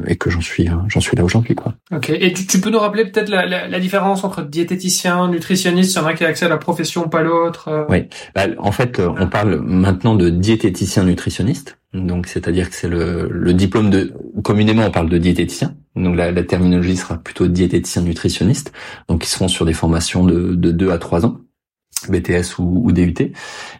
et 0.07 0.15
que 0.15 0.29
j'en 0.29 0.41
suis 0.41 0.67
hein, 0.67 0.85
j'en 0.87 0.99
suis 0.99 1.15
là 1.15 1.23
aujourd'hui 1.23 1.53
quoi. 1.53 1.75
Ok 1.91 2.09
et 2.09 2.33
tu, 2.33 2.47
tu 2.47 2.59
peux 2.59 2.69
nous 2.71 2.79
rappeler 2.79 3.05
peut-être 3.05 3.29
la, 3.29 3.45
la, 3.45 3.67
la, 3.67 3.79
différence 3.79 4.23
entre 4.23 4.41
diététicien 4.41 5.27
nutritionniste 5.27 5.93
il 5.93 5.97
y 5.97 6.01
en 6.01 6.07
a 6.07 6.13
qui 6.13 6.23
a 6.25 6.27
accès 6.27 6.45
à 6.45 6.49
la 6.49 6.57
profession 6.57 7.07
pas 7.07 7.21
l'autre. 7.21 7.67
Euh? 7.67 7.85
Oui 7.89 8.07
bah, 8.33 8.47
en 8.57 8.71
fait 8.71 8.99
euh, 8.99 9.09
on 9.19 9.27
parle 9.27 9.61
maintenant 9.61 10.15
de 10.15 10.29
diététicien 10.29 11.03
nutritionniste 11.03 11.77
donc 11.93 12.27
c'est-à-dire 12.27 12.69
que 12.69 12.75
c'est 12.75 12.89
le, 12.89 13.29
le 13.29 13.53
diplôme 13.53 13.91
de 13.91 14.13
communément 14.43 14.85
on 14.85 14.91
parle 14.91 15.09
de 15.09 15.19
diététicien 15.19 15.75
donc 15.95 16.15
la, 16.17 16.31
la 16.31 16.43
terminologie 16.43 16.97
sera 16.97 17.17
plutôt 17.17 17.47
diététicien 17.47 18.01
nutritionniste 18.01 18.73
donc 19.07 19.23
ils 19.23 19.29
seront 19.29 19.47
sur 19.47 19.65
des 19.65 19.73
formations 19.73 20.23
de 20.23 20.55
de 20.55 20.71
2 20.71 20.91
à 20.91 20.97
3 20.97 21.25
ans. 21.25 21.37
BTS 22.09 22.59
ou, 22.59 22.83
ou 22.85 22.91
DUT 22.91 23.13
et 23.19 23.33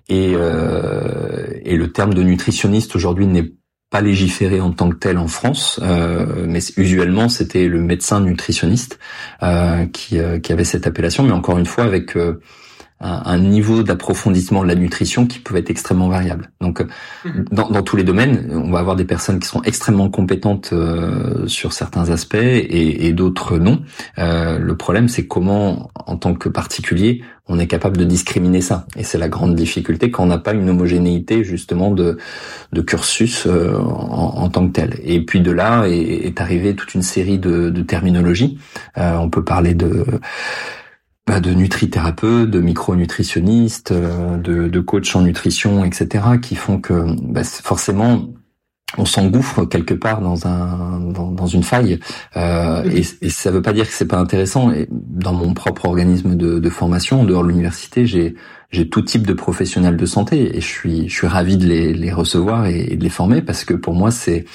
euh, 0.09 1.47
et 1.63 1.75
le 1.75 1.91
terme 1.91 2.13
de 2.13 2.23
nutritionniste 2.23 2.95
aujourd'hui 2.95 3.27
n'est 3.27 3.51
pas 3.95 4.01
légiféré 4.01 4.59
en 4.59 4.71
tant 4.71 4.89
que 4.89 4.97
tel 4.97 5.17
en 5.17 5.29
France, 5.29 5.79
euh, 5.81 6.43
mais 6.45 6.59
usuellement 6.75 7.29
c'était 7.29 7.69
le 7.69 7.79
médecin 7.79 8.19
nutritionniste 8.19 8.99
euh, 9.41 9.85
qui, 9.85 10.19
euh, 10.19 10.37
qui 10.37 10.51
avait 10.51 10.65
cette 10.65 10.85
appellation, 10.85 11.23
mais 11.23 11.31
encore 11.31 11.57
une 11.57 11.65
fois 11.65 11.85
avec 11.85 12.11
un, 13.01 13.37
niveau 13.37 13.83
d'approfondissement 13.83 14.63
de 14.63 14.67
la 14.67 14.75
nutrition 14.75 15.27
qui 15.27 15.39
peut 15.39 15.55
être 15.57 15.69
extrêmement 15.69 16.07
variable. 16.07 16.51
Donc, 16.61 16.81
mhm. 17.25 17.45
dans, 17.51 17.69
dans, 17.69 17.83
tous 17.83 17.97
les 17.97 18.03
domaines, 18.03 18.49
on 18.51 18.71
va 18.71 18.79
avoir 18.79 18.95
des 18.95 19.05
personnes 19.05 19.39
qui 19.39 19.47
sont 19.47 19.61
extrêmement 19.63 20.09
compétentes 20.09 20.69
euh, 20.71 21.45
sur 21.47 21.73
certains 21.73 22.09
aspects 22.09 22.35
et, 22.35 23.07
et 23.07 23.13
d'autres 23.13 23.57
non. 23.57 23.81
Euh, 24.17 24.57
le 24.59 24.77
problème, 24.77 25.09
c'est 25.09 25.27
comment, 25.27 25.91
en 26.05 26.15
tant 26.15 26.33
que 26.33 26.47
particulier, 26.47 27.21
on 27.47 27.59
est 27.59 27.67
capable 27.67 27.97
de 27.97 28.05
discriminer 28.05 28.61
ça. 28.61 28.87
Et 28.95 29.03
c'est 29.03 29.19
la 29.19 29.29
grande 29.29 29.55
difficulté 29.55 30.09
quand 30.09 30.23
on 30.23 30.27
n'a 30.27 30.39
pas 30.39 30.53
une 30.53 30.67
homogénéité 30.67 31.43
justement 31.43 31.91
de, 31.91 32.17
de 32.73 32.81
cursus 32.81 33.45
euh, 33.45 33.77
en, 33.77 34.43
en, 34.43 34.49
tant 34.49 34.67
que 34.67 34.71
tel. 34.71 34.99
Et 35.03 35.23
puis 35.23 35.41
de 35.41 35.51
là 35.51 35.85
est, 35.85 36.25
est 36.25 36.41
arrivée 36.41 36.75
toute 36.75 36.95
une 36.95 37.03
série 37.03 37.37
de, 37.37 37.69
de 37.69 37.81
terminologies. 37.83 38.57
Euh, 38.97 39.15
on 39.17 39.29
peut 39.29 39.43
parler 39.43 39.75
de 39.75 40.05
bah, 41.27 41.39
de 41.39 41.51
nutrithérapeutes, 41.51 42.51
de 42.51 42.59
micronutritionnistes, 42.59 43.91
euh, 43.91 44.37
de, 44.37 44.67
de 44.67 44.79
coachs 44.79 45.15
en 45.15 45.21
nutrition, 45.21 45.83
etc., 45.83 46.23
qui 46.41 46.55
font 46.55 46.79
que 46.79 47.05
bah, 47.23 47.43
forcément 47.43 48.27
on 48.97 49.05
s'engouffre 49.05 49.65
quelque 49.65 49.93
part 49.93 50.21
dans 50.21 50.47
un 50.47 50.99
dans, 50.99 51.47
une 51.47 51.63
faille 51.63 51.99
euh, 52.37 52.83
et, 52.91 53.03
et 53.21 53.29
ça 53.29 53.51
veut 53.51 53.61
pas 53.61 53.73
dire 53.73 53.87
que 53.87 53.93
c'est 53.93 54.07
pas 54.07 54.19
intéressant 54.19 54.71
et 54.71 54.87
dans 54.91 55.33
mon 55.33 55.53
propre 55.53 55.85
organisme 55.85 56.35
de, 56.35 56.59
de 56.59 56.69
formation 56.69 57.23
dehors 57.23 57.43
de 57.43 57.49
l'université 57.49 58.05
j'ai 58.05 58.35
j'ai 58.71 58.87
tout 58.87 59.01
type 59.01 59.25
de 59.25 59.33
professionnels 59.33 59.97
de 59.97 60.05
santé 60.05 60.55
et 60.55 60.61
je 60.61 60.67
suis 60.67 61.09
je 61.09 61.13
suis 61.13 61.27
ravi 61.27 61.57
de 61.57 61.65
les, 61.65 61.93
les 61.93 62.11
recevoir 62.11 62.67
et 62.67 62.95
de 62.95 63.03
les 63.03 63.09
former 63.09 63.41
parce 63.41 63.65
que 63.65 63.73
pour 63.73 63.95
moi 63.95 64.11
c'est 64.11 64.45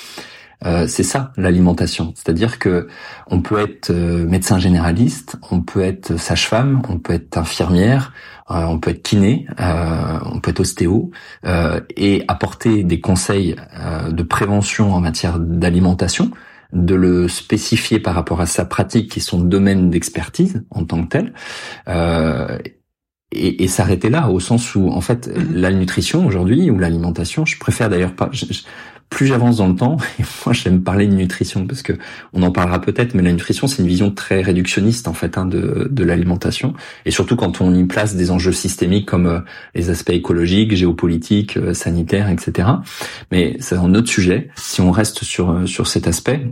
euh, 0.66 0.86
c'est 0.86 1.02
ça 1.02 1.32
l'alimentation, 1.36 2.12
c'est-à-dire 2.14 2.58
que 2.58 2.88
on 3.30 3.40
peut 3.40 3.61
être 3.61 3.90
euh, 3.90 4.26
médecin 4.26 4.58
généraliste, 4.58 5.36
on 5.50 5.62
peut 5.62 5.80
être 5.80 6.18
sage-femme, 6.18 6.82
on 6.88 6.98
peut 6.98 7.14
être 7.14 7.38
infirmière, 7.38 8.12
euh, 8.50 8.64
on 8.64 8.78
peut 8.78 8.90
être 8.90 9.02
kiné, 9.02 9.46
on 9.58 10.40
peut 10.40 10.50
être 10.50 10.61
ostéo 10.61 11.11
et 11.96 12.24
apporter 12.28 12.82
des 12.82 13.00
conseils 13.00 13.56
de 14.11 14.22
prévention 14.22 14.92
en 14.92 15.00
matière 15.00 15.38
d'alimentation, 15.38 16.30
de 16.72 16.94
le 16.94 17.28
spécifier 17.28 18.00
par 18.00 18.14
rapport 18.14 18.40
à 18.40 18.46
sa 18.46 18.64
pratique 18.64 19.16
et 19.16 19.20
son 19.20 19.38
domaine 19.38 19.88
d'expertise 19.90 20.64
en 20.70 20.84
tant 20.84 21.02
que 21.04 21.08
tel. 21.08 21.32
et, 23.32 23.62
et 23.62 23.68
s'arrêter 23.68 24.11
là, 24.11 24.28
au 24.28 24.40
sens 24.40 24.74
où, 24.74 24.88
en 24.88 25.00
fait, 25.00 25.28
mmh. 25.28 25.54
la 25.54 25.70
nutrition 25.70 26.26
aujourd'hui 26.26 26.70
ou 26.70 26.78
l'alimentation, 26.78 27.46
je 27.46 27.56
préfère 27.56 27.88
d'ailleurs 27.88 28.16
pas, 28.16 28.30
plus 29.11 29.26
j'avance 29.26 29.58
dans 29.58 29.68
le 29.68 29.74
temps, 29.74 29.96
et 30.18 30.22
moi 30.46 30.54
j'aime 30.54 30.82
parler 30.82 31.06
de 31.06 31.14
nutrition 31.14 31.66
parce 31.66 31.82
que 31.82 31.92
on 32.32 32.42
en 32.42 32.50
parlera 32.50 32.80
peut-être, 32.80 33.14
mais 33.14 33.22
la 33.22 33.32
nutrition 33.32 33.66
c'est 33.66 33.82
une 33.82 33.88
vision 33.88 34.11
très 34.11 34.40
réductionniste 34.40 35.08
en 35.08 35.12
fait 35.12 35.36
hein, 35.36 35.44
de, 35.44 35.88
de 35.90 36.04
l'alimentation, 36.04 36.74
et 37.04 37.11
surtout 37.11 37.36
quand 37.36 37.61
on 37.61 37.74
y 37.74 37.84
place 37.84 38.14
des 38.14 38.30
enjeux 38.30 38.52
systémiques 38.52 39.06
comme 39.06 39.26
euh, 39.26 39.40
les 39.74 39.90
aspects 39.90 40.11
écologiques, 40.11 40.74
géopolitiques, 40.74 41.56
euh, 41.56 41.74
sanitaires, 41.74 42.30
etc. 42.30 42.68
Mais 43.32 43.56
c'est 43.58 43.76
un 43.76 43.94
autre 43.94 44.08
sujet. 44.08 44.48
Si 44.54 44.80
on 44.80 44.92
reste 44.92 45.24
sur 45.24 45.50
euh, 45.50 45.66
sur 45.66 45.88
cet 45.88 46.06
aspect, 46.06 46.46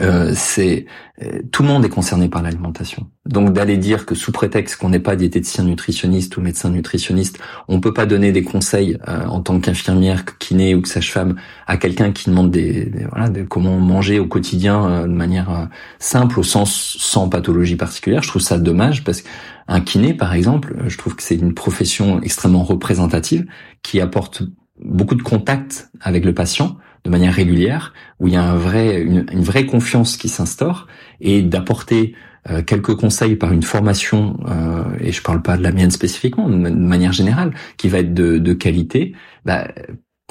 euh, 0.00 0.32
c'est 0.34 0.86
euh, 1.22 1.40
tout 1.50 1.62
le 1.62 1.68
monde 1.68 1.84
est 1.84 1.90
concerné 1.90 2.28
par 2.28 2.42
l'alimentation. 2.42 3.08
Donc 3.26 3.52
d'aller 3.52 3.76
dire 3.76 4.06
que 4.06 4.14
sous 4.14 4.32
prétexte 4.32 4.76
qu'on 4.76 4.88
n'est 4.88 4.98
pas 4.98 5.16
diététicien 5.16 5.64
nutritionniste 5.64 6.36
ou 6.36 6.40
médecin 6.40 6.70
nutritionniste, 6.70 7.38
on 7.68 7.80
peut 7.80 7.92
pas 7.92 8.06
donner 8.06 8.32
des 8.32 8.42
conseils 8.42 8.98
euh, 9.08 9.26
en 9.26 9.40
tant 9.42 9.60
qu'infirmière, 9.60 10.24
kiné 10.38 10.74
ou 10.74 10.80
que 10.80 10.88
sage-femme 10.88 11.36
à 11.66 11.76
quelqu'un 11.76 12.12
qui 12.12 12.30
demande 12.30 12.50
des, 12.50 12.90
voilà 13.10 13.28
comment 13.48 13.76
manger 13.78 14.18
au 14.18 14.26
quotidien 14.26 15.02
de 15.02 15.12
manière 15.12 15.68
simple 15.98 16.40
au 16.40 16.42
sens 16.42 16.96
sans 16.98 17.28
pathologie 17.28 17.76
particulière. 17.76 18.22
Je 18.22 18.28
trouve 18.28 18.42
ça 18.42 18.58
dommage 18.58 19.04
parce 19.04 19.22
qu'un 19.22 19.80
kiné 19.80 20.14
par 20.14 20.32
exemple, 20.32 20.74
je 20.86 20.96
trouve 20.96 21.16
que 21.16 21.22
c'est 21.22 21.36
une 21.36 21.54
profession 21.54 22.22
extrêmement 22.22 22.64
représentative 22.64 23.46
qui 23.82 24.00
apporte 24.00 24.42
beaucoup 24.80 25.14
de 25.14 25.22
contacts 25.22 25.90
avec 26.00 26.24
le 26.24 26.32
patient 26.32 26.76
de 27.04 27.10
manière 27.10 27.34
régulière, 27.34 27.92
où 28.20 28.28
il 28.28 28.34
y 28.34 28.36
a 28.36 28.52
une, 28.52 29.42
vraie 29.42 29.66
confiance 29.66 30.16
qui 30.16 30.28
s'instaure, 30.28 30.86
et 31.20 31.42
d'apporter 31.42 32.14
euh, 32.50 32.62
quelques 32.62 32.94
conseils 32.94 33.36
par 33.36 33.52
une 33.52 33.62
formation, 33.62 34.38
euh, 34.48 34.84
et 35.00 35.12
je 35.12 35.22
parle 35.22 35.42
pas 35.42 35.56
de 35.56 35.62
la 35.62 35.72
mienne 35.72 35.90
spécifiquement, 35.90 36.48
de, 36.48 36.56
manière 36.56 37.12
générale, 37.12 37.52
qui 37.76 37.88
va 37.88 37.98
être 37.98 38.14
de, 38.14 38.38
de 38.38 38.52
qualité, 38.52 39.14
bah, 39.44 39.68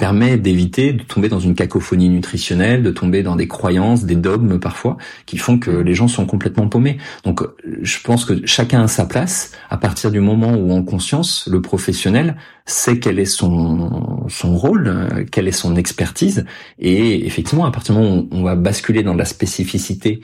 permet 0.02 0.36
d'éviter 0.36 0.94
de 0.94 1.04
tomber 1.04 1.30
dans 1.30 1.40
une 1.40 1.54
cacophonie 1.54 2.10
nutritionnelle, 2.10 2.82
de 2.82 2.90
tomber 2.90 3.22
dans 3.22 3.36
des 3.36 3.48
croyances, 3.48 4.04
des 4.04 4.16
dogmes 4.16 4.60
parfois, 4.60 4.98
qui 5.28 5.38
font 5.38 5.60
que 5.60 5.70
les 5.70 5.94
gens 5.94 6.08
sont 6.08 6.26
complètement 6.26 6.68
paumés. 6.68 6.98
Donc 7.24 7.44
je 7.84 8.00
pense 8.02 8.26
que 8.26 8.34
chacun 8.48 8.82
a 8.82 8.88
sa 8.88 9.06
place 9.06 9.52
à 9.70 9.78
partir 9.78 10.10
du 10.10 10.20
moment 10.20 10.56
où 10.56 10.72
en 10.72 10.82
conscience, 10.82 11.48
le 11.52 11.62
professionnel 11.62 12.36
sait 12.66 12.98
quel 12.98 13.20
est 13.20 13.26
son, 13.26 14.26
son 14.28 14.58
rôle, 14.58 14.88
euh, 14.88 15.24
quelle 15.32 15.48
est 15.48 15.52
son 15.52 15.76
expertise, 15.76 16.46
et 16.80 17.28
effectivement 17.28 17.66
à 17.66 17.72
partir 17.72 17.94
du 17.94 18.02
moment 18.02 18.22
où 18.22 18.28
on 18.32 18.42
va 18.42 18.56
basculer 18.56 19.04
dans 19.04 19.14
la 19.14 19.26
spécificité 19.26 20.22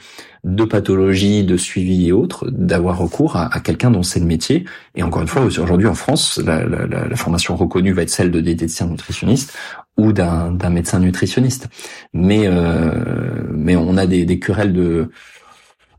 de 0.48 0.64
pathologie, 0.64 1.44
de 1.44 1.58
suivi 1.58 2.08
et 2.08 2.12
autres, 2.12 2.50
d'avoir 2.50 2.98
recours 2.98 3.36
à, 3.36 3.60
quelqu'un 3.60 3.92
dont 3.92 4.04
c'est 4.04 4.20
le 4.20 4.26
métier. 4.26 4.66
Et 4.96 5.04
encore 5.04 5.22
une 5.22 5.28
fois, 5.28 5.44
aujourd'hui 5.44 5.88
en 5.88 5.94
France, 5.94 6.42
la, 6.44 7.16
formation 7.16 7.56
reconnue 7.56 7.92
va 7.92 8.04
être 8.04 8.10
celle 8.10 8.32
de 8.32 8.40
diététicien 8.40 8.88
nutritionniste 8.88 9.58
ou 9.98 10.14
d'un 10.14 10.70
médecin 10.70 11.00
nutritionniste. 11.00 11.68
Mais 12.14 12.42
euh, 12.46 13.44
mais 13.52 13.76
on 13.76 13.98
a 13.98 14.06
des, 14.06 14.40
querelles 14.40 14.74
de 14.74 15.10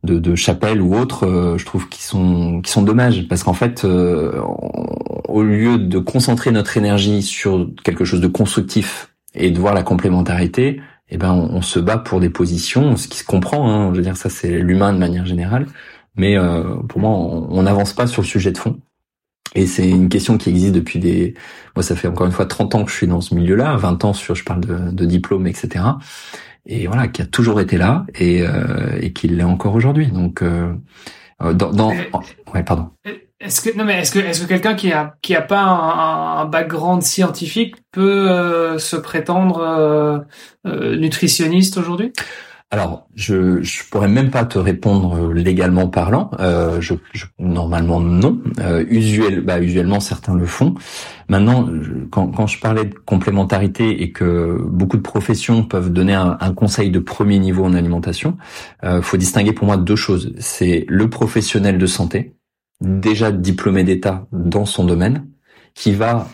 de, 0.05 0.19
de 0.19 0.35
chapelle 0.35 0.81
ou 0.81 0.95
autres, 0.95 1.27
euh, 1.27 1.59
je 1.59 1.67
trouve 1.67 1.89
qui 1.89 2.03
sont 2.03 2.63
qui 2.63 2.71
sont 2.71 2.83
dommages 2.83 3.29
parce 3.29 3.43
qu'en 3.43 3.53
fait, 3.53 3.85
euh, 3.85 4.41
au 5.29 5.43
lieu 5.43 5.79
de 5.79 5.99
concentrer 5.99 6.53
notre 6.53 6.77
énergie 6.77 7.23
sur 7.23 7.69
quelque 7.85 8.05
chose 8.05 8.21
de 8.21 8.29
constructif 8.29 9.13
et 9.35 9.51
de 9.51 9.59
voir 9.59 9.75
la 9.75 9.83
complémentarité, 9.83 10.81
eh 11.11 11.17
ben 11.17 11.33
on, 11.33 11.63
se 11.63 11.79
bat 11.79 11.99
pour 11.99 12.21
des 12.21 12.31
positions, 12.31 12.97
ce 12.97 13.09
qui 13.09 13.19
se 13.19 13.25
comprend. 13.25 13.71
Hein, 13.71 13.91
je 13.93 13.97
veux 13.97 14.03
dire, 14.03 14.17
ça 14.17 14.31
c'est 14.31 14.59
l'humain 14.59 14.93
de 14.93 14.99
manière 14.99 15.27
générale. 15.27 15.67
Mais 16.17 16.37
euh, 16.37 16.77
pour 16.89 17.01
moi, 17.01 17.11
on 17.11 17.63
n'avance 17.63 17.93
pas 17.93 18.07
sur 18.07 18.23
le 18.23 18.27
sujet 18.27 18.53
de 18.53 18.59
fond. 18.59 18.81
Et 19.55 19.67
c'est 19.67 19.89
une 19.89 20.09
question 20.09 20.37
qui 20.37 20.51
existe 20.51 20.75
depuis 20.75 20.99
des... 20.99 21.35
Moi, 21.75 21.83
ça 21.83 21.97
fait 21.97 22.09
encore 22.09 22.27
une 22.27 22.33
fois 22.33 22.47
30 22.47 22.75
ans 22.75 22.85
que 22.85 22.91
je 22.91 22.97
suis 22.97 23.07
dans 23.07 23.21
ce 23.21 23.35
milieu-là, 23.35 23.77
20 23.77 24.05
ans 24.05 24.13
sur, 24.13 24.35
je 24.35 24.45
parle 24.45 24.61
de, 24.61 24.91
de 24.91 25.05
diplôme, 25.07 25.47
etc. 25.47 25.85
Et 26.67 26.87
voilà, 26.87 27.09
qui 27.09 27.23
a 27.23 27.27
toujours 27.27 27.61
été 27.61 27.79
là 27.79 28.05
et, 28.15 28.43
euh, 28.43 28.99
et 29.01 29.13
qui 29.13 29.29
l'est 29.29 29.45
encore 29.45 29.75
aujourd'hui. 29.75 30.09
Donc, 30.09 30.43
euh, 30.43 30.75
euh 31.43 31.55
dans, 31.55 31.71
dans... 31.71 31.93
Ouais, 32.53 32.63
pardon. 32.63 32.91
Est-ce 33.41 33.61
que 33.61 33.77
non 33.77 33.85
mais 33.85 34.01
est-ce 34.01 34.11
que 34.11 34.19
est-ce 34.19 34.43
que 34.43 34.49
quelqu'un 34.49 34.75
qui 34.75 34.91
a 34.93 35.15
qui 35.23 35.37
a 35.37 35.43
pas 35.43 35.63
un, 35.63 36.41
un 36.41 36.45
background 36.47 37.03
scientifique 37.03 37.77
peut 37.93 38.29
euh, 38.29 38.79
se 38.79 38.97
prétendre 38.97 39.61
euh, 39.61 40.19
euh, 40.67 40.97
nutritionniste 40.97 41.79
aujourd'hui? 41.79 42.13
Alors, 42.71 43.07
je 43.15 43.63
je 43.63 43.85
pourrais 43.89 44.09
même 44.09 44.31
pas 44.31 44.45
te 44.45 44.59
répondre 44.59 45.33
légalement 45.33 45.89
parlant. 45.89 46.31
Je, 46.81 46.95
je, 47.15 47.25
normalement 47.39 47.99
non. 47.99 48.43
usuel, 48.91 49.41
bah, 49.41 49.59
usuellement 49.59 50.01
certains 50.01 50.35
le 50.35 50.45
font. 50.45 50.75
Maintenant, 51.31 51.67
quand, 52.11 52.27
quand 52.29 52.47
je 52.47 52.61
parlais 52.61 52.85
de 52.85 52.95
complémentarité 52.95 54.03
et 54.03 54.13
que 54.13 54.59
beaucoup 54.63 54.99
de 54.99 55.03
professions 55.03 55.63
peuvent 55.63 55.91
donner 55.91 56.13
un, 56.13 56.37
un 56.41 56.53
conseil 56.53 56.91
de 56.91 56.99
premier 56.99 57.39
niveau 57.39 57.65
en 57.65 57.73
alimentation, 57.73 58.37
euh, 58.85 59.01
faut 59.01 59.17
distinguer 59.17 59.53
pour 59.53 59.67
moi 59.67 59.79
deux 59.79 59.97
choses. 59.97 60.35
C'est 60.39 60.85
le 60.89 61.09
professionnel 61.09 61.79
de 61.79 61.87
santé 61.87 62.35
déjà 62.81 63.33
diplômé 63.33 63.85
d'État 63.85 64.27
dans 64.33 64.67
son 64.67 64.85
domaine, 64.85 65.27
qui 65.75 65.93
va 65.93 66.29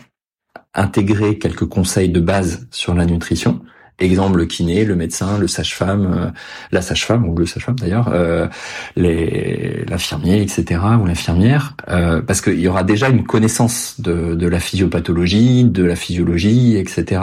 intégrer 0.73 1.37
quelques 1.37 1.65
conseils 1.65 2.09
de 2.09 2.19
base 2.19 2.67
sur 2.71 2.93
la 2.93 3.05
nutrition. 3.05 3.61
Exemple 3.97 4.39
le 4.39 4.45
kiné, 4.45 4.83
le 4.83 4.97
médecin, 4.97 5.37
le 5.37 5.47
sage-femme, 5.47 6.13
euh, 6.13 6.31
la 6.73 6.81
sage-femme 6.81 7.29
ou 7.29 7.37
le 7.37 7.45
sage-femme 7.45 7.79
d'ailleurs, 7.79 8.09
euh, 8.11 8.45
l'infirmier, 8.97 10.41
etc. 10.41 10.81
ou 11.01 11.05
l'infirmière, 11.05 11.77
euh, 11.87 12.21
parce 12.21 12.41
qu'il 12.41 12.59
y 12.59 12.67
aura 12.67 12.83
déjà 12.83 13.07
une 13.07 13.23
connaissance 13.23 14.01
de, 14.01 14.35
de 14.35 14.47
la 14.49 14.59
physiopathologie, 14.59 15.63
de 15.63 15.85
la 15.85 15.95
physiologie, 15.95 16.75
etc. 16.75 17.21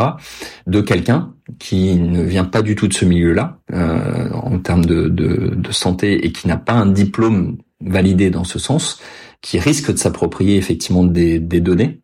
de 0.67 0.81
quelqu'un 0.81 1.35
qui 1.59 1.97
ne 1.97 2.23
vient 2.23 2.45
pas 2.45 2.63
du 2.63 2.75
tout 2.75 2.89
de 2.89 2.95
ce 2.95 3.05
milieu-là 3.05 3.59
euh, 3.75 4.31
en 4.33 4.59
termes 4.59 4.87
de, 4.87 5.09
de, 5.09 5.55
de 5.55 5.73
santé 5.73 6.25
et 6.25 6.33
qui 6.33 6.49
n'a 6.49 6.57
pas 6.57 6.73
un 6.73 6.87
diplôme 6.87 7.59
validé 7.85 8.31
dans 8.31 8.45
ce 8.45 8.59
sens, 8.59 9.01
qui 9.41 9.59
risque 9.59 9.93
de 9.93 9.99
s'approprier 9.99 10.57
effectivement 10.57 11.05
des 11.05 11.39
données 11.41 12.03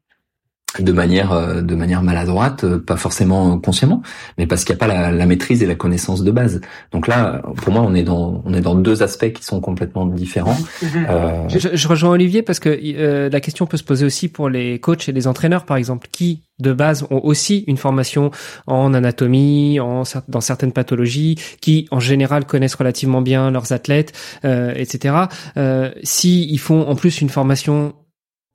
de 0.79 0.93
manière 0.93 1.33
euh, 1.33 1.63
de 1.63 1.75
manière 1.75 2.03
maladroite, 2.03 2.65
euh, 2.65 2.79
pas 2.79 2.97
forcément 2.97 3.59
consciemment, 3.59 4.03
mais 4.37 4.47
parce 4.47 4.65
qu'il 4.65 4.75
n'y 4.75 4.79
a 4.79 4.81
pas 4.81 4.87
la, 4.87 5.11
la, 5.11 5.27
maîtrise 5.27 5.63
et 5.63 5.67
la 5.67 5.75
connaissance 5.75 6.23
de 6.23 6.31
base. 6.31 6.61
Donc 6.93 7.07
là, 7.07 7.43
pour 7.57 7.73
moi, 7.73 7.83
on 7.83 7.95
est 7.95 8.03
dans 8.03 8.43
on 8.45 8.53
est 8.53 8.61
dans 8.61 8.75
deux 8.75 9.03
aspects 9.03 9.33
qui 9.33 9.45
sont 9.45 9.61
complètement 9.61 10.07
différents. 10.07 10.57
Mhm. 10.81 11.07
Euh... 11.09 11.49
Je, 11.49 11.69
je, 11.73 11.89
rejoins 11.89 12.11
Olivier 12.11 12.43
parce 12.43 12.61
que 12.61 12.69
euh, 12.69 13.29
la 13.31 13.41
question 13.41 13.67
peut 13.67 13.77
se 13.77 13.83
poser 13.83 14.07
aussi 14.07 14.29
pour 14.29 14.49
les 14.49 14.79
coachs 14.79 15.09
et 15.09 15.13
les 15.13 15.27
entraîneurs, 15.27 15.65
par 15.65 15.77
exemple, 15.77 16.09
qui 16.13 16.43
de 16.61 16.73
base 16.73 17.07
ont 17.11 17.21
aussi 17.23 17.65
une 17.67 17.77
formation 17.77 18.31
en 18.67 18.95
anatomie, 18.95 19.81
en, 19.81 20.03
dans 20.29 20.41
certaines 20.41 20.73
pathologies, 20.73 21.37
qui 21.61 21.89
en 21.91 22.01
général 22.01 22.45
connaissent 22.47 22.75
relativement 22.75 23.23
bien 23.23 23.51
leurs 23.51 23.73
athlètes, 23.73 24.13
euh, 24.45 24.73
etc. 24.77 25.15
Euh, 25.57 25.91
si 26.03 26.49
ils 26.51 26.59
font 26.59 26.83
en 26.89 26.95
plus 26.95 27.21
une 27.21 27.29
formation 27.29 27.95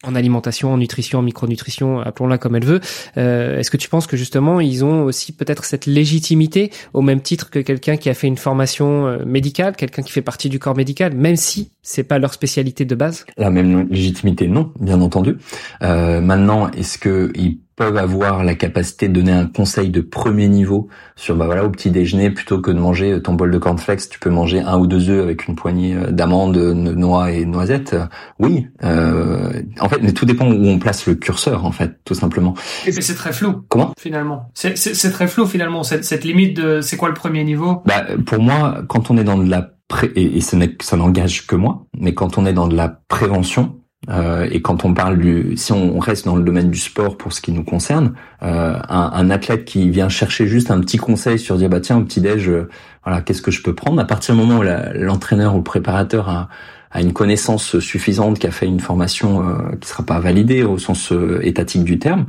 en 0.03 0.15
alimentation, 0.15 0.73
en 0.73 0.77
nutrition, 0.77 1.19
en 1.19 1.21
micronutrition, 1.21 1.99
appelons-la 1.99 2.37
comme 2.37 2.55
elle 2.55 2.65
veut. 2.65 2.79
Euh, 3.17 3.59
Est-ce 3.59 3.71
que 3.71 3.77
tu 3.77 3.89
penses 3.89 4.07
que 4.07 4.17
justement 4.17 4.59
ils 4.59 4.85
ont 4.85 5.03
aussi 5.03 5.31
peut-être 5.31 5.65
cette 5.65 5.85
légitimité 5.85 6.71
au 6.93 7.01
même 7.01 7.21
titre 7.21 7.49
que 7.49 7.59
quelqu'un 7.59 7.97
qui 7.97 8.09
a 8.09 8.13
fait 8.13 8.27
une 8.27 8.37
formation 8.37 9.07
euh, 9.07 9.25
médicale, 9.25 9.75
quelqu'un 9.75 10.01
qui 10.01 10.11
fait 10.11 10.21
partie 10.21 10.49
du 10.49 10.59
corps 10.59 10.75
médical, 10.75 11.13
même 11.13 11.35
si 11.35 11.71
c'est 11.83 12.03
pas 12.03 12.17
leur 12.17 12.33
spécialité 12.33 12.85
de 12.85 12.95
base? 12.95 13.25
La 13.37 13.51
même 13.51 13.87
légitimité, 13.89 14.47
non, 14.47 14.71
bien 14.79 15.01
entendu. 15.01 15.37
Euh, 15.83 16.21
maintenant, 16.21 16.71
est-ce 16.71 16.97
que 16.97 17.31
ils 17.35 17.59
peuvent 17.75 17.97
avoir 17.97 18.43
la 18.43 18.53
capacité 18.55 19.07
de 19.07 19.13
donner 19.13 19.31
un 19.31 19.47
conseil 19.47 19.89
de 19.89 19.99
premier 19.99 20.47
niveau 20.47 20.89
sur 21.15 21.35
bah 21.35 21.47
voilà 21.47 21.65
au 21.65 21.71
petit 21.71 21.89
déjeuner 21.89 22.29
plutôt 22.29 22.61
que 22.61 22.69
de 22.69 22.77
manger 22.77 23.19
ton 23.19 23.33
bol 23.33 23.49
de 23.49 23.57
cornflakes 23.57 24.09
tu 24.09 24.19
peux 24.19 24.29
manger 24.29 24.59
un 24.59 24.77
ou 24.77 24.85
deux 24.85 25.09
œufs 25.09 25.23
avec 25.23 25.47
une 25.47 25.55
poignée 25.55 25.95
euh, 25.95 26.11
d'amandes 26.11 26.53
de 26.53 26.71
noix 26.71 27.31
et 27.31 27.45
noisettes? 27.45 27.95
Oui 28.37 28.67
euh, 28.83 29.63
en 29.79 29.89
fait 29.89 30.03
mais 30.03 30.11
tout 30.11 30.25
dépend 30.25 30.47
où 30.51 30.67
on 30.67 30.77
place 30.77 31.07
le 31.07 31.15
curseur 31.15 31.65
en 31.65 31.71
fait 31.71 31.97
tout 32.05 32.13
simplement. 32.13 32.53
Et 32.85 32.91
c'est 32.91 33.15
très 33.15 33.33
flou 33.33 33.63
comment? 33.69 33.93
finalement. 33.97 34.51
C'est 34.53 35.11
très 35.11 35.27
flou 35.27 35.47
finalement 35.47 35.81
cette, 35.81 36.05
cette 36.05 36.25
limite 36.25 36.55
de 36.55 36.79
c'est 36.79 36.95
quoi 36.95 37.07
le 37.07 37.15
premier 37.15 37.43
niveau? 37.43 37.81
Bah 37.87 38.05
pour 38.27 38.39
moi 38.39 38.83
quand 38.87 39.09
on 39.09 39.17
est 39.17 39.23
dans 39.23 39.39
de 39.39 39.49
la 39.49 39.71
et, 40.15 40.37
et 40.37 40.41
ce 40.41 40.57
ça 40.81 40.97
n'engage 40.97 41.47
que 41.47 41.55
moi 41.55 41.85
mais 41.97 42.13
quand 42.13 42.37
on 42.37 42.45
est 42.45 42.53
dans 42.53 42.67
de 42.67 42.75
la 42.75 42.89
prévention 42.89 43.79
euh, 44.09 44.47
et 44.51 44.61
quand 44.61 44.85
on 44.85 44.93
parle 44.93 45.17
du, 45.17 45.55
si 45.55 45.71
on 45.71 45.97
reste 45.99 46.25
dans 46.25 46.35
le 46.35 46.43
domaine 46.43 46.69
du 46.69 46.79
sport 46.79 47.17
pour 47.17 47.31
ce 47.31 47.41
qui 47.41 47.51
nous 47.51 47.63
concerne, 47.63 48.13
euh, 48.41 48.77
un, 48.89 49.11
un, 49.13 49.29
athlète 49.29 49.65
qui 49.65 49.89
vient 49.89 50.09
chercher 50.09 50.45
juste 50.47 50.71
un 50.71 50.79
petit 50.81 50.97
conseil 50.97 51.39
sur 51.39 51.57
dire 51.57 51.69
bah 51.69 51.79
tiens 51.79 51.97
au 51.97 52.03
petit 52.03 52.19
déj, 52.19 52.49
euh, 52.49 52.69
voilà 53.05 53.21
qu'est-ce 53.21 53.41
que 53.41 53.51
je 53.51 53.61
peux 53.61 53.73
prendre? 53.73 54.01
À 54.01 54.05
partir 54.05 54.35
du 54.35 54.41
moment 54.41 54.59
où 54.59 54.63
l'entraîneur 54.63 55.53
ou 55.53 55.57
le 55.57 55.63
préparateur 55.63 56.27
a, 56.27 56.49
a, 56.91 57.01
une 57.01 57.13
connaissance 57.13 57.79
suffisante, 57.79 58.39
qui 58.39 58.47
a 58.47 58.51
fait 58.51 58.67
une 58.67 58.81
formation 58.81 59.47
euh, 59.47 59.75
qui 59.79 59.87
sera 59.87 60.03
pas 60.03 60.19
validée 60.19 60.63
au 60.63 60.77
sens 60.77 61.11
euh, 61.13 61.39
étatique 61.43 61.83
du 61.85 61.99
terme, 61.99 62.25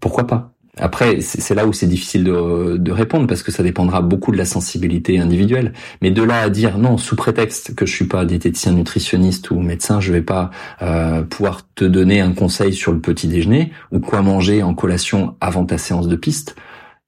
pourquoi 0.00 0.26
pas? 0.26 0.53
Après, 0.76 1.20
c'est 1.20 1.54
là 1.54 1.66
où 1.66 1.72
c'est 1.72 1.86
difficile 1.86 2.24
de, 2.24 2.76
de, 2.76 2.92
répondre 2.92 3.28
parce 3.28 3.42
que 3.44 3.52
ça 3.52 3.62
dépendra 3.62 4.00
beaucoup 4.00 4.32
de 4.32 4.36
la 4.36 4.44
sensibilité 4.44 5.20
individuelle. 5.20 5.72
Mais 6.02 6.10
de 6.10 6.22
là 6.22 6.40
à 6.40 6.50
dire 6.50 6.78
non, 6.78 6.98
sous 6.98 7.14
prétexte 7.14 7.74
que 7.76 7.86
je 7.86 7.94
suis 7.94 8.06
pas 8.06 8.24
diététicien, 8.24 8.72
nutritionniste 8.72 9.50
ou 9.52 9.60
médecin, 9.60 10.00
je 10.00 10.12
vais 10.12 10.22
pas 10.22 10.50
euh, 10.82 11.22
pouvoir 11.22 11.60
te 11.74 11.84
donner 11.84 12.20
un 12.20 12.32
conseil 12.32 12.72
sur 12.72 12.92
le 12.92 13.00
petit 13.00 13.28
déjeuner 13.28 13.72
ou 13.92 14.00
quoi 14.00 14.22
manger 14.22 14.62
en 14.62 14.74
collation 14.74 15.36
avant 15.40 15.64
ta 15.64 15.78
séance 15.78 16.08
de 16.08 16.16
piste. 16.16 16.56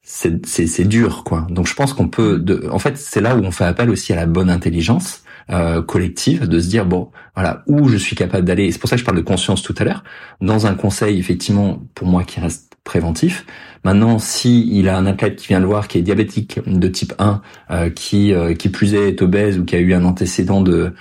C'est 0.02 0.84
dur, 0.84 1.24
quoi. 1.24 1.48
Donc 1.50 1.66
je 1.66 1.74
pense 1.74 1.92
qu'on 1.92 2.06
peut. 2.06 2.38
De, 2.38 2.68
en 2.70 2.78
fait, 2.78 2.96
c'est 2.96 3.20
là 3.20 3.34
où 3.36 3.40
on 3.40 3.50
fait 3.50 3.64
appel 3.64 3.90
aussi 3.90 4.12
à 4.12 4.16
la 4.16 4.26
bonne 4.26 4.50
intelligence. 4.50 5.22
Euh, 5.50 5.80
collective 5.80 6.48
de 6.48 6.58
se 6.58 6.66
dire 6.68 6.86
bon 6.86 7.12
voilà 7.36 7.62
où 7.68 7.86
je 7.86 7.96
suis 7.96 8.16
capable 8.16 8.44
d'aller 8.44 8.72
c'est 8.72 8.80
pour 8.80 8.90
ça 8.90 8.96
que 8.96 9.00
je 9.00 9.04
parle 9.04 9.16
de 9.16 9.22
conscience 9.22 9.62
tout 9.62 9.76
à 9.78 9.84
l'heure 9.84 10.02
dans 10.40 10.66
un 10.66 10.74
conseil 10.74 11.20
effectivement 11.20 11.84
pour 11.94 12.08
moi 12.08 12.24
qui 12.24 12.40
reste 12.40 12.75
préventif. 12.86 13.44
Maintenant, 13.84 14.18
si 14.18 14.66
il 14.72 14.88
a 14.88 14.96
un 14.96 15.04
athlète 15.04 15.36
qui 15.36 15.48
vient 15.48 15.60
le 15.60 15.66
voir 15.66 15.86
qui 15.88 15.98
est 15.98 16.02
diabétique 16.02 16.58
de 16.66 16.88
type 16.88 17.12
1, 17.18 17.42
euh, 17.70 17.90
qui 17.90 18.32
euh, 18.32 18.54
qui 18.54 18.70
plus 18.70 18.94
est, 18.94 19.08
est 19.08 19.22
obèse 19.22 19.58
ou 19.58 19.66
qui 19.66 19.76
a 19.76 19.80
eu 19.80 19.92
un 19.92 20.04
antécédent 20.04 20.62
de 20.62 20.94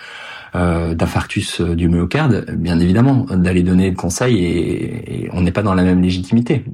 euh, 0.56 0.94
d'infarctus 0.94 1.62
du 1.62 1.88
myocarde, 1.88 2.46
bien 2.58 2.80
évidemment, 2.80 3.26
d'aller 3.32 3.64
donner 3.64 3.90
le 3.90 3.96
conseil 3.96 4.44
et, 4.44 5.24
et 5.24 5.30
on 5.32 5.42
n'est 5.42 5.52
pas 5.52 5.64
dans 5.64 5.74
la 5.74 5.84
même 5.84 6.02
légitimité 6.02 6.66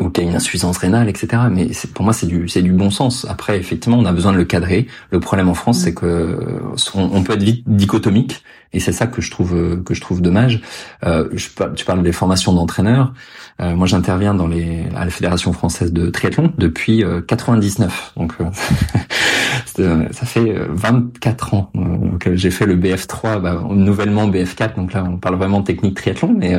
ou 0.00 0.10
qui 0.10 0.20
a 0.20 0.24
une 0.24 0.34
insuffisance 0.34 0.78
rénale, 0.78 1.08
etc. 1.08 1.42
Mais 1.50 1.68
pour 1.94 2.04
moi, 2.04 2.12
c'est 2.12 2.26
du 2.26 2.48
c'est 2.48 2.62
du 2.62 2.72
bon 2.72 2.90
sens. 2.90 3.26
Après, 3.28 3.58
effectivement, 3.58 3.98
on 3.98 4.04
a 4.04 4.12
besoin 4.12 4.32
de 4.32 4.36
le 4.36 4.44
cadrer. 4.44 4.86
Le 5.10 5.20
problème 5.20 5.48
en 5.48 5.54
France, 5.54 5.80
c'est 5.80 5.94
que 5.94 6.60
on, 6.94 7.22
peut 7.22 7.32
être 7.32 7.42
vite 7.42 7.64
dichotomique, 7.66 8.42
et 8.72 8.80
c'est 8.80 8.92
ça 8.92 9.06
que 9.06 9.22
je 9.22 9.30
trouve 9.30 9.82
que 9.82 9.94
je 9.94 10.00
trouve 10.00 10.20
dommage. 10.20 10.60
Euh, 11.04 11.28
je, 11.32 11.48
tu 11.74 11.84
parles 11.84 12.02
des 12.02 12.12
formations 12.12 12.52
d'entraîneurs. 12.52 13.12
Euh, 13.60 13.74
moi, 13.74 13.86
j'interviens 13.86 14.34
dans 14.34 14.46
les 14.46 14.84
à 14.94 15.04
la 15.04 15.10
fédération 15.10 15.52
française 15.52 15.92
de 15.92 16.10
triathlon 16.10 16.52
depuis 16.58 17.04
99. 17.26 18.14
Euh, 18.18 18.20
Donc, 18.20 18.34
euh, 18.40 20.06
ça 20.10 20.26
fait 20.26 20.54
24 20.70 21.54
ans 21.54 21.72
que 22.20 22.36
j'ai 22.36 22.50
fait 22.50 22.66
le 22.66 22.76
BF3, 22.76 23.40
bah, 23.40 23.62
nouvellement 23.70 24.28
BF4. 24.28 24.76
Donc 24.76 24.92
là, 24.92 25.04
on 25.08 25.16
parle 25.16 25.36
vraiment 25.36 25.62
technique 25.62 25.96
triathlon, 25.96 26.34
mais 26.36 26.54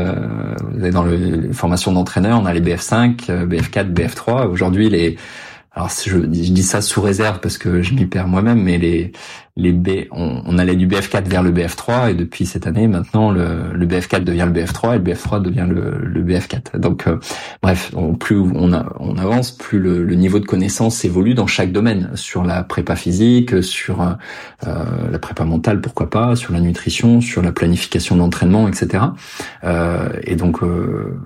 dans 0.92 1.04
le, 1.04 1.16
les 1.16 1.54
formations 1.54 1.92
d'entraîneurs, 1.92 2.40
on 2.42 2.46
a 2.46 2.54
les 2.54 2.62
BF5, 2.62 3.46
BF4, 3.46 3.94
BF3. 3.94 4.48
Aujourd'hui, 4.48 4.90
les 4.90 5.18
alors 5.80 5.92
je, 5.92 6.18
je, 6.20 6.26
dis 6.26 6.64
ça 6.64 6.82
sous 6.82 7.02
réserve 7.02 7.40
parce 7.40 7.58
que 7.58 7.82
je 7.82 7.94
m'y 7.94 8.06
perds 8.06 8.28
moi-même, 8.28 8.62
mais 8.62 8.78
les 8.78 9.14
les 9.60 9.74
B, 9.74 10.06
on, 10.12 10.42
on, 10.46 10.58
allait 10.58 10.76
du 10.76 10.88
BF4 10.88 11.26
vers 11.26 11.44
le 11.44 11.52
BF3 11.52 12.12
et 12.12 12.14
depuis 12.14 12.46
cette 12.46 12.66
année 12.66 12.88
maintenant 12.88 13.32
le, 13.32 13.74
le 13.74 13.86
BF4 13.86 14.24
devient 14.24 14.48
le 14.52 14.62
BF3 14.62 14.96
et 14.96 14.98
le 15.00 15.04
BF3 15.04 15.42
devient 15.42 15.68
le, 15.70 16.00
le 16.02 16.24
BF4. 16.24 16.78
Donc 16.80 17.08
euh, 17.08 17.18
bref, 17.62 17.92
on, 17.96 18.16
plus 18.16 18.38
on, 18.38 18.74
a, 18.74 18.94
on 19.00 19.18
avance, 19.18 19.52
plus 19.52 19.80
le, 19.80 20.04
le, 20.04 20.16
niveau 20.16 20.40
de 20.40 20.46
connaissance 20.46 21.04
évolue 21.04 21.34
dans 21.34 21.48
chaque 21.48 21.72
domaine, 21.72 22.12
sur 22.16 22.44
la 22.44 22.64
prépa 22.64 22.96
physique, 22.96 23.62
sur 23.62 24.02
euh, 24.02 24.16
la 25.12 25.20
prépa 25.20 25.44
mentale 25.44 25.82
pourquoi 25.82 26.10
pas, 26.10 26.36
sur 26.36 26.54
la 26.54 26.62
nutrition, 26.62 27.20
sur 27.22 27.42
la 27.42 27.52
planification 27.52 28.16
d'entraînement, 28.16 28.68
etc. 28.68 29.04
Euh, 29.64 30.10
et 30.24 30.36
donc 30.36 30.64
euh, 30.64 31.20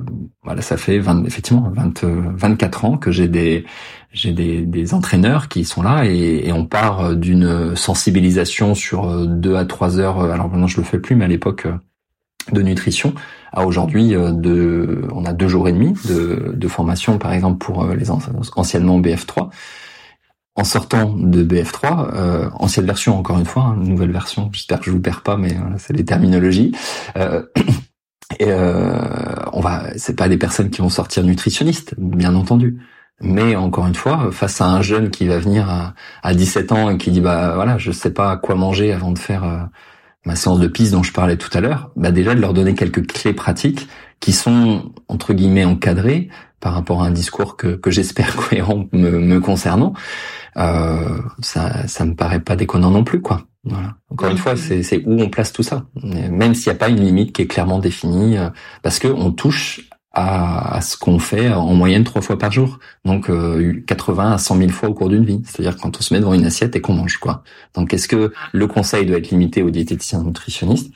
voilà, 0.43 0.61
ça 0.61 0.77
fait 0.77 0.97
20, 0.97 1.25
effectivement 1.25 1.71
20, 1.73 2.03
24 2.03 2.85
ans 2.85 2.97
que 2.97 3.11
j'ai 3.11 3.27
des 3.27 3.65
j'ai 4.13 4.31
des, 4.31 4.61
des, 4.61 4.93
entraîneurs 4.93 5.47
qui 5.49 5.65
sont 5.65 5.81
là 5.81 6.05
et, 6.05 6.47
et 6.47 6.53
on 6.53 6.65
part 6.65 7.15
d'une 7.15 7.75
sensibilisation 7.75 8.75
sur 8.75 9.27
deux 9.27 9.55
à 9.55 9.65
trois 9.65 9.99
heures. 9.99 10.21
Alors 10.21 10.49
maintenant 10.49 10.67
je 10.67 10.77
le 10.77 10.83
fais 10.83 10.99
plus, 10.99 11.15
mais 11.15 11.25
à 11.25 11.27
l'époque 11.27 11.67
de 12.51 12.61
nutrition 12.61 13.13
à 13.51 13.65
aujourd'hui 13.65 14.09
de 14.09 15.07
on 15.13 15.25
a 15.25 15.33
deux 15.33 15.47
jours 15.47 15.67
et 15.67 15.71
demi 15.71 15.93
de, 16.05 16.53
de 16.55 16.67
formation 16.67 17.17
par 17.17 17.31
exemple 17.33 17.57
pour 17.57 17.85
les 17.85 18.11
anciennement 18.11 18.99
BF3 18.99 19.49
en 20.55 20.63
sortant 20.63 21.13
de 21.13 21.43
BF3 21.43 22.13
euh, 22.13 22.49
ancienne 22.55 22.85
version 22.85 23.17
encore 23.17 23.39
une 23.39 23.45
fois 23.45 23.63
hein, 23.63 23.75
nouvelle 23.77 24.11
version 24.11 24.49
j'espère 24.51 24.79
que 24.79 24.85
je 24.85 24.91
vous 24.91 25.01
perds 25.01 25.21
pas 25.21 25.37
mais 25.37 25.53
voilà, 25.53 25.77
c'est 25.77 25.93
les 25.93 26.05
terminologies 26.05 26.73
euh, 27.17 27.43
et 28.39 28.47
euh, 28.47 28.99
on 29.51 29.61
va 29.61 29.97
c'est 29.97 30.15
pas 30.15 30.29
des 30.29 30.37
personnes 30.37 30.69
qui 30.69 30.81
vont 30.81 30.89
sortir 30.89 31.23
nutritionnistes 31.23 31.95
bien 31.97 32.35
entendu 32.35 32.79
mais 33.21 33.55
encore 33.55 33.87
une 33.87 33.95
fois, 33.95 34.31
face 34.31 34.59
à 34.61 34.65
un 34.65 34.81
jeune 34.81 35.09
qui 35.09 35.27
va 35.27 35.37
venir 35.39 35.69
à, 35.69 35.93
à 36.23 36.33
17 36.33 36.71
ans 36.71 36.89
et 36.89 36.97
qui 36.97 37.11
dit 37.11 37.21
bah 37.21 37.53
voilà, 37.55 37.77
je 37.77 37.91
sais 37.91 38.11
pas 38.13 38.35
quoi 38.37 38.55
manger 38.55 38.91
avant 38.91 39.11
de 39.11 39.19
faire 39.19 39.43
euh, 39.43 39.59
ma 40.25 40.35
séance 40.35 40.59
de 40.59 40.67
piste 40.67 40.93
dont 40.93 41.03
je 41.03 41.13
parlais 41.13 41.37
tout 41.37 41.49
à 41.53 41.61
l'heure, 41.61 41.91
bah 41.95 42.11
déjà 42.11 42.35
de 42.35 42.41
leur 42.41 42.53
donner 42.53 42.75
quelques 42.75 43.07
clés 43.07 43.33
pratiques 43.33 43.87
qui 44.19 44.31
sont 44.31 44.93
entre 45.07 45.33
guillemets 45.33 45.65
encadrées 45.65 46.29
par 46.59 46.73
rapport 46.73 47.03
à 47.03 47.07
un 47.07 47.11
discours 47.11 47.57
que, 47.57 47.75
que 47.75 47.91
j'espère 47.91 48.35
cohérent 48.49 48.87
me, 48.93 49.19
me 49.19 49.39
concernant, 49.39 49.93
euh, 50.57 51.19
ça 51.41 51.87
ça 51.87 52.05
me 52.05 52.15
paraît 52.15 52.39
pas 52.39 52.55
déconnant 52.55 52.91
non 52.91 53.03
plus 53.03 53.21
quoi. 53.21 53.43
Voilà. 53.65 53.95
Encore 54.09 54.29
une 54.29 54.37
fois, 54.37 54.55
c'est 54.57 55.03
où 55.05 55.21
on 55.21 55.29
place 55.29 55.53
tout 55.53 55.63
ça, 55.63 55.85
même 56.03 56.53
s'il 56.53 56.69
n'y 56.69 56.75
a 56.75 56.79
pas 56.79 56.89
une 56.89 56.99
limite 56.99 57.33
qui 57.33 57.43
est 57.43 57.47
clairement 57.47 57.79
définie, 57.79 58.37
euh, 58.37 58.49
parce 58.81 58.99
que 58.99 59.07
on 59.07 59.31
touche 59.31 59.89
à, 60.13 60.79
ce 60.81 60.95
qu'on 60.95 61.17
fait 61.19 61.51
en 61.51 61.73
moyenne 61.73 62.03
trois 62.03 62.21
fois 62.21 62.37
par 62.37 62.51
jour. 62.51 62.79
Donc 63.03 63.29
80 63.87 64.31
euh, 64.31 64.35
à 64.35 64.37
100 64.37 64.57
000 64.57 64.69
fois 64.69 64.89
au 64.89 64.93
cours 64.93 65.09
d'une 65.09 65.25
vie. 65.25 65.41
C'est-à-dire 65.45 65.77
quand 65.77 65.97
on 65.97 66.01
se 66.01 66.13
met 66.13 66.19
devant 66.19 66.33
une 66.33 66.45
assiette 66.45 66.75
et 66.75 66.81
qu'on 66.81 66.93
mange 66.93 67.17
quoi. 67.17 67.43
Donc 67.73 67.93
est-ce 67.93 68.07
que 68.07 68.31
le 68.51 68.67
conseil 68.67 69.05
doit 69.05 69.17
être 69.17 69.31
limité 69.31 69.63
aux 69.63 69.71
diététiciens 69.71 70.23
nutritionnistes? 70.23 70.93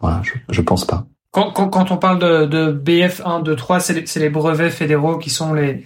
Voilà, 0.00 0.20
je, 0.24 0.32
je 0.48 0.60
pense 0.62 0.84
pas. 0.84 1.06
Quand, 1.30 1.52
quand, 1.52 1.68
quand 1.68 1.92
on 1.92 1.96
parle 1.96 2.18
de, 2.18 2.46
de 2.46 2.72
BF1, 2.72 3.44
2, 3.44 3.54
3, 3.54 3.80
c'est 3.80 3.92
les, 3.92 4.20
les 4.20 4.30
brevets 4.30 4.70
fédéraux 4.70 5.18
qui 5.18 5.30
sont 5.30 5.54
les 5.54 5.84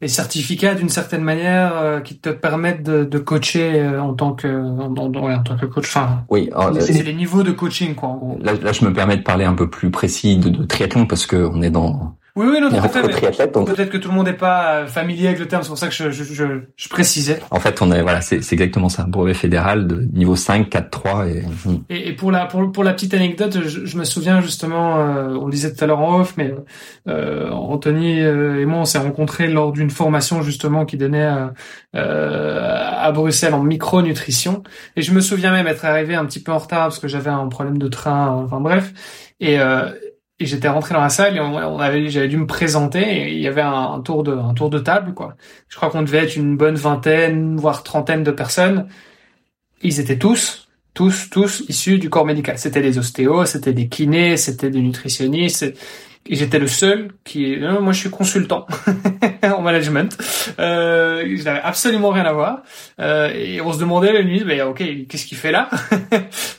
les 0.00 0.08
certificats 0.08 0.74
d'une 0.74 0.90
certaine 0.90 1.22
manière 1.22 1.76
euh, 1.76 2.00
qui 2.00 2.18
te 2.18 2.28
permettent 2.28 2.82
de, 2.82 3.04
de 3.04 3.18
coacher 3.18 3.80
euh, 3.80 4.02
en 4.02 4.12
tant 4.12 4.32
que 4.32 4.46
en, 4.46 4.94
en, 4.94 5.42
tant 5.42 5.56
que 5.56 5.66
coach 5.66 5.86
enfin 5.86 6.24
oui 6.28 6.50
c'est 6.80 7.02
les 7.02 7.14
niveaux 7.14 7.42
de 7.42 7.52
coaching 7.52 7.94
quoi 7.94 8.10
en 8.10 8.16
gros. 8.16 8.38
Là, 8.42 8.52
là 8.54 8.72
je 8.72 8.84
me 8.84 8.92
permets 8.92 9.16
de 9.16 9.22
parler 9.22 9.44
un 9.44 9.54
peu 9.54 9.70
plus 9.70 9.90
précis 9.90 10.36
de, 10.36 10.50
de 10.50 10.64
triathlon 10.64 11.06
parce 11.06 11.26
que 11.26 11.36
on 11.36 11.62
est 11.62 11.70
dans 11.70 12.14
oui, 12.36 12.46
oui, 12.50 12.60
non, 12.60 12.68
tout 12.68 12.76
à 12.76 12.88
fait. 12.88 13.00
Peut-être 13.02 13.88
que 13.88 13.96
tout 13.96 14.10
le 14.10 14.14
monde 14.14 14.26
n'est 14.26 14.34
pas 14.34 14.74
euh, 14.74 14.86
familier 14.86 15.28
avec 15.28 15.38
le 15.38 15.48
terme, 15.48 15.62
c'est 15.62 15.68
pour 15.68 15.78
ça 15.78 15.88
que 15.88 15.94
je, 15.94 16.10
je, 16.10 16.22
je, 16.22 16.44
je, 16.76 16.88
précisais. 16.90 17.40
En 17.50 17.60
fait, 17.60 17.80
on 17.80 17.90
est 17.90 18.02
voilà, 18.02 18.20
c'est 18.20 18.36
exactement 18.52 18.90
ça, 18.90 19.04
brevet 19.04 19.32
fédéral 19.32 19.86
de 19.86 20.02
niveau 20.12 20.36
5, 20.36 20.68
4, 20.68 20.90
3 20.90 21.28
et. 21.28 21.42
Et, 21.88 22.08
et 22.08 22.12
pour 22.12 22.30
la 22.30 22.44
pour, 22.44 22.70
pour 22.72 22.84
la 22.84 22.92
petite 22.92 23.14
anecdote, 23.14 23.58
je, 23.66 23.86
je 23.86 23.96
me 23.96 24.04
souviens 24.04 24.42
justement, 24.42 24.98
euh, 24.98 25.34
on 25.40 25.46
le 25.46 25.50
disait 25.50 25.72
tout 25.72 25.82
à 25.82 25.86
l'heure 25.86 26.00
en 26.00 26.20
off, 26.20 26.34
mais 26.36 26.54
euh, 27.08 27.50
Anthony 27.50 28.20
euh, 28.20 28.60
et 28.60 28.66
moi 28.66 28.80
on 28.80 28.84
s'est 28.84 28.98
rencontrés 28.98 29.48
lors 29.48 29.72
d'une 29.72 29.90
formation 29.90 30.42
justement 30.42 30.84
qui 30.84 30.98
donnait 30.98 31.28
à 31.94 33.12
Bruxelles 33.12 33.54
en 33.54 33.62
micronutrition, 33.62 34.62
et 34.96 35.02
je 35.02 35.12
me 35.12 35.20
souviens 35.20 35.52
même 35.52 35.66
être 35.66 35.86
arrivé 35.86 36.14
un 36.14 36.26
petit 36.26 36.42
peu 36.42 36.52
en 36.52 36.58
retard 36.58 36.88
parce 36.88 36.98
que 36.98 37.08
j'avais 37.08 37.30
un 37.30 37.48
problème 37.48 37.78
de 37.78 37.88
train, 37.88 38.28
enfin 38.28 38.60
bref, 38.60 38.92
et 39.40 39.58
et 40.38 40.46
j'étais 40.46 40.68
rentré 40.68 40.94
dans 40.94 41.00
la 41.00 41.08
salle 41.08 41.36
et 41.36 41.40
on, 41.40 41.78
avait 41.78 42.08
j'avais 42.08 42.28
dû 42.28 42.36
me 42.36 42.46
présenter 42.46 43.32
il 43.32 43.40
y 43.40 43.46
avait 43.48 43.62
un, 43.62 44.00
tour 44.00 44.22
de 44.22 44.32
un 44.36 44.54
tour 44.54 44.70
de 44.70 44.78
table 44.78 45.14
quoi. 45.14 45.36
Je 45.68 45.76
crois 45.76 45.90
qu'on 45.90 46.02
devait 46.02 46.24
être 46.24 46.36
une 46.36 46.56
bonne 46.56 46.74
vingtaine 46.76 47.56
voire 47.56 47.82
trentaine 47.82 48.22
de 48.22 48.30
personnes. 48.30 48.88
Ils 49.82 50.00
étaient 50.00 50.18
tous 50.18 50.66
tous, 50.96 51.28
tous 51.30 51.62
issus 51.68 51.98
du 51.98 52.08
corps 52.08 52.24
médical. 52.24 52.58
C'était 52.58 52.80
des 52.80 52.98
ostéos, 52.98 53.44
c'était 53.44 53.74
des 53.74 53.88
kinés, 53.88 54.38
c'était 54.38 54.70
des 54.70 54.80
nutritionnistes, 54.80 55.74
et 56.28 56.36
j'étais 56.36 56.58
le 56.58 56.66
seul 56.66 57.08
qui 57.24 57.58
non, 57.58 57.80
moi 57.80 57.92
je 57.92 58.00
suis 58.00 58.10
consultant 58.10 58.66
en 59.42 59.62
management. 59.62 60.16
Euh, 60.58 61.24
je 61.36 61.42
n'avais 61.42 61.60
absolument 61.60 62.10
rien 62.10 62.24
à 62.24 62.32
voir. 62.32 62.62
Euh, 63.00 63.30
et 63.34 63.60
on 63.60 63.72
se 63.72 63.78
demandait 63.78 64.12
la 64.12 64.22
nuit 64.22 64.42
mais 64.46 64.62
ok 64.62 64.82
qu'est-ce 65.08 65.26
qu'il 65.26 65.36
fait 65.36 65.52
là 65.52 65.68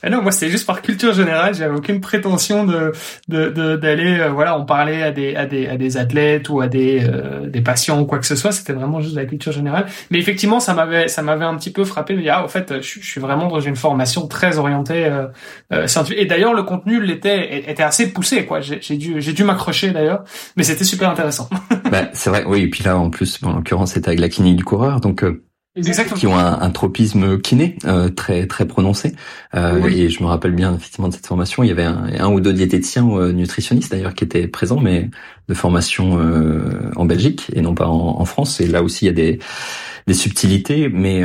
mais 0.02 0.10
non 0.10 0.22
moi 0.22 0.30
c'était 0.30 0.50
juste 0.50 0.66
par 0.66 0.82
culture 0.82 1.12
générale 1.12 1.54
j'avais 1.54 1.74
aucune 1.74 2.00
prétention 2.00 2.64
de 2.64 2.92
d'aller 3.28 4.16
de, 4.18 4.22
euh, 4.22 4.28
voilà 4.30 4.58
on 4.58 4.64
parlait 4.64 5.02
à 5.02 5.10
des 5.10 5.34
à 5.34 5.46
des 5.46 5.66
à 5.66 5.76
des 5.76 5.96
athlètes 5.96 6.48
ou 6.48 6.60
à 6.60 6.68
des 6.68 7.00
euh, 7.02 7.46
des 7.46 7.60
patients 7.60 8.00
ou 8.00 8.06
quoi 8.06 8.18
que 8.18 8.26
ce 8.26 8.36
soit. 8.36 8.52
C'était 8.52 8.72
vraiment 8.72 9.00
juste 9.00 9.14
de 9.14 9.20
la 9.20 9.26
culture 9.26 9.52
générale. 9.52 9.86
Mais 10.10 10.18
effectivement 10.18 10.60
ça 10.60 10.74
m'avait 10.74 11.08
ça 11.08 11.22
m'avait 11.22 11.44
un 11.44 11.56
petit 11.56 11.70
peu 11.70 11.84
frappé 11.84 12.14
de 12.14 12.20
dire 12.20 12.34
ah 12.36 12.44
au 12.44 12.48
fait 12.48 12.80
je, 12.80 13.00
je 13.00 13.06
suis 13.06 13.20
vraiment 13.20 13.48
dans 13.48 13.60
une 13.60 13.76
formation 13.76 14.26
très 14.26 14.58
orientée 14.58 15.06
euh, 15.06 15.26
euh 15.72 15.86
scientifique. 15.86 16.18
Et 16.20 16.26
d'ailleurs 16.26 16.54
le 16.54 16.62
contenu 16.62 17.00
l'était 17.00 17.70
était 17.70 17.82
assez 17.82 18.12
poussé 18.12 18.44
quoi. 18.44 18.60
J'ai 18.60 18.96
dû 18.96 19.20
j'ai 19.20 19.32
dû 19.32 19.44
accroché 19.58 19.90
d'ailleurs, 19.90 20.24
mais 20.56 20.62
c'était 20.62 20.84
super 20.84 21.10
intéressant. 21.10 21.48
bah, 21.90 22.08
c'est 22.12 22.30
vrai, 22.30 22.44
oui. 22.46 22.62
Et 22.62 22.70
puis 22.70 22.84
là, 22.84 22.96
en 22.96 23.10
plus, 23.10 23.38
en 23.42 23.56
l'occurrence, 23.56 23.92
c'était 23.92 24.08
avec 24.08 24.20
la 24.20 24.28
clinique 24.28 24.56
du 24.56 24.64
coureur, 24.64 25.00
donc 25.00 25.24
euh, 25.24 25.42
qui 26.16 26.26
ont 26.26 26.36
un, 26.36 26.70
tropisme 26.70 27.38
kiné 27.40 27.76
euh, 27.84 28.08
très 28.08 28.46
très 28.46 28.66
prononcé. 28.66 29.14
Euh, 29.54 29.86
Et 29.86 30.08
je 30.08 30.22
me 30.22 30.28
rappelle 30.28 30.52
bien 30.52 30.74
effectivement 30.74 31.08
de 31.08 31.14
cette 31.14 31.26
formation. 31.26 31.62
Il 31.62 31.68
y 31.68 31.72
avait 31.72 31.84
un, 31.84 32.28
ou 32.30 32.40
deux 32.40 32.52
diététiciens 32.52 33.04
ou 33.04 33.18
euh, 33.18 33.32
nutritionnistes 33.32 33.90
d'ailleurs 33.90 34.14
qui 34.14 34.24
étaient 34.24 34.48
présents, 34.48 34.80
mais 34.80 35.10
de 35.48 35.54
formation 35.54 36.18
euh, 36.20 36.90
en 36.96 37.04
Belgique 37.04 37.50
et 37.54 37.60
non 37.60 37.74
pas 37.74 37.86
en, 37.86 38.20
en, 38.20 38.24
France. 38.24 38.60
Et 38.60 38.66
là 38.66 38.82
aussi, 38.82 39.04
il 39.04 39.08
y 39.08 39.10
a 39.10 39.14
des 39.14 39.38
des 40.06 40.14
subtilités, 40.14 40.88
mais 40.88 41.22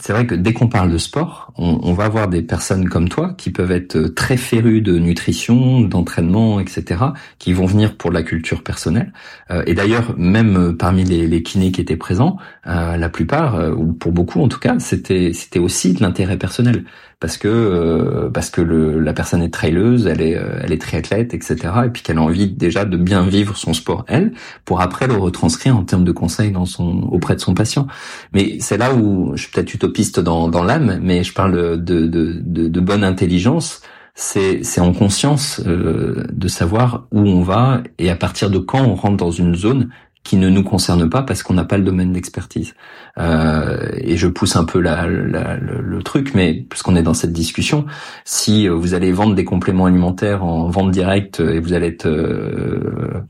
c'est 0.00 0.12
vrai 0.12 0.26
que 0.26 0.34
dès 0.34 0.52
qu'on 0.52 0.68
parle 0.68 0.90
de 0.90 0.98
sport, 0.98 1.52
on, 1.56 1.80
on, 1.82 1.92
va 1.92 2.04
avoir 2.04 2.28
des 2.28 2.42
personnes 2.42 2.88
comme 2.88 3.08
toi 3.08 3.34
qui 3.36 3.50
peuvent 3.50 3.72
être 3.72 3.98
très 4.08 4.36
férues 4.36 4.80
de 4.80 4.98
nutrition, 4.98 5.80
d'entraînement, 5.80 6.60
etc., 6.60 7.00
qui 7.38 7.52
vont 7.52 7.66
venir 7.66 7.96
pour 7.96 8.10
la 8.10 8.22
culture 8.22 8.62
personnelle. 8.62 9.12
Euh, 9.50 9.62
et 9.66 9.74
d'ailleurs, 9.74 10.14
même 10.16 10.76
parmi 10.76 11.04
les, 11.04 11.26
les, 11.26 11.42
kinés 11.42 11.72
qui 11.72 11.80
étaient 11.80 11.96
présents, 11.96 12.36
euh, 12.66 12.96
la 12.96 13.08
plupart, 13.08 13.56
euh, 13.56 13.72
ou 13.72 13.92
pour 13.92 14.12
beaucoup 14.12 14.40
en 14.40 14.48
tout 14.48 14.60
cas, 14.60 14.78
c'était 14.78 15.32
c'était 15.32 15.58
aussi 15.58 15.94
de 15.94 16.02
l'intérêt 16.02 16.36
personnel 16.36 16.84
parce 17.22 17.36
que 17.38 17.46
euh, 17.46 18.30
parce 18.30 18.50
que 18.50 18.60
le, 18.60 18.98
la 18.98 19.12
personne 19.12 19.42
est 19.42 19.54
traileuse, 19.54 20.08
elle 20.08 20.20
est 20.20 20.36
euh, 20.36 20.58
elle 20.60 20.72
est 20.72 20.80
triathlète, 20.80 21.34
etc. 21.34 21.56
Et 21.86 21.88
puis 21.88 22.02
qu'elle 22.02 22.18
a 22.18 22.22
envie 22.22 22.48
déjà 22.48 22.84
de 22.84 22.96
bien 22.96 23.24
vivre 23.24 23.56
son 23.56 23.74
sport 23.74 24.04
elle, 24.08 24.32
pour 24.64 24.80
après 24.80 25.06
le 25.06 25.14
retranscrire 25.14 25.76
en 25.76 25.84
termes 25.84 26.02
de 26.02 26.10
conseils 26.10 26.50
dans 26.50 26.66
son 26.66 27.04
auprès 27.12 27.36
de 27.36 27.40
son 27.40 27.54
patient. 27.54 27.86
Mais 28.32 28.56
c'est 28.58 28.76
là 28.76 28.92
où 28.92 29.36
je 29.36 29.42
suis 29.42 29.52
peut-être 29.52 29.72
utopiste 29.72 30.18
dans 30.18 30.48
dans 30.48 30.64
l'âme, 30.64 30.98
mais 31.00 31.22
je 31.22 31.32
parle 31.32 31.52
de 31.52 31.76
de, 31.76 32.40
de, 32.42 32.66
de 32.66 32.80
bonne 32.80 33.04
intelligence. 33.04 33.82
C'est 34.16 34.64
c'est 34.64 34.80
en 34.80 34.92
conscience 34.92 35.60
euh, 35.64 36.24
de 36.32 36.48
savoir 36.48 37.06
où 37.12 37.20
on 37.20 37.42
va 37.42 37.84
et 38.00 38.10
à 38.10 38.16
partir 38.16 38.50
de 38.50 38.58
quand 38.58 38.82
on 38.82 38.96
rentre 38.96 39.16
dans 39.16 39.30
une 39.30 39.54
zone 39.54 39.90
qui 40.24 40.36
ne 40.36 40.48
nous 40.48 40.62
concerne 40.62 41.08
pas 41.10 41.22
parce 41.22 41.42
qu'on 41.42 41.54
n'a 41.54 41.64
pas 41.64 41.78
le 41.78 41.84
domaine 41.84 42.12
d'expertise. 42.12 42.74
Euh, 43.18 43.88
et 43.98 44.16
je 44.16 44.28
pousse 44.28 44.56
un 44.56 44.64
peu 44.64 44.80
la, 44.80 45.06
la, 45.06 45.56
le, 45.56 46.02
truc, 46.02 46.34
mais 46.34 46.54
puisqu'on 46.54 46.96
est 46.96 47.02
dans 47.02 47.14
cette 47.14 47.32
discussion, 47.32 47.86
si 48.24 48.68
vous 48.68 48.94
allez 48.94 49.12
vendre 49.12 49.34
des 49.34 49.44
compléments 49.44 49.86
alimentaires 49.86 50.44
en 50.44 50.68
vente 50.68 50.90
directe 50.90 51.40
et 51.40 51.60
vous 51.60 51.72
allez 51.72 51.88
être 51.88 52.06
euh, 52.06 53.24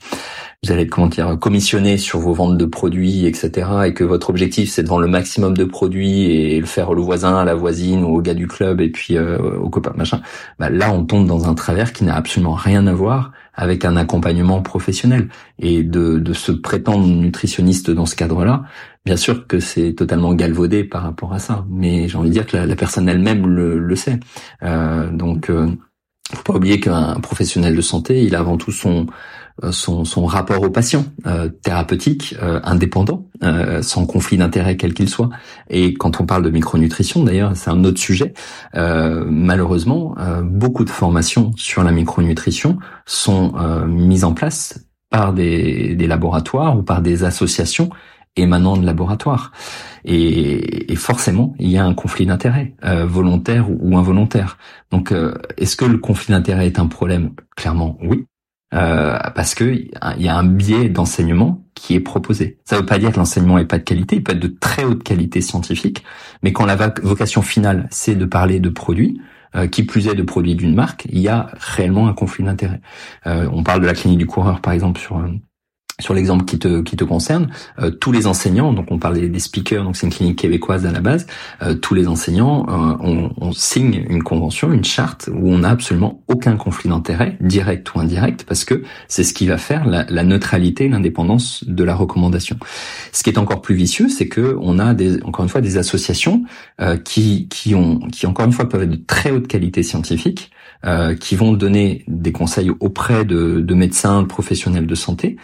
vous 0.62 0.70
allez 0.70 0.82
être 0.82 0.90
comment 0.90 1.09
dire 1.09 1.36
commissionné 1.40 1.99
sur 1.99 2.20
vos 2.20 2.34
ventes 2.34 2.57
de 2.57 2.64
produits, 2.64 3.26
etc. 3.26 3.68
Et 3.86 3.95
que 3.95 4.05
votre 4.05 4.30
objectif 4.30 4.70
c'est 4.70 4.82
de 4.82 4.88
vendre 4.88 5.03
le 5.03 5.09
maximum 5.09 5.57
de 5.57 5.64
produits 5.64 6.30
et 6.30 6.61
le 6.61 6.66
faire 6.66 6.90
au 6.90 7.03
voisin, 7.03 7.36
à 7.36 7.45
la 7.45 7.55
voisine 7.55 8.05
ou 8.05 8.16
au 8.16 8.22
gars 8.22 8.34
du 8.34 8.47
club 8.47 8.80
et 8.80 8.90
puis 8.90 9.16
euh, 9.16 9.38
au 9.38 9.68
copain 9.70 9.93
machin. 9.97 10.20
Bah 10.59 10.70
là 10.70 10.93
on 10.93 11.05
tombe 11.05 11.26
dans 11.26 11.49
un 11.49 11.55
travers 11.55 11.93
qui 11.93 12.05
n'a 12.05 12.14
absolument 12.14 12.55
rien 12.55 12.86
à 12.86 12.93
voir 12.93 13.32
avec 13.55 13.84
un 13.84 13.96
accompagnement 13.96 14.62
professionnel 14.62 15.28
et 15.59 15.82
de, 15.82 16.18
de 16.18 16.32
se 16.32 16.53
prétendre 16.53 17.07
nutritionniste 17.07 17.90
dans 17.90 18.07
ce 18.07 18.16
cadre-là. 18.16 18.64
Bien 19.05 19.16
sûr 19.16 19.46
que 19.46 19.61
c'est 19.61 19.92
totalement 19.92 20.32
galvaudé 20.34 20.84
par 20.84 21.03
rapport 21.03 21.32
à 21.34 21.38
ça, 21.38 21.66
mais 21.68 22.09
j'ai 22.09 22.16
envie 22.16 22.28
de 22.28 22.34
dire 22.34 22.46
que 22.46 22.57
la, 22.57 22.76
personne 22.76 23.09
elle-même 23.09 23.46
le, 23.46 23.78
le 23.78 23.96
sait. 23.96 24.20
Euh, 24.62 25.11
donc, 25.11 25.50
euh, 25.50 25.68
faut 26.34 26.42
pas 26.42 26.55
oublier 26.55 26.80
qu'un 26.80 27.20
professionnel 27.20 27.76
de 27.76 27.82
santé, 27.82 28.22
il 28.22 28.34
a 28.34 28.38
avant 28.38 28.57
tout 28.57 28.72
son 28.72 29.07
son, 29.70 30.05
son 30.05 30.24
rapport 30.26 30.62
au 30.62 30.70
patient, 30.70 31.05
euh, 31.26 31.48
thérapeutique, 31.48 32.34
euh, 32.42 32.61
indépendant, 32.64 33.28
sans 33.80 34.07
conflit 34.07 34.36
d'intérêt 34.36 34.76
quel 34.76 34.94
qu'il 34.94 35.09
soit. 35.09 35.28
Et 35.68 35.94
quand 35.94 36.20
on 36.20 36.26
parle 36.26 36.44
de 36.44 36.50
micronutrition, 36.50 37.24
d'ailleurs, 37.24 37.57
c'est 37.57 37.70
un 37.70 37.82
autre 37.82 37.98
sujet. 37.98 38.34
malheureusement, 38.72 40.14
beaucoup 40.44 40.84
de 40.84 40.90
formations 40.90 41.50
sur 41.57 41.82
la 41.82 41.90
micronutrition 41.90 42.78
sont 43.05 43.55
mises 43.88 44.22
en 44.22 44.32
place 44.32 44.86
par 45.11 45.32
des, 45.32 45.96
des 45.96 46.07
laboratoires 46.07 46.78
ou 46.78 46.84
par 46.84 47.03
des 47.03 47.24
associations 47.24 47.90
émanant 48.36 48.76
de 48.76 48.86
laboratoires. 48.86 49.50
Et, 50.05 50.92
et, 50.92 50.96
forcément, 50.96 51.55
il 51.59 51.68
y 51.68 51.78
a 51.78 51.84
un 51.84 51.94
conflit 51.94 52.26
d'intérêt, 52.26 52.76
volontaire 52.84 53.66
ou, 53.68 53.98
involontaire. 53.98 54.57
Donc, 54.92 55.12
est-ce 55.57 55.74
que 55.74 55.84
le 55.84 55.98
conflit 55.98 56.32
d'intérêt 56.32 56.66
est 56.66 56.78
un 56.78 56.86
problème? 56.86 57.32
Clairement, 57.57 57.98
oui. 58.03 58.24
Euh, 58.74 59.18
parce 59.34 59.54
que 59.54 59.64
il 59.64 60.22
y 60.22 60.28
a 60.28 60.36
un 60.36 60.44
biais 60.44 60.88
d'enseignement 60.88 61.62
qui 61.74 61.94
est 61.94 62.00
proposé. 62.00 62.58
Ça 62.64 62.76
ne 62.76 62.80
veut 62.80 62.86
pas 62.86 62.98
dire 62.98 63.12
que 63.12 63.16
l'enseignement 63.16 63.58
est 63.58 63.66
pas 63.66 63.78
de 63.78 63.82
qualité, 63.82 64.16
il 64.16 64.22
peut 64.22 64.32
être 64.32 64.40
de 64.40 64.54
très 64.60 64.84
haute 64.84 65.02
qualité 65.02 65.40
scientifique, 65.40 66.04
mais 66.42 66.52
quand 66.52 66.64
la 66.64 66.76
vocation 67.02 67.42
finale 67.42 67.86
c'est 67.90 68.14
de 68.14 68.24
parler 68.24 68.60
de 68.60 68.70
produits, 68.70 69.20
euh, 69.56 69.66
qui 69.66 69.82
plus 69.82 70.08
est 70.08 70.14
de 70.14 70.22
produits 70.22 70.54
d'une 70.54 70.74
marque, 70.74 71.06
il 71.10 71.18
y 71.18 71.28
a 71.28 71.48
réellement 71.54 72.08
un 72.08 72.14
conflit 72.14 72.44
d'intérêt. 72.44 72.80
Euh, 73.26 73.46
on 73.52 73.62
parle 73.62 73.82
de 73.82 73.86
la 73.86 73.94
clinique 73.94 74.18
du 74.18 74.26
coureur 74.26 74.60
par 74.60 74.72
exemple 74.72 75.00
sur 75.00 75.22
sur 76.01 76.14
l'exemple 76.14 76.45
qui 76.45 76.59
te 76.59 76.80
qui 76.80 76.97
te 76.97 77.05
concerne, 77.05 77.49
euh, 77.78 77.90
tous 77.90 78.12
les 78.12 78.26
enseignants, 78.26 78.72
donc 78.72 78.86
on 78.90 78.99
parlait 78.99 79.28
des 79.28 79.38
speakers, 79.38 79.84
donc 79.84 79.97
c'est 79.97 80.07
une 80.07 80.12
clinique 80.12 80.38
québécoise 80.38 80.86
à 80.86 80.90
la 80.90 81.01
base, 81.01 81.26
euh, 81.62 81.74
tous 81.74 81.95
les 81.95 82.09
enseignants, 82.09 82.66
euh, 82.68 83.28
on, 83.38 83.53
signe 83.53 84.07
une 84.09 84.22
convention, 84.22 84.72
une 84.72 84.84
charte 84.84 85.28
où 85.32 85.51
on 85.51 85.59
n'a 85.59 85.70
absolument 85.70 86.22
aucun 86.26 86.57
conflit 86.57 86.88
d'intérêt, 86.88 87.36
direct 87.40 87.95
ou 87.95 88.01
indirect, 88.01 88.45
parce 88.49 88.64
que 88.64 88.82
c'est 89.09 89.24
ce 89.24 89.34
qui 89.34 89.47
va 89.47 89.59
faire 89.59 89.86
la, 89.86 90.05
la 90.09 90.24
neutralité, 90.24 90.88
l'indépendance 90.88 91.64
de 91.64 91.84
la 91.84 91.95
recommandation. 91.95 92.57
Ce 93.12 93.22
qui 93.22 93.30
est 93.30 93.38
encore 93.38 93.61
plus 93.61 93.74
vicieux, 93.74 94.09
c'est 94.09 94.28
que 94.28 94.57
on 94.61 94.78
a 94.78 94.95
des, 94.95 95.22
encore 95.22 95.45
une 95.45 95.51
fois 95.51 95.61
des 95.61 95.76
associations 95.76 96.45
qui 97.05 97.49
qui 97.49 97.74
ont 97.74 98.01
qui 98.09 98.26
encore 98.26 98.47
une 98.47 98.53
fois 98.53 98.68
peuvent 98.68 98.82
être 98.82 98.90
de 98.90 99.05
très 99.07 99.30
haute 99.30 99.47
qualité 99.47 99.82
scientifique, 99.82 100.51
qui 101.20 101.36
vont 101.36 101.53
donner 101.53 102.05
des 102.09 102.32
conseils 102.32 102.70
auprès 102.80 103.24
de, 103.24 103.61
de 103.61 103.74
médecins, 103.74 104.22
de 104.22 104.26
professionnels 104.26 104.86
de 104.86 104.95
santé 104.95 105.36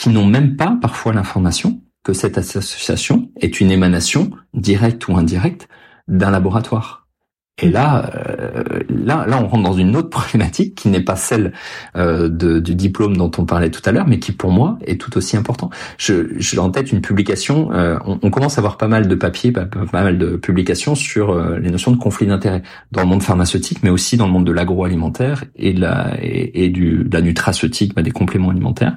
qui 0.00 0.08
n'ont 0.08 0.24
même 0.24 0.56
pas 0.56 0.78
parfois 0.80 1.12
l'information 1.12 1.82
que 2.04 2.14
cette 2.14 2.38
association 2.38 3.30
est 3.36 3.60
une 3.60 3.70
émanation 3.70 4.30
directe 4.54 5.06
ou 5.08 5.16
indirecte 5.18 5.68
d'un 6.08 6.30
laboratoire. 6.30 6.99
Et 7.62 7.70
là, 7.70 8.10
euh, 8.14 8.80
là, 8.88 9.24
là, 9.26 9.42
on 9.42 9.48
rentre 9.48 9.62
dans 9.62 9.72
une 9.72 9.96
autre 9.96 10.10
problématique 10.10 10.74
qui 10.74 10.88
n'est 10.88 11.00
pas 11.00 11.16
celle 11.16 11.52
euh, 11.96 12.28
de, 12.28 12.58
du 12.58 12.74
diplôme 12.74 13.16
dont 13.16 13.30
on 13.38 13.44
parlait 13.44 13.70
tout 13.70 13.82
à 13.84 13.92
l'heure, 13.92 14.06
mais 14.06 14.18
qui 14.18 14.32
pour 14.32 14.50
moi 14.50 14.78
est 14.86 15.00
tout 15.00 15.16
aussi 15.16 15.36
important. 15.36 15.70
Je, 15.98 16.28
j'ai 16.36 16.58
en 16.58 16.70
tête 16.70 16.92
une 16.92 17.00
publication. 17.00 17.72
Euh, 17.72 17.98
on, 18.06 18.18
on, 18.22 18.30
commence 18.30 18.58
à 18.58 18.60
avoir 18.60 18.76
pas 18.76 18.88
mal 18.88 19.08
de 19.08 19.14
papiers, 19.14 19.52
pas, 19.52 19.66
pas 19.66 19.84
mal 19.92 20.18
de 20.18 20.36
publications 20.36 20.94
sur 20.94 21.30
euh, 21.30 21.58
les 21.58 21.70
notions 21.70 21.90
de 21.90 21.96
conflit 21.96 22.26
d'intérêt 22.26 22.62
dans 22.92 23.02
le 23.02 23.08
monde 23.08 23.22
pharmaceutique, 23.22 23.82
mais 23.82 23.90
aussi 23.90 24.16
dans 24.16 24.26
le 24.26 24.32
monde 24.32 24.46
de 24.46 24.52
l'agroalimentaire 24.52 25.44
et 25.56 25.72
de 25.72 25.80
la 25.80 26.16
et, 26.20 26.68
du 26.68 27.04
de 27.04 27.14
la 27.14 27.22
nutraceutique, 27.22 27.94
bah, 27.94 28.02
des 28.02 28.10
compléments 28.10 28.50
alimentaires. 28.50 28.96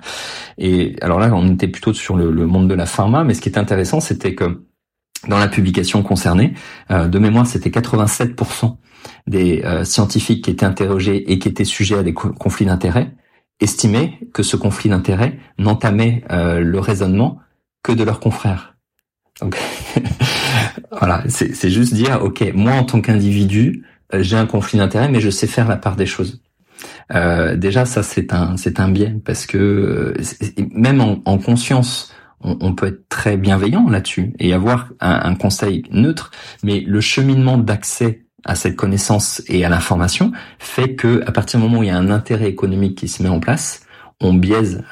Et 0.58 0.96
alors 1.02 1.20
là, 1.20 1.32
on 1.34 1.54
était 1.54 1.68
plutôt 1.68 1.94
sur 1.94 2.16
le, 2.16 2.32
le 2.32 2.46
monde 2.46 2.70
de 2.70 2.74
la 2.74 2.86
pharma, 2.86 3.24
mais 3.24 3.34
ce 3.34 3.42
qui 3.42 3.50
est 3.50 3.58
intéressant, 3.58 4.00
c'était 4.00 4.36
que 4.36 4.62
dans 5.28 5.40
la 5.40 5.48
publication 5.48 6.04
concernée, 6.04 6.54
euh, 6.92 7.08
de 7.08 7.20
mémoire, 7.20 7.48
c'était 7.48 7.70
87% 7.70 8.78
des 9.28 9.62
euh, 9.64 9.84
scientifiques 9.84 10.44
qui 10.44 10.52
étaient 10.52 10.66
interrogés 10.66 11.32
et 11.32 11.40
qui 11.40 11.48
étaient 11.48 11.66
sujets 11.66 11.98
à 11.98 12.04
des 12.04 12.14
conflits 12.14 12.66
d'intérêts 12.66 13.12
estimaient 13.60 14.20
que 14.34 14.44
ce 14.44 14.58
conflit 14.58 14.90
d'intérêts 14.90 15.38
n'entamait 15.58 16.24
euh, 16.32 16.60
le 16.60 16.80
raisonnement 16.80 17.40
que 17.84 17.92
de 17.92 18.04
leurs 18.04 18.20
confrères. 18.20 18.76
Donc 19.40 19.58
voilà, 20.92 21.24
c'est 21.28 21.70
juste 21.70 21.94
dire, 21.94 22.22
ok, 22.22 22.52
moi 22.54 22.74
en 22.74 22.84
tant 22.84 23.02
qu'individu, 23.02 23.86
j'ai 24.14 24.38
un 24.38 24.46
conflit 24.46 24.80
d'intérêts, 24.80 25.10
mais 25.10 25.22
je 25.22 25.30
sais 25.30 25.48
faire 25.48 25.68
la 25.68 25.78
part 25.78 25.96
des 25.96 26.06
choses. 26.06 26.42
déjà, 27.56 27.86
ça 27.86 28.04
c'est 28.04 28.34
un 28.34 28.58
c'est 28.58 28.80
un 28.80 28.90
biais 28.90 29.16
parce 29.26 29.46
que 29.46 30.14
même 30.72 31.02
en, 31.02 31.22
en 31.26 31.38
conscience 31.38 32.13
on, 32.44 32.74
peut 32.74 32.88
être 32.88 33.08
très 33.10 33.38
bienveillant 33.38 33.90
là-dessus 33.90 34.34
et 34.40 34.54
avoir 34.54 34.90
un, 35.00 35.36
conseil 35.36 35.84
neutre, 35.92 36.32
mais 36.64 36.82
le 36.82 37.02
cheminement 37.02 37.58
d'accès 37.58 38.26
à 38.46 38.56
cette 38.56 38.76
connaissance 38.76 39.42
et 39.48 39.64
à 39.64 39.70
l'information 39.70 40.32
fait 40.60 40.96
que 40.96 41.24
à 41.26 41.32
partir 41.32 41.60
du 41.60 41.66
moment 41.66 41.80
où 41.80 41.84
il 41.84 41.88
y 41.88 41.92
a 41.92 41.98
un 41.98 42.10
intérêt 42.10 42.50
économique 42.50 42.98
qui 42.98 43.08
se 43.08 43.24
met 43.24 43.30
en 43.30 43.40
place, 43.40 43.82
on 44.20 44.34
biaise 44.34 44.84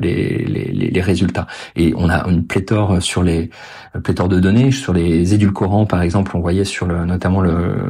les, 0.00 0.44
les, 0.44 0.90
les, 0.90 1.00
résultats. 1.00 1.46
Et 1.76 1.94
on 1.96 2.08
a 2.08 2.28
une 2.28 2.46
pléthore 2.46 3.02
sur 3.02 3.22
les 3.22 3.50
pléthore 4.02 4.28
de 4.28 4.40
données 4.40 4.72
sur 4.72 4.92
les 4.92 5.32
édulcorants, 5.32 5.86
par 5.86 6.02
exemple. 6.02 6.36
On 6.36 6.40
voyait 6.40 6.64
sur 6.64 6.86
le, 6.86 7.04
notamment 7.04 7.40
le 7.40 7.82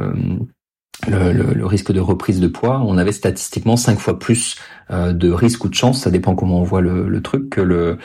le, 1.07 1.53
le, 1.53 1.65
risque 1.65 1.91
de 1.91 1.99
reprise 1.99 2.39
de 2.39 2.47
poids, 2.47 2.81
on 2.85 2.97
avait 2.97 3.11
statistiquement 3.11 3.77
cinq 3.77 3.99
fois 3.99 4.17
plus 4.17 4.55
euh, 4.91 5.13
de 5.13 5.31
risque 5.31 5.63
ou 5.65 5.69
de 5.69 5.73
chance, 5.73 6.01
ça 6.01 6.09
dépend 6.09 6.35
comment 6.35 6.59
on 6.59 6.63
voit 6.63 6.81
le, 6.81 7.07
le 7.07 7.21
truc, 7.21 7.49
que 7.49 7.61
le, 7.61 7.97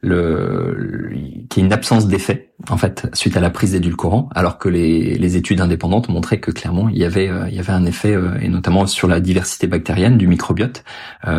le, 0.00 1.10
qu'il 1.48 1.62
y 1.62 1.64
ait 1.64 1.66
une 1.66 1.72
absence 1.72 2.08
d'effet 2.08 2.52
en 2.68 2.76
fait 2.76 3.08
suite 3.12 3.36
à 3.36 3.40
la 3.40 3.50
prise 3.50 3.72
d'édulcorant, 3.72 4.28
alors 4.34 4.58
que 4.58 4.68
les, 4.68 5.16
les 5.16 5.36
études 5.36 5.60
indépendantes 5.60 6.08
montraient 6.08 6.40
que 6.40 6.50
clairement 6.50 6.88
il 6.88 6.98
y 6.98 7.04
avait 7.04 7.28
euh, 7.28 7.48
il 7.48 7.54
y 7.54 7.60
avait 7.60 7.72
un 7.72 7.84
effet 7.84 8.14
euh, 8.14 8.38
et 8.40 8.48
notamment 8.48 8.86
sur 8.86 9.08
la 9.08 9.20
diversité 9.20 9.66
bactérienne 9.66 10.16
du 10.16 10.26
microbiote. 10.26 10.84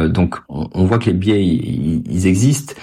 donc 0.08 0.36
on, 0.48 0.70
on, 0.74 0.86
voit 0.86 1.00
que 1.00 1.06
les 1.06 1.14
biais 1.14 1.44
ils 1.44 2.28
existent 2.28 2.74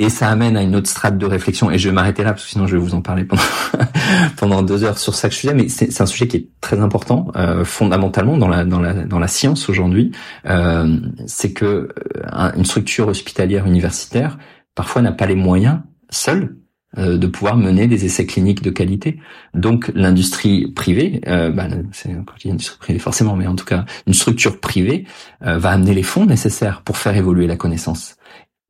et 0.00 0.08
ça 0.08 0.30
amène 0.30 0.56
à 0.56 0.62
une 0.62 0.74
autre 0.74 0.88
strate 0.88 1.18
de 1.18 1.26
réflexion. 1.26 1.70
Et 1.70 1.78
je 1.78 1.88
vais 1.88 1.94
m'arrêter 1.94 2.24
là 2.24 2.32
parce 2.32 2.44
que 2.44 2.50
sinon 2.50 2.66
je 2.66 2.76
vais 2.76 2.82
vous 2.82 2.94
en 2.94 3.02
parler 3.02 3.24
pendant 3.24 3.42
pendant 4.36 4.62
deux 4.62 4.82
heures 4.82 4.98
sur 4.98 5.14
chaque 5.14 5.32
sujet. 5.32 5.54
Mais 5.54 5.68
c'est 5.68 6.00
un 6.00 6.06
sujet 6.06 6.26
qui 6.26 6.38
est 6.38 6.48
très 6.60 6.80
important, 6.80 7.30
euh, 7.36 7.64
fondamentalement 7.64 8.38
dans 8.38 8.48
la 8.48 8.64
dans 8.64 8.80
la 8.80 8.94
dans 8.94 9.18
la 9.18 9.28
science 9.28 9.68
aujourd'hui. 9.68 10.10
Euh, 10.46 10.98
c'est 11.26 11.52
que 11.52 11.90
euh, 12.34 12.50
une 12.56 12.64
structure 12.64 13.08
hospitalière 13.08 13.66
universitaire 13.66 14.38
parfois 14.74 15.02
n'a 15.02 15.12
pas 15.12 15.26
les 15.26 15.36
moyens 15.36 15.80
seule 16.08 16.56
euh, 16.98 17.18
de 17.18 17.28
pouvoir 17.28 17.56
mener 17.56 17.86
des 17.86 18.04
essais 18.04 18.26
cliniques 18.26 18.62
de 18.62 18.70
qualité. 18.70 19.20
Donc 19.54 19.92
l'industrie 19.94 20.72
privée, 20.72 21.20
euh, 21.28 21.48
bah, 21.52 21.68
c'est 21.92 22.10
une 22.10 22.50
industrie 22.50 22.78
privée 22.78 22.98
forcément, 22.98 23.36
mais 23.36 23.46
en 23.46 23.54
tout 23.54 23.64
cas 23.64 23.84
une 24.08 24.12
structure 24.12 24.58
privée 24.58 25.06
euh, 25.46 25.56
va 25.56 25.70
amener 25.70 25.94
les 25.94 26.02
fonds 26.02 26.26
nécessaires 26.26 26.82
pour 26.82 26.96
faire 26.96 27.14
évoluer 27.16 27.46
la 27.46 27.54
connaissance. 27.54 28.16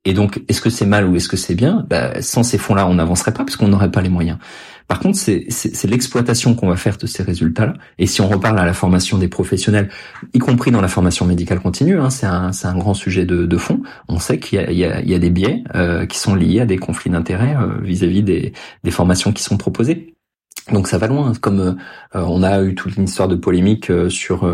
Et 0.04 0.14
donc, 0.14 0.42
est-ce 0.48 0.62
que 0.62 0.70
c'est 0.70 0.86
mal 0.86 1.06
ou 1.06 1.16
est-ce 1.16 1.28
que 1.28 1.36
c'est 1.36 1.54
bien? 1.54 1.84
Bah, 1.88 2.22
Sans 2.22 2.42
ces 2.42 2.56
fonds-là, 2.56 2.86
on 2.86 2.94
n'avancerait 2.94 3.32
pas 3.32 3.44
parce 3.44 3.56
qu'on 3.56 3.68
n'aurait 3.68 3.90
pas 3.90 4.00
les 4.00 4.08
moyens. 4.08 4.38
Par 4.88 4.98
contre, 4.98 5.18
c'est 5.18 5.84
l'exploitation 5.84 6.54
qu'on 6.56 6.66
va 6.68 6.74
faire 6.76 6.96
de 6.96 7.06
ces 7.06 7.22
résultats-là. 7.22 7.74
Et 7.98 8.06
si 8.06 8.20
on 8.22 8.28
reparle 8.28 8.58
à 8.58 8.64
la 8.64 8.72
formation 8.72 9.18
des 9.18 9.28
professionnels, 9.28 9.88
y 10.34 10.40
compris 10.40 10.72
dans 10.72 10.80
la 10.80 10.88
formation 10.88 11.26
médicale 11.26 11.60
continue, 11.60 12.00
hein, 12.00 12.10
c'est 12.10 12.26
un, 12.26 12.50
un, 12.64 12.76
grand 12.76 12.94
sujet 12.94 13.24
de, 13.24 13.46
de 13.46 13.56
fond. 13.56 13.82
On 14.08 14.18
sait 14.18 14.40
qu'il 14.40 14.60
y, 14.60 14.72
y, 14.72 15.10
y 15.10 15.14
a, 15.14 15.18
des 15.20 15.30
biais 15.30 15.62
euh, 15.76 16.06
qui 16.06 16.18
sont 16.18 16.34
liés 16.34 16.58
à 16.58 16.66
des 16.66 16.76
conflits 16.76 17.10
d'intérêts 17.10 17.56
euh, 17.56 17.80
vis-à-vis 17.82 18.24
des, 18.24 18.52
des 18.82 18.90
formations 18.90 19.32
qui 19.32 19.44
sont 19.44 19.58
proposées. 19.58 20.16
Donc 20.72 20.88
ça 20.88 20.98
va 20.98 21.06
loin. 21.06 21.34
Comme 21.40 21.60
euh, 21.60 21.74
on 22.14 22.42
a 22.42 22.60
eu 22.62 22.74
toute 22.74 22.96
une 22.96 23.04
histoire 23.04 23.28
de 23.28 23.36
polémique 23.36 23.92
sur 24.08 24.44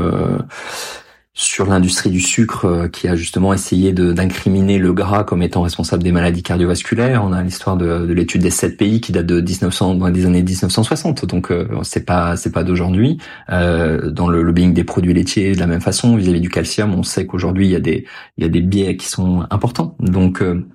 sur 1.38 1.66
l'industrie 1.66 2.08
du 2.08 2.20
sucre 2.20 2.64
euh, 2.64 2.88
qui 2.88 3.08
a 3.08 3.14
justement 3.14 3.52
essayé 3.52 3.92
d'incriminer 3.92 4.78
le 4.78 4.94
gras 4.94 5.22
comme 5.22 5.42
étant 5.42 5.60
responsable 5.60 6.02
des 6.02 6.10
maladies 6.10 6.42
cardiovasculaires. 6.42 7.22
On 7.22 7.32
a 7.34 7.42
l'histoire 7.42 7.76
de, 7.76 8.06
de 8.06 8.12
l'étude 8.14 8.40
des 8.40 8.50
sept 8.50 8.78
pays 8.78 9.02
qui 9.02 9.12
date 9.12 9.26
de 9.26 9.42
1900 9.42 10.10
des 10.10 10.24
années 10.24 10.42
1960. 10.42 11.26
Donc 11.26 11.52
euh, 11.52 11.68
c'est 11.82 12.06
pas 12.06 12.36
c'est 12.38 12.52
pas 12.52 12.64
d'aujourd'hui. 12.64 13.18
Euh, 13.50 14.10
dans 14.10 14.28
le 14.28 14.40
lobbying 14.40 14.72
des 14.72 14.84
produits 14.84 15.12
laitiers 15.12 15.52
de 15.52 15.60
la 15.60 15.66
même 15.66 15.82
façon 15.82 16.16
vis-à-vis 16.16 16.40
du 16.40 16.48
calcium, 16.48 16.94
on 16.94 17.02
sait 17.02 17.26
qu'aujourd'hui 17.26 17.66
il 17.66 17.72
y 17.72 17.76
a 17.76 17.80
des 17.80 18.06
il 18.38 18.44
y 18.44 18.46
a 18.46 18.50
des 18.50 18.62
biais 18.62 18.96
qui 18.96 19.06
sont 19.06 19.44
importants. 19.50 19.94
Donc 20.00 20.40
euh, 20.40 20.66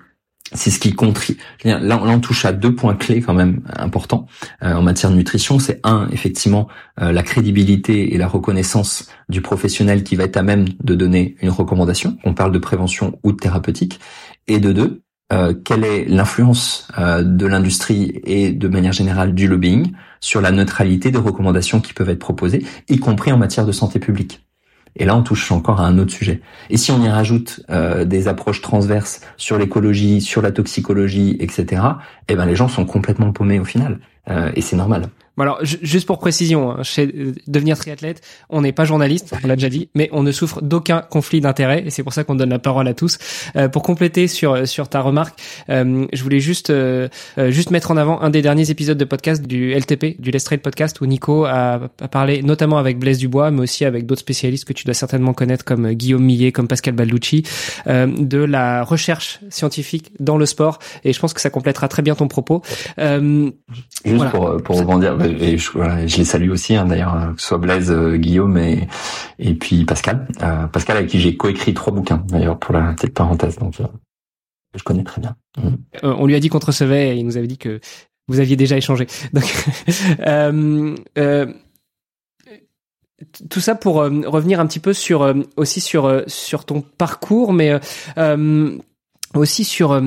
c'est 0.54 0.70
ce 0.70 0.80
qui 0.80 0.94
contribue. 0.94 1.40
Là, 1.64 2.02
on 2.04 2.20
touche 2.20 2.46
à 2.46 2.52
deux 2.52 2.76
points 2.76 2.96
clés 2.96 3.22
quand 3.22 3.34
même 3.34 3.62
importants 3.76 4.28
euh, 4.64 4.74
en 4.74 4.82
matière 4.82 5.12
de 5.12 5.16
nutrition. 5.16 5.60
C'est 5.60 5.80
un, 5.84 6.08
effectivement, 6.12 6.68
euh, 7.02 7.12
la 7.12 7.24
crédibilité 7.24 8.14
et 8.14 8.18
la 8.18 8.28
reconnaissance 8.28 9.08
du 9.30 9.42
professionnel 9.42 10.04
qui 10.04 10.16
va 10.16 10.26
être 10.26 10.38
à 10.38 10.44
même 10.44 10.66
de 10.84 10.96
donner 10.96 11.36
une 11.42 11.50
recommandation. 11.50 12.18
On 12.26 12.34
parle 12.34 12.52
de 12.52 12.60
prévention 12.60 13.18
ou 13.24 13.32
de 13.32 13.38
thérapeutique. 13.38 14.00
Et 14.48 14.60
de 14.60 14.74
deux, 14.74 15.02
euh, 15.32 15.54
quelle 15.54 15.86
est 15.86 16.06
l'influence 16.06 16.88
de 16.98 17.46
l'industrie 17.46 18.20
et 18.26 18.52
de 18.52 18.68
manière 18.68 18.94
générale 18.94 19.34
du 19.34 19.48
lobbying 19.48 19.92
sur 20.20 20.42
la 20.42 20.52
neutralité 20.52 21.12
des 21.12 21.18
recommandations 21.18 21.80
qui 21.80 21.94
peuvent 21.94 22.10
être 22.10 22.20
proposées, 22.20 22.66
y 22.90 23.00
compris 23.00 23.32
en 23.32 23.38
matière 23.38 23.66
de 23.66 23.72
santé 23.72 24.00
publique? 24.00 24.46
Et 24.96 25.06
là, 25.06 25.16
on 25.16 25.24
touche 25.24 25.52
encore 25.52 25.80
à 25.80 25.86
un 25.86 25.98
autre 25.98 26.12
sujet. 26.12 26.42
Et 26.70 26.78
si 26.78 26.92
on 26.92 27.02
y 27.02 27.10
rajoute 27.10 27.62
euh, 27.70 28.04
des 28.06 28.28
approches 28.28 28.62
transverses 28.62 29.22
sur 29.38 29.58
l'écologie, 29.58 30.22
sur 30.22 30.42
la 30.42 30.52
toxicologie, 30.52 31.38
etc., 31.40 31.82
eh 32.28 32.36
ben 32.36 32.46
les 32.46 32.56
gens 32.56 32.68
sont 32.68 32.86
complètement 32.86 33.32
paumés 33.32 33.60
au 33.60 33.66
final. 33.66 34.00
Euh, 34.30 34.52
et 34.56 34.62
c'est 34.62 34.76
normal. 34.76 35.10
Bon 35.38 35.44
alors, 35.44 35.60
juste 35.64 36.06
pour 36.06 36.20
précision, 36.20 36.72
hein, 36.72 36.84
chez 36.84 37.08
euh, 37.08 37.34
devenir 37.48 37.78
triathlète, 37.78 38.22
on 38.50 38.62
n'est 38.62 38.74
pas 38.74 38.84
journaliste, 38.84 39.34
on 39.44 39.48
l'a 39.48 39.56
déjà 39.56 39.70
dit, 39.70 39.90
mais 39.96 40.10
on 40.12 40.24
ne 40.24 40.32
souffre 40.32 40.62
d'aucun 40.62 41.02
conflit 41.02 41.40
d'intérêt, 41.40 41.84
et 41.86 41.90
c'est 41.90 42.04
pour 42.04 42.12
ça 42.12 42.26
qu'on 42.26 42.36
donne 42.36 42.50
la 42.50 42.60
parole 42.60 42.88
à 42.88 42.94
tous. 42.94 43.18
Euh, 43.56 43.70
pour 43.70 43.82
compléter 43.82 44.28
sur 44.28 44.68
sur 44.68 44.90
ta 44.90 45.00
remarque, 45.00 45.40
euh, 45.70 46.06
je 46.12 46.24
voulais 46.24 46.42
juste 46.42 46.70
euh, 46.70 47.08
juste 47.50 47.72
mettre 47.72 47.92
en 47.92 47.98
avant 47.98 48.22
un 48.22 48.30
des 48.30 48.42
derniers 48.42 48.70
épisodes 48.72 48.98
de 48.98 49.06
podcast 49.06 49.46
du 49.46 49.72
LTP, 49.72 50.20
du 50.20 50.32
Let's 50.32 50.44
Trail 50.44 50.60
podcast, 50.60 51.00
où 51.00 51.06
Nico 51.06 51.46
a, 51.46 51.80
a, 52.02 52.08
parlé 52.10 52.44
notamment 52.44 52.78
avec 52.78 53.00
Blaise 53.00 53.20
Dubois, 53.20 53.52
mais 53.52 53.62
aussi 53.62 53.86
avec 53.86 54.06
d'autres 54.06 54.22
spécialistes 54.22 54.66
que 54.66 54.74
tu 54.74 54.84
dois 54.84 54.94
certainement 54.94 55.34
connaître, 55.34 55.64
comme 55.64 55.92
Guillaume 55.94 56.24
Millet, 56.24 56.52
comme 56.52 56.68
Pascal 56.68 56.94
Balducci, 56.94 57.44
de 57.88 58.38
la 58.38 58.84
recherche 58.84 59.40
scientifique 59.50 60.12
dans 60.20 60.38
le 60.38 60.46
sport, 60.46 60.80
et 61.04 61.14
je 61.14 61.20
pense 61.20 61.34
que 61.34 61.42
ça 61.42 61.50
complétera 61.50 61.88
très 61.88 62.02
bien 62.02 62.16
ton 62.16 62.28
propos. 62.28 62.62
juste 62.98 64.30
pour 64.32 64.58
pour 64.64 64.78
rebondir 64.78 65.16
et 65.26 65.58
je, 65.58 66.18
les 66.18 66.26
salue 66.26 66.50
aussi 66.52 66.76
hein, 66.76 66.86
d'ailleurs, 66.86 67.16
euh, 67.16 67.34
que 67.34 67.42
ce 67.42 67.48
soit 67.48 67.58
Blaise, 67.58 67.92
euh, 67.92 68.18
Guillaume 68.18 68.58
et, 68.58 68.88
puis 69.56 69.86
Pascal. 69.86 70.28
Euh, 70.42 70.68
Pascal 70.68 70.98
avec 70.98 71.10
qui 71.10 71.20
j'ai 71.20 71.38
coécrit 71.38 71.74
trois 71.74 71.94
bouquins 71.94 72.24
d'ailleurs 72.28 72.60
pour 72.60 72.74
la 72.74 72.94
petite 72.94 73.14
parenthèse, 73.14 73.58
donc 73.58 73.76
je 74.76 74.84
connais 74.84 75.04
très 75.04 75.22
bien. 75.22 75.36
Mm. 75.58 75.76
on 76.04 76.26
lui 76.26 76.36
a 76.36 76.40
dit 76.40 76.50
qu'on 76.50 76.60
te 76.60 76.68
recevait 76.68 77.10
et 77.10 77.20
il 77.20 77.26
nous 77.26 77.38
avait 77.38 77.48
dit 77.48 77.58
que 77.58 77.80
vous 78.28 78.40
aviez 78.40 78.56
déjà 78.56 78.78
échangé. 78.78 79.08
Donc, 79.34 79.44
tout 83.50 83.60
ça 83.60 83.76
pour 83.76 83.96
revenir 83.96 84.60
un 84.60 84.66
petit 84.66 84.80
peu 84.80 84.94
sur 84.94 85.36
aussi 85.58 85.82
sur 85.82 86.66
ton 86.66 86.82
parcours, 86.82 87.52
mais 87.52 87.80
aussi 89.34 89.64
sur 89.66 90.02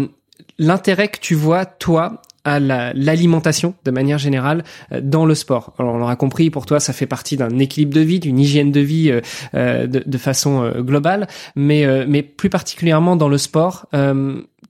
l'intérêt 0.58 1.08
que 1.08 1.18
tu 1.20 1.34
vois 1.34 1.66
toi 1.66 2.22
à 2.44 2.60
l'alimentation 2.60 3.74
de 3.84 3.90
manière 3.90 4.18
générale 4.18 4.64
euh, 4.92 5.00
dans 5.02 5.26
le 5.26 5.34
sport. 5.34 5.72
Alors 5.78 5.94
on 5.94 5.98
l'aura 5.98 6.16
compris, 6.16 6.50
pour 6.50 6.66
toi 6.66 6.78
ça 6.78 6.92
fait 6.92 7.06
partie 7.06 7.36
d'un 7.36 7.58
équilibre 7.58 7.94
de 7.94 8.00
vie, 8.00 8.20
d'une 8.20 8.38
hygiène 8.38 8.70
de 8.70 8.80
vie 8.80 9.10
euh, 9.10 9.20
euh, 9.54 9.86
de, 9.86 10.02
de, 10.04 10.18
façon 10.18 10.72
globale, 10.78 11.26
mais 11.56 11.84
mais 12.06 12.22
plus 12.22 12.48
particulièrement 12.50 13.16
dans 13.16 13.28
le 13.28 13.38
sport, 13.38 13.86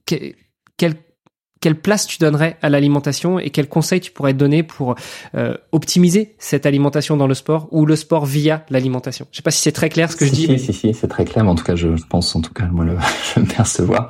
quelle 0.07 0.95
quelle 1.61 1.81
place 1.81 2.07
tu 2.07 2.19
donnerais 2.19 2.59
à 2.61 2.69
l'alimentation 2.69 3.39
et 3.39 3.51
quels 3.51 3.69
conseils 3.69 4.01
tu 4.01 4.11
pourrais 4.11 4.35
donner 4.35 4.63
pour 4.63 4.97
optimiser 5.73 6.35
cette 6.39 6.67
alimentation 6.67 7.17
dans 7.17 7.27
le 7.27 7.35
sport 7.35 7.69
ou 7.71 7.87
le 7.87 7.97
sport 7.97 8.27
via 8.27 8.65
l'alimentation? 8.69 9.27
Je 9.31 9.37
sais 9.37 9.43
pas 9.43 9.51
si 9.51 9.61
c'est 9.61 9.73
très 9.73 9.89
clair 9.89 10.11
ce 10.11 10.17
que 10.17 10.27
je 10.27 10.33
dis. 10.33 10.47
Si, 10.47 10.59
si, 10.59 10.73
si, 10.73 10.95
c'est 10.95 11.09
très 11.09 11.25
clair, 11.25 11.45
mais 11.45 11.51
en 11.51 11.55
tout 11.55 11.65
cas, 11.65 11.77
je, 11.77 11.89
pense, 12.09 12.35
en 12.35 12.41
tout 12.41 12.53
cas, 12.53 12.67
moi, 12.67 12.85
le, 12.85 12.97
me 13.41 13.47
percevoir. 13.47 14.09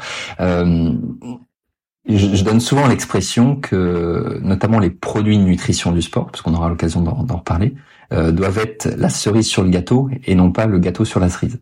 Je, 2.06 2.44
donne 2.44 2.60
souvent 2.60 2.86
l'expression 2.86 3.56
que, 3.56 4.38
notamment 4.42 4.78
les 4.78 4.90
produits 4.90 5.38
de 5.38 5.42
nutrition 5.42 5.90
du 5.90 6.02
sport, 6.02 6.26
parce 6.26 6.42
qu'on 6.42 6.54
aura 6.54 6.68
l'occasion 6.68 7.00
d'en 7.00 7.36
reparler, 7.36 7.74
euh, 8.12 8.30
doivent 8.30 8.58
être 8.58 8.94
la 8.98 9.08
cerise 9.08 9.46
sur 9.46 9.62
le 9.62 9.70
gâteau 9.70 10.10
et 10.26 10.34
non 10.34 10.52
pas 10.52 10.66
le 10.66 10.78
gâteau 10.78 11.04
sur 11.04 11.20
la 11.20 11.30
cerise. 11.30 11.58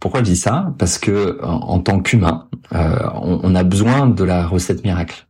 Pourquoi 0.00 0.20
je 0.20 0.26
dis 0.26 0.36
ça? 0.36 0.74
Parce 0.78 0.98
que 0.98 1.42
en, 1.42 1.80
tant 1.80 2.00
qu'humain, 2.00 2.48
euh, 2.74 2.98
on, 3.22 3.54
a 3.54 3.64
besoin 3.64 4.06
de 4.06 4.22
la 4.22 4.46
recette 4.46 4.84
miracle. 4.84 5.26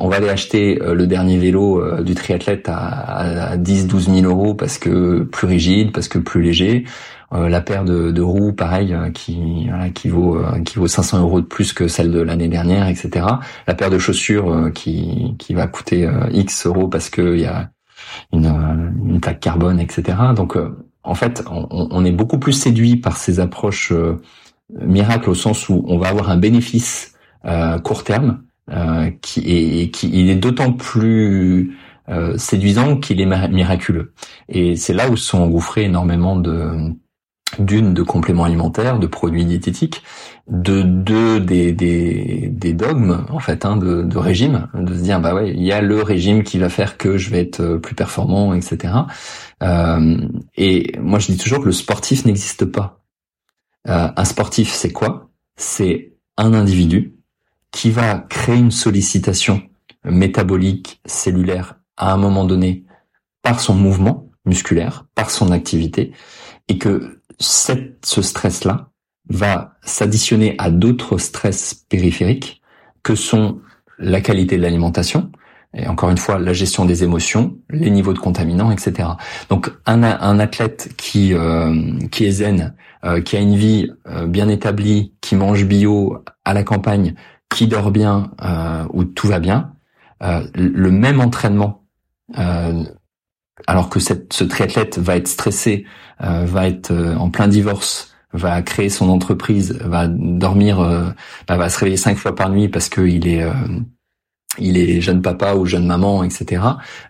On 0.00 0.08
va 0.08 0.16
aller 0.16 0.28
acheter 0.28 0.80
euh, 0.82 0.94
le 0.94 1.06
dernier 1.06 1.38
vélo 1.38 1.80
euh, 1.80 2.02
du 2.02 2.14
triathlète 2.14 2.68
à, 2.68 3.50
à 3.50 3.56
10-12 3.56 4.20
000 4.20 4.26
euros 4.26 4.54
parce 4.54 4.78
que 4.78 5.22
plus 5.24 5.46
rigide, 5.46 5.92
parce 5.92 6.08
que 6.08 6.18
plus 6.18 6.42
léger. 6.42 6.84
Euh, 7.32 7.48
la 7.48 7.60
paire 7.60 7.84
de, 7.84 8.10
de, 8.10 8.22
roues, 8.22 8.52
pareil, 8.52 8.94
qui 9.12 9.68
vaut 10.08 10.40
qui 10.64 10.78
vaut 10.78 10.86
500 10.86 11.20
euros 11.20 11.40
de 11.40 11.46
plus 11.46 11.72
que 11.72 11.88
celle 11.88 12.12
de 12.12 12.20
l'année 12.20 12.48
dernière, 12.48 12.86
etc. 12.86 13.26
La 13.66 13.74
paire 13.74 13.90
de 13.90 13.98
chaussures 13.98 14.70
qui 14.72 15.34
va 15.50 15.66
coûter 15.66 16.08
X 16.30 16.66
euros 16.66 16.86
parce 16.86 17.10
que 17.10 17.34
il 17.34 17.40
y 17.40 17.46
a 17.46 17.70
une, 18.32 18.46
une 19.04 19.20
carbone, 19.20 19.80
etc. 19.80 20.16
Donc 20.36 20.56
en 21.02 21.14
fait, 21.14 21.42
on, 21.50 21.66
on, 21.90 22.04
est 22.04 22.12
beaucoup 22.12 22.38
plus 22.38 22.52
séduit 22.52 22.96
par 22.96 23.16
ces 23.16 23.40
approches 23.40 23.92
miracles 24.70 25.30
au 25.30 25.34
sens 25.34 25.68
où 25.68 25.82
on 25.88 25.98
va 25.98 26.08
avoir 26.08 26.30
un 26.30 26.36
bénéfice 26.36 27.14
court 27.82 28.04
terme 28.04 28.44
qui 29.20 29.40
est 29.46 29.90
qui 29.90 30.10
il 30.12 30.30
est 30.30 30.36
d'autant 30.36 30.72
plus 30.72 31.76
séduisant 32.36 32.96
qu'il 32.96 33.20
est 33.20 33.48
miraculeux. 33.48 34.12
Et 34.48 34.76
c'est 34.76 34.94
là 34.94 35.10
où 35.10 35.16
sont 35.16 35.38
engouffrés 35.38 35.84
énormément 35.84 36.36
de 36.36 36.94
d'une 37.58 37.94
de 37.94 38.02
compléments 38.02 38.44
alimentaires, 38.44 38.98
de 38.98 39.06
produits 39.06 39.44
diététiques, 39.44 40.02
de 40.48 40.82
deux 40.82 41.40
des, 41.40 41.72
des, 41.72 42.48
des 42.50 42.72
dogmes 42.72 43.24
en 43.30 43.38
fait, 43.38 43.64
hein, 43.64 43.76
de, 43.76 44.02
de 44.02 44.18
régime, 44.18 44.68
de 44.74 44.94
se 44.94 45.00
dire 45.00 45.20
bah 45.20 45.34
ouais, 45.34 45.50
il 45.50 45.62
y 45.62 45.72
a 45.72 45.80
le 45.80 46.02
régime 46.02 46.42
qui 46.42 46.58
va 46.58 46.68
faire 46.68 46.98
que 46.98 47.16
je 47.16 47.30
vais 47.30 47.40
être 47.40 47.60
euh, 47.60 47.78
plus 47.78 47.94
performant, 47.94 48.54
etc. 48.54 48.94
Euh, 49.62 50.16
et 50.56 50.98
moi 51.00 51.18
je 51.18 51.32
dis 51.32 51.38
toujours 51.38 51.60
que 51.60 51.66
le 51.66 51.72
sportif 51.72 52.24
n'existe 52.24 52.64
pas. 52.64 53.04
Euh, 53.88 54.08
un 54.16 54.24
sportif 54.24 54.72
c'est 54.72 54.92
quoi? 54.92 55.30
C'est 55.56 56.14
un 56.36 56.52
individu 56.54 57.14
qui 57.74 57.90
va 57.90 58.24
créer 58.28 58.56
une 58.56 58.70
sollicitation 58.70 59.60
métabolique, 60.04 61.00
cellulaire 61.06 61.74
à 61.96 62.12
un 62.12 62.16
moment 62.16 62.44
donné 62.44 62.84
par 63.42 63.58
son 63.58 63.74
mouvement 63.74 64.30
musculaire, 64.46 65.06
par 65.16 65.28
son 65.30 65.50
activité, 65.50 66.12
et 66.68 66.78
que 66.78 67.20
ce 67.40 68.22
stress-là 68.22 68.90
va 69.28 69.74
s'additionner 69.82 70.54
à 70.58 70.70
d'autres 70.70 71.18
stress 71.18 71.74
périphériques 71.74 72.62
que 73.02 73.16
sont 73.16 73.60
la 73.98 74.20
qualité 74.20 74.56
de 74.56 74.62
l'alimentation, 74.62 75.32
et 75.74 75.88
encore 75.88 76.10
une 76.10 76.18
fois 76.18 76.38
la 76.38 76.52
gestion 76.52 76.84
des 76.84 77.02
émotions, 77.02 77.56
les 77.70 77.90
niveaux 77.90 78.12
de 78.12 78.20
contaminants, 78.20 78.70
etc. 78.70 79.08
Donc 79.48 79.72
un, 79.84 80.04
un 80.04 80.38
athlète 80.38 80.94
qui 80.96 81.34
euh, 81.34 81.98
qui 82.12 82.24
est 82.24 82.30
zen, 82.30 82.76
euh, 83.04 83.20
qui 83.20 83.36
a 83.36 83.40
une 83.40 83.56
vie 83.56 83.90
euh, 84.06 84.28
bien 84.28 84.48
établie, 84.48 85.12
qui 85.20 85.34
mange 85.34 85.64
bio 85.64 86.22
à 86.44 86.54
la 86.54 86.62
campagne, 86.62 87.14
qui 87.54 87.66
dort 87.66 87.90
bien, 87.90 88.30
où 88.92 89.04
tout 89.04 89.28
va 89.28 89.38
bien, 89.38 89.72
le 90.20 90.90
même 90.90 91.20
entraînement, 91.20 91.84
alors 93.66 93.88
que 93.88 94.00
cette, 94.00 94.32
ce 94.32 94.44
triathlète 94.44 94.98
va 94.98 95.16
être 95.16 95.28
stressé, 95.28 95.86
va 96.20 96.68
être 96.68 96.92
en 97.18 97.30
plein 97.30 97.48
divorce, 97.48 98.14
va 98.32 98.60
créer 98.62 98.88
son 98.88 99.08
entreprise, 99.08 99.78
va 99.80 100.08
dormir, 100.08 100.78
bah, 101.48 101.56
va 101.56 101.68
se 101.68 101.78
réveiller 101.78 101.96
cinq 101.96 102.16
fois 102.16 102.34
par 102.34 102.50
nuit 102.50 102.68
parce 102.68 102.88
qu'il 102.88 103.28
est 103.28 103.44
il 104.58 104.76
est 104.76 105.00
jeune 105.00 105.22
papa 105.22 105.54
ou 105.54 105.66
jeune 105.66 105.86
maman, 105.86 106.24
etc., 106.24 106.62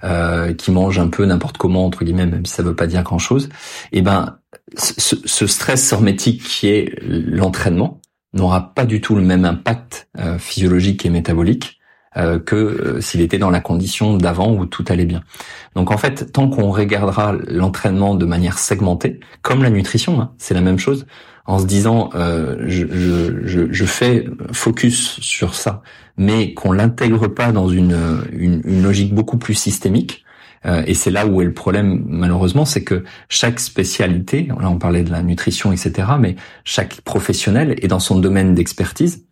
euh, 0.02 0.54
qui 0.54 0.70
mange 0.70 0.98
un 0.98 1.08
peu 1.08 1.24
n'importe 1.24 1.58
comment 1.58 1.84
entre 1.86 2.04
guillemets, 2.04 2.26
même 2.26 2.46
si 2.46 2.54
ça 2.54 2.62
veut 2.62 2.74
pas 2.74 2.86
dire 2.86 3.02
grand 3.02 3.18
chose. 3.18 3.48
Et 3.92 3.98
eh 3.98 4.02
ben, 4.02 4.38
ce, 4.76 5.16
ce 5.24 5.46
stress 5.46 5.92
hormétique 5.92 6.42
qui 6.42 6.68
est 6.68 6.98
l'entraînement 7.02 8.00
n'aura 8.34 8.74
pas 8.74 8.84
du 8.84 9.00
tout 9.00 9.14
le 9.14 9.22
même 9.22 9.44
impact 9.44 10.08
euh, 10.18 10.38
physiologique 10.38 11.06
et 11.06 11.10
métabolique 11.10 11.80
euh, 12.16 12.38
que 12.38 12.56
euh, 12.56 13.00
s'il 13.00 13.20
était 13.20 13.38
dans 13.38 13.50
la 13.50 13.60
condition 13.60 14.16
d'avant 14.16 14.52
où 14.52 14.66
tout 14.66 14.84
allait 14.88 15.06
bien. 15.06 15.22
Donc 15.74 15.90
en 15.90 15.96
fait, 15.96 16.32
tant 16.32 16.48
qu'on 16.48 16.70
regardera 16.70 17.34
l'entraînement 17.48 18.14
de 18.14 18.26
manière 18.26 18.58
segmentée, 18.58 19.20
comme 19.42 19.62
la 19.62 19.70
nutrition, 19.70 20.20
hein, 20.20 20.32
c'est 20.38 20.54
la 20.54 20.60
même 20.60 20.78
chose, 20.78 21.06
en 21.46 21.58
se 21.58 21.66
disant 21.66 22.08
je, 22.14 23.84
fais 23.84 24.24
focus 24.52 25.20
sur 25.20 25.54
ça, 25.54 25.82
mais 26.16 26.54
qu'on 26.54 26.72
l'intègre 26.72 27.28
pas 27.28 27.52
dans 27.52 27.68
une, 27.68 28.22
une, 28.32 28.82
logique 28.82 29.14
beaucoup 29.14 29.36
plus 29.36 29.52
systémique. 29.52 30.23
Euh, 30.66 30.82
et 30.86 30.94
c'est 30.94 31.10
là 31.10 31.26
où 31.26 31.40
est 31.42 31.44
le 31.44 31.54
problème 31.54 32.04
malheureusement, 32.06 32.64
c'est 32.64 32.84
que 32.84 33.04
chaque 33.28 33.60
spécialité, 33.60 34.48
là 34.60 34.70
on 34.70 34.78
parlait 34.78 35.02
de 35.02 35.10
la 35.10 35.22
nutrition, 35.22 35.72
etc., 35.72 36.08
mais 36.18 36.36
chaque 36.64 37.00
professionnel 37.02 37.76
est 37.82 37.88
dans 37.88 38.00
son 38.00 38.18
domaine 38.18 38.54
d'expertise, 38.54 39.26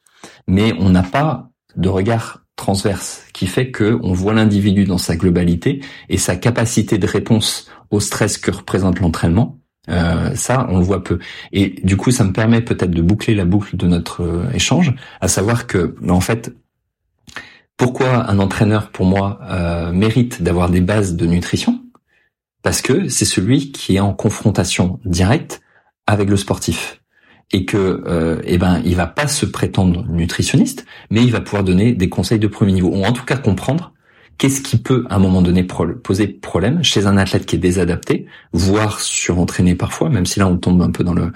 mais 0.47 0.73
on 0.79 0.91
n'a 0.91 1.03
pas 1.03 1.51
de 1.77 1.89
regard 1.89 2.45
transverse 2.57 3.25
qui 3.33 3.47
fait 3.47 3.71
que 3.71 3.99
on 4.03 4.13
voit 4.13 4.35
l'individu 4.35 4.85
dans 4.85 4.99
sa 4.99 5.17
globalité 5.17 5.81
et 6.09 6.19
sa 6.19 6.37
capacité 6.37 6.99
de 6.99 7.07
réponse 7.07 7.71
au 7.91 7.99
stress 7.99 8.39
que 8.39 8.51
représente 8.51 9.01
l'entraînement 9.01 9.59
euh, 9.89 10.35
ça, 10.35 10.67
on 10.71 10.79
le 10.79 10.85
voit 10.85 11.03
peu. 11.03 11.19
Et 11.53 11.81
du 11.83 11.97
coup, 11.97 12.11
ça 12.11 12.25
me 12.25 12.33
permet 12.33 12.61
peut-être 12.61 12.93
de 12.93 13.03
boucler 13.03 13.35
la 13.35 13.45
boucle 13.45 13.77
de 13.77 13.87
notre 13.87 14.23
euh, 14.23 14.51
échange, 14.53 14.95
à 15.21 15.29
savoir 15.29 15.67
que, 15.67 15.97
en 16.09 16.21
fait, 16.21 16.55
pourquoi 17.83 18.31
un 18.31 18.39
entraîneur, 18.39 18.91
pour 18.91 19.07
moi, 19.07 19.41
euh, 19.51 19.91
mérite 19.91 20.41
d'avoir 20.41 20.71
des 20.71 20.81
bases 20.81 21.17
de 21.17 21.27
nutrition? 21.27 21.83
Parce 22.63 22.81
que 22.81 23.09
c'est 23.09 23.25
celui 23.25 23.73
qui 23.73 23.97
est 23.97 24.01
en 24.01 24.15
confrontation 24.15 25.01
directe 25.05 25.61
avec 26.07 26.31
le 26.31 26.37
sportif. 26.37 27.01
Et 27.53 27.65
que, 27.65 28.41
eh 28.45 28.57
ben, 28.57 28.81
il 28.85 28.95
va 28.95 29.09
pas 29.09 29.27
se 29.27 29.45
prétendre 29.45 30.07
nutritionniste, 30.09 30.87
mais 31.11 31.25
il 31.25 31.33
va 31.33 31.41
pouvoir 31.41 31.65
donner 31.65 31.93
des 31.93 32.09
conseils 32.09 32.39
de 32.39 32.47
premier 32.47 32.73
niveau, 32.73 32.89
ou 32.89 33.05
en 33.05 33.13
tout 33.13 33.25
cas 33.25 33.37
comprendre 33.37 33.93
qu'est-ce 34.39 34.61
qui 34.61 34.77
peut 34.77 35.05
à 35.11 35.17
un 35.17 35.19
moment 35.19 35.43
donné 35.43 35.65
poser 35.65 36.29
problème 36.29 36.83
chez 36.85 37.07
un 37.07 37.17
athlète 37.17 37.47
qui 37.47 37.57
est 37.57 37.59
désadapté, 37.59 38.27
voire 38.53 39.01
surentraîné 39.01 39.75
parfois, 39.75 40.09
même 40.09 40.27
si 40.27 40.39
là 40.39 40.47
on 40.47 40.57
tombe 40.57 40.81
un 40.83 40.91
peu 40.91 41.05
dans 41.05 41.15
le 41.15 41.33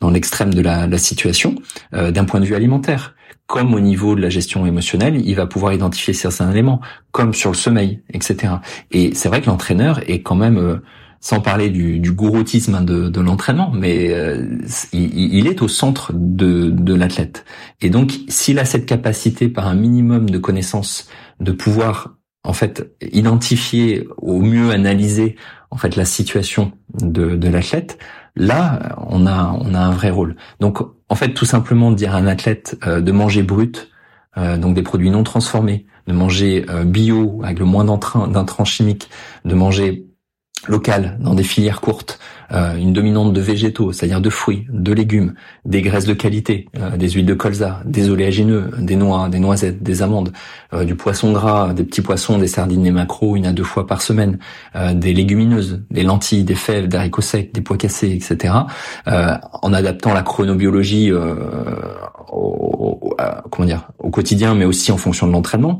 dans 0.00 0.10
l'extrême 0.10 0.52
de 0.52 0.60
la, 0.60 0.86
la 0.86 0.98
situation, 0.98 1.54
euh, 1.94 2.10
d'un 2.10 2.24
point 2.24 2.40
de 2.40 2.44
vue 2.44 2.54
alimentaire. 2.54 3.14
Comme 3.46 3.74
au 3.74 3.80
niveau 3.80 4.14
de 4.14 4.22
la 4.22 4.30
gestion 4.30 4.64
émotionnelle, 4.66 5.20
il 5.24 5.34
va 5.34 5.46
pouvoir 5.46 5.72
identifier 5.74 6.14
certains 6.14 6.50
éléments, 6.50 6.80
comme 7.12 7.34
sur 7.34 7.50
le 7.50 7.56
sommeil, 7.56 8.02
etc. 8.12 8.54
Et 8.90 9.14
c'est 9.14 9.28
vrai 9.28 9.42
que 9.42 9.46
l'entraîneur 9.46 10.00
est 10.08 10.22
quand 10.22 10.34
même 10.34 10.56
euh, 10.56 10.76
sans 11.20 11.40
parler 11.40 11.70
du, 11.70 12.00
du 12.00 12.12
gouroutisme 12.12 12.84
de, 12.84 13.08
de 13.08 13.20
l'entraînement, 13.20 13.70
mais 13.74 14.12
euh, 14.12 14.58
il, 14.92 15.34
il, 15.34 15.46
est 15.46 15.62
au 15.62 15.68
centre 15.68 16.12
de, 16.14 16.68
de 16.68 16.94
l'athlète. 16.94 17.46
Et 17.80 17.88
donc, 17.88 18.12
s'il 18.28 18.58
a 18.58 18.66
cette 18.66 18.84
capacité 18.84 19.48
par 19.48 19.66
un 19.66 19.74
minimum 19.74 20.28
de 20.28 20.38
connaissances 20.38 21.08
de 21.40 21.52
pouvoir 21.52 22.14
en 22.44 22.52
fait 22.52 22.94
identifier 23.00 24.06
au 24.18 24.40
mieux 24.40 24.70
analyser 24.70 25.36
en 25.70 25.78
fait 25.78 25.96
la 25.96 26.04
situation 26.04 26.72
de, 26.92 27.36
de 27.36 27.48
l'athlète, 27.48 27.98
là 28.36 28.96
on 29.08 29.26
a 29.26 29.56
on 29.60 29.74
a 29.74 29.80
un 29.80 29.90
vrai 29.90 30.10
rôle. 30.10 30.36
Donc 30.60 30.78
en 31.08 31.14
fait 31.14 31.34
tout 31.34 31.44
simplement 31.44 31.90
dire 31.90 32.14
à 32.14 32.18
un 32.18 32.26
athlète 32.26 32.78
euh, 32.86 33.00
de 33.00 33.12
manger 33.12 33.42
brut, 33.42 33.90
euh, 34.36 34.56
donc 34.56 34.74
des 34.74 34.82
produits 34.82 35.10
non 35.10 35.22
transformés, 35.22 35.86
de 36.06 36.12
manger 36.12 36.66
euh, 36.68 36.84
bio 36.84 37.40
avec 37.44 37.58
le 37.58 37.64
moins 37.64 37.84
d'intrants 37.84 38.64
chimiques, 38.64 39.08
de 39.44 39.54
manger 39.54 40.06
local 40.68 41.16
dans 41.20 41.34
des 41.34 41.42
filières 41.42 41.80
courtes, 41.80 42.18
euh, 42.52 42.76
une 42.76 42.92
dominante 42.92 43.32
de 43.32 43.40
végétaux, 43.40 43.92
c'est-à-dire 43.92 44.20
de 44.20 44.30
fruits, 44.30 44.66
de 44.70 44.92
légumes, 44.92 45.34
des 45.64 45.82
graisses 45.82 46.04
de 46.04 46.14
qualité, 46.14 46.68
euh, 46.78 46.96
des 46.96 47.10
huiles 47.10 47.26
de 47.26 47.34
colza, 47.34 47.80
des 47.84 48.10
oléagineux, 48.10 48.70
des 48.78 48.96
noix, 48.96 49.28
des 49.28 49.38
noisettes, 49.38 49.82
des 49.82 50.02
amandes, 50.02 50.32
euh, 50.72 50.84
du 50.84 50.94
poisson 50.94 51.32
gras, 51.32 51.72
des 51.72 51.84
petits 51.84 52.02
poissons, 52.02 52.38
des 52.38 52.46
sardines, 52.46 52.82
des 52.82 52.90
macros 52.90 53.36
une 53.36 53.46
à 53.46 53.52
deux 53.52 53.64
fois 53.64 53.86
par 53.86 54.02
semaine, 54.02 54.38
des 54.94 55.14
légumineuses, 55.14 55.82
des 55.90 56.02
lentilles, 56.02 56.44
des 56.44 56.54
fèves, 56.54 56.88
des 56.88 56.96
haricots 56.96 57.22
secs, 57.22 57.52
des 57.52 57.60
pois 57.60 57.76
cassés, 57.76 58.10
etc. 58.10 58.54
en 59.06 59.72
adaptant 59.72 60.12
la 60.12 60.22
chronobiologie 60.22 61.12
au, 61.12 61.34
au 62.32 64.10
quotidien, 64.10 64.54
mais 64.54 64.64
aussi 64.64 64.92
en 64.92 64.96
fonction 64.96 65.26
de 65.26 65.32
l'entraînement 65.32 65.78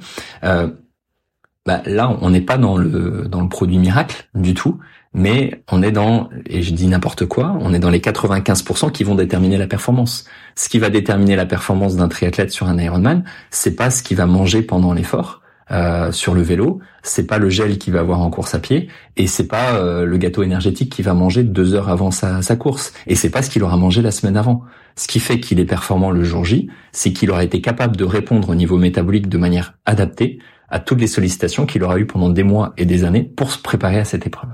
bah, 1.66 1.82
là, 1.86 2.16
on 2.20 2.30
n'est 2.30 2.42
pas 2.42 2.58
dans 2.58 2.76
le 2.76 3.26
dans 3.26 3.40
le 3.40 3.48
produit 3.48 3.78
miracle 3.78 4.28
du 4.34 4.52
tout, 4.52 4.78
mais 5.14 5.62
on 5.70 5.82
est 5.82 5.92
dans, 5.92 6.28
et 6.46 6.62
je 6.62 6.74
dis 6.74 6.86
n'importe 6.88 7.24
quoi, 7.26 7.56
on 7.60 7.72
est 7.72 7.78
dans 7.78 7.88
les 7.88 8.00
95% 8.00 8.92
qui 8.92 9.04
vont 9.04 9.14
déterminer 9.14 9.56
la 9.56 9.66
performance. 9.66 10.26
Ce 10.56 10.68
qui 10.68 10.78
va 10.78 10.90
déterminer 10.90 11.36
la 11.36 11.46
performance 11.46 11.96
d'un 11.96 12.08
triathlète 12.08 12.50
sur 12.50 12.68
un 12.68 12.78
Ironman, 12.78 13.24
c'est 13.50 13.76
pas 13.76 13.90
ce 13.90 14.02
qu'il 14.02 14.16
va 14.16 14.26
manger 14.26 14.62
pendant 14.62 14.92
l'effort. 14.92 15.40
Euh, 15.70 16.12
sur 16.12 16.34
le 16.34 16.42
vélo, 16.42 16.80
c'est 17.02 17.26
pas 17.26 17.38
le 17.38 17.48
gel 17.48 17.78
qu'il 17.78 17.94
va 17.94 18.00
avoir 18.00 18.20
en 18.20 18.28
course 18.28 18.54
à 18.54 18.58
pied, 18.58 18.88
et 19.16 19.26
c'est 19.26 19.46
pas 19.46 19.76
euh, 19.76 20.04
le 20.04 20.18
gâteau 20.18 20.42
énergétique 20.42 20.92
qu'il 20.92 21.06
va 21.06 21.14
manger 21.14 21.42
deux 21.42 21.72
heures 21.72 21.88
avant 21.88 22.10
sa, 22.10 22.42
sa 22.42 22.54
course, 22.54 22.92
et 23.06 23.14
c'est 23.14 23.30
pas 23.30 23.40
ce 23.40 23.48
qu'il 23.48 23.62
aura 23.62 23.78
mangé 23.78 24.02
la 24.02 24.10
semaine 24.10 24.36
avant. 24.36 24.62
Ce 24.94 25.08
qui 25.08 25.20
fait 25.20 25.40
qu'il 25.40 25.58
est 25.60 25.64
performant 25.64 26.10
le 26.10 26.22
jour 26.22 26.44
J, 26.44 26.68
c'est 26.92 27.14
qu'il 27.14 27.30
aura 27.30 27.44
été 27.44 27.62
capable 27.62 27.96
de 27.96 28.04
répondre 28.04 28.50
au 28.50 28.54
niveau 28.54 28.76
métabolique 28.76 29.30
de 29.30 29.38
manière 29.38 29.72
adaptée 29.86 30.38
à 30.68 30.80
toutes 30.80 31.00
les 31.00 31.06
sollicitations 31.06 31.66
qu'il 31.66 31.82
aura 31.82 31.98
eues 31.98 32.06
pendant 32.06 32.30
des 32.30 32.42
mois 32.42 32.72
et 32.76 32.86
des 32.86 33.04
années 33.04 33.22
pour 33.22 33.50
se 33.50 33.58
préparer 33.58 33.98
à 33.98 34.04
cette 34.04 34.26
épreuve. 34.26 34.50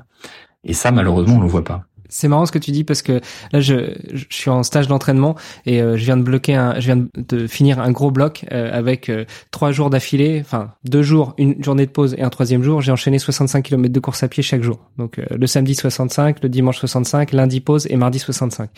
Et 0.65 0.73
ça, 0.73 0.91
malheureusement, 0.91 1.37
on 1.37 1.41
le 1.41 1.49
voit 1.49 1.65
pas. 1.65 1.85
C'est 2.11 2.29
marrant 2.29 2.45
ce 2.45 2.53
que 2.53 2.59
tu 2.59 2.73
dis 2.73 2.85
parce 2.85 3.03
que 3.03 3.21
là 3.53 3.61
je, 3.61 3.95
je 4.13 4.25
suis 4.31 4.51
en 4.51 4.63
stage 4.63 4.89
d'entraînement 4.89 5.37
et 5.65 5.81
euh, 5.81 5.97
je 5.97 6.05
viens 6.05 6.17
de 6.17 6.23
bloquer 6.23 6.55
un, 6.55 6.79
je 6.81 6.87
viens 6.87 7.07
de 7.17 7.47
finir 7.47 7.79
un 7.79 7.93
gros 7.93 8.11
bloc 8.11 8.45
euh, 8.51 8.77
avec 8.77 9.09
euh, 9.09 9.25
trois 9.53 9.71
jours 9.71 9.91
d'affilée, 9.91 10.41
enfin 10.41 10.73
deux 10.85 11.03
jours, 11.03 11.35
une 11.39 11.63
journée 11.63 11.87
de 11.87 11.91
pause 11.91 12.15
et 12.19 12.23
un 12.23 12.29
troisième 12.29 12.63
jour. 12.63 12.83
J'ai 12.83 12.93
enchaîné 12.93 13.19
65 13.19 13.63
km 13.63 13.93
de 13.93 14.01
course 14.01 14.23
à 14.25 14.29
pied 14.29 14.43
chaque 14.43 14.63
jour. 14.63 14.79
Donc 14.99 15.21
le 15.31 15.47
samedi 15.47 15.75
65, 15.75 16.43
le 16.43 16.49
dimanche 16.49 16.79
65, 16.79 17.33
lundi 17.33 17.61
pause 17.61 17.87
et 17.89 17.97
mardi 17.97 18.19
65. 18.19 18.71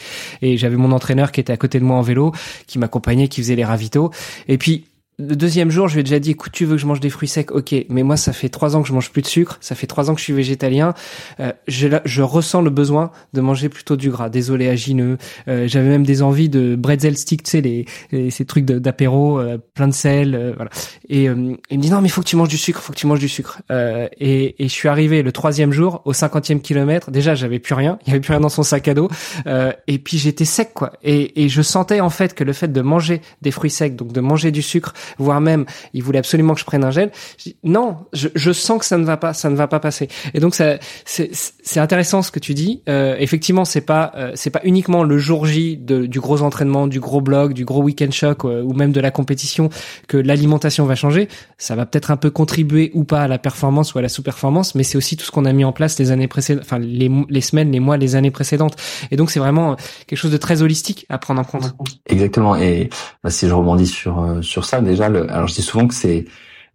Et 0.42 0.58
j'avais 0.58 0.76
mon 0.76 0.92
entraîneur 0.92 1.32
qui 1.32 1.40
était 1.40 1.52
à 1.52 1.56
côté 1.56 1.80
de 1.80 1.84
moi 1.84 1.96
en 1.96 2.02
vélo, 2.02 2.32
qui 2.66 2.78
m'accompagnait, 2.78 3.28
qui 3.28 3.40
faisait 3.40 3.56
les 3.56 3.64
ravitaux. 3.64 4.10
Et 4.46 4.58
puis 4.58 4.84
le 5.28 5.36
deuxième 5.36 5.70
jour, 5.70 5.88
je 5.88 5.94
lui 5.94 6.00
ai 6.00 6.04
déjà 6.04 6.18
dit, 6.18 6.32
écoute, 6.32 6.52
tu 6.52 6.64
veux 6.64 6.76
que 6.76 6.80
je 6.80 6.86
mange 6.86 7.00
des 7.00 7.10
fruits 7.10 7.28
secs, 7.28 7.50
ok. 7.50 7.74
Mais 7.88 8.02
moi, 8.02 8.16
ça 8.16 8.32
fait 8.32 8.48
trois 8.48 8.76
ans 8.76 8.82
que 8.82 8.88
je 8.88 8.92
mange 8.92 9.10
plus 9.10 9.22
de 9.22 9.26
sucre, 9.26 9.58
ça 9.60 9.74
fait 9.74 9.86
trois 9.86 10.10
ans 10.10 10.14
que 10.14 10.20
je 10.20 10.24
suis 10.24 10.32
végétalien. 10.32 10.94
Euh, 11.40 11.52
je, 11.68 11.88
je, 12.04 12.22
ressens 12.22 12.62
le 12.62 12.70
besoin 12.70 13.10
de 13.32 13.40
manger 13.40 13.68
plutôt 13.68 13.96
du 13.96 14.10
gras, 14.10 14.28
des 14.28 14.50
oléagineux. 14.50 15.18
Euh, 15.48 15.66
J'avais 15.68 15.88
même 15.88 16.04
des 16.04 16.22
envies 16.22 16.48
de 16.48 16.76
bretzel 16.76 17.16
stick, 17.16 17.42
tu 17.42 17.50
sais, 17.50 17.60
les, 17.60 17.86
ces 18.30 18.44
trucs 18.44 18.64
d'apéro, 18.64 19.38
euh, 19.38 19.58
plein 19.74 19.88
de 19.88 19.94
sel, 19.94 20.34
euh, 20.34 20.52
voilà. 20.56 20.70
Et 21.08 21.28
euh, 21.28 21.54
il 21.70 21.78
me 21.78 21.82
dit 21.82 21.90
non, 21.90 22.00
mais 22.00 22.08
faut 22.08 22.22
que 22.22 22.28
tu 22.28 22.36
manges 22.36 22.48
du 22.48 22.58
sucre, 22.58 22.80
faut 22.80 22.92
que 22.92 22.98
tu 22.98 23.06
manges 23.06 23.20
du 23.20 23.28
sucre. 23.28 23.60
et, 23.70 24.64
et 24.64 24.68
je 24.68 24.72
suis 24.72 24.88
arrivé 24.88 25.22
le 25.22 25.32
troisième 25.32 25.72
jour, 25.72 26.02
au 26.04 26.12
cinquantième 26.12 26.60
kilomètre. 26.60 27.10
Déjà, 27.10 27.34
j'avais 27.34 27.58
plus 27.58 27.74
rien, 27.74 27.98
il 28.06 28.08
y 28.08 28.10
avait 28.12 28.20
plus 28.20 28.32
rien 28.32 28.40
dans 28.40 28.48
son 28.48 28.62
sac 28.62 28.88
à 28.88 28.94
dos. 28.94 29.08
et 29.86 29.98
puis 29.98 30.18
j'étais 30.18 30.44
sec, 30.44 30.72
quoi. 30.74 30.92
Et, 31.02 31.44
et 31.44 31.48
je 31.48 31.62
sentais 31.62 32.00
en 32.00 32.10
fait 32.10 32.34
que 32.34 32.44
le 32.44 32.52
fait 32.52 32.72
de 32.72 32.80
manger 32.80 33.20
des 33.42 33.50
fruits 33.50 33.70
secs, 33.70 33.96
donc 33.96 34.12
de 34.12 34.20
manger 34.20 34.50
du 34.50 34.62
sucre 34.62 34.94
voire 35.18 35.40
même 35.40 35.66
il 35.94 36.02
voulait 36.02 36.18
absolument 36.18 36.54
que 36.54 36.60
je 36.60 36.64
prenne 36.64 36.84
un 36.84 36.90
gel. 36.90 37.10
non, 37.64 37.98
je, 38.12 38.28
je, 38.34 38.52
sens 38.52 38.78
que 38.78 38.84
ça 38.84 38.98
ne 38.98 39.04
va 39.04 39.16
pas, 39.16 39.34
ça 39.34 39.50
ne 39.50 39.56
va 39.56 39.68
pas 39.68 39.80
passer. 39.80 40.08
Et 40.34 40.40
donc 40.40 40.54
ça, 40.54 40.78
c'est 41.04 41.80
intéressant 41.80 42.22
ce 42.22 42.30
que 42.30 42.38
tu 42.38 42.54
dis. 42.54 42.82
Euh, 42.88 43.16
effectivement, 43.18 43.64
c'est 43.64 43.80
pas, 43.80 44.12
euh, 44.16 44.32
c'est 44.34 44.50
pas 44.50 44.60
uniquement 44.64 45.04
le 45.04 45.18
jour 45.18 45.46
J 45.46 45.76
de, 45.76 46.06
du 46.06 46.20
gros 46.20 46.42
entraînement, 46.42 46.86
du 46.86 47.00
gros 47.00 47.20
blog, 47.20 47.52
du 47.52 47.64
gros 47.64 47.82
week-end 47.82 48.10
choc 48.10 48.44
euh, 48.44 48.62
ou 48.62 48.72
même 48.72 48.92
de 48.92 49.00
la 49.00 49.10
compétition 49.10 49.70
que 50.08 50.16
l'alimentation 50.16 50.86
va 50.86 50.94
changer. 50.94 51.28
Ça 51.58 51.74
va 51.74 51.86
peut-être 51.86 52.10
un 52.10 52.16
peu 52.16 52.30
contribuer 52.30 52.90
ou 52.94 53.04
pas 53.04 53.22
à 53.22 53.28
la 53.28 53.38
performance 53.38 53.94
ou 53.94 53.98
à 53.98 54.02
la 54.02 54.08
sous-performance, 54.08 54.74
mais 54.74 54.82
c'est 54.82 54.98
aussi 54.98 55.16
tout 55.16 55.24
ce 55.24 55.30
qu'on 55.30 55.44
a 55.44 55.52
mis 55.52 55.64
en 55.64 55.72
place 55.72 55.98
les 55.98 56.10
années 56.10 56.28
précédentes, 56.28 56.64
enfin 56.64 56.78
les, 56.78 57.10
les 57.28 57.40
semaines, 57.40 57.70
les 57.72 57.80
mois, 57.80 57.96
les 57.96 58.16
années 58.16 58.30
précédentes. 58.30 58.76
Et 59.10 59.16
donc 59.16 59.30
c'est 59.30 59.40
vraiment 59.40 59.76
quelque 60.06 60.18
chose 60.18 60.32
de 60.32 60.36
très 60.36 60.62
holistique 60.62 61.06
à 61.08 61.18
prendre 61.18 61.40
en 61.40 61.44
compte. 61.44 61.74
Exactement. 62.06 62.56
Et 62.56 62.90
bah, 63.22 63.30
si 63.30 63.48
je 63.48 63.54
rebondis 63.54 63.86
sur 63.86 64.38
sur 64.42 64.64
ça, 64.64 64.80
déjà, 64.93 65.09
le, 65.09 65.30
alors 65.30 65.49
je 65.49 65.55
dis 65.55 65.62
souvent 65.62 65.86
que 65.86 65.95
c'est 65.95 66.26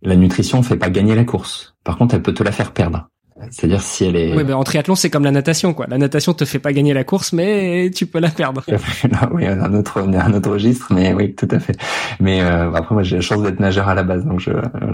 la 0.01 0.15
nutrition 0.15 0.59
ne 0.59 0.63
fait 0.63 0.77
pas 0.77 0.89
gagner 0.89 1.15
la 1.15 1.23
course. 1.23 1.75
Par 1.83 1.97
contre, 1.97 2.15
elle 2.15 2.21
peut 2.21 2.33
te 2.33 2.43
la 2.43 2.51
faire 2.51 2.71
perdre. 2.71 3.09
C'est-à-dire 3.51 3.81
si 3.81 4.05
elle 4.05 4.15
est. 4.15 4.35
Oui, 4.35 4.43
mais 4.45 4.53
en 4.53 4.63
triathlon, 4.63 4.95
c'est 4.95 5.09
comme 5.11 5.23
la 5.23 5.31
natation, 5.31 5.73
quoi. 5.73 5.85
La 5.87 5.99
natation 5.99 6.33
te 6.33 6.43
fait 6.43 6.57
pas 6.57 6.73
gagner 6.73 6.93
la 6.93 7.03
course, 7.03 7.33
mais 7.33 7.91
tu 7.93 8.07
peux 8.07 8.19
la 8.19 8.29
perdre. 8.29 8.63
oui, 9.31 9.45
un 9.45 9.73
autre, 9.75 9.99
un 9.99 10.33
autre 10.33 10.51
registre, 10.51 10.87
mais 10.91 11.13
oui, 11.13 11.35
tout 11.35 11.47
à 11.51 11.59
fait. 11.59 11.77
Mais 12.19 12.41
euh, 12.41 12.73
après, 12.73 12.95
moi, 12.95 13.03
j'ai 13.03 13.17
la 13.17 13.21
chance 13.21 13.43
d'être 13.43 13.59
nageur 13.59 13.87
à 13.87 13.95
la 13.95 14.03
base, 14.03 14.25
donc 14.25 14.39
je, 14.39 14.51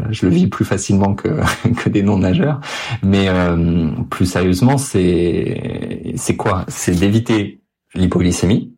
je 0.09 0.25
le 0.25 0.31
vis 0.31 0.47
plus 0.47 0.65
facilement 0.65 1.15
que 1.15 1.29
que 1.77 1.89
des 1.89 2.03
non 2.03 2.17
nageurs. 2.17 2.59
Mais 3.01 3.29
euh, 3.29 3.87
plus 4.09 4.25
sérieusement, 4.25 4.77
c'est 4.77 6.13
c'est 6.17 6.35
quoi? 6.35 6.65
C'est 6.67 6.99
d'éviter 6.99 7.61
l'hypoglycémie, 7.95 8.73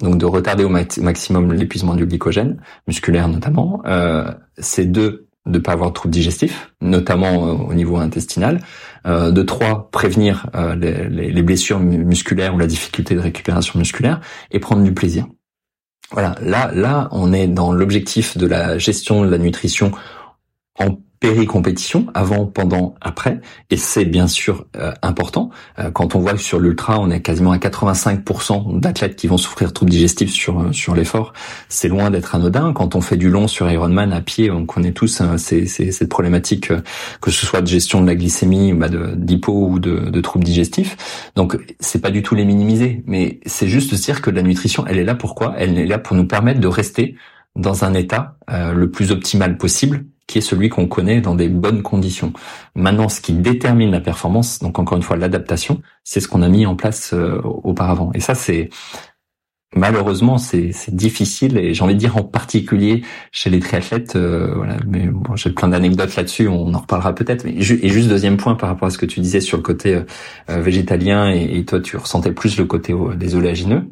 donc 0.00 0.18
de 0.18 0.26
retarder 0.26 0.64
au 0.64 0.68
maximum 0.68 1.52
l'épuisement 1.52 1.94
du 1.94 2.06
glycogène 2.06 2.60
musculaire 2.86 3.28
notamment. 3.28 3.82
Euh, 3.86 4.32
c'est 4.58 4.90
de 4.90 5.26
de 5.46 5.58
pas 5.58 5.72
avoir 5.72 5.90
de 5.90 5.94
troubles 5.94 6.12
digestifs, 6.12 6.72
notamment 6.80 7.46
euh, 7.46 7.52
au 7.52 7.74
niveau 7.74 7.96
intestinal. 7.96 8.60
Euh, 9.06 9.30
de 9.30 9.42
trois, 9.42 9.90
prévenir 9.90 10.50
euh, 10.54 10.74
les, 10.74 11.30
les, 11.30 11.42
blessures 11.42 11.78
musculaires 11.78 12.54
ou 12.54 12.58
la 12.58 12.66
difficulté 12.66 13.14
de 13.14 13.20
récupération 13.20 13.78
musculaire 13.78 14.20
et 14.50 14.58
prendre 14.58 14.82
du 14.82 14.92
plaisir. 14.92 15.26
Voilà, 16.10 16.34
là, 16.40 16.70
là, 16.74 17.08
on 17.12 17.32
est 17.32 17.46
dans 17.46 17.72
l'objectif 17.72 18.36
de 18.36 18.46
la 18.46 18.78
gestion 18.78 19.24
de 19.24 19.30
la 19.30 19.38
nutrition 19.38 19.92
en 20.78 20.98
péri-compétition, 21.26 22.06
avant, 22.14 22.46
pendant, 22.46 22.94
après, 23.00 23.40
et 23.70 23.76
c'est 23.76 24.04
bien 24.04 24.28
sûr 24.28 24.66
euh, 24.76 24.92
important. 25.02 25.50
Euh, 25.80 25.90
quand 25.90 26.14
on 26.14 26.20
voit 26.20 26.34
que 26.34 26.38
sur 26.38 26.60
l'ultra, 26.60 27.00
on 27.00 27.10
est 27.10 27.20
quasiment 27.20 27.50
à 27.50 27.56
85% 27.56 28.78
d'athlètes 28.78 29.16
qui 29.16 29.26
vont 29.26 29.36
souffrir 29.36 29.68
de 29.68 29.72
troubles 29.72 29.90
digestifs 29.90 30.32
sur 30.32 30.60
euh, 30.60 30.72
sur 30.72 30.94
l'effort, 30.94 31.32
c'est 31.68 31.88
loin 31.88 32.10
d'être 32.10 32.36
anodin. 32.36 32.72
Quand 32.72 32.94
on 32.94 33.00
fait 33.00 33.16
du 33.16 33.28
long 33.28 33.48
sur 33.48 33.68
Ironman 33.68 34.12
à 34.12 34.20
pied, 34.20 34.52
on 34.52 34.66
connaît 34.66 34.92
tous 34.92 35.20
hein, 35.20 35.36
ces, 35.36 35.66
ces, 35.66 35.90
cette 35.90 36.08
problématique, 36.08 36.70
que 37.20 37.30
ce 37.32 37.44
soit 37.44 37.60
de 37.60 37.66
gestion 37.66 38.00
de 38.02 38.06
la 38.06 38.14
glycémie, 38.14 38.72
bah 38.72 38.88
de 38.88 39.16
d'hypo 39.16 39.66
ou 39.68 39.78
de, 39.80 40.10
de 40.10 40.20
troubles 40.20 40.44
digestifs. 40.44 40.96
Donc 41.34 41.58
c'est 41.80 42.00
pas 42.00 42.12
du 42.12 42.22
tout 42.22 42.36
les 42.36 42.44
minimiser, 42.44 43.02
mais 43.06 43.40
c'est 43.46 43.66
juste 43.66 43.90
de 43.90 43.96
dire 43.96 44.22
que 44.22 44.30
la 44.30 44.42
nutrition, 44.42 44.84
elle 44.86 44.98
est 44.98 45.04
là 45.04 45.16
pourquoi? 45.16 45.54
Elle 45.58 45.76
est 45.76 45.86
là 45.86 45.98
pour 45.98 46.16
nous 46.16 46.26
permettre 46.26 46.60
de 46.60 46.68
rester 46.68 47.16
dans 47.56 47.84
un 47.84 47.94
état 47.94 48.36
le 48.48 48.90
plus 48.90 49.10
optimal 49.10 49.56
possible 49.56 50.04
qui 50.26 50.38
est 50.38 50.42
celui 50.42 50.68
qu'on 50.68 50.86
connaît 50.86 51.20
dans 51.20 51.34
des 51.34 51.48
bonnes 51.48 51.82
conditions. 51.82 52.32
Maintenant, 52.74 53.08
ce 53.08 53.20
qui 53.20 53.32
détermine 53.32 53.90
la 53.90 54.00
performance, 54.00 54.58
donc 54.58 54.78
encore 54.78 54.96
une 54.96 55.02
fois 55.02 55.16
l'adaptation, 55.16 55.82
c'est 56.04 56.20
ce 56.20 56.28
qu'on 56.28 56.42
a 56.42 56.48
mis 56.48 56.66
en 56.66 56.76
place 56.76 57.12
euh, 57.12 57.40
auparavant. 57.42 58.10
Et 58.14 58.20
ça, 58.20 58.34
c'est 58.34 58.70
malheureusement 59.74 60.38
c'est 60.38 60.72
difficile 60.88 61.58
et 61.58 61.74
j'ai 61.74 61.82
envie 61.82 61.94
de 61.94 61.98
dire 61.98 62.16
en 62.16 62.22
particulier 62.22 63.02
chez 63.30 63.50
les 63.50 63.60
triathlètes. 63.60 64.16
Euh, 64.16 64.54
voilà, 64.54 64.76
mais 64.86 65.06
bon, 65.06 65.36
j'ai 65.36 65.50
plein 65.50 65.68
d'anecdotes 65.68 66.16
là-dessus, 66.16 66.48
on 66.48 66.74
en 66.74 66.78
reparlera 66.78 67.14
peut-être. 67.14 67.46
Et 67.46 67.60
juste 67.62 68.08
deuxième 68.08 68.36
point 68.36 68.54
par 68.54 68.68
rapport 68.68 68.88
à 68.88 68.90
ce 68.90 68.98
que 68.98 69.06
tu 69.06 69.20
disais 69.20 69.40
sur 69.40 69.58
le 69.58 69.62
côté 69.62 70.02
euh, 70.50 70.60
végétalien 70.60 71.30
et, 71.30 71.58
et, 71.58 71.64
toi 71.64 71.80
tu 71.80 71.96
ressentais 71.96 72.32
plus 72.32 72.58
le 72.58 72.64
côté 72.64 72.94
des 73.16 73.34
oléagineux. 73.34 73.90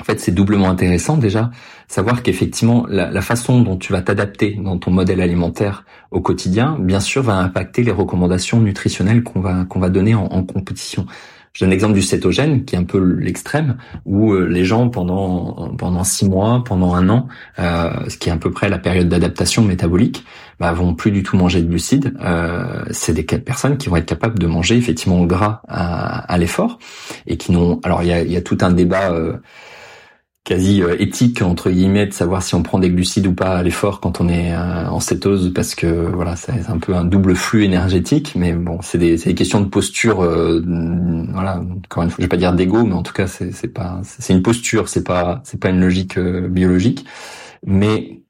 En 0.00 0.04
fait, 0.04 0.18
c'est 0.18 0.32
doublement 0.32 0.68
intéressant 0.68 1.16
déjà 1.16 1.50
savoir 1.86 2.22
qu'effectivement 2.22 2.84
la, 2.88 3.10
la, 3.10 3.20
façon 3.20 3.60
dont 3.60 3.76
tu 3.76 3.92
vas 3.92 4.02
t'adapter 4.02 4.58
dans 4.60 4.76
ton 4.76 4.90
modèle 4.90 5.20
alimentaire 5.20 5.84
au 6.10 6.20
quotidien, 6.20 6.76
bien 6.80 6.98
sûr, 6.98 7.22
va 7.22 7.36
impacter 7.36 7.84
les 7.84 7.92
recommandations 7.92 8.60
nutritionnelles 8.60 9.22
qu'on 9.22 9.40
va 9.40 9.64
qu'on 9.66 9.78
va 9.78 9.90
donner 9.90 10.14
en, 10.16 10.24
en, 10.24 10.42
compétition. 10.42 11.06
Je 11.52 11.64
donne 11.64 11.70
l'exemple 11.70 11.94
du 11.94 12.02
cétogène, 12.02 12.64
qui 12.64 12.74
est 12.74 12.78
un 12.78 12.84
peu 12.84 12.98
l'extrême, 12.98 13.76
où 14.04 14.32
euh, 14.32 14.46
les 14.46 14.64
gens 14.64 14.88
pendant 14.88 15.72
pendant 15.78 16.02
six 16.02 16.28
mois, 16.28 16.64
pendant 16.64 16.94
un 16.94 17.08
an, 17.08 17.28
euh, 17.60 17.90
ce 18.08 18.16
qui 18.16 18.30
est 18.30 18.32
à 18.32 18.36
peu 18.36 18.50
près 18.50 18.68
la 18.68 18.78
période 18.78 19.08
d'adaptation 19.08 19.62
métabolique, 19.62 20.24
bah, 20.58 20.72
vont 20.72 20.94
plus 20.94 21.12
du 21.12 21.22
tout 21.22 21.36
manger 21.36 21.62
de 21.62 21.68
glucides. 21.68 22.16
Euh, 22.24 22.84
c'est 22.90 23.12
des 23.12 23.22
personnes 23.22 23.76
qui 23.76 23.88
vont 23.88 23.96
être 23.96 24.06
capables 24.06 24.40
de 24.40 24.48
manger 24.48 24.76
effectivement 24.76 25.22
gras 25.24 25.62
à, 25.68 26.32
à 26.32 26.38
l'effort 26.38 26.80
et 27.28 27.36
qui 27.36 27.52
n'ont. 27.52 27.78
Alors 27.84 28.02
il 28.02 28.08
y 28.08 28.12
a, 28.12 28.24
y 28.24 28.36
a, 28.36 28.42
tout 28.42 28.58
un 28.62 28.72
débat. 28.72 29.12
Euh, 29.12 29.36
quasi 30.44 30.82
euh, 30.82 30.94
éthique 30.98 31.40
entre 31.40 31.70
guillemets 31.70 32.06
de 32.06 32.12
savoir 32.12 32.42
si 32.42 32.54
on 32.54 32.62
prend 32.62 32.78
des 32.78 32.90
glucides 32.90 33.26
ou 33.26 33.32
pas 33.32 33.56
à 33.56 33.62
l'effort 33.62 34.00
quand 34.00 34.20
on 34.20 34.28
est 34.28 34.54
euh, 34.54 34.86
en 34.88 35.00
cétose 35.00 35.52
parce 35.54 35.74
que 35.74 35.86
voilà 35.86 36.36
c'est 36.36 36.68
un 36.68 36.78
peu 36.78 36.94
un 36.94 37.04
double 37.04 37.34
flux 37.34 37.64
énergétique 37.64 38.34
mais 38.36 38.52
bon 38.52 38.78
c'est 38.82 38.98
des, 38.98 39.16
des 39.16 39.34
questions 39.34 39.62
de 39.62 39.68
posture 39.68 40.22
euh, 40.22 40.62
voilà 41.32 41.60
encore 41.60 42.02
une 42.02 42.10
fois 42.10 42.16
je 42.18 42.24
vais 42.24 42.28
pas 42.28 42.36
dire 42.36 42.52
d'ego 42.52 42.84
mais 42.84 42.92
en 42.92 43.02
tout 43.02 43.14
cas 43.14 43.26
c'est 43.26 43.72
pas 43.72 44.02
c'est 44.04 44.34
une 44.34 44.42
posture 44.42 44.90
c'est 44.90 45.04
pas 45.04 45.40
c'est 45.44 45.58
pas 45.58 45.70
une 45.70 45.80
logique 45.80 46.18
biologique. 46.18 47.06
Mais 47.66 48.20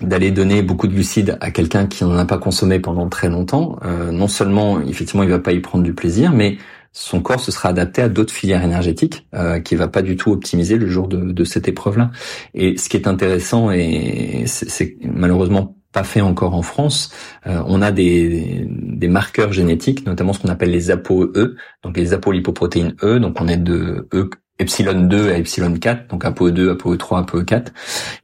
d'aller 0.00 0.30
donner 0.30 0.62
beaucoup 0.62 0.86
de 0.86 0.94
glucides 0.94 1.36
à 1.40 1.50
quelqu'un 1.50 1.86
qui 1.86 2.04
n'en 2.04 2.16
a 2.16 2.24
pas 2.24 2.38
consommé 2.38 2.78
pendant 2.78 3.08
très 3.08 3.28
longtemps 3.28 3.78
non 4.12 4.28
seulement 4.28 4.80
effectivement 4.80 5.24
il 5.24 5.28
va 5.28 5.40
pas 5.40 5.52
y 5.52 5.60
prendre 5.60 5.82
du 5.82 5.92
plaisir 5.92 6.32
mais 6.32 6.56
son 6.92 7.20
corps 7.20 7.40
se 7.40 7.52
sera 7.52 7.68
adapté 7.68 8.02
à 8.02 8.08
d'autres 8.08 8.32
filières 8.32 8.64
énergétiques 8.64 9.26
euh, 9.34 9.60
qui 9.60 9.76
va 9.76 9.88
pas 9.88 10.02
du 10.02 10.16
tout 10.16 10.32
optimiser 10.32 10.76
le 10.76 10.86
jour 10.86 11.08
de, 11.08 11.32
de 11.32 11.44
cette 11.44 11.68
épreuve-là. 11.68 12.10
Et 12.54 12.76
ce 12.76 12.88
qui 12.88 12.96
est 12.96 13.06
intéressant 13.06 13.70
et 13.70 14.44
c'est 14.46 14.96
malheureusement 15.02 15.76
pas 15.92 16.04
fait 16.04 16.20
encore 16.20 16.54
en 16.54 16.62
France, 16.62 17.12
euh, 17.46 17.62
on 17.66 17.82
a 17.82 17.90
des, 17.90 18.64
des, 18.70 19.08
marqueurs 19.08 19.52
génétiques, 19.52 20.06
notamment 20.06 20.32
ce 20.32 20.38
qu'on 20.38 20.48
appelle 20.48 20.70
les 20.70 20.92
ApoE, 20.92 21.56
donc 21.82 21.96
les 21.96 22.12
apolipoprotéines 22.12 22.94
E, 23.02 23.18
donc 23.18 23.40
on 23.40 23.48
est 23.48 23.56
de 23.56 24.08
E 24.14 24.30
epsilon 24.60 25.08
2 25.08 25.30
à 25.30 25.38
epsilon 25.38 25.74
4, 25.74 26.08
donc 26.08 26.24
ApoE2, 26.24 26.76
ApoE3, 26.76 27.24
ApoE4. 27.24 27.68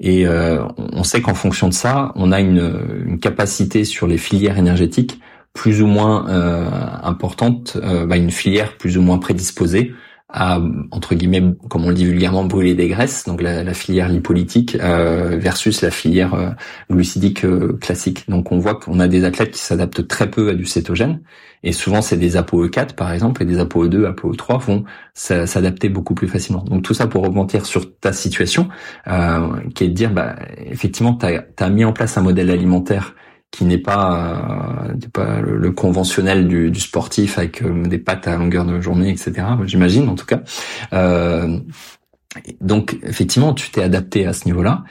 Et 0.01 0.27
euh, 0.27 0.63
on 0.77 1.03
sait 1.03 1.23
qu'en 1.23 1.35
fonction 1.35 1.69
de 1.69 1.73
ça, 1.73 2.13
on 2.15 2.31
a 2.31 2.41
une, 2.41 3.05
une 3.07 3.19
capacité 3.19 3.85
sur 3.85 4.07
les 4.07 4.19
filières 4.19 4.59
énergétiques 4.59 5.19
plus 5.57 5.83
ou 5.83 5.87
moins 5.87 6.29
euh, 6.29 6.69
importante, 7.03 7.79
euh, 7.83 8.07
bah, 8.07 8.17
une 8.17 8.31
filière 8.31 8.77
plus 8.77 8.99
ou 8.99 9.03
moins 9.03 9.19
prédisposée 9.19 9.95
à 10.29 10.61
entre 10.91 11.15
guillemets, 11.15 11.43
comme 11.69 11.85
on 11.85 11.89
le 11.89 11.95
dit 11.95 12.05
vulgairement, 12.05 12.45
brûler 12.45 12.75
des 12.75 12.89
graisses, 12.89 13.25
donc 13.25 13.41
la, 13.41 13.63
la 13.63 13.75
filière 13.75 14.09
lipolytique 14.09 14.77
euh, 14.81 15.37
versus 15.39 15.83
la 15.83 15.91
filière 15.91 16.35
euh, 16.35 16.51
glucidique 16.91 17.45
euh, 17.45 17.79
classique. 17.81 18.29
Donc 18.29 18.51
on 18.51 18.59
voit 18.59 18.75
qu'on 18.75 18.99
a 18.99 19.07
des 19.07 19.25
athlètes 19.25 19.53
qui 19.53 19.61
s'adaptent 19.61 20.07
très 20.09 20.29
peu 20.29 20.51
à 20.51 20.55
du 20.55 20.67
cétogène, 20.67 21.21
et 21.63 21.73
souvent 21.73 22.03
c'est 22.03 22.17
des 22.17 22.37
ApoE4 22.37 22.95
par 22.95 23.13
exemple, 23.13 23.43
et 23.43 23.47
des 23.47 23.59
ApoE2, 23.59 24.13
ApoE3 24.13 24.61
vont 24.61 24.85
s'adapter 25.15 25.89
beaucoup 25.89 26.15
plus 26.15 26.29
facilement. 26.29 26.65
Donc 26.65 26.83
tout 26.83 26.95
ça 26.95 27.07
pour 27.07 27.25
rebondir 27.25 27.65
sur 27.65 27.97
ta 27.99 28.13
situation, 28.13 28.69
qui 29.75 29.85
est 29.85 29.89
de 29.89 29.95
dire, 29.95 30.11
bah, 30.11 30.37
effectivement, 30.59 31.15
tu 31.15 31.27
as 31.27 31.71
mis 31.71 31.85
en 31.85 31.93
place 31.93 32.19
un 32.19 32.23
modèle 32.23 32.51
alimentaire 32.51 33.15
qui 33.57 33.65
n'est 33.65 33.79
pas, 33.79 34.87
euh, 34.91 35.09
pas 35.15 35.41
le, 35.41 35.73
conventionnel 35.73 36.47
du, 36.47 36.71
du, 36.71 36.79
sportif 36.79 37.39
avec 37.39 37.63
euh, 37.63 37.87
des 37.87 37.97
pattes 37.97 38.29
à 38.29 38.37
longueur 38.37 38.67
de 38.67 38.83
journée, 38.83 39.09
etc. 39.09 39.47
J'imagine 39.65 40.11
en 40.11 40.15
tout 40.15 40.27
cas. 40.27 40.43
Euh, 40.93 41.59
donc 42.61 42.99
effectivement, 43.03 43.55
tu 43.55 43.71
t'es 43.71 43.83
adapté 43.83 44.27
à 44.27 44.35
ce 44.35 44.45
niveau-là 44.45 44.85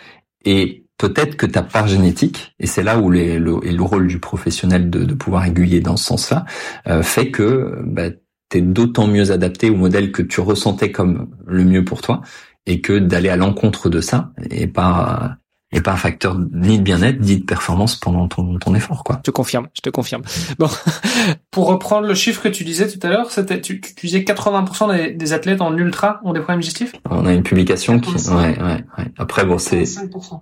et 0.45 0.83
peut-être 0.97 1.37
que 1.37 1.45
ta 1.45 1.61
part 1.61 1.87
génétique, 1.87 2.55
et 2.59 2.65
c'est 2.65 2.81
là 2.81 2.97
où 2.97 3.11
les, 3.11 3.37
le, 3.37 3.59
le 3.59 3.83
rôle 3.83 4.07
du 4.07 4.19
professionnel 4.19 4.89
de, 4.89 5.03
de 5.03 5.13
pouvoir 5.13 5.45
aiguiller 5.45 5.79
dans 5.79 5.95
ce 5.95 6.05
sens-là, 6.05 6.45
euh, 6.87 7.03
fait 7.03 7.29
que 7.29 7.77
bah, 7.83 8.09
tu 8.49 8.57
es 8.57 8.61
d'autant 8.61 9.05
mieux 9.05 9.29
adapté 9.29 9.69
au 9.69 9.75
modèle 9.75 10.11
que 10.11 10.23
tu 10.23 10.41
ressentais 10.41 10.91
comme 10.91 11.29
le 11.45 11.65
mieux 11.65 11.85
pour 11.85 12.01
toi, 12.01 12.21
et 12.65 12.81
que 12.81 12.97
d'aller 12.97 13.29
à 13.29 13.35
l'encontre 13.35 13.89
de 13.89 14.01
ça, 14.01 14.31
et 14.49 14.65
pas 14.65 15.37
et 15.75 15.81
pas 15.81 15.91
un 15.91 15.97
facteur 15.97 16.37
ni 16.53 16.79
de 16.79 16.83
bien-être 16.83 17.19
ni 17.19 17.37
de 17.37 17.43
performance 17.43 17.95
pendant 17.95 18.27
ton, 18.27 18.57
ton 18.57 18.73
effort 18.73 19.03
quoi. 19.03 19.17
Je 19.17 19.23
te 19.23 19.31
confirme, 19.31 19.67
je 19.73 19.81
te 19.81 19.89
confirme. 19.89 20.23
Bon, 20.57 20.69
pour 21.51 21.67
reprendre 21.67 22.07
le 22.07 22.15
chiffre 22.15 22.41
que 22.41 22.47
tu 22.47 22.63
disais 22.63 22.87
tout 22.87 23.05
à 23.05 23.09
l'heure, 23.09 23.29
c'était 23.29 23.59
tu, 23.59 23.81
tu 23.81 24.07
disais 24.07 24.19
80% 24.19 24.95
des, 24.95 25.11
des, 25.11 25.33
athlètes 25.33 25.61
en 25.61 25.75
ultra 25.77 26.21
ont 26.23 26.31
des 26.31 26.39
problèmes 26.39 26.61
digestifs? 26.61 26.93
On 27.09 27.25
a 27.25 27.33
une 27.33 27.43
publication 27.43 27.99
qui 27.99 28.15
ouais 28.29 28.57
ouais 28.57 28.83
ouais. 28.97 29.05
Après 29.17 29.45
bon 29.45 29.57
c'est 29.57 29.83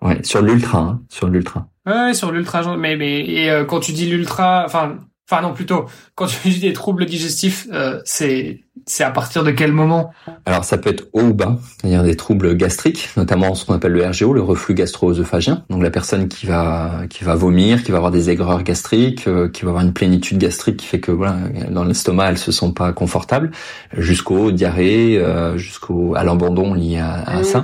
ouais 0.02 0.24
sur 0.24 0.42
l'ultra 0.44 0.80
hein, 0.80 1.02
sur 1.10 1.28
l'ultra. 1.28 1.68
Ouais, 1.86 2.14
sur 2.14 2.32
l'ultra 2.32 2.78
mais 2.78 2.96
mais 2.96 3.26
et 3.26 3.50
euh, 3.50 3.66
quand 3.66 3.80
tu 3.80 3.92
dis 3.92 4.06
l'ultra 4.06 4.64
enfin 4.66 4.98
Pardon, 5.34 5.52
plutôt, 5.52 5.86
quand 6.14 6.28
tu 6.28 6.48
dis 6.48 6.60
des 6.60 6.74
troubles 6.74 7.08
digestifs, 7.08 7.68
euh, 7.74 8.00
c'est 8.06 8.60
c'est 8.86 9.04
à 9.04 9.10
partir 9.10 9.44
de 9.44 9.50
quel 9.50 9.72
moment? 9.72 10.12
Alors 10.46 10.64
ça 10.64 10.78
peut 10.78 10.92
être 10.92 11.06
haut 11.14 11.22
ou 11.22 11.34
bas, 11.34 11.58
c'est-à-dire 11.80 12.04
des 12.04 12.16
troubles 12.16 12.56
gastriques, 12.56 13.10
notamment 13.18 13.56
ce 13.56 13.66
qu'on 13.66 13.74
appelle 13.74 13.94
le 13.94 14.06
RGO, 14.06 14.34
le 14.34 14.44
reflux 14.44 14.76
gastro-œsophagien. 14.76 15.64
Donc 15.72 15.82
la 15.82 15.90
personne 15.90 16.28
qui 16.28 16.46
va 16.46 17.02
qui 17.10 17.24
va 17.24 17.34
vomir, 17.34 17.84
qui 17.84 17.90
va 17.92 17.98
avoir 17.98 18.12
des 18.12 18.30
aigreurs 18.30 18.62
gastriques, 18.62 19.28
euh, 19.28 19.50
qui 19.50 19.64
va 19.64 19.70
avoir 19.70 19.84
une 19.84 19.94
plénitude 19.94 20.38
gastrique 20.38 20.78
qui 20.78 20.86
fait 20.86 21.00
que 21.00 21.12
voilà, 21.12 21.38
dans 21.72 21.84
l'estomac 21.84 22.30
elle 22.30 22.38
se 22.38 22.52
sent 22.52 22.74
pas 22.76 22.94
confortable, 22.94 23.50
jusqu'au 23.98 24.52
diarrhée, 24.52 25.18
euh, 25.18 25.58
jusqu'au 25.58 26.14
à 26.16 26.24
l'abandon 26.24 26.76
lié 26.76 27.00
à, 27.00 27.14
à 27.14 27.38
ah, 27.40 27.44
ça. 27.44 27.64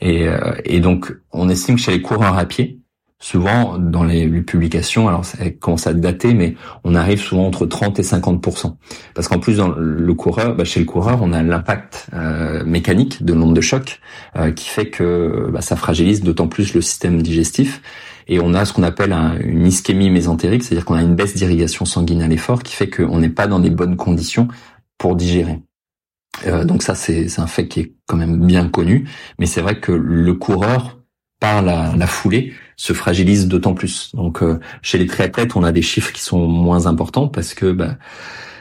et, 0.00 0.26
euh, 0.26 0.54
et 0.64 0.80
donc 0.80 1.14
on 1.30 1.48
estime 1.48 1.76
que 1.76 1.82
chez 1.82 1.92
les 1.92 2.02
coureurs 2.02 2.36
à 2.36 2.46
pied, 2.46 2.75
souvent 3.18 3.78
dans 3.78 4.04
les, 4.04 4.28
publications, 4.42 5.08
alors 5.08 5.24
ça 5.24 5.38
commence 5.50 5.86
à 5.86 5.94
dater, 5.94 6.34
mais 6.34 6.54
on 6.84 6.94
arrive 6.94 7.20
souvent 7.20 7.46
entre 7.46 7.66
30 7.66 7.98
et 7.98 8.02
50% 8.02 8.74
parce 9.14 9.28
qu'en 9.28 9.38
plus 9.38 9.56
dans 9.56 9.68
le 9.68 10.14
coureur, 10.14 10.54
bah, 10.54 10.64
chez 10.64 10.80
le 10.80 10.86
coureur, 10.86 11.20
on 11.22 11.32
a 11.32 11.42
l'impact 11.42 12.08
euh, 12.12 12.64
mécanique 12.64 13.24
de 13.24 13.32
l'onde 13.32 13.54
de 13.54 13.60
choc 13.60 14.00
euh, 14.36 14.52
qui 14.52 14.68
fait 14.68 14.90
que 14.90 15.48
bah, 15.50 15.62
ça 15.62 15.76
fragilise 15.76 16.22
d'autant 16.22 16.48
plus 16.48 16.74
le 16.74 16.80
système 16.80 17.22
digestif. 17.22 17.80
Et 18.28 18.40
on 18.40 18.54
a 18.54 18.64
ce 18.64 18.72
qu'on 18.72 18.82
appelle 18.82 19.12
une 19.40 19.66
ischémie 19.66 20.10
mésentérique, 20.10 20.64
c'est-à-dire 20.64 20.84
qu'on 20.84 20.96
a 20.96 21.02
une 21.02 21.14
baisse 21.14 21.34
d'irrigation 21.34 21.84
sanguine 21.84 22.22
à 22.22 22.28
l'effort 22.28 22.62
qui 22.62 22.74
fait 22.74 22.90
qu'on 22.90 23.20
n'est 23.20 23.28
pas 23.28 23.46
dans 23.46 23.60
des 23.60 23.70
bonnes 23.70 23.96
conditions 23.96 24.48
pour 24.98 25.14
digérer. 25.14 25.60
Euh, 26.46 26.64
donc 26.64 26.82
ça, 26.82 26.94
c'est 26.94 27.38
un 27.38 27.46
fait 27.46 27.68
qui 27.68 27.80
est 27.80 27.92
quand 28.06 28.16
même 28.16 28.44
bien 28.44 28.68
connu, 28.68 29.08
mais 29.38 29.46
c'est 29.46 29.60
vrai 29.60 29.80
que 29.80 29.92
le 29.92 30.34
coureur, 30.34 30.98
par 31.40 31.62
la, 31.62 31.94
la 31.96 32.06
foulée, 32.06 32.52
se 32.76 32.92
fragilise 32.92 33.48
d'autant 33.48 33.74
plus. 33.74 34.14
Donc 34.14 34.42
euh, 34.42 34.60
chez 34.82 34.98
les 34.98 35.06
triathlètes, 35.06 35.56
on 35.56 35.64
a 35.64 35.72
des 35.72 35.82
chiffres 35.82 36.12
qui 36.12 36.22
sont 36.22 36.46
moins 36.46 36.86
importants 36.86 37.28
parce 37.28 37.54
que 37.54 37.72
bah, 37.72 37.96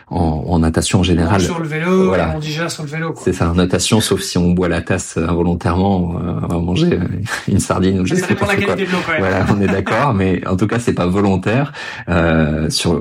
en, 0.07 0.45
en, 0.47 0.59
natation 0.59 0.99
en 0.99 1.03
général. 1.03 1.41
Sur 1.41 1.59
le 1.59 1.67
vélo, 1.67 2.07
voilà. 2.07 2.33
on 2.35 2.39
digère 2.39 2.69
sur 2.69 2.83
le 2.83 2.89
vélo. 2.89 3.13
C'est 3.17 3.33
ça, 3.33 3.49
en 3.49 3.55
natation, 3.55 4.01
sauf 4.01 4.21
si 4.21 4.37
on 4.37 4.51
boit 4.51 4.69
la 4.69 4.81
tasse 4.81 5.17
involontairement, 5.17 6.19
euh, 6.19 6.39
on 6.43 6.47
va 6.47 6.59
manger 6.59 6.93
euh, 6.93 7.07
une 7.47 7.59
sardine 7.59 7.99
ou 7.99 8.05
je 8.05 8.15
sais 8.15 8.35
pas 8.35 8.55
quoi. 8.55 8.75
Voilà, 9.19 9.45
on 9.49 9.59
est 9.61 9.67
d'accord, 9.67 10.13
mais 10.13 10.45
en 10.47 10.55
tout 10.55 10.67
cas, 10.67 10.79
c'est 10.79 10.93
pas 10.93 11.07
volontaire. 11.07 11.73
Euh, 12.09 12.69
sur 12.69 12.93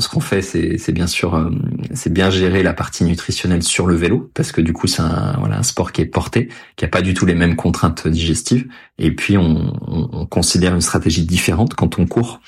ce 0.00 0.08
qu'on 0.08 0.20
fait, 0.20 0.42
c'est 0.42 0.92
bien 0.92 1.06
sûr, 1.06 1.34
euh, 1.34 1.50
c'est 1.94 2.12
bien 2.12 2.30
gérer 2.30 2.62
la 2.62 2.72
partie 2.72 3.04
nutritionnelle 3.04 3.62
sur 3.62 3.86
le 3.86 3.94
vélo, 3.94 4.30
parce 4.34 4.52
que 4.52 4.60
du 4.60 4.72
coup, 4.72 4.86
c'est 4.86 5.02
un 5.02 5.36
voilà 5.38 5.58
un 5.58 5.62
sport 5.62 5.92
qui 5.92 6.02
est 6.02 6.06
porté, 6.06 6.48
qui 6.76 6.84
a 6.84 6.88
pas 6.88 7.02
du 7.02 7.14
tout 7.14 7.26
les 7.26 7.34
mêmes 7.34 7.56
contraintes 7.56 8.06
digestives, 8.06 8.66
et 8.98 9.12
puis 9.12 9.38
on, 9.38 9.72
on, 9.88 10.08
on 10.12 10.26
considère 10.26 10.74
une 10.74 10.80
stratégie 10.80 11.24
différente 11.24 11.74
quand 11.74 11.98
on 11.98 12.06
court. 12.06 12.40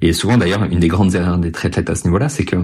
Et 0.00 0.12
souvent, 0.12 0.36
d'ailleurs, 0.36 0.64
une 0.64 0.80
des 0.80 0.88
grandes 0.88 1.14
erreurs 1.14 1.38
des 1.38 1.52
triathlètes 1.52 1.88
à 1.88 1.94
ce 1.94 2.04
niveau-là, 2.04 2.28
c'est 2.28 2.44
que 2.44 2.56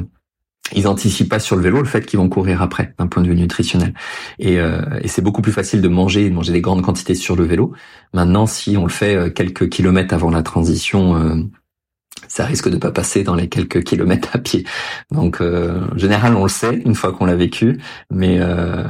ils 0.75 0.87
anticipent 0.87 1.29
pas 1.29 1.39
sur 1.39 1.57
le 1.57 1.63
vélo 1.63 1.79
le 1.79 1.85
fait 1.85 2.07
qu'ils 2.07 2.19
vont 2.19 2.29
courir 2.29 2.63
après 2.63 2.95
d'un 2.99 3.07
point 3.07 3.23
de 3.23 3.29
vue 3.29 3.37
nutritionnel. 3.37 3.95
Et, 4.39 4.59
euh, 4.59 4.83
et 5.03 5.09
c'est 5.09 5.23
beaucoup 5.23 5.43
plus 5.43 5.53
facile 5.53 5.81
de 5.81 5.89
manger 5.89 6.29
de 6.29 6.35
manger 6.35 6.53
des 6.53 6.61
grandes 6.61 6.83
quantités 6.83 7.15
sur 7.15 7.37
le 7.37 7.45
vélo. 7.45 7.73
Maintenant 8.15 8.47
si 8.47 8.77
on 8.77 8.85
le 8.85 8.91
fait 8.91 9.15
euh, 9.17 9.31
quelques 9.31 9.69
kilomètres 9.69 10.15
avant 10.15 10.31
la 10.31 10.43
transition 10.43 11.17
euh, 11.17 11.37
ça 12.29 12.45
risque 12.45 12.69
de 12.69 12.77
pas 12.77 12.93
passer 12.93 13.25
dans 13.25 13.35
les 13.35 13.49
quelques 13.49 13.83
kilomètres 13.83 14.31
à 14.35 14.39
pied. 14.39 14.65
Donc 15.11 15.41
euh, 15.41 15.87
en 15.93 15.99
général 15.99 16.35
on 16.37 16.45
le 16.45 16.49
sait 16.49 16.81
une 16.85 16.95
fois 16.95 17.13
qu'on 17.13 17.25
l'a 17.25 17.37
vécu 17.37 17.79
mais 18.11 18.39
euh, 18.41 18.85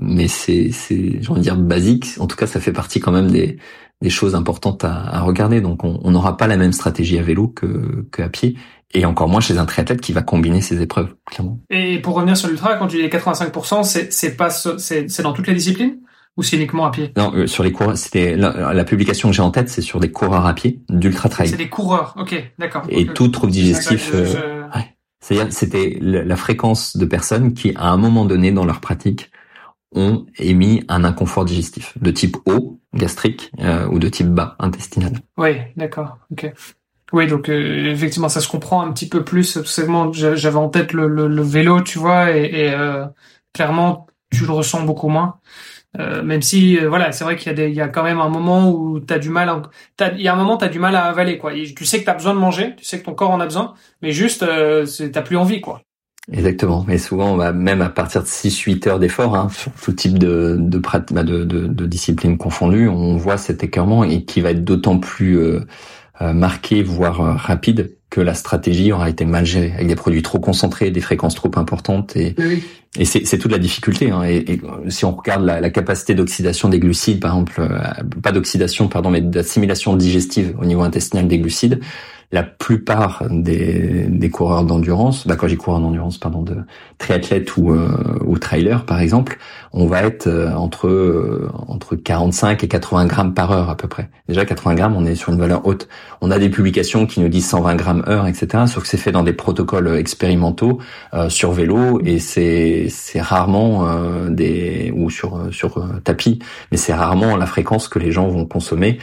mais 0.00 0.28
c'est 0.28 0.70
c'est 0.72 1.20
j'ai 1.20 1.30
envie 1.30 1.40
de 1.40 1.44
dire 1.44 1.56
basique. 1.56 2.16
En 2.18 2.26
tout 2.26 2.36
cas 2.36 2.46
ça 2.46 2.60
fait 2.60 2.72
partie 2.72 3.00
quand 3.00 3.12
même 3.12 3.30
des 3.30 3.58
des 4.00 4.10
choses 4.10 4.36
importantes 4.36 4.84
à, 4.84 4.92
à 4.92 5.20
regarder. 5.20 5.60
Donc 5.60 5.82
on 5.82 6.10
n'aura 6.10 6.36
pas 6.36 6.46
la 6.46 6.56
même 6.56 6.72
stratégie 6.72 7.18
à 7.18 7.22
vélo 7.22 7.48
que 7.48 8.06
que 8.12 8.22
à 8.22 8.28
pied 8.28 8.56
et 8.94 9.04
encore 9.04 9.28
moins 9.28 9.40
chez 9.40 9.58
un 9.58 9.66
triathlète 9.66 10.00
qui 10.00 10.12
va 10.12 10.22
combiner 10.22 10.60
ses 10.60 10.80
épreuves, 10.80 11.14
clairement. 11.26 11.58
Et 11.70 12.00
pour 12.00 12.14
revenir 12.14 12.36
sur 12.36 12.48
l'ultra, 12.48 12.76
quand 12.76 12.86
tu 12.86 12.96
dis 12.96 13.06
85%, 13.06 13.84
c'est 13.84 14.12
c'est 14.12 14.36
pas 14.36 14.50
c'est 14.50 15.10
c'est 15.10 15.22
dans 15.22 15.32
toutes 15.32 15.46
les 15.46 15.54
disciplines 15.54 15.98
ou 16.38 16.42
c'est 16.42 16.56
uniquement 16.56 16.86
à 16.86 16.90
pied? 16.90 17.12
Non, 17.16 17.32
euh, 17.34 17.46
sur 17.46 17.64
les 17.64 17.72
coureurs, 17.72 17.98
c'était 17.98 18.36
la, 18.36 18.84
publication 18.84 19.28
que 19.28 19.34
j'ai 19.34 19.42
en 19.42 19.50
tête, 19.50 19.68
c'est 19.68 19.82
sur 19.82 19.98
des 19.98 20.12
coureurs 20.12 20.46
à 20.46 20.54
pied 20.54 20.80
d'ultra 20.88 21.28
trail. 21.28 21.48
C'est 21.48 21.56
des 21.56 21.68
coureurs, 21.68 22.14
ok, 22.16 22.52
d'accord. 22.58 22.84
Et 22.88 23.06
tout 23.06 23.28
trouble 23.28 23.52
digestif. 23.52 24.12
Euh, 24.14 24.62
ouais. 24.74 24.94
C'est-à-dire, 25.20 25.52
c'était 25.52 25.98
la 26.00 26.36
fréquence 26.36 26.96
de 26.96 27.04
personnes 27.04 27.54
qui, 27.54 27.72
à 27.74 27.90
un 27.90 27.96
moment 27.96 28.24
donné 28.24 28.52
dans 28.52 28.64
leur 28.64 28.80
pratique, 28.80 29.32
ont 29.94 30.26
émis 30.38 30.84
un 30.88 31.02
inconfort 31.02 31.44
digestif 31.44 31.98
de 31.98 32.10
type 32.12 32.36
haut, 32.46 32.78
gastrique, 32.94 33.50
euh, 33.60 33.88
ou 33.88 33.98
de 33.98 34.08
type 34.08 34.28
bas, 34.28 34.54
intestinal. 34.60 35.12
Oui, 35.36 35.56
d'accord, 35.76 36.18
ok. 36.30 36.52
Oui, 37.12 37.26
donc 37.26 37.48
euh, 37.48 37.90
effectivement, 37.90 38.28
ça 38.28 38.40
se 38.40 38.48
comprend 38.48 38.82
un 38.82 38.92
petit 38.92 39.08
peu 39.08 39.24
plus. 39.24 39.58
J'avais 39.64 40.56
en 40.56 40.68
tête 40.68 40.92
le, 40.92 41.08
le, 41.08 41.42
vélo, 41.42 41.80
tu 41.80 41.98
vois, 41.98 42.30
et, 42.32 42.72
euh, 42.74 43.06
clairement, 43.54 44.06
tu 44.30 44.44
le 44.44 44.52
ressens 44.52 44.82
beaucoup 44.82 45.08
moins. 45.08 45.38
Euh, 45.98 46.22
même 46.22 46.42
si, 46.42 46.76
voilà, 46.76 47.12
c'est 47.12 47.24
vrai 47.24 47.36
qu'il 47.36 47.46
y 47.46 47.50
a 47.50 47.54
des, 47.54 47.70
y 47.70 47.80
a 47.80 47.88
quand 47.88 48.02
même 48.02 48.20
un 48.20 48.28
moment 48.28 48.70
où 48.70 49.00
t'as 49.00 49.18
du 49.18 49.30
mal, 49.30 49.62
il 50.00 50.20
y 50.20 50.28
a 50.28 50.34
un 50.34 50.36
moment 50.36 50.58
t'as 50.58 50.68
du 50.68 50.78
mal 50.78 50.94
à 50.96 51.04
avaler, 51.04 51.38
quoi. 51.38 51.52
tu 51.54 51.84
sais 51.86 52.00
que 52.00 52.04
t'as 52.04 52.14
besoin 52.14 52.34
de 52.34 52.38
manger, 52.38 52.74
tu 52.76 52.84
sais 52.84 53.00
que 53.00 53.04
ton 53.06 53.14
corps 53.14 53.30
en 53.30 53.40
a 53.40 53.46
besoin, 53.46 53.74
mais 54.02 54.12
juste, 54.12 54.44
t'as 55.12 55.22
plus 55.22 55.36
envie, 55.36 55.62
quoi. 55.62 55.82
Exactement. 56.30 56.84
Et 56.90 56.98
souvent, 56.98 57.36
bah, 57.36 57.52
même 57.52 57.80
à 57.80 57.88
partir 57.88 58.22
de 58.22 58.26
6-8 58.26 58.86
heures 58.86 58.98
d'effort, 58.98 59.34
hein, 59.34 59.48
tout 59.82 59.92
type 59.92 60.18
de 60.18 60.56
de, 60.58 60.78
bah, 60.78 61.22
de, 61.22 61.44
de, 61.44 61.66
de, 61.66 61.86
discipline 61.86 62.36
confondue, 62.36 62.86
on 62.86 63.16
voit 63.16 63.38
cet 63.38 63.64
écœurement 63.64 64.04
et 64.04 64.24
qui 64.24 64.42
va 64.42 64.50
être 64.50 64.62
d'autant 64.62 64.98
plus 64.98 65.38
euh, 65.38 65.60
marqué, 66.20 66.82
voire 66.82 67.20
euh, 67.20 67.32
rapide, 67.32 67.92
que 68.10 68.20
la 68.20 68.34
stratégie 68.34 68.90
aura 68.90 69.10
été 69.10 69.24
mal 69.24 69.44
gérée, 69.44 69.72
avec 69.74 69.86
des 69.86 69.94
produits 69.94 70.22
trop 70.22 70.38
concentrés, 70.38 70.90
des 70.90 71.00
fréquences 71.00 71.34
trop 71.34 71.50
importantes, 71.56 72.16
et, 72.16 72.34
et 72.98 73.04
c'est 73.04 73.38
toute 73.38 73.52
la 73.52 73.58
difficulté. 73.58 74.10
Hein. 74.10 74.22
Et, 74.24 74.60
si 74.88 75.04
on 75.04 75.12
regarde 75.12 75.44
la, 75.44 75.60
la 75.60 75.70
capacité 75.70 76.14
d'oxydation 76.14 76.70
des 76.70 76.78
glucides, 76.78 77.20
par 77.20 77.32
exemple, 77.32 77.60
euh, 77.60 78.04
pas 78.22 78.32
d'oxydation, 78.32 78.88
pardon, 78.88 79.10
mais 79.10 79.20
d'assimilation 79.20 79.94
digestive 79.94 80.56
au 80.60 80.64
niveau 80.64 80.82
intestinal 80.82 81.28
des 81.28 81.38
glucides, 81.38 81.80
la 82.30 82.42
plupart 82.42 83.22
des, 83.30 84.30
coureurs 84.30 84.64
d'endurance, 84.64 85.26
bah 85.26 85.36
quand 85.36 85.48
j'ai 85.48 85.56
coureur 85.56 85.80
d'endurance, 85.80 86.18
pardon, 86.18 86.42
de 86.42 86.56
triathlètes 86.98 87.56
ou, 87.56 87.72
euh, 87.72 87.88
ou 88.26 88.38
trailer 88.38 88.84
par 88.84 89.00
exemple, 89.00 89.38
on 89.72 89.86
va 89.86 90.02
être 90.02 90.26
euh, 90.26 90.52
entre 90.52 90.88
euh, 90.88 91.50
entre 91.68 91.96
45 91.96 92.62
et 92.62 92.68
80 92.68 93.06
grammes 93.06 93.32
par 93.32 93.52
heure 93.52 93.70
à 93.70 93.76
peu 93.76 93.88
près. 93.88 94.10
Déjà 94.28 94.44
80 94.44 94.74
grammes, 94.74 94.94
on 94.94 95.06
est 95.06 95.14
sur 95.14 95.32
une 95.32 95.38
valeur 95.38 95.66
haute. 95.66 95.88
On 96.20 96.30
a 96.30 96.38
des 96.38 96.50
publications 96.50 97.06
qui 97.06 97.20
nous 97.20 97.28
disent 97.28 97.48
120 97.48 97.76
grammes 97.76 98.04
heure, 98.06 98.26
etc. 98.26 98.64
Sauf 98.66 98.82
que 98.82 98.88
c'est 98.88 98.98
fait 98.98 99.12
dans 99.12 99.22
des 99.22 99.32
protocoles 99.32 99.96
expérimentaux 99.96 100.80
sur 101.28 101.52
vélo 101.52 102.00
et 102.04 102.18
c'est 102.18 102.88
c'est 102.90 103.20
rarement 103.20 103.86
des 104.28 104.92
ou 104.94 105.10
sur 105.10 105.48
sur 105.50 105.82
tapis, 106.04 106.40
mais 106.70 106.76
c'est 106.76 106.92
rarement 106.92 107.36
la 107.36 107.46
fréquence 107.46 107.88
que 107.88 107.98
les 107.98 108.12
gens 108.12 108.28
vont 108.28 108.44
consommer 108.44 108.98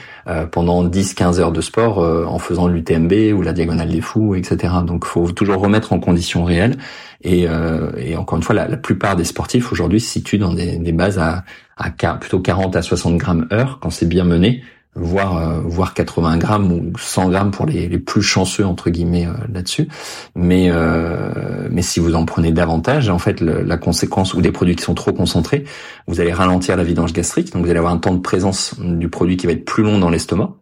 pendant 0.51 0.85
10-15 0.85 1.39
heures 1.39 1.51
de 1.51 1.61
sport 1.61 1.99
en 1.99 2.37
faisant 2.37 2.67
l'UTMB 2.67 3.14
ou 3.33 3.41
la 3.41 3.53
diagonale 3.53 3.89
des 3.89 4.01
fous, 4.01 4.35
etc. 4.35 4.73
Donc, 4.85 5.05
faut 5.05 5.31
toujours 5.31 5.57
remettre 5.57 5.93
en 5.93 5.99
conditions 5.99 6.43
réelles. 6.43 6.77
Et, 7.21 7.47
euh, 7.47 7.91
et 7.97 8.15
encore 8.15 8.37
une 8.37 8.43
fois, 8.43 8.55
la, 8.55 8.77
plupart 8.77 9.15
des 9.15 9.23
sportifs 9.23 9.71
aujourd'hui 9.71 9.99
se 9.99 10.09
situent 10.09 10.37
dans 10.37 10.53
des, 10.53 10.77
des 10.77 10.91
bases 10.91 11.19
à, 11.19 11.43
à, 11.77 11.89
plutôt 11.89 12.39
40 12.39 12.75
à 12.75 12.81
60 12.81 13.17
grammes 13.17 13.47
heure 13.51 13.79
quand 13.81 13.89
c'est 13.89 14.05
bien 14.05 14.23
mené, 14.23 14.63
voire 14.95 15.37
euh, 15.37 15.61
voire 15.63 15.93
80 15.93 16.37
grammes 16.37 16.71
ou 16.71 16.93
100 16.97 17.29
grammes 17.29 17.51
pour 17.51 17.65
les, 17.65 17.87
les 17.87 17.99
plus 17.99 18.21
chanceux 18.21 18.65
entre 18.65 18.89
guillemets 18.89 19.27
euh, 19.27 19.33
là-dessus. 19.51 19.87
Mais 20.35 20.69
euh, 20.71 21.67
mais 21.69 21.81
si 21.81 21.99
vous 21.99 22.15
en 22.15 22.25
prenez 22.25 22.51
davantage, 22.51 23.09
en 23.09 23.19
fait, 23.19 23.41
la 23.41 23.77
conséquence 23.77 24.33
ou 24.33 24.41
des 24.41 24.51
produits 24.51 24.75
qui 24.75 24.83
sont 24.83 24.93
trop 24.93 25.13
concentrés, 25.13 25.65
vous 26.07 26.21
allez 26.21 26.33
ralentir 26.33 26.77
la 26.77 26.83
vidange 26.83 27.13
gastrique, 27.13 27.51
donc 27.53 27.63
vous 27.63 27.69
allez 27.69 27.79
avoir 27.79 27.93
un 27.93 27.97
temps 27.97 28.13
de 28.13 28.21
présence 28.21 28.75
du 28.79 29.09
produit 29.09 29.37
qui 29.37 29.47
va 29.47 29.53
être 29.53 29.65
plus 29.65 29.83
long 29.83 29.99
dans 29.99 30.09
l'estomac 30.09 30.55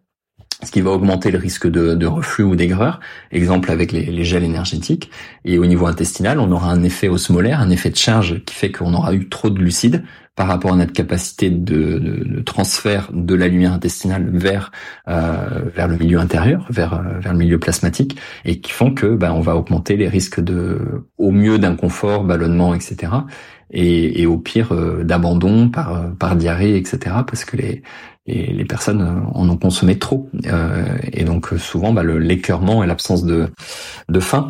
ce 0.66 0.72
qui 0.72 0.82
va 0.82 0.92
augmenter 0.92 1.32
le 1.32 1.38
risque 1.38 1.68
de, 1.68 1.96
de 1.96 2.06
reflux 2.06 2.44
ou 2.44 2.56
d'aigreur, 2.56 3.00
exemple 3.32 3.72
avec 3.72 3.92
les, 3.92 4.06
les, 4.06 4.24
gels 4.24 4.44
énergétiques. 4.44 5.12
Et 5.46 5.58
au 5.58 5.66
niveau 5.66 5.88
intestinal, 5.88 6.40
on 6.40 6.52
aura 6.52 6.72
un 6.72 6.84
effet 6.84 7.08
osmolaire, 7.08 7.60
un 7.60 7.70
effet 7.70 7.90
de 7.90 7.98
charge 7.98 8.44
qui 8.46 8.56
fait 8.56 8.72
qu'on 8.72 8.94
aura 8.94 9.14
eu 9.14 9.30
trop 9.30 9.50
de 9.50 9.58
glucides 9.58 10.04
par 10.36 10.48
rapport 10.48 10.74
à 10.74 10.76
notre 10.76 10.94
capacité 10.94 11.52
de, 11.52 12.00
de, 12.00 12.42
transfert 12.42 13.10
de 13.14 13.36
la 13.36 13.48
lumière 13.48 13.72
intestinale 13.72 14.30
vers 14.34 14.72
euh, 15.08 15.70
vers 15.76 15.88
le 15.88 15.96
milieu 15.98 16.18
intérieur, 16.20 16.66
vers 16.70 16.94
euh, 16.96 17.20
vers 17.20 17.34
le 17.34 17.38
milieu 17.38 17.60
plasmatique, 17.60 18.18
et 18.44 18.60
qui 18.60 18.72
font 18.72 18.94
que 18.94 19.16
bah, 19.16 19.32
on 19.34 19.42
va 19.42 19.56
augmenter 19.56 19.96
les 19.96 20.08
risques 20.08 20.40
de 20.40 21.06
au 21.20 21.30
mieux 21.30 21.60
d'inconfort, 21.60 22.24
ballonnement, 22.24 22.74
etc. 22.74 23.12
Et, 23.76 24.22
et 24.22 24.28
au 24.28 24.38
pire 24.38 24.72
euh, 24.72 25.04
d'abandon 25.04 25.68
par 25.68 26.16
par 26.18 26.36
diarrhée, 26.36 26.78
etc. 26.78 27.16
Parce 27.26 27.44
que 27.44 27.58
les 27.58 27.82
et 28.26 28.54
les 28.54 28.66
personnes 28.66 29.02
euh, 29.02 29.20
en 29.34 29.50
ont 29.50 29.58
consommé 29.58 30.00
trop. 30.00 30.30
Euh, 30.46 30.98
et 31.12 31.24
donc 31.24 31.50
souvent, 31.58 31.94
bah, 31.94 32.04
l'écœurement 32.04 32.84
et 32.84 32.88
l'absence 32.88 33.26
de, 33.26 33.50
de 34.10 34.20
faim, 34.20 34.48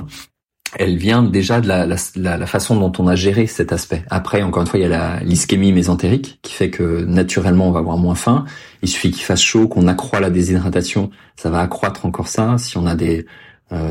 elle 0.77 0.97
vient 0.97 1.23
déjà 1.23 1.61
de 1.61 1.67
la, 1.67 1.85
la, 1.85 1.97
la, 2.15 2.45
façon 2.47 2.79
dont 2.79 2.91
on 2.97 3.07
a 3.07 3.15
géré 3.15 3.45
cet 3.45 3.71
aspect. 3.71 4.03
Après, 4.09 4.41
encore 4.41 4.63
une 4.63 4.67
fois, 4.67 4.79
il 4.79 4.89
y 4.89 4.93
a 4.93 5.19
l'ischémie 5.21 5.71
mésentérique 5.71 6.39
qui 6.41 6.53
fait 6.53 6.71
que 6.71 7.03
naturellement 7.05 7.67
on 7.67 7.71
va 7.71 7.79
avoir 7.79 7.97
moins 7.97 8.15
faim. 8.15 8.45
Il 8.81 8.89
suffit 8.89 9.11
qu'il 9.11 9.23
fasse 9.23 9.41
chaud, 9.41 9.67
qu'on 9.67 9.87
accroît 9.87 10.19
la 10.19 10.31
déshydratation, 10.31 11.11
ça 11.35 11.49
va 11.49 11.59
accroître 11.59 12.05
encore 12.05 12.27
ça. 12.27 12.57
Si 12.57 12.77
on 12.77 12.87
a 12.87 12.95
des 12.95 13.25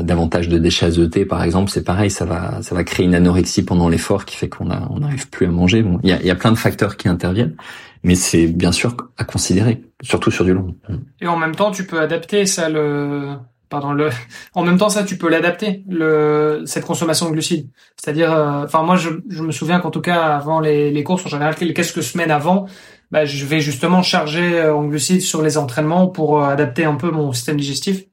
davantage 0.03 0.49
de 0.49 0.57
déchets 0.57 0.85
azotés 0.85 1.25
par 1.25 1.43
exemple, 1.43 1.71
c'est 1.71 1.83
pareil, 1.83 2.09
ça 2.09 2.25
va 2.25 2.61
ça 2.61 2.75
va 2.75 2.83
créer 2.83 3.05
une 3.05 3.15
anorexie 3.15 3.63
pendant 3.63 3.89
l'effort 3.89 4.25
qui 4.25 4.37
fait 4.37 4.49
qu'on 4.49 4.65
n'arrive 4.65 5.29
plus 5.29 5.45
à 5.45 5.49
manger. 5.49 5.83
Bon, 5.83 5.99
il 6.03 6.09
y 6.09 6.13
a, 6.13 6.21
y 6.21 6.29
a 6.29 6.35
plein 6.35 6.51
de 6.51 6.57
facteurs 6.57 6.97
qui 6.97 7.07
interviennent, 7.09 7.55
mais 8.03 8.15
c'est 8.15 8.47
bien 8.47 8.71
sûr 8.71 8.95
à 9.17 9.23
considérer, 9.23 9.81
surtout 10.01 10.31
sur 10.31 10.45
du 10.45 10.53
long. 10.53 10.75
Et 11.21 11.27
en 11.27 11.37
même 11.37 11.55
temps, 11.55 11.71
tu 11.71 11.85
peux 11.85 11.99
adapter 11.99 12.45
ça 12.45 12.69
le 12.69 13.35
pardon 13.73 13.91
le 13.91 14.09
en 14.53 14.63
même 14.63 14.77
temps 14.77 14.89
ça 14.89 15.03
tu 15.03 15.17
peux 15.17 15.29
l'adapter 15.29 15.83
le 15.89 16.61
cette 16.65 16.85
consommation 16.85 17.25
de 17.27 17.31
glucides 17.31 17.69
c'est-à-dire 17.97 18.31
euh, 18.31 18.63
enfin 18.65 18.83
moi 18.83 18.95
je, 18.97 19.09
je 19.29 19.41
me 19.41 19.51
souviens 19.51 19.79
qu'en 19.79 19.89
tout 19.89 20.01
cas 20.01 20.21
avant 20.21 20.59
les, 20.59 20.91
les 20.91 21.03
courses 21.03 21.25
en 21.25 21.29
général 21.29 21.55
quelques 21.55 22.03
semaines 22.03 22.29
avant 22.29 22.67
bah, 23.09 23.25
je 23.25 23.45
vais 23.45 23.59
justement 23.59 24.03
charger 24.03 24.59
euh, 24.59 24.75
en 24.75 24.85
glucides 24.85 25.21
sur 25.21 25.41
les 25.41 25.57
entraînements 25.57 26.07
pour 26.07 26.41
euh, 26.41 26.47
adapter 26.47 26.85
un 26.85 26.95
peu 26.95 27.09
mon 27.09 27.31
système 27.33 27.57
digestif 27.57 28.03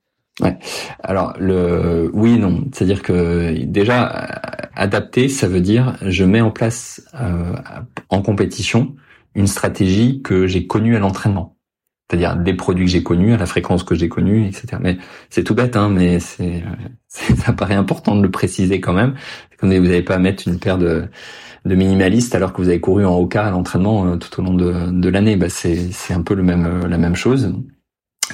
Ouais. 0.40 0.58
Alors 1.02 1.34
le 1.38 2.10
oui 2.14 2.38
non, 2.38 2.64
c'est-à-dire 2.72 3.02
que 3.02 3.64
déjà 3.64 4.06
adapter, 4.74 5.28
ça 5.28 5.48
veut 5.48 5.60
dire 5.60 5.96
je 6.02 6.24
mets 6.24 6.40
en 6.40 6.50
place 6.50 7.02
euh, 7.20 7.54
en 8.08 8.22
compétition 8.22 8.94
une 9.34 9.46
stratégie 9.46 10.22
que 10.22 10.46
j'ai 10.46 10.66
connue 10.66 10.96
à 10.96 10.98
l'entraînement 10.98 11.56
c'est-à-dire 12.10 12.36
des 12.36 12.54
produits 12.54 12.86
que 12.86 12.90
j'ai 12.90 13.02
connus, 13.04 13.34
à 13.34 13.36
la 13.36 13.46
fréquence 13.46 13.84
que 13.84 13.94
j'ai 13.94 14.08
connue, 14.08 14.46
etc. 14.46 14.78
Mais 14.80 14.98
c'est 15.28 15.44
tout 15.44 15.54
bête, 15.54 15.76
hein, 15.76 15.88
mais 15.88 16.18
c'est, 16.20 16.64
ça 17.08 17.52
paraît 17.52 17.74
important 17.74 18.16
de 18.16 18.22
le 18.22 18.30
préciser 18.30 18.80
quand 18.80 18.92
même. 18.92 19.14
Vous 19.62 19.68
n'avez 19.68 20.02
pas 20.02 20.16
à 20.16 20.18
mettre 20.18 20.48
une 20.48 20.58
paire 20.58 20.78
de, 20.78 21.04
de 21.64 21.74
minimalistes 21.74 22.34
alors 22.34 22.52
que 22.52 22.60
vous 22.60 22.68
avez 22.68 22.80
couru 22.80 23.04
en 23.04 23.14
OK 23.14 23.36
à 23.36 23.50
l'entraînement 23.50 24.06
euh, 24.06 24.16
tout 24.16 24.40
au 24.40 24.44
long 24.44 24.54
de, 24.54 24.90
de 24.90 25.08
l'année. 25.08 25.36
Bah, 25.36 25.48
c'est, 25.48 25.90
un 26.10 26.22
peu 26.22 26.34
le 26.34 26.42
même, 26.42 26.86
la 26.86 26.98
même 26.98 27.14
chose. 27.14 27.54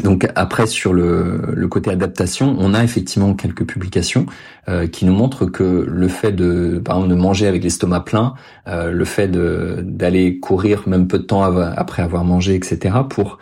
Donc 0.02 0.28
après 0.35 0.66
sur 0.66 0.93
le, 0.93 1.40
le, 1.55 1.68
côté 1.68 1.90
adaptation, 1.90 2.55
on 2.59 2.74
a 2.74 2.85
effectivement 2.85 3.35
quelques 3.35 3.64
publications 3.64 4.27
euh, 4.68 4.86
qui 4.86 5.05
nous 5.06 5.14
montrent 5.14 5.47
que 5.47 5.86
le 5.89 6.09
fait 6.09 6.32
de 6.32 6.81
par 6.85 6.97
exemple 6.97 7.14
de 7.14 7.20
manger 7.20 7.47
avec 7.47 7.62
l'estomac 7.62 8.01
plein, 8.01 8.35
euh, 8.68 8.90
le 8.90 9.05
fait 9.05 9.28
de 9.28 9.78
d'aller 9.82 10.39
courir 10.39 10.86
même 10.86 11.09
peu 11.09 11.18
de 11.18 11.24
temps 11.24 11.43
après 11.43 12.02
avoir 12.02 12.24
mangé, 12.24 12.55
etc. 12.55 12.94
pour 13.09 13.39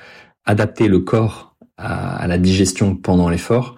adapter 0.47 0.89
le 0.89 1.01
corps 1.01 1.55
à, 1.77 2.27
la 2.29 2.39
digestion 2.39 2.95
pendant 2.95 3.29
l'effort 3.29 3.77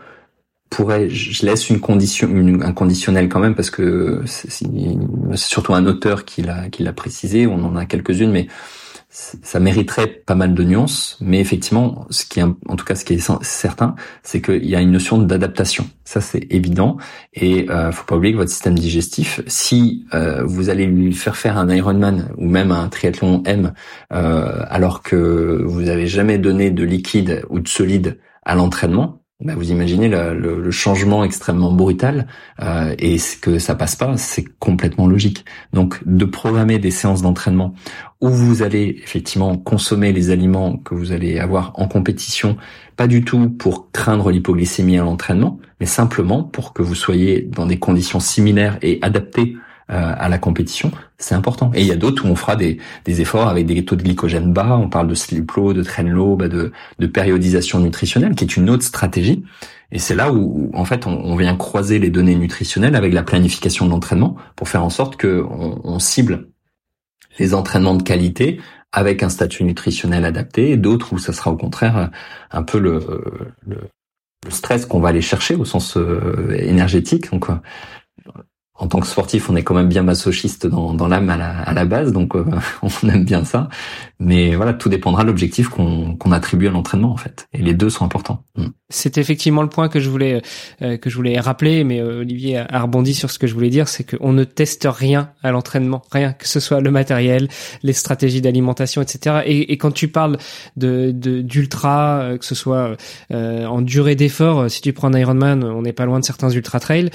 pourrait, 0.68 1.08
je 1.08 1.46
laisse 1.46 1.70
une 1.70 1.80
condition, 1.80 2.28
un 2.62 2.72
conditionnel 2.72 3.28
quand 3.28 3.40
même 3.40 3.54
parce 3.54 3.70
que 3.70 4.22
c'est 4.26 4.66
surtout 5.36 5.74
un 5.74 5.86
auteur 5.86 6.24
qui 6.24 6.42
l'a, 6.42 6.68
qui 6.68 6.82
l'a 6.82 6.92
précisé. 6.92 7.46
On 7.46 7.64
en 7.64 7.76
a 7.76 7.86
quelques-unes, 7.86 8.32
mais 8.32 8.48
ça 9.18 9.60
mériterait 9.60 10.08
pas 10.08 10.34
mal 10.34 10.52
de 10.52 10.62
nuances, 10.62 11.16
mais 11.22 11.40
effectivement, 11.40 12.06
ce 12.10 12.26
qui 12.26 12.40
est, 12.40 12.42
en 12.42 12.76
tout 12.76 12.84
cas, 12.84 12.94
ce 12.94 13.02
qui 13.02 13.14
est 13.14 13.30
certain, 13.40 13.94
c'est 14.22 14.42
qu'il 14.42 14.66
y 14.66 14.76
a 14.76 14.80
une 14.82 14.90
notion 14.90 15.16
d'adaptation. 15.16 15.88
Ça, 16.04 16.20
c'est 16.20 16.46
évident. 16.50 16.98
Et 17.32 17.66
euh, 17.70 17.92
faut 17.92 18.04
pas 18.04 18.16
oublier 18.16 18.34
que 18.34 18.38
votre 18.38 18.50
système 18.50 18.78
digestif, 18.78 19.40
si 19.46 20.04
euh, 20.12 20.44
vous 20.44 20.68
allez 20.68 20.84
lui 20.84 21.14
faire 21.14 21.36
faire 21.36 21.56
un 21.56 21.70
Ironman 21.70 22.28
ou 22.36 22.46
même 22.46 22.70
un 22.70 22.88
triathlon 22.88 23.42
M, 23.46 23.72
euh, 24.12 24.62
alors 24.68 25.02
que 25.02 25.62
vous 25.64 25.88
avez 25.88 26.06
jamais 26.06 26.36
donné 26.36 26.70
de 26.70 26.84
liquide 26.84 27.42
ou 27.48 27.60
de 27.60 27.68
solide 27.68 28.18
à 28.44 28.54
l'entraînement, 28.54 29.22
bah, 29.40 29.54
vous 29.54 29.70
imaginez 29.70 30.08
le, 30.08 30.70
changement 30.70 31.22
extrêmement 31.22 31.70
brutal 31.70 32.26
euh, 32.62 32.94
et 32.98 33.18
ce 33.18 33.36
que 33.36 33.58
ça 33.58 33.74
passe 33.74 33.94
pas, 33.94 34.16
c'est 34.16 34.44
complètement 34.58 35.06
logique. 35.06 35.44
Donc 35.74 36.00
de 36.06 36.24
programmer 36.24 36.78
des 36.78 36.90
séances 36.90 37.20
d'entraînement 37.20 37.74
où 38.22 38.30
vous 38.30 38.62
allez 38.62 38.98
effectivement 39.02 39.58
consommer 39.58 40.12
les 40.12 40.30
aliments 40.30 40.78
que 40.78 40.94
vous 40.94 41.12
allez 41.12 41.38
avoir 41.38 41.72
en 41.74 41.86
compétition, 41.86 42.56
pas 42.96 43.06
du 43.06 43.24
tout 43.24 43.50
pour 43.50 43.90
craindre 43.92 44.30
l'hypoglycémie 44.30 44.98
à 44.98 45.04
l'entraînement, 45.04 45.60
mais 45.80 45.86
simplement 45.86 46.42
pour 46.42 46.72
que 46.72 46.80
vous 46.80 46.94
soyez 46.94 47.42
dans 47.42 47.66
des 47.66 47.78
conditions 47.78 48.20
similaires 48.20 48.78
et 48.80 48.98
adaptées 49.02 49.56
à 49.88 50.28
la 50.28 50.38
compétition, 50.38 50.90
c'est 51.18 51.34
important. 51.34 51.70
Et 51.74 51.80
il 51.80 51.86
y 51.86 51.92
a 51.92 51.96
d'autres 51.96 52.24
où 52.24 52.28
on 52.28 52.34
fera 52.34 52.56
des, 52.56 52.78
des, 53.04 53.20
efforts 53.20 53.48
avec 53.48 53.66
des 53.66 53.84
taux 53.84 53.94
de 53.94 54.02
glycogène 54.02 54.52
bas, 54.52 54.76
on 54.76 54.88
parle 54.88 55.06
de 55.06 55.14
sleep 55.14 55.52
low, 55.52 55.72
de 55.72 55.82
train 55.82 56.02
low, 56.02 56.34
bah 56.34 56.48
de, 56.48 56.72
de, 56.98 57.06
périodisation 57.06 57.78
nutritionnelle, 57.78 58.34
qui 58.34 58.44
est 58.44 58.56
une 58.56 58.68
autre 58.68 58.82
stratégie. 58.82 59.44
Et 59.92 60.00
c'est 60.00 60.16
là 60.16 60.32
où, 60.32 60.70
en 60.74 60.84
fait, 60.84 61.06
on, 61.06 61.36
vient 61.36 61.56
croiser 61.56 62.00
les 62.00 62.10
données 62.10 62.34
nutritionnelles 62.34 62.96
avec 62.96 63.12
la 63.12 63.22
planification 63.22 63.86
de 63.86 63.90
l'entraînement 63.90 64.36
pour 64.56 64.68
faire 64.68 64.82
en 64.82 64.90
sorte 64.90 65.16
que 65.16 65.44
on, 65.48 65.80
on 65.84 65.98
cible 66.00 66.48
les 67.38 67.54
entraînements 67.54 67.94
de 67.94 68.02
qualité 68.02 68.60
avec 68.90 69.22
un 69.22 69.28
statut 69.28 69.62
nutritionnel 69.62 70.24
adapté, 70.24 70.70
et 70.72 70.76
d'autres 70.76 71.12
où 71.12 71.18
ça 71.18 71.32
sera 71.32 71.50
au 71.52 71.56
contraire 71.56 72.10
un 72.50 72.62
peu 72.62 72.78
le, 72.78 73.44
le, 73.66 73.76
le 74.44 74.50
stress 74.50 74.86
qu'on 74.86 75.00
va 75.00 75.10
aller 75.10 75.20
chercher 75.20 75.54
au 75.54 75.64
sens 75.64 75.96
euh, 75.96 76.56
énergétique. 76.58 77.30
Donc, 77.30 77.48
en 78.78 78.88
tant 78.88 79.00
que 79.00 79.06
sportif, 79.06 79.48
on 79.48 79.56
est 79.56 79.62
quand 79.62 79.74
même 79.74 79.88
bien 79.88 80.02
masochiste 80.02 80.66
dans, 80.66 80.92
dans 80.92 81.08
l'âme 81.08 81.30
à 81.30 81.36
la, 81.36 81.60
à 81.60 81.72
la 81.72 81.84
base, 81.86 82.12
donc 82.12 82.36
euh, 82.36 82.44
on 82.82 83.08
aime 83.08 83.24
bien 83.24 83.44
ça. 83.44 83.68
Mais 84.18 84.54
voilà, 84.54 84.74
tout 84.74 84.88
dépendra 84.88 85.22
de 85.22 85.28
l'objectif 85.28 85.68
qu'on 85.68 86.32
attribue 86.32 86.68
à 86.68 86.70
l'entraînement 86.70 87.12
en 87.12 87.16
fait. 87.16 87.48
Et 87.52 87.62
les 87.62 87.74
deux 87.74 87.90
sont 87.90 88.04
importants. 88.04 88.44
Mm. 88.56 88.66
C'est 88.88 89.18
effectivement 89.18 89.62
le 89.62 89.68
point 89.68 89.88
que 89.88 89.98
je 89.98 90.08
voulais 90.10 90.42
euh, 90.82 90.96
que 90.96 91.10
je 91.10 91.16
voulais 91.16 91.38
rappeler, 91.40 91.84
mais 91.84 92.00
euh, 92.00 92.20
Olivier 92.20 92.58
a, 92.58 92.80
rebondi 92.80 93.14
sur 93.14 93.30
ce 93.30 93.38
que 93.38 93.46
je 93.46 93.54
voulais 93.54 93.70
dire, 93.70 93.88
c'est 93.88 94.04
qu'on 94.04 94.32
ne 94.32 94.44
teste 94.44 94.86
rien 94.90 95.30
à 95.42 95.50
l'entraînement, 95.50 96.02
rien 96.12 96.32
que 96.32 96.46
ce 96.46 96.60
soit 96.60 96.80
le 96.80 96.90
matériel, 96.90 97.48
les 97.82 97.92
stratégies 97.94 98.42
d'alimentation, 98.42 99.00
etc. 99.00 99.42
Et, 99.46 99.72
et, 99.72 99.78
quand 99.78 99.92
tu 99.92 100.08
parles 100.08 100.36
de 100.76 101.10
d'ultra, 101.10 102.32
que 102.38 102.44
ce 102.44 102.54
soit 102.54 102.96
en 103.30 103.82
durée 103.82 104.14
d'effort, 104.16 104.70
si 104.70 104.80
tu 104.80 104.92
prends 104.92 105.12
un 105.12 105.18
Ironman, 105.18 105.64
on 105.64 105.82
n'est 105.82 105.92
pas 105.92 106.04
loin 106.04 106.20
de 106.20 106.24
certains 106.24 106.50
ultra 106.50 106.80
trails. 106.80 107.10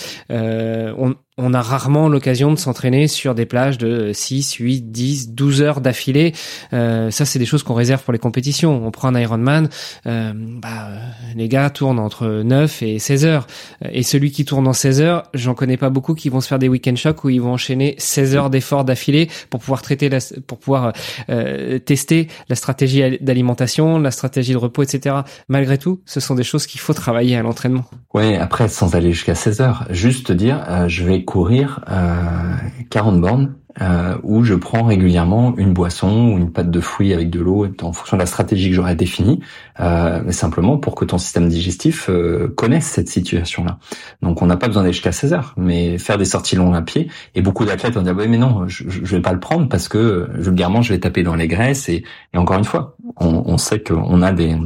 On 1.38 1.54
a 1.54 1.62
rarement 1.62 2.10
l'occasion 2.10 2.52
de 2.52 2.58
s'entraîner 2.58 3.08
sur 3.08 3.36
des 3.36 3.46
plages 3.46 3.78
de 3.78 4.12
6, 4.14 4.54
8, 4.56 4.92
10, 4.92 5.30
12 5.30 5.62
heures 5.62 5.82
d'affilée. 5.82 6.34
Euh, 6.74 7.10
ça, 7.10 7.24
c'est 7.26 7.40
des 7.40 7.46
choses 7.46 7.64
qu'on 7.64 7.74
réserve 7.74 8.04
pour 8.04 8.12
les 8.12 8.20
compétitions. 8.20 8.86
On 8.86 8.92
prend 8.92 9.08
un 9.08 9.20
Ironman, 9.20 9.70
euh, 10.08 10.34
bah, 10.36 10.90
les 11.36 11.48
gars 11.48 11.70
tournent 11.70 12.00
entre 12.00 12.42
9 12.44 12.84
et 12.84 13.00
16 13.00 13.26
heures. 13.26 13.48
Et 13.92 14.04
celui 14.04 14.32
qui 14.32 14.44
tourne 14.44 14.68
en 14.68 14.74
16 14.74 15.02
heures, 15.02 15.24
j'en 15.34 15.54
connais 15.54 15.78
pas 15.78 15.90
beaucoup 15.90 16.16
qui 16.16 16.28
vont 16.28 16.42
se 16.42 16.50
faire 16.50 16.60
des 16.60 16.68
week-end 16.68 16.96
shocks 16.98 17.24
où 17.24 17.30
ils 17.30 17.42
vont 17.42 17.54
enchaîner 17.54 17.96
16 17.98 18.36
heures 18.36 18.50
d'efforts 18.50 18.84
d'affilée 18.84 19.30
pour 19.50 19.62
pouvoir 19.62 19.82
traiter, 19.82 20.10
la, 20.10 20.20
pour 20.46 20.60
pouvoir 20.60 20.92
euh, 21.30 21.80
tester 21.80 22.28
la 22.50 22.56
stratégie 22.56 23.18
d'alimentation, 23.22 24.00
la 24.00 24.12
stratégie 24.12 24.52
de 24.52 24.58
repos, 24.58 24.84
etc. 24.84 25.16
Malgré 25.48 25.78
tout, 25.78 26.02
ce 26.06 26.20
sont 26.20 26.36
des 26.36 26.44
choses 26.44 26.68
qu'il 26.68 26.82
faut 26.82 26.94
travailler 26.94 27.38
à 27.38 27.42
l'entraînement. 27.42 27.86
Ouais, 28.14 28.36
après, 28.38 28.68
sans 28.68 28.96
aller 28.96 29.14
jusqu'à 29.14 29.36
16 29.36 29.62
heures, 29.62 29.88
juste 29.92 30.34
dire, 30.34 30.64
euh, 30.68 30.88
je 30.90 31.06
vais 31.06 31.21
courir 31.26 31.84
euh, 31.90 32.56
40 32.90 33.22
bornes 33.22 33.56
euh, 33.80 34.18
où 34.24 34.44
je 34.44 34.54
prends 34.54 34.84
régulièrement 34.84 35.56
une 35.56 35.72
boisson 35.72 36.34
ou 36.34 36.38
une 36.38 36.52
pâte 36.52 36.70
de 36.70 36.82
fruits 36.82 37.14
avec 37.14 37.30
de 37.30 37.40
l'eau 37.40 37.66
en 37.82 37.94
fonction 37.94 38.18
de 38.18 38.22
la 38.22 38.26
stratégie 38.26 38.70
que 38.70 38.76
j'aurais 38.76 38.96
définie, 38.96 39.40
euh, 39.80 40.22
mais 40.26 40.34
simplement 40.34 40.78
pour 40.78 40.94
que 40.94 41.06
ton 41.06 41.18
système 41.18 41.48
digestif 41.48 42.10
euh, 42.10 42.54
connaisse 42.58 42.86
cette 42.86 43.08
situation-là. 43.08 43.80
Donc 44.22 44.42
on 44.42 44.46
n'a 44.46 44.58
pas 44.58 44.68
besoin 44.68 44.84
d'aller 44.84 44.94
jusqu'à 44.94 45.14
16 45.14 45.34
heures, 45.34 45.54
mais 45.56 45.98
faire 45.98 46.18
des 46.18 46.26
sorties 46.26 46.58
longues 46.58 46.76
à 46.76 46.82
pied. 46.82 47.10
Et 47.34 47.42
beaucoup 47.42 47.64
d'athlètes 47.64 47.94
vont 47.94 48.02
dire 48.02 48.16
oui 48.18 48.28
mais 48.28 48.38
non, 48.38 48.68
je, 48.68 48.84
je 48.90 49.16
vais 49.16 49.22
pas 49.22 49.34
le 49.34 49.40
prendre 49.40 49.70
parce 49.70 49.88
que 49.88 50.28
vulgairement 50.34 50.82
je 50.82 50.92
vais 50.92 51.00
taper 51.00 51.24
dans 51.24 51.36
les 51.36 51.48
graisses 51.48 51.88
et, 51.88 52.04
et 52.34 52.38
encore 52.38 52.58
une 52.58 52.66
fois, 52.66 52.98
on, 53.22 53.44
on 53.46 53.58
sait 53.58 53.82
qu'on 53.82 54.22
a 54.22 54.34
des 54.34 54.58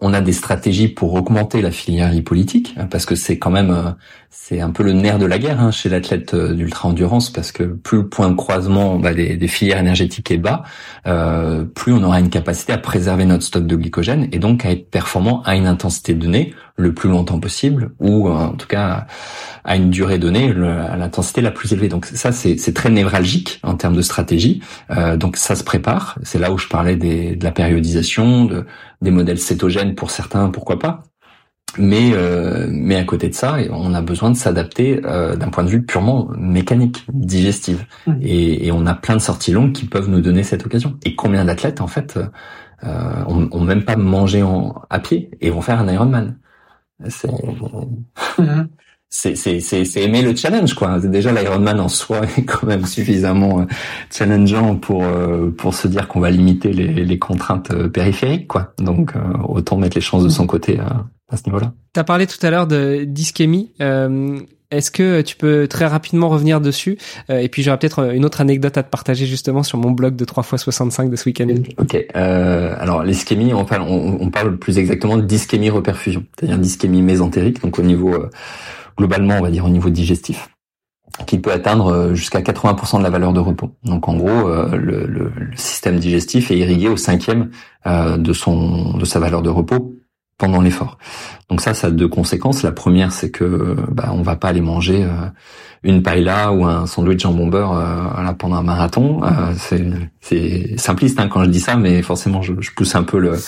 on 0.00 0.12
a 0.12 0.20
des 0.20 0.32
stratégies 0.32 0.88
pour 0.88 1.14
augmenter 1.14 1.62
la 1.62 1.70
filière 1.70 2.10
lipolytique 2.10 2.74
parce 2.90 3.06
que 3.06 3.14
c'est 3.14 3.38
quand 3.38 3.50
même 3.50 3.70
euh, 3.70 3.90
c'est 4.34 4.60
un 4.62 4.70
peu 4.70 4.82
le 4.82 4.92
nerf 4.92 5.18
de 5.18 5.26
la 5.26 5.38
guerre 5.38 5.60
hein, 5.60 5.70
chez 5.70 5.90
l'athlète 5.90 6.32
euh, 6.32 6.54
d'ultra 6.54 6.88
endurance 6.88 7.30
parce 7.30 7.52
que 7.52 7.64
plus 7.64 7.98
le 7.98 8.08
point 8.08 8.30
de 8.30 8.34
croisement 8.34 8.98
bah, 8.98 9.12
des, 9.12 9.46
filières 9.46 9.78
énergétiques 9.78 10.30
est 10.30 10.38
bas, 10.38 10.62
euh, 11.06 11.64
plus 11.64 11.92
on 11.92 12.02
aura 12.02 12.18
une 12.18 12.30
capacité 12.30 12.72
à 12.72 12.78
préserver 12.78 13.26
notre 13.26 13.44
stock 13.44 13.66
de 13.66 13.76
glycogène 13.76 14.28
et 14.32 14.38
donc 14.38 14.64
à 14.64 14.70
être 14.70 14.90
performant 14.90 15.42
à 15.42 15.54
une 15.54 15.66
intensité 15.66 16.14
donnée 16.14 16.54
le 16.76 16.94
plus 16.94 17.10
longtemps 17.10 17.38
possible 17.38 17.92
ou 18.00 18.30
en 18.30 18.54
tout 18.54 18.66
cas 18.66 19.06
à 19.64 19.76
une 19.76 19.90
durée 19.90 20.18
donnée 20.18 20.50
à 20.50 20.96
l'intensité 20.96 21.42
la 21.42 21.50
plus 21.50 21.70
élevée. 21.74 21.88
Donc 21.88 22.06
ça 22.06 22.32
c'est 22.32 22.74
très 22.74 22.88
névralgique 22.88 23.60
en 23.62 23.74
termes 23.74 23.94
de 23.94 24.02
stratégie. 24.02 24.62
donc 25.16 25.36
ça 25.36 25.54
se 25.54 25.64
prépare. 25.64 26.18
C'est 26.22 26.38
là 26.38 26.50
où 26.50 26.56
je 26.56 26.68
parlais 26.68 26.96
de 26.96 27.44
la 27.44 27.52
périodisation, 27.52 28.46
de, 28.46 28.64
des 29.02 29.10
modèles 29.10 29.38
cétogènes 29.38 29.94
pour 29.94 30.10
certains, 30.10 30.48
pourquoi 30.48 30.78
pas. 30.78 31.04
Mais 31.78 32.12
euh, 32.12 32.66
mais 32.70 32.96
à 32.96 33.04
côté 33.04 33.28
de 33.28 33.34
ça, 33.34 33.56
on 33.70 33.94
a 33.94 34.02
besoin 34.02 34.30
de 34.30 34.36
s'adapter 34.36 35.00
euh, 35.04 35.36
d'un 35.36 35.48
point 35.48 35.64
de 35.64 35.70
vue 35.70 35.82
purement 35.82 36.28
mécanique, 36.36 37.06
digestive. 37.12 37.86
Mmh. 38.06 38.12
Et, 38.20 38.66
et, 38.66 38.72
on 38.72 38.84
a 38.84 38.94
plein 38.94 39.16
de 39.16 39.22
sorties 39.22 39.52
longues 39.52 39.72
qui 39.72 39.86
peuvent 39.86 40.10
nous 40.10 40.20
donner 40.20 40.42
cette 40.42 40.66
occasion. 40.66 40.98
Et 41.04 41.16
combien 41.16 41.46
d'athlètes 41.46 41.80
en 41.80 41.86
fait 41.86 42.18
euh, 42.84 43.24
ont, 43.26 43.60
même 43.60 43.84
pas 43.84 43.96
mangé 43.96 44.42
en, 44.42 44.74
à 44.90 44.98
pied 44.98 45.30
et 45.40 45.48
vont 45.48 45.62
faire 45.62 45.80
un 45.80 45.90
Ironman? 45.90 46.36
C'est 47.08 47.30
mmh 48.38 48.66
c'est 49.14 49.36
c'est 49.36 49.60
c'est 49.60 50.02
aimer 50.02 50.22
le 50.22 50.34
challenge 50.34 50.72
quoi. 50.72 50.98
Déjà 50.98 51.32
l'Ironman 51.32 51.78
en 51.78 51.88
soi 51.88 52.22
est 52.38 52.44
quand 52.44 52.66
même 52.66 52.86
suffisamment 52.86 53.60
euh, 53.60 53.64
challengeant 54.10 54.76
pour 54.76 55.04
euh, 55.04 55.50
pour 55.50 55.74
se 55.74 55.86
dire 55.86 56.08
qu'on 56.08 56.18
va 56.20 56.30
limiter 56.30 56.72
les, 56.72 57.04
les 57.04 57.18
contraintes 57.18 57.70
euh, 57.72 57.88
périphériques 57.88 58.48
quoi. 58.48 58.72
Donc 58.78 59.12
autant 59.44 59.76
mettre 59.76 59.98
les 59.98 60.00
chances 60.00 60.24
de 60.24 60.30
son 60.30 60.46
côté 60.46 60.80
à 61.32 61.36
ce 61.36 61.44
niveau-là. 61.46 61.72
Tu 61.94 62.00
as 62.00 62.04
parlé 62.04 62.26
tout 62.26 62.44
à 62.44 62.50
l'heure 62.50 62.66
de 62.66 63.04
d'ischémie. 63.04 63.72
Euh, 63.80 64.38
est-ce 64.72 64.90
que 64.90 65.20
tu 65.20 65.36
peux 65.36 65.68
très 65.68 65.86
rapidement 65.86 66.30
revenir 66.30 66.60
dessus 66.60 66.98
euh, 67.30 67.38
Et 67.38 67.48
puis 67.48 67.62
j'aurais 67.62 67.78
peut-être 67.78 68.14
une 68.14 68.24
autre 68.24 68.40
anecdote 68.40 68.76
à 68.78 68.82
te 68.82 68.88
partager 68.88 69.26
justement 69.26 69.62
sur 69.62 69.78
mon 69.78 69.90
blog 69.90 70.16
de 70.16 70.24
3 70.24 70.44
x 70.44 70.62
65 70.62 71.10
de 71.10 71.16
ce 71.16 71.26
week-end. 71.26 71.48
Ok. 71.78 72.06
Euh, 72.16 72.74
alors 72.78 73.04
l'ischémie, 73.04 73.52
on 73.52 73.66
parle, 73.66 73.82
on, 73.82 74.30
parle 74.30 74.56
plus 74.56 74.78
exactement 74.78 75.18
d'ischémie 75.18 75.68
reperfusion, 75.68 76.24
c'est-à-dire 76.34 76.58
d'ischémie 76.58 77.02
mésentérique, 77.02 77.60
donc 77.60 77.78
au 77.78 77.82
niveau 77.82 78.14
euh, 78.14 78.30
globalement, 78.96 79.36
on 79.38 79.42
va 79.42 79.50
dire 79.50 79.66
au 79.66 79.70
niveau 79.70 79.90
digestif 79.90 80.48
qui 81.26 81.38
peut 81.38 81.52
atteindre 81.52 81.92
euh, 81.92 82.14
jusqu'à 82.14 82.40
80% 82.40 82.96
de 82.96 83.02
la 83.02 83.10
valeur 83.10 83.34
de 83.34 83.40
repos. 83.40 83.72
Donc 83.84 84.08
en 84.08 84.16
gros, 84.16 84.48
le, 84.72 85.06
le, 85.06 85.30
système 85.54 85.98
digestif 85.98 86.50
est 86.50 86.56
irrigué 86.56 86.88
au 86.88 86.96
cinquième 86.96 87.50
de 87.84 88.32
son 88.32 88.96
de 88.96 89.04
sa 89.04 89.20
valeur 89.20 89.42
de 89.42 89.50
repos 89.50 89.94
pendant 90.38 90.60
l'effort. 90.60 90.98
Donc 91.50 91.60
ça, 91.60 91.74
ça 91.74 91.88
a 91.88 91.90
deux 91.90 92.08
conséquences. 92.08 92.62
La 92.62 92.72
première, 92.72 93.12
c'est 93.12 93.30
que 93.30 93.76
bah, 93.90 94.10
on 94.12 94.22
va 94.22 94.36
pas 94.36 94.48
aller 94.48 94.60
manger 94.60 95.04
euh, 95.04 95.10
une 95.84 96.02
paella 96.02 96.52
ou 96.52 96.64
un 96.64 96.86
sandwich 96.86 97.20
jambon 97.20 97.48
beurre 97.48 97.76
euh, 97.76 98.32
pendant 98.34 98.56
un 98.56 98.62
marathon. 98.62 99.22
Euh, 99.24 99.54
c'est 100.20 100.78
simpliste 100.78 101.18
hein, 101.20 101.28
quand 101.28 101.44
je 101.44 101.50
dis 101.50 101.60
ça, 101.60 101.76
mais 101.76 102.02
forcément, 102.02 102.42
je, 102.42 102.54
je 102.60 102.70
pousse 102.72 102.94
un 102.94 103.02
peu 103.02 103.18
le, 103.18 103.38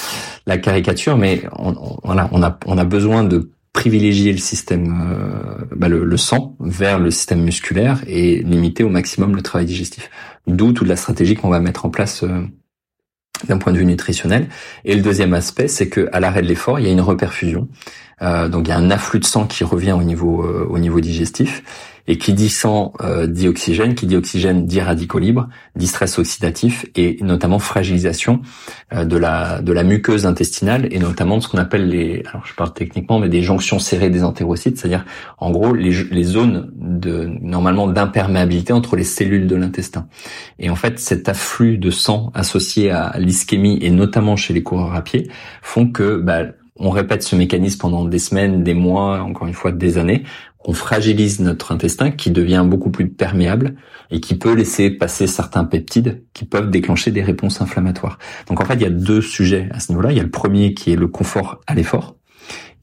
la 0.47 0.59
caricature. 0.59 1.17
Mais 1.17 1.43
on, 1.59 1.75
voilà, 2.05 2.29
on 2.33 2.43
a 2.43 2.59
on 2.67 2.79
a 2.79 2.85
besoin 2.85 3.25
de 3.25 3.51
privilégier 3.73 4.31
le 4.31 4.39
système, 4.39 5.03
euh, 5.11 5.65
bah, 5.75 5.89
le, 5.89 6.05
le, 6.05 6.17
sang 6.17 6.57
vers 6.61 7.01
le 7.01 7.11
système 7.11 7.43
musculaire 7.43 8.03
et 8.07 8.41
limiter 8.43 8.85
au 8.85 8.89
maximum 8.89 9.35
le 9.35 9.43
travail 9.43 9.67
digestif. 9.67 10.11
D'où 10.47 10.73
toute 10.73 10.87
la 10.87 10.97
stratégie 10.97 11.35
qu'on 11.35 11.49
va 11.49 11.59
mettre 11.59 11.85
en 11.85 11.91
place 11.91 12.25
d'un 13.49 13.59
point 13.59 13.73
de 13.73 13.79
vue 13.79 13.87
nutritionnel. 13.87 14.49
Et 14.85 14.95
le 14.95 15.03
deuxième 15.03 15.35
aspect, 15.35 15.69
c'est 15.69 15.89
que 15.89 16.09
à 16.13 16.21
l'arrêt 16.21 16.43
de 16.43 16.47
l'effort, 16.47 16.79
il 16.79 16.87
y 16.87 16.89
a 16.89 16.93
une 16.93 17.01
reperfusion. 17.01 17.69
Euh, 18.23 18.49
donc 18.49 18.67
il 18.67 18.71
y 18.71 18.73
a 18.73 18.79
un 18.79 18.91
afflux 18.91 19.21
de 19.21 19.25
sang 19.25 19.47
qui 19.47 19.65
revient 19.65 19.93
au 19.93 20.03
niveau 20.03 20.43
euh, 20.43 20.67
au 20.69 20.79
niveau 20.79 21.01
digestif. 21.01 21.63
Et 22.07 22.19
qui 22.19 22.35
dit 22.35 22.51
sang 22.51 22.93
euh, 23.01 23.27
dit 23.27 23.49
oxygène, 23.49 23.95
qui 23.95 24.07
dit 24.07 24.17
oxygène 24.17 24.67
dit 24.67 24.81
radicaux 24.81 25.19
libres, 25.19 25.49
dit 25.75 25.87
stress 25.87 26.19
oxydatif 26.19 26.85
et 26.97 27.17
notamment 27.23 27.59
fragilisation 27.59 28.43
euh, 28.93 29.07
de 29.07 29.17
la 29.17 29.63
de 29.63 29.73
la 29.73 29.85
muqueuse 29.85 30.27
intestinale 30.27 30.87
et 30.91 30.99
notamment 30.99 31.39
de 31.39 31.43
ce 31.43 31.49
qu'on 31.49 31.57
appelle 31.57 31.89
les 31.89 32.23
alors 32.31 32.45
je 32.45 32.55
parle 32.55 32.75
techniquement 32.75 33.19
mais 33.19 33.31
des 33.31 33.41
jonctions 33.41 33.79
serrées 33.79 34.11
des 34.11 34.23
entérocytes, 34.23 34.77
c'est-à-dire 34.79 35.07
en 35.39 35.51
gros 35.51 35.73
les, 35.73 36.05
les 36.11 36.25
zones 36.25 36.71
de 36.77 37.25
normalement 37.41 37.89
d'imperméabilité 37.89 38.75
entre 38.75 38.97
les 38.97 39.05
cellules 39.05 39.47
de 39.47 39.57
l'intestin. 39.57 40.07
Et 40.59 40.69
en 40.69 40.77
fait 40.77 40.99
cet 40.99 41.31
afflux 41.31 41.79
de 41.79 41.91
sang 41.91 42.33
associé 42.35 42.91
à 42.91 43.15
l'ischémie 43.19 43.79
et 43.81 43.91
notamment 43.91 44.37
chez 44.37 44.53
les 44.53 44.63
coureurs 44.63 44.95
à 44.95 45.01
pied 45.01 45.31
font 45.63 45.87
que 45.91 46.19
bah, 46.19 46.43
on 46.77 46.91
répète 46.91 47.23
ce 47.23 47.37
mécanisme 47.37 47.79
pendant 47.79 48.05
des 48.05 48.19
semaines, 48.19 48.65
des 48.65 48.75
mois, 48.75 49.23
encore 49.23 49.47
une 49.47 49.55
fois 49.55 49.73
des 49.73 49.99
années, 49.99 50.25
on 50.67 50.73
fragilise 50.73 51.41
notre 51.41 51.73
intestin 51.73 52.11
qui 52.11 52.31
devient 52.31 52.65
beaucoup 52.67 52.91
plus 52.91 53.09
perméable 53.09 53.77
et 54.11 54.21
qui 54.21 54.37
peut 54.37 54.55
laisser 54.55 54.91
passer 54.91 55.27
certains 55.27 55.65
peptides 55.65 56.25
qui 56.33 56.45
peuvent 56.45 56.71
déclencher 56.71 57.11
des 57.11 57.23
réponses 57.23 57.61
inflammatoires. 57.61 58.19
Donc 58.49 58.61
en 58.61 58.65
fait, 58.65 58.75
il 58.75 58.83
y 58.83 58.87
a 58.87 58.91
deux 58.91 59.21
sujets 59.21 59.69
à 59.73 59.81
ce 59.81 59.93
niveau-là. 59.93 60.13
Il 60.13 60.17
y 60.17 60.21
a 60.21 60.25
le 60.25 60.31
premier 60.31 60.75
qui 60.75 60.93
est 60.93 60.97
le 60.97 61.09
confort 61.09 61.61
à 61.67 61.75
l'effort 61.75 62.17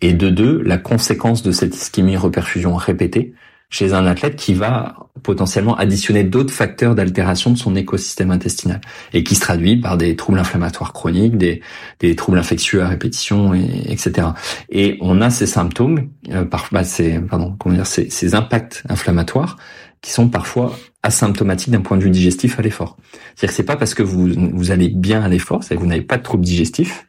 et 0.01 0.13
de 0.13 0.29
deux, 0.29 0.61
la 0.63 0.77
conséquence 0.77 1.43
de 1.43 1.51
cette 1.51 1.75
ischémie 1.75 2.17
reperfusion 2.17 2.75
répétée 2.75 3.33
chez 3.71 3.93
un 3.93 4.05
athlète 4.05 4.35
qui 4.35 4.53
va 4.53 5.07
potentiellement 5.23 5.75
additionner 5.75 6.23
d'autres 6.23 6.53
facteurs 6.53 6.93
d'altération 6.93 7.51
de 7.51 7.57
son 7.57 7.75
écosystème 7.75 8.29
intestinal 8.29 8.81
et 9.13 9.23
qui 9.23 9.33
se 9.33 9.39
traduit 9.39 9.77
par 9.77 9.97
des 9.97 10.15
troubles 10.15 10.39
inflammatoires 10.39 10.91
chroniques, 10.93 11.37
des, 11.37 11.61
des 11.99 12.15
troubles 12.15 12.37
infectieux 12.37 12.83
à 12.83 12.89
répétition, 12.89 13.53
et, 13.53 13.85
etc. 13.87 14.27
Et 14.69 14.97
on 14.99 15.21
a 15.21 15.29
ces 15.29 15.47
symptômes, 15.47 16.09
euh, 16.31 16.43
bah, 16.71 16.83
ces, 16.83 17.19
pardon, 17.19 17.55
comment 17.57 17.75
dire, 17.75 17.87
ces, 17.87 18.09
ces 18.09 18.35
impacts 18.35 18.83
inflammatoires 18.89 19.57
qui 20.01 20.11
sont 20.11 20.27
parfois 20.27 20.75
asymptomatiques 21.03 21.71
d'un 21.71 21.81
point 21.81 21.97
de 21.97 22.03
vue 22.03 22.09
digestif 22.09 22.59
à 22.59 22.61
l'effort. 22.61 22.97
C'est-à-dire 23.35 23.49
que 23.49 23.55
c'est 23.55 23.63
pas 23.63 23.77
parce 23.77 23.93
que 23.93 24.03
vous, 24.03 24.29
vous 24.53 24.71
allez 24.71 24.89
bien 24.89 25.21
à 25.21 25.29
l'effort, 25.29 25.63
c'est 25.63 25.75
que 25.75 25.79
vous 25.79 25.87
n'avez 25.87 26.01
pas 26.01 26.17
de 26.17 26.23
troubles 26.23 26.43
digestifs, 26.43 27.05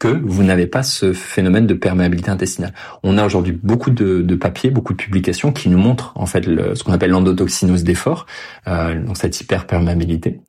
que 0.00 0.08
vous 0.08 0.42
n'avez 0.42 0.66
pas 0.66 0.82
ce 0.82 1.12
phénomène 1.12 1.66
de 1.66 1.74
perméabilité 1.74 2.30
intestinale. 2.30 2.72
On 3.04 3.18
a 3.18 3.24
aujourd'hui 3.24 3.52
beaucoup 3.52 3.90
de, 3.90 4.22
de, 4.22 4.34
papiers, 4.34 4.70
beaucoup 4.70 4.94
de 4.94 4.98
publications 4.98 5.52
qui 5.52 5.68
nous 5.68 5.78
montrent 5.78 6.12
en 6.16 6.26
fait 6.26 6.46
le, 6.46 6.74
ce 6.74 6.82
qu'on 6.82 6.92
appelle 6.92 7.10
l'endotoxinose 7.10 7.84
d'effort, 7.84 8.26
euh, 8.66 9.00
donc 9.00 9.18
cette 9.18 9.38
hyperperméabilité. 9.40 10.40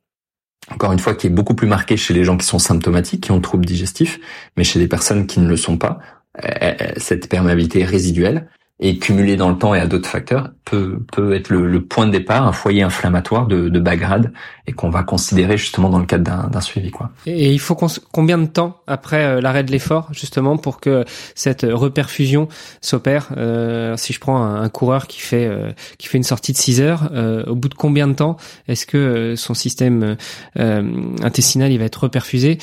Encore 0.70 0.92
une 0.92 0.98
fois, 0.98 1.14
qui 1.14 1.26
est 1.26 1.30
beaucoup 1.30 1.54
plus 1.54 1.66
marquée 1.66 1.98
chez 1.98 2.14
les 2.14 2.24
gens 2.24 2.38
qui 2.38 2.46
sont 2.46 2.58
symptomatiques, 2.58 3.24
qui 3.24 3.30
ont 3.30 3.40
troubles 3.40 3.66
digestifs, 3.66 4.20
mais 4.56 4.64
chez 4.64 4.78
les 4.78 4.88
personnes 4.88 5.26
qui 5.26 5.38
ne 5.38 5.48
le 5.48 5.56
sont 5.56 5.76
pas, 5.76 5.98
euh, 6.42 6.48
euh, 6.62 6.92
cette 6.96 7.28
perméabilité 7.28 7.84
résiduelle 7.84 8.48
et 8.82 8.98
cumulé 8.98 9.36
dans 9.36 9.48
le 9.48 9.56
temps 9.56 9.74
et 9.74 9.80
à 9.80 9.86
d'autres 9.86 10.08
facteurs 10.08 10.50
peut 10.64 10.98
peut 11.12 11.34
être 11.34 11.50
le, 11.50 11.68
le, 11.68 11.84
point 11.84 12.06
de 12.06 12.10
départ, 12.10 12.46
un 12.46 12.52
foyer 12.52 12.82
inflammatoire 12.82 13.46
de, 13.46 13.68
de 13.68 13.80
bas 13.80 13.96
grade 13.96 14.32
et 14.66 14.72
qu'on 14.72 14.90
va 14.90 15.04
considérer 15.04 15.56
justement 15.56 15.88
dans 15.88 16.00
le 16.00 16.04
cadre 16.04 16.48
d'un 16.50 16.60
suivi 16.60 16.90
quoi. 16.90 17.10
Et 17.26 17.52
il 17.52 17.60
faut 17.60 17.76
combien 18.10 18.38
de 18.38 18.46
temps 18.46 18.80
après 18.88 19.24
euh, 19.24 19.40
l'arrêt 19.40 19.62
de 19.62 19.70
l'effort 19.70 20.08
justement 20.12 20.56
pour 20.56 20.80
que 20.80 21.04
cette 21.36 21.62
reperfusion 21.62 22.48
s'opère? 22.80 23.28
Euh, 23.36 23.96
Si 23.96 24.12
je 24.12 24.18
prends 24.18 24.42
un, 24.42 24.68
coureur 24.68 25.06
qui 25.06 25.20
fait 25.20 25.46
euh, 25.46 25.70
qui 25.98 26.08
fait 26.08 26.18
une 26.18 26.24
sortie 26.24 26.52
de 26.52 26.56
6 26.56 26.80
heures, 26.80 27.10
euh, 27.12 27.44
au 27.46 27.54
bout 27.54 27.68
de 27.68 27.74
combien 27.74 28.08
de 28.08 28.14
temps 28.14 28.36
est-ce 28.66 28.86
que 28.86 29.34
son 29.36 29.54
système 29.54 30.16
intestinal 30.56 31.70
il 31.70 31.78
va 31.78 31.84
être 31.84 32.02
reperfusé? 32.02 32.58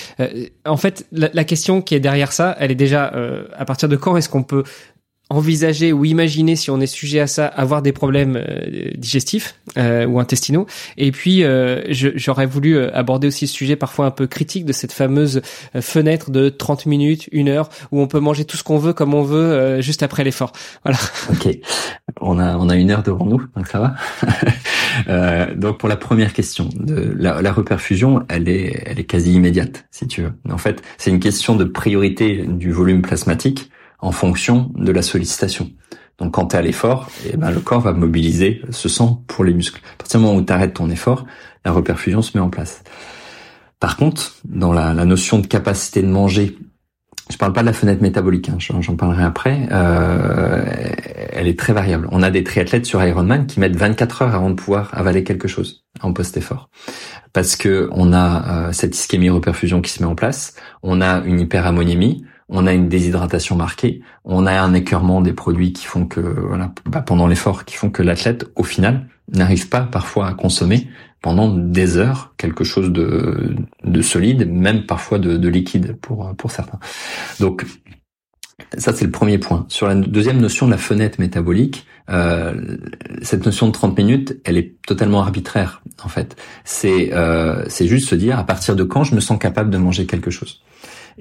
En 0.66 0.78
fait, 0.78 1.08
la, 1.14 1.30
la, 1.34 1.44
question 1.46 1.82
qui 1.82 1.96
est 1.96 2.00
derrière 2.00 2.34
ça, 2.34 2.56
elle 2.60 2.72
est 2.72 2.76
déjà 2.76 3.14
à 3.56 3.66
partir 3.66 3.88
de 3.88 3.96
quand 3.96 4.18
est-ce 4.18 4.30
qu'on 4.30 4.44
peut 4.44 4.64
envisager 5.30 5.94
ou 5.94 6.06
imaginer 6.06 6.56
si 6.56 6.72
on 6.72 6.80
est 6.82 6.88
sujet 6.88 7.20
à 7.20 7.28
ça 7.28 7.46
avoir 7.46 7.82
des 7.82 7.92
problèmes 7.92 8.36
euh, 8.36 8.92
digestifs 8.98 9.56
euh, 9.78 10.06
ou 10.08 10.20
intestinaux. 10.20 10.66
Et 10.98 11.12
puis 11.12 11.44
euh, 11.44 11.84
j'aurais 11.90 12.48
voulu 12.48 12.76
euh, 12.76 12.90
aborder 12.96 13.28
aussi 13.28 13.46
ce 13.46 13.54
sujet 13.54 13.76
parfois 13.76 14.08
un 14.08 14.12
peu 14.12 14.26
critique 14.26 14.66
de 14.66 14.74
cette 14.74 14.92
fameuse 14.92 15.42
fenêtre 15.80 16.32
de 16.32 16.50
30 16.50 16.88
minutes 16.88 17.30
une 17.32 17.48
heure 17.48 17.70
où 17.92 18.02
on 18.02 18.08
peut 18.08 18.20
manger 18.20 18.46
tout 18.46 18.58
ce 18.58 18.64
qu'on 18.64 18.80
veut 18.80 18.94
comme 18.94 19.14
on 19.14 19.22
veut 19.22 19.82
juste 19.82 20.02
après 20.02 20.24
l'effort. 20.24 20.52
Voilà. 20.84 20.98
Ok. 21.30 21.60
On 22.22 22.40
a 22.40 22.58
on 22.58 22.70
a 22.70 22.76
une 22.76 22.90
heure 22.90 23.04
devant 23.04 23.26
nous 23.26 23.46
donc 23.56 23.68
ça 23.68 23.80
va. 23.80 23.96
Donc 25.56 25.78
pour 25.78 25.88
la 25.88 25.96
première 25.96 26.34
question 26.34 26.70
de 26.76 27.14
la, 27.18 27.42
la 27.42 27.52
reperfusion 27.52 28.26
elle 28.28 28.50
est 28.50 28.84
elle 28.86 29.00
est 29.00 29.06
quasi 29.06 29.34
immédiate 29.34 29.86
si 29.92 30.08
tu 30.08 30.24
veux. 30.24 30.34
En 30.50 30.58
fait 30.58 30.82
c'est 30.98 31.12
une 31.12 31.20
question 31.20 31.56
de 31.56 31.64
priorité 31.64 32.44
du 32.48 32.72
volume 32.72 33.02
plasmatique 33.02 33.70
en 34.02 34.12
fonction 34.12 34.72
de 34.76 34.92
la 34.92 35.02
sollicitation. 35.02 35.72
Donc 36.20 36.34
quand 36.34 36.48
tu 36.48 36.56
es 36.56 36.60
à 36.60 36.62
l'effort, 36.62 37.10
eh 37.32 37.38
ben, 37.38 37.52
le 37.52 37.60
corps 37.60 37.82
va 37.82 37.94
mobiliser 37.94 38.62
ce 38.70 38.90
sang 38.90 39.24
pour 39.28 39.44
les 39.44 39.54
muscles. 39.54 39.82
À 39.94 39.98
partir 39.98 40.20
du 40.20 40.26
moment 40.26 40.38
où 40.38 40.44
tu 40.44 40.52
arrêtes 40.52 40.74
ton 40.74 40.90
effort, 40.90 41.26
la 41.66 41.72
reperfusion 41.72 42.22
se 42.22 42.38
met 42.38 42.44
en 42.44 42.50
place. 42.50 42.84
Par 43.80 43.96
contre, 43.96 44.36
dans 44.44 44.74
la, 44.74 44.94
notion 44.94 45.40
de 45.40 45.48
capacité 45.48 46.02
de 46.02 46.08
manger, 46.08 46.58
je 47.30 47.38
parle 47.38 47.54
pas 47.54 47.62
de 47.62 47.68
la 47.68 47.74
fenêtre 47.74 48.02
métabolique, 48.02 48.50
hein, 48.50 48.58
j'en 48.60 48.96
parlerai 48.96 49.24
après, 49.24 49.70
euh, 49.72 50.66
elle 51.32 51.48
est 51.48 51.58
très 51.58 51.72
variable. 51.72 52.08
On 52.12 52.22
a 52.22 52.32
des 52.32 52.44
triathlètes 52.44 52.86
sur 52.86 53.02
Ironman 53.04 53.48
qui 53.48 53.62
mettent 53.62 53.78
24 53.78 54.24
heures 54.24 54.36
avant 54.36 54.50
de 54.50 54.56
pouvoir 54.56 54.90
avaler 54.94 55.24
quelque 55.24 55.48
chose 55.48 55.86
en 56.02 56.12
post-effort. 56.12 56.70
Parce 57.32 57.56
que 57.56 57.88
on 57.94 58.12
a 58.12 58.68
euh, 58.68 58.72
cette 58.74 58.98
ischémie 58.98 59.30
reperfusion 59.30 59.82
qui 59.82 59.92
se 59.92 60.04
met 60.04 60.10
en 60.10 60.16
place, 60.16 60.56
on 60.84 61.00
a 61.00 61.22
une 61.24 61.40
hyperammoniémie, 61.40 62.26
on 62.50 62.68
a 62.68 62.74
une 62.74 62.90
déshydratation 62.90 63.56
marquée, 63.56 64.02
on 64.26 64.46
a 64.46 64.60
un 64.60 64.74
écœurement 64.74 65.22
des 65.22 65.34
produits 65.34 65.74
qui 65.74 65.86
font 65.86 66.06
que 66.06 66.20
voilà 66.20 66.72
bah, 66.86 67.02
pendant 67.02 67.28
l'effort 67.28 67.66
qui 67.66 67.76
font 67.76 67.90
que 67.90 68.04
l'athlète 68.04 68.46
au 68.56 68.64
final 68.64 69.08
n'arrive 69.32 69.70
pas 69.70 69.82
parfois 69.82 70.28
à 70.28 70.34
consommer 70.34 70.88
pendant 71.22 71.50
des 71.50 71.98
heures 71.98 72.34
quelque 72.38 72.64
chose 72.64 72.92
de, 72.92 73.56
de 73.84 74.02
solide, 74.02 74.50
même 74.50 74.86
parfois 74.86 75.20
de, 75.20 75.38
de 75.38 75.48
liquide 75.50 75.98
pour 76.02 76.36
pour 76.36 76.52
certains. 76.52 76.80
Donc 77.40 77.66
ça, 78.78 78.94
c'est 78.94 79.06
le 79.06 79.12
premier 79.12 79.38
point. 79.38 79.66
Sur 79.68 79.88
la 79.88 79.96
deuxième 79.96 80.40
notion 80.40 80.66
de 80.66 80.72
la 80.72 80.78
fenêtre 80.78 81.20
métabolique, 81.20 81.88
euh, 82.10 82.78
cette 83.22 83.46
notion 83.46 83.68
de 83.68 83.72
30 83.72 83.98
minutes, 83.98 84.38
elle 84.44 84.58
est 84.58 84.76
totalement 84.86 85.22
arbitraire, 85.22 85.82
en 86.04 86.08
fait. 86.08 86.36
C'est 86.66 87.12
euh, 87.14 87.64
c'est 87.68 87.88
juste 87.88 88.10
se 88.10 88.16
dire 88.16 88.38
à 88.38 88.44
partir 88.44 88.76
de 88.76 88.84
quand 88.84 89.04
je 89.04 89.16
me 89.16 89.20
sens 89.20 89.40
capable 89.40 89.70
de 89.70 89.78
manger 89.78 90.06
quelque 90.06 90.30
chose? 90.30 90.62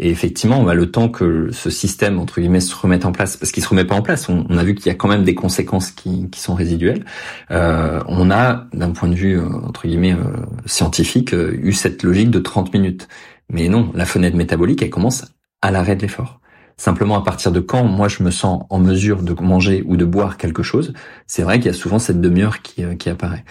Et 0.01 0.11
effectivement, 0.11 0.67
a 0.69 0.75
le 0.75 0.91
temps 0.91 1.09
que 1.09 1.51
ce 1.51 1.71
système 1.71 2.21
entre 2.21 2.41
guillemets 2.41 2.61
se 2.61 2.75
remette 2.75 3.05
en 3.05 3.11
place, 3.11 3.37
parce 3.37 3.51
qu'il 3.51 3.63
se 3.65 3.69
remet 3.69 3.85
pas 3.85 3.97
en 3.97 4.03
place. 4.03 4.29
On, 4.29 4.57
a 4.57 4.63
vu 4.63 4.77
qu'il 4.77 4.87
y 4.87 4.91
a 4.91 4.95
quand 4.95 5.09
même 5.09 5.25
des 5.25 5.35
conséquences 5.35 5.91
qui, 5.91 6.31
qui 6.31 6.41
sont 6.41 6.55
résiduelles. 6.55 7.05
Euh, 7.51 8.01
on 8.07 8.31
a, 8.31 8.67
d'un 8.73 8.93
point 8.93 9.09
de 9.09 9.15
vue 9.15 9.39
euh, 9.39 9.49
entre 9.67 9.89
guillemets 9.89 10.13
euh, 10.15 10.47
scientifique, 10.67 11.35
euh, 11.35 11.59
eu 11.61 11.73
cette 11.73 12.05
logique 12.05 12.31
de 12.31 12.39
30 12.39 12.73
minutes. 12.73 13.09
Mais 13.51 13.69
non, 13.69 13.91
la 13.95 14.05
fenêtre 14.05 14.37
métabolique, 14.37 14.83
elle 14.83 14.91
commence 14.91 15.25
à 15.63 15.73
l'arrêt 15.73 15.97
de 15.97 16.03
l'effort. 16.03 16.41
Simplement 16.77 17.17
à 17.17 17.25
partir 17.25 17.51
de 17.51 17.59
quand 17.59 17.83
moi 17.83 18.07
je 18.07 18.23
me 18.23 18.31
sens 18.31 18.63
en 18.71 18.79
mesure 18.79 19.23
de 19.23 19.35
manger 19.43 19.83
ou 19.85 19.97
de 19.97 20.05
boire 20.05 20.37
quelque 20.37 20.63
chose, 20.63 20.93
c'est 21.27 21.43
vrai 21.43 21.59
qu'il 21.59 21.67
y 21.67 21.75
a 21.75 21.77
souvent 21.77 21.99
cette 21.99 22.21
demi-heure 22.21 22.63
qui, 22.63 22.85
qui 22.99 23.09
apparaît. 23.11 23.45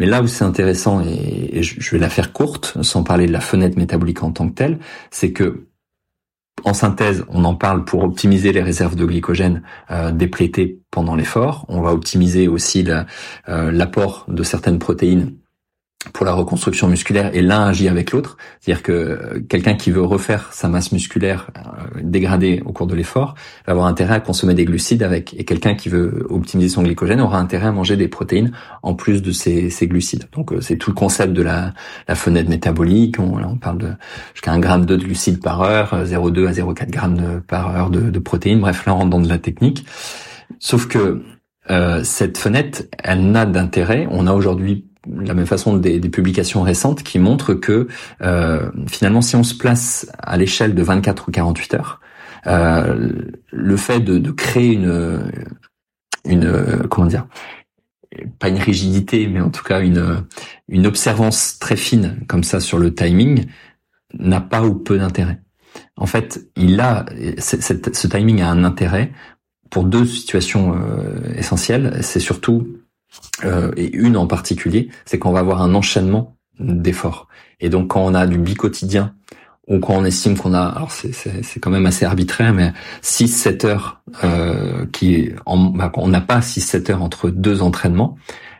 Mais 0.00 0.06
là 0.06 0.20
où 0.20 0.26
c'est 0.26 0.42
intéressant, 0.42 1.00
et 1.00 1.62
je 1.62 1.90
vais 1.92 2.00
la 2.00 2.08
faire 2.08 2.32
courte, 2.32 2.76
sans 2.82 3.04
parler 3.04 3.28
de 3.28 3.32
la 3.32 3.40
fenêtre 3.40 3.78
métabolique 3.78 4.24
en 4.24 4.32
tant 4.32 4.48
que 4.48 4.54
telle, 4.54 4.80
c'est 5.12 5.30
que 5.30 5.68
en 6.64 6.74
synthèse, 6.74 7.24
on 7.28 7.44
en 7.44 7.54
parle 7.54 7.84
pour 7.84 8.04
optimiser 8.04 8.52
les 8.52 8.62
réserves 8.62 8.94
de 8.94 9.04
glycogène 9.04 9.62
euh, 9.90 10.12
déplétées 10.12 10.80
pendant 10.90 11.14
l'effort. 11.14 11.64
On 11.68 11.80
va 11.80 11.92
optimiser 11.92 12.48
aussi 12.48 12.86
l'apport 13.46 14.26
de 14.28 14.42
certaines 14.42 14.78
protéines 14.78 15.34
pour 16.12 16.26
la 16.26 16.32
reconstruction 16.32 16.88
musculaire 16.88 17.30
et 17.34 17.42
l'un 17.42 17.64
agit 17.64 17.88
avec 17.88 18.10
l'autre. 18.10 18.36
C'est-à-dire 18.60 18.82
que 18.82 18.92
euh, 18.92 19.40
quelqu'un 19.48 19.74
qui 19.74 19.90
veut 19.90 20.02
refaire 20.02 20.52
sa 20.52 20.68
masse 20.68 20.90
musculaire 20.92 21.50
euh, 21.56 22.00
dégradée 22.02 22.62
au 22.64 22.72
cours 22.72 22.86
de 22.86 22.94
l'effort 22.94 23.34
va 23.66 23.72
avoir 23.72 23.86
intérêt 23.86 24.14
à 24.14 24.20
consommer 24.20 24.54
des 24.54 24.64
glucides 24.64 25.02
avec, 25.02 25.34
et 25.38 25.44
quelqu'un 25.44 25.74
qui 25.74 25.88
veut 25.88 26.26
optimiser 26.28 26.68
son 26.68 26.82
glycogène 26.82 27.20
aura 27.20 27.38
intérêt 27.38 27.68
à 27.68 27.72
manger 27.72 27.96
des 27.96 28.08
protéines 28.08 28.52
en 28.82 28.94
plus 28.94 29.22
de 29.22 29.30
ces, 29.30 29.70
glucides. 29.82 30.28
Donc 30.32 30.52
euh, 30.52 30.60
c'est 30.60 30.76
tout 30.76 30.90
le 30.90 30.94
concept 30.94 31.32
de 31.32 31.42
la, 31.42 31.72
fenêtre 32.14 32.50
métabolique. 32.50 33.18
On, 33.18 33.42
on 33.42 33.56
parle 33.56 33.78
de 33.78 33.88
jusqu'à 34.34 34.52
1 34.52 34.58
gramme 34.58 34.86
de 34.86 34.96
glucides 34.96 35.40
par 35.40 35.62
heure, 35.62 36.04
0,2 36.04 36.46
à 36.46 36.52
0,4 36.52 36.90
grammes 36.90 37.42
par 37.46 37.74
heure 37.74 37.90
de, 37.90 38.18
protéines. 38.18 38.60
Bref, 38.60 38.86
là 38.86 38.94
on 38.94 38.98
rentre 38.98 39.10
dans 39.10 39.20
de 39.20 39.28
la 39.28 39.38
technique. 39.38 39.86
Sauf 40.58 40.88
que 40.88 41.22
cette 42.02 42.38
fenêtre, 42.38 42.82
elle 43.02 43.30
n'a 43.30 43.46
d'intérêt. 43.46 44.06
On 44.10 44.26
a 44.26 44.32
aujourd'hui 44.32 44.91
la 45.06 45.34
même 45.34 45.46
façon 45.46 45.76
des, 45.76 45.98
des, 45.98 46.08
publications 46.08 46.62
récentes 46.62 47.02
qui 47.02 47.18
montrent 47.18 47.54
que 47.54 47.88
euh, 48.20 48.70
finalement 48.88 49.22
si 49.22 49.36
on 49.36 49.42
se 49.42 49.54
place 49.54 50.10
à 50.18 50.36
l'échelle 50.36 50.74
de 50.74 50.82
24 50.82 51.28
ou 51.28 51.32
48 51.32 51.74
heures, 51.74 52.00
euh, 52.46 53.12
le 53.50 53.76
fait 53.76 54.00
de, 54.00 54.18
de, 54.18 54.30
créer 54.30 54.72
une 54.72 55.30
une 56.24 56.86
comment 56.88 57.06
dire 57.06 57.26
pas 58.38 58.48
une 58.48 58.58
rigidité 58.58 59.26
mais 59.26 59.40
en 59.40 59.50
tout 59.50 59.64
cas 59.64 59.80
une 59.80 60.24
une 60.68 60.86
observance 60.86 61.58
très 61.58 61.76
fine 61.76 62.18
comme 62.28 62.44
ça 62.44 62.60
sur 62.60 62.78
le 62.78 62.94
timing 62.94 63.46
n'a 64.18 64.40
pas 64.40 64.62
ou 64.62 64.74
peu 64.74 64.98
d'intérêt. 64.98 65.40
En 65.96 66.06
fait, 66.06 66.46
il 66.56 66.80
a 66.80 67.06
ce 67.38 68.06
timing 68.06 68.42
a 68.42 68.50
un 68.50 68.64
intérêt 68.64 69.12
pour 69.70 69.84
deux 69.84 70.04
situations 70.04 70.74
euh, 70.76 71.34
essentielles. 71.36 71.98
C'est 72.02 72.20
surtout 72.20 72.68
euh, 73.44 73.72
et 73.76 73.94
une 73.94 74.16
en 74.16 74.26
particulier, 74.26 74.88
c'est 75.04 75.18
qu'on 75.18 75.32
va 75.32 75.40
avoir 75.40 75.62
un 75.62 75.74
enchaînement 75.74 76.36
d'efforts. 76.58 77.28
Et 77.60 77.68
donc 77.68 77.88
quand 77.88 78.04
on 78.04 78.14
a 78.14 78.26
du 78.26 78.38
bi-quotidien, 78.38 79.14
ou 79.68 79.78
quand 79.78 79.94
on 79.94 80.04
estime 80.04 80.36
qu'on 80.36 80.54
a, 80.54 80.62
alors 80.62 80.90
c'est 80.90 81.60
quand 81.60 81.70
même 81.70 81.86
assez 81.86 82.04
arbitraire, 82.04 82.52
mais 82.52 82.72
6-7 83.02 83.66
heures, 83.66 84.02
euh, 84.24 84.86
qui 84.92 85.30
bah, 85.46 85.92
on 85.96 86.08
n'a 86.08 86.20
pas 86.20 86.40
6-7 86.40 86.90
heures 86.92 87.02
entre 87.02 87.30
deux 87.30 87.62
entraînements, 87.62 88.16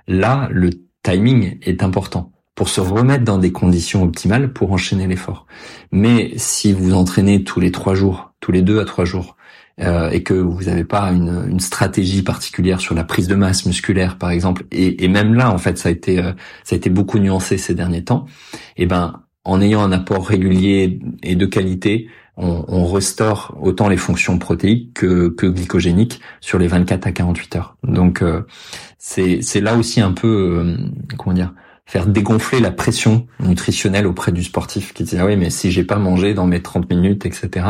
là 0.07 0.49
le 0.53 0.70
timing 1.03 1.59
est 1.62 1.83
important 1.83 2.33
pour 2.55 2.69
se 2.69 2.81
remettre 2.81 3.24
dans 3.24 3.39
des 3.39 3.51
conditions 3.51 4.03
optimales 4.03 4.53
pour 4.53 4.73
enchaîner 4.73 5.07
l'effort. 5.07 5.47
Mais 5.91 6.33
si 6.37 6.73
vous 6.73 6.95
entraînez 6.95 7.45
tous 7.45 7.61
les 7.61 7.73
trois 7.73 7.95
jours, 7.95 8.33
tous 8.41 8.53
les 8.53 8.62
deux 8.62 8.79
à 8.79 8.85
trois 8.85 9.05
jours, 9.05 9.37
euh, 9.81 10.11
et 10.11 10.23
que 10.23 10.35
vous 10.35 10.65
n'avez 10.65 10.85
pas 10.85 11.11
une, 11.12 11.47
une, 11.49 11.61
stratégie 11.61 12.23
particulière 12.23 12.81
sur 12.81 12.94
la 12.94 13.05
prise 13.05 13.27
de 13.27 13.35
masse 13.35 13.65
musculaire 13.65 14.19
par 14.19 14.31
exemple. 14.31 14.65
Et, 14.70 15.05
et 15.05 15.09
même 15.09 15.35
là 15.35 15.51
en 15.51 15.59
fait 15.59 15.78
ça 15.78 15.89
a 15.89 15.93
été 15.93 16.19
euh, 16.19 16.32
ça 16.62 16.74
a 16.74 16.77
été 16.77 16.90
beaucoup 16.90 17.19
nuancé 17.19 17.57
ces 17.57 17.74
derniers 17.74 18.05
temps. 18.05 18.27
Et 18.77 18.82
eh 18.82 18.86
ben 18.86 19.23
en 19.44 19.61
ayant 19.61 19.82
un 19.82 19.93
apport 19.93 20.27
régulier 20.27 21.01
et 21.23 21.36
de 21.36 21.47
qualité 21.47 22.09
on, 22.36 22.65
on 22.69 22.86
restaure 22.86 23.57
autant 23.61 23.89
les 23.89 23.97
fonctions 23.97 24.39
protéiques 24.39 24.94
que, 24.94 25.28
que 25.28 25.47
glycogéniques 25.47 26.20
sur 26.40 26.59
les 26.59 26.66
24 26.66 27.07
à 27.07 27.12
48 27.12 27.57
heures. 27.57 27.77
Donc 27.82 28.20
euh, 28.20 28.43
c'est 28.99 29.40
c'est 29.40 29.61
là 29.61 29.77
aussi 29.77 30.01
un 30.03 30.12
peu 30.12 30.77
comment 31.16 31.35
dire 31.35 31.53
faire 31.87 32.07
dégonfler 32.07 32.61
la 32.61 32.71
pression 32.71 33.27
nutritionnelle 33.41 34.07
auprès 34.07 34.33
du 34.33 34.45
sportif 34.45 34.95
qui 34.95 35.05
dit 35.05 35.17
ah 35.19 35.27
oui 35.27 35.37
mais 35.37 35.51
si 35.51 35.71
j'ai 35.71 35.85
pas 35.85 35.97
mangé 35.97 36.33
dans 36.33 36.47
mes 36.47 36.63
30 36.63 36.89
minutes 36.89 37.27
etc 37.27 37.67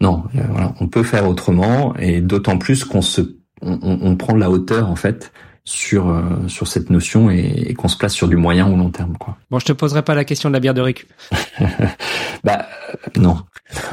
non 0.00 0.24
euh, 0.34 0.40
voilà 0.50 0.74
on 0.80 0.88
peut 0.88 1.04
faire 1.04 1.28
autrement 1.28 1.94
et 1.96 2.20
d'autant 2.20 2.58
plus 2.58 2.84
qu'on 2.84 3.02
se 3.02 3.36
on, 3.62 3.98
on, 4.02 4.16
prend 4.16 4.34
de 4.34 4.40
la 4.40 4.50
hauteur 4.50 4.90
en 4.90 4.96
fait 4.96 5.32
sur 5.66 6.08
euh, 6.08 6.22
sur 6.46 6.68
cette 6.68 6.90
notion 6.90 7.28
et, 7.28 7.74
qu'on 7.74 7.88
se 7.88 7.98
place 7.98 8.14
sur 8.14 8.28
du 8.28 8.36
moyen 8.36 8.70
ou 8.70 8.76
long 8.76 8.90
terme 8.90 9.16
quoi. 9.18 9.36
Bon, 9.50 9.58
je 9.58 9.66
te 9.66 9.72
poserai 9.72 10.02
pas 10.02 10.14
la 10.14 10.24
question 10.24 10.48
de 10.48 10.54
la 10.54 10.60
bière 10.60 10.74
de 10.74 10.80
récup. 10.80 11.12
bah 12.44 12.66
euh, 12.88 13.20
non. 13.20 13.38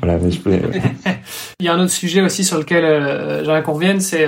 voilà, 0.00 0.30
je 0.30 0.38
peux... 0.38 0.52
Il 1.60 1.66
y 1.66 1.68
a 1.68 1.74
un 1.74 1.80
autre 1.80 1.90
sujet 1.90 2.22
aussi 2.22 2.44
sur 2.44 2.58
lequel 2.58 2.84
euh, 2.84 3.44
j'aimerais 3.44 3.64
qu'on 3.64 3.72
revienne, 3.72 4.00
c'est 4.00 4.26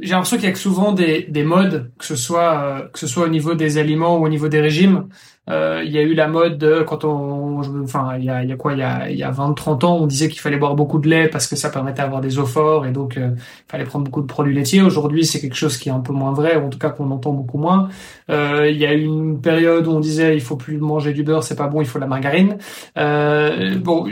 j'ai 0.00 0.10
l'impression 0.10 0.36
qu'il 0.36 0.48
y 0.48 0.52
a 0.52 0.54
souvent 0.54 0.92
des, 0.92 1.22
des 1.24 1.44
modes, 1.44 1.90
que 1.98 2.04
ce 2.04 2.16
soit 2.16 2.60
euh, 2.62 2.88
que 2.88 2.98
ce 2.98 3.06
soit 3.06 3.24
au 3.24 3.28
niveau 3.28 3.54
des 3.54 3.78
aliments 3.78 4.18
ou 4.18 4.24
au 4.24 4.28
niveau 4.28 4.48
des 4.48 4.60
régimes. 4.60 5.08
Euh, 5.50 5.82
il 5.84 5.90
y 5.90 5.98
a 5.98 6.02
eu 6.02 6.14
la 6.14 6.28
mode 6.28 6.56
de, 6.56 6.82
quand 6.82 7.04
on, 7.04 7.60
enfin, 7.82 8.16
il 8.16 8.24
y 8.24 8.30
a, 8.30 8.44
il 8.44 8.48
y 8.48 8.52
a 8.52 8.56
quoi, 8.56 8.74
il 8.74 8.78
y 8.78 8.82
a, 8.82 9.10
il 9.10 9.16
y 9.16 9.24
a 9.24 9.32
20-30 9.32 9.84
ans, 9.84 9.96
on 9.96 10.06
disait 10.06 10.28
qu'il 10.28 10.40
fallait 10.40 10.56
boire 10.56 10.76
beaucoup 10.76 11.00
de 11.00 11.08
lait 11.08 11.26
parce 11.28 11.48
que 11.48 11.56
ça 11.56 11.68
permettait 11.68 12.02
d'avoir 12.02 12.20
des 12.20 12.38
os 12.38 12.48
forts 12.48 12.86
et 12.86 12.92
donc 12.92 13.16
euh, 13.16 13.30
il 13.34 13.70
fallait 13.70 13.84
prendre 13.84 14.04
beaucoup 14.04 14.22
de 14.22 14.26
produits 14.26 14.54
laitiers. 14.54 14.82
Aujourd'hui, 14.82 15.26
c'est 15.26 15.40
quelque 15.40 15.56
chose 15.56 15.78
qui 15.78 15.88
est 15.88 15.92
un 15.92 16.00
peu 16.00 16.12
moins 16.12 16.32
vrai, 16.32 16.56
ou 16.56 16.66
en 16.66 16.68
tout 16.68 16.78
cas 16.78 16.90
qu'on 16.90 17.10
entend 17.10 17.32
beaucoup 17.32 17.58
moins. 17.58 17.88
Euh, 18.30 18.70
il 18.70 18.78
y 18.78 18.86
a 18.86 18.94
eu 18.94 19.02
une 19.02 19.40
période 19.40 19.88
où 19.88 19.90
on 19.90 20.00
disait 20.00 20.36
il 20.36 20.40
faut 20.40 20.56
plus 20.56 20.78
manger 20.78 21.12
du 21.12 21.24
beurre, 21.24 21.42
c'est 21.42 21.56
pas 21.56 21.66
bon, 21.66 21.80
il 21.80 21.86
faut 21.88 21.98
de 21.98 22.04
la 22.04 22.08
margarine. 22.08 22.58
Euh, 22.96 23.76
bon 23.78 24.06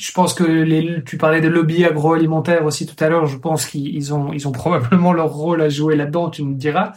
je 0.00 0.12
pense 0.12 0.32
que 0.32 0.44
les, 0.44 1.04
tu 1.04 1.18
parlais 1.18 1.42
de 1.42 1.48
lobby 1.48 1.84
agroalimentaire 1.84 2.64
aussi 2.64 2.86
tout 2.86 2.96
à 3.04 3.10
l'heure. 3.10 3.26
Je 3.26 3.36
pense 3.36 3.66
qu'ils 3.66 4.14
ont, 4.14 4.32
ils 4.32 4.48
ont 4.48 4.52
probablement 4.62 5.12
leur 5.12 5.32
rôle 5.32 5.60
à 5.60 5.68
jouer 5.68 5.94
là-dedans. 5.94 6.30
Tu 6.30 6.42
nous 6.42 6.54
diras. 6.54 6.92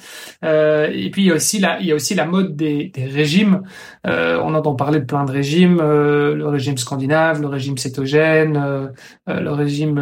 Euh, 0.46 0.90
et 0.90 1.12
puis 1.12 1.24
il 1.24 1.28
y 1.28 1.32
a 1.32 1.36
aussi 1.36 1.60
la, 1.60 1.80
il 1.82 1.86
y 1.86 1.92
a 1.92 1.96
aussi 1.96 2.16
la 2.16 2.26
mode 2.26 2.56
des, 2.56 2.88
des 2.88 3.06
régimes. 3.06 3.64
Euh, 4.08 4.40
on 4.42 4.54
entend 4.56 4.76
parler 4.76 5.02
de 5.02 5.06
plein 5.06 5.26
de 5.26 5.32
régimes. 5.32 5.82
Euh, 5.82 6.34
le 6.34 6.48
régime 6.48 6.78
scandinave, 6.78 7.42
le 7.42 7.48
régime 7.48 7.78
cétogène, 7.78 8.56
euh, 8.56 8.88
euh, 9.30 9.40
le 9.42 9.52
régime 9.52 9.96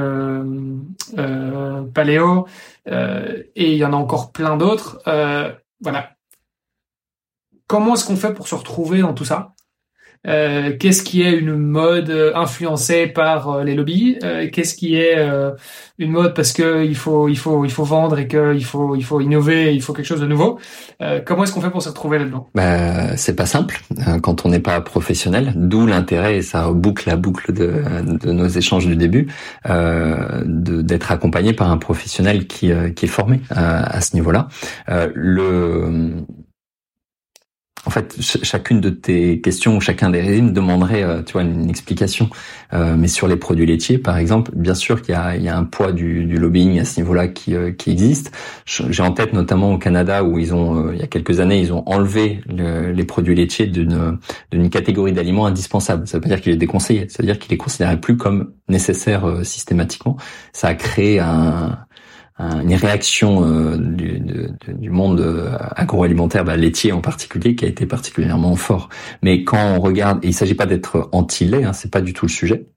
paléo. 1.93 2.45
et 2.85 3.71
il 3.71 3.77
y 3.77 3.85
en 3.85 3.93
a 3.93 3.95
encore 3.95 4.31
plein 4.31 4.57
d'autres. 4.57 5.01
voilà. 5.81 6.11
Comment 7.67 7.93
est-ce 7.93 8.05
qu'on 8.05 8.17
fait 8.17 8.33
pour 8.33 8.47
se 8.47 8.55
retrouver 8.55 8.99
dans 8.99 9.13
tout 9.13 9.25
ça? 9.25 9.53
Euh, 10.27 10.73
qu'est-ce 10.77 11.01
qui 11.01 11.23
est 11.23 11.31
une 11.31 11.55
mode 11.55 12.11
influencée 12.35 13.07
par 13.07 13.49
euh, 13.49 13.63
les 13.63 13.73
lobbies, 13.73 14.19
euh, 14.23 14.49
qu'est-ce 14.51 14.75
qui 14.75 14.95
est 14.95 15.17
une 15.97 16.11
mode 16.11 16.35
parce 16.35 16.53
que 16.53 16.85
il 16.85 16.95
faut 16.95 17.27
il 17.27 17.37
faut 17.37 17.65
il 17.65 17.71
faut 17.71 17.83
vendre 17.83 18.19
et 18.19 18.27
qu'il 18.27 18.63
faut 18.63 18.95
il 18.95 19.03
faut 19.03 19.19
innover, 19.19 19.73
il 19.73 19.81
faut 19.81 19.93
quelque 19.93 20.05
chose 20.05 20.21
de 20.21 20.27
nouveau? 20.27 20.59
comment 21.25 21.43
est-ce 21.43 21.51
qu'on 21.51 21.61
fait 21.61 21.71
pour 21.71 21.81
se 21.81 21.89
retrouver 21.89 22.19
là-dedans? 22.19 22.47
Bah, 22.53 23.15
c'est 23.17 23.35
pas 23.35 23.45
simple 23.45 23.81
quand 24.21 24.45
on 24.45 24.49
n'est 24.49 24.59
pas 24.59 24.79
professionnel, 24.81 25.53
d'où 25.55 25.87
l'intérêt 25.87 26.37
et 26.37 26.41
ça 26.41 26.71
boucle 26.71 27.07
la 27.07 27.15
boucle 27.15 27.53
de, 27.53 27.83
de 28.23 28.31
nos 28.31 28.47
échanges 28.47 28.85
du 28.85 28.95
début 28.95 29.27
d'être 29.65 31.11
accompagné 31.11 31.53
par 31.53 31.71
un 31.71 31.77
professionnel 31.77 32.47
qui 32.47 32.71
qui 32.95 33.05
est 33.05 33.09
formé 33.09 33.41
à 33.49 34.01
ce 34.01 34.15
niveau-là. 34.15 34.47
le 34.87 36.25
en 37.85 37.89
fait, 37.89 38.15
chacune 38.19 38.79
de 38.79 38.91
tes 38.91 39.41
questions 39.41 39.77
ou 39.77 39.81
chacun 39.81 40.11
des 40.11 40.21
régimes 40.21 40.53
demanderait, 40.53 41.01
euh, 41.01 41.23
tu 41.23 41.33
vois, 41.33 41.41
une, 41.41 41.67
explication. 41.67 42.29
Euh, 42.73 42.95
mais 42.95 43.07
sur 43.07 43.27
les 43.27 43.37
produits 43.37 43.65
laitiers, 43.65 43.97
par 43.97 44.17
exemple, 44.17 44.51
bien 44.55 44.75
sûr 44.75 45.01
qu'il 45.01 45.15
y 45.15 45.43
y 45.43 45.49
a 45.49 45.57
un 45.57 45.63
poids 45.63 45.91
du, 45.91 46.25
du 46.25 46.37
lobbying 46.37 46.79
à 46.79 46.85
ce 46.85 46.99
niveau-là 46.99 47.27
qui, 47.27 47.55
euh, 47.55 47.71
qui 47.71 47.91
existe. 47.91 48.31
J'ai 48.65 49.01
en 49.01 49.11
tête 49.11 49.33
notamment 49.33 49.73
au 49.73 49.79
Canada 49.79 50.23
où 50.23 50.37
ils 50.37 50.53
ont, 50.53 50.91
il 50.91 50.99
y 50.99 51.01
a 51.01 51.07
quelques 51.07 51.39
années, 51.39 51.59
ils 51.59 51.73
ont 51.73 51.83
enlevé 51.87 52.41
les 52.47 53.03
produits 53.03 53.35
laitiers 53.35 53.67
d'une 53.67 54.69
catégorie 54.69 55.11
d'aliments 55.11 55.47
indispensables. 55.47 56.07
Ça 56.07 56.17
veut 56.17 56.21
pas 56.21 56.29
dire 56.29 56.41
qu'il 56.41 56.51
est 56.51 56.57
déconseillé, 56.57 57.07
ça 57.09 57.23
veut 57.23 57.27
dire 57.27 57.39
qu'il 57.39 57.51
est 57.53 57.57
considéré 57.57 57.99
plus 57.99 58.15
comme 58.15 58.51
nécessaire 58.69 59.25
systématiquement. 59.43 60.17
Ça 60.53 60.67
a 60.67 60.75
créé 60.75 61.19
un 61.19 61.79
une 62.63 62.73
réaction 62.75 63.43
euh, 63.45 63.77
du, 63.77 64.21
du, 64.67 64.89
monde 64.89 65.19
euh, 65.19 65.51
agroalimentaire, 65.75 66.43
bah, 66.43 66.57
laitier 66.57 66.91
en 66.91 67.01
particulier, 67.01 67.55
qui 67.55 67.65
a 67.65 67.67
été 67.67 67.85
particulièrement 67.85 68.55
fort. 68.55 68.89
Mais 69.21 69.43
quand 69.43 69.75
on 69.75 69.79
regarde, 69.79 70.23
et 70.23 70.29
il 70.29 70.33
s'agit 70.33 70.55
pas 70.55 70.65
d'être 70.65 71.09
anti-lait, 71.11 71.63
hein, 71.63 71.73
c'est 71.73 71.91
pas 71.91 72.01
du 72.01 72.13
tout 72.13 72.25
le 72.25 72.31
sujet. 72.31 72.67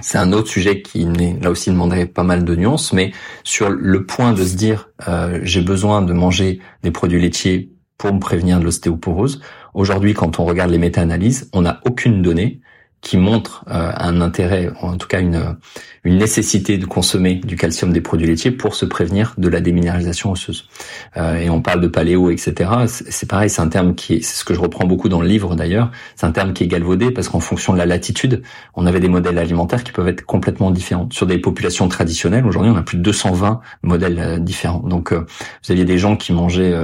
C'est 0.00 0.18
un 0.18 0.32
autre 0.32 0.48
sujet 0.48 0.80
qui 0.80 1.06
là 1.40 1.50
aussi 1.50 1.70
demanderait 1.70 2.06
pas 2.06 2.22
mal 2.22 2.44
de 2.44 2.54
nuances, 2.54 2.92
mais 2.92 3.12
sur 3.42 3.68
le 3.68 4.06
point 4.06 4.32
de 4.32 4.44
se 4.44 4.54
dire 4.54 4.90
euh, 5.08 5.40
j'ai 5.42 5.62
besoin 5.62 6.02
de 6.02 6.12
manger 6.12 6.60
des 6.82 6.92
produits 6.92 7.20
laitiers 7.20 7.72
pour 7.96 8.14
me 8.14 8.20
prévenir 8.20 8.60
de 8.60 8.64
l'ostéoporose. 8.64 9.40
Aujourd'hui, 9.74 10.14
quand 10.14 10.38
on 10.38 10.44
regarde 10.44 10.70
les 10.70 10.78
méta-analyses, 10.78 11.50
on 11.52 11.62
n'a 11.62 11.80
aucune 11.84 12.22
donnée 12.22 12.60
qui 13.00 13.16
montre 13.16 13.64
euh, 13.68 13.92
un 13.96 14.20
intérêt, 14.20 14.70
en 14.80 14.96
tout 14.96 15.06
cas 15.06 15.20
une, 15.20 15.56
une 16.02 16.18
nécessité 16.18 16.78
de 16.78 16.84
consommer 16.84 17.36
du 17.36 17.54
calcium 17.54 17.92
des 17.92 18.00
produits 18.00 18.26
laitiers 18.26 18.50
pour 18.50 18.74
se 18.74 18.84
prévenir 18.84 19.34
de 19.38 19.48
la 19.48 19.60
déminéralisation 19.60 20.32
osseuse. 20.32 20.68
Euh, 21.16 21.36
et 21.36 21.48
on 21.48 21.62
parle 21.62 21.80
de 21.80 21.86
paléo, 21.86 22.30
etc. 22.30 22.70
C'est 22.86 23.28
pareil, 23.28 23.50
c'est 23.50 23.62
un 23.62 23.68
terme 23.68 23.94
qui 23.94 24.14
est, 24.14 24.20
c'est 24.22 24.40
ce 24.40 24.44
que 24.44 24.52
je 24.52 24.60
reprends 24.60 24.84
beaucoup 24.84 25.08
dans 25.08 25.20
le 25.20 25.28
livre 25.28 25.54
d'ailleurs, 25.54 25.90
c'est 26.16 26.26
un 26.26 26.32
terme 26.32 26.52
qui 26.52 26.64
est 26.64 26.66
galvaudé 26.66 27.12
parce 27.12 27.28
qu'en 27.28 27.40
fonction 27.40 27.72
de 27.72 27.78
la 27.78 27.86
latitude, 27.86 28.42
on 28.74 28.84
avait 28.84 29.00
des 29.00 29.08
modèles 29.08 29.38
alimentaires 29.38 29.84
qui 29.84 29.92
peuvent 29.92 30.08
être 30.08 30.24
complètement 30.24 30.72
différents. 30.72 31.08
Sur 31.12 31.26
des 31.26 31.38
populations 31.38 31.88
traditionnelles, 31.88 32.46
aujourd'hui 32.46 32.72
on 32.72 32.76
a 32.76 32.82
plus 32.82 32.98
de 32.98 33.02
220 33.02 33.60
modèles 33.82 34.18
euh, 34.18 34.38
différents. 34.38 34.80
Donc 34.80 35.12
vous 35.12 35.72
aviez 35.72 35.84
des 35.84 35.98
gens 35.98 36.16
qui 36.16 36.32
mangeaient 36.32 36.74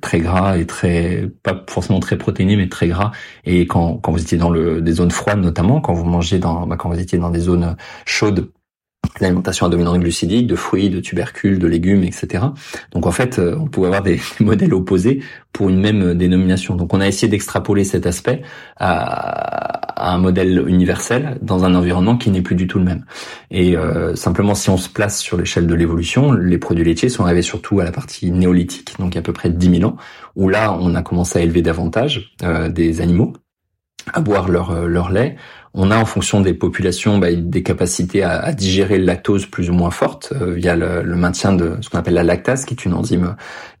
très 0.00 0.18
gras 0.18 0.56
et 0.56 0.66
très, 0.66 1.30
pas 1.42 1.64
forcément 1.68 2.00
très 2.00 2.16
protéinés, 2.18 2.56
mais 2.56 2.68
très 2.68 2.88
gras. 2.88 3.12
Et 3.44 3.66
quand, 3.66 3.94
quand 3.96 4.12
vous 4.12 4.20
étiez 4.20 4.38
dans 4.38 4.50
le, 4.50 4.80
des 4.80 4.92
zones 4.92 5.10
froides, 5.10 5.43
notamment 5.44 5.80
quand 5.80 5.92
vous 5.92 6.04
mangez 6.04 6.38
dans, 6.38 6.66
bah, 6.66 6.76
quand 6.76 6.88
vous 6.88 6.98
étiez 6.98 7.18
dans 7.18 7.30
des 7.30 7.40
zones 7.40 7.76
chaudes 8.04 8.50
l'alimentation 9.20 9.66
à 9.66 9.68
dominante 9.68 10.00
glucidique, 10.00 10.46
de 10.46 10.56
fruits, 10.56 10.90
de 10.90 11.00
tubercules, 11.00 11.58
de 11.58 11.66
légumes, 11.66 12.02
etc. 12.02 12.44
Donc 12.92 13.06
en 13.06 13.10
fait, 13.12 13.38
euh, 13.38 13.56
on 13.58 13.66
pouvait 13.66 13.86
avoir 13.86 14.02
des 14.02 14.20
modèles 14.40 14.74
opposés 14.74 15.22
pour 15.52 15.68
une 15.68 15.80
même 15.80 16.14
dénomination. 16.14 16.74
Donc 16.74 16.92
on 16.94 17.00
a 17.00 17.06
essayé 17.06 17.28
d'extrapoler 17.28 17.84
cet 17.84 18.06
aspect 18.06 18.42
à, 18.76 19.80
un 19.96 20.18
modèle 20.18 20.64
universel 20.66 21.38
dans 21.40 21.64
un 21.64 21.74
environnement 21.74 22.16
qui 22.16 22.30
n'est 22.30 22.42
plus 22.42 22.56
du 22.56 22.66
tout 22.66 22.78
le 22.78 22.84
même. 22.84 23.04
Et 23.50 23.76
euh, 23.76 24.16
simplement, 24.16 24.54
si 24.54 24.68
on 24.68 24.76
se 24.76 24.88
place 24.88 25.20
sur 25.20 25.36
l'échelle 25.36 25.66
de 25.66 25.74
l'évolution, 25.74 26.32
les 26.32 26.58
produits 26.58 26.84
laitiers 26.84 27.08
sont 27.08 27.24
arrivés 27.24 27.42
surtout 27.42 27.80
à 27.80 27.84
la 27.84 27.92
partie 27.92 28.32
néolithique, 28.32 28.94
donc 28.98 29.16
à 29.16 29.22
peu 29.22 29.32
près 29.32 29.50
10 29.50 29.78
000 29.78 29.90
ans, 29.90 29.96
où 30.34 30.48
là, 30.48 30.76
on 30.78 30.94
a 30.96 31.02
commencé 31.02 31.38
à 31.38 31.42
élever 31.42 31.62
davantage 31.62 32.34
euh, 32.42 32.68
des 32.68 33.00
animaux 33.00 33.34
à 34.12 34.20
boire 34.20 34.48
leur, 34.48 34.86
leur 34.86 35.10
lait, 35.10 35.36
on 35.74 35.90
a 35.90 35.98
en 35.98 36.04
fonction 36.04 36.40
des 36.40 36.54
populations 36.54 37.18
bah, 37.18 37.32
des 37.32 37.62
capacités 37.62 38.22
à, 38.22 38.52
digérer 38.52 38.98
le 38.98 39.04
lactose 39.04 39.46
plus 39.46 39.70
ou 39.70 39.72
moins 39.72 39.90
fortes 39.90 40.32
euh, 40.40 40.54
via 40.54 40.76
le, 40.76 41.02
le, 41.02 41.16
maintien 41.16 41.52
de 41.52 41.76
ce 41.80 41.90
qu'on 41.90 41.98
appelle 41.98 42.14
la 42.14 42.22
lactase, 42.22 42.64
qui 42.64 42.74
est 42.74 42.84
une 42.84 42.94
enzyme 42.94 43.34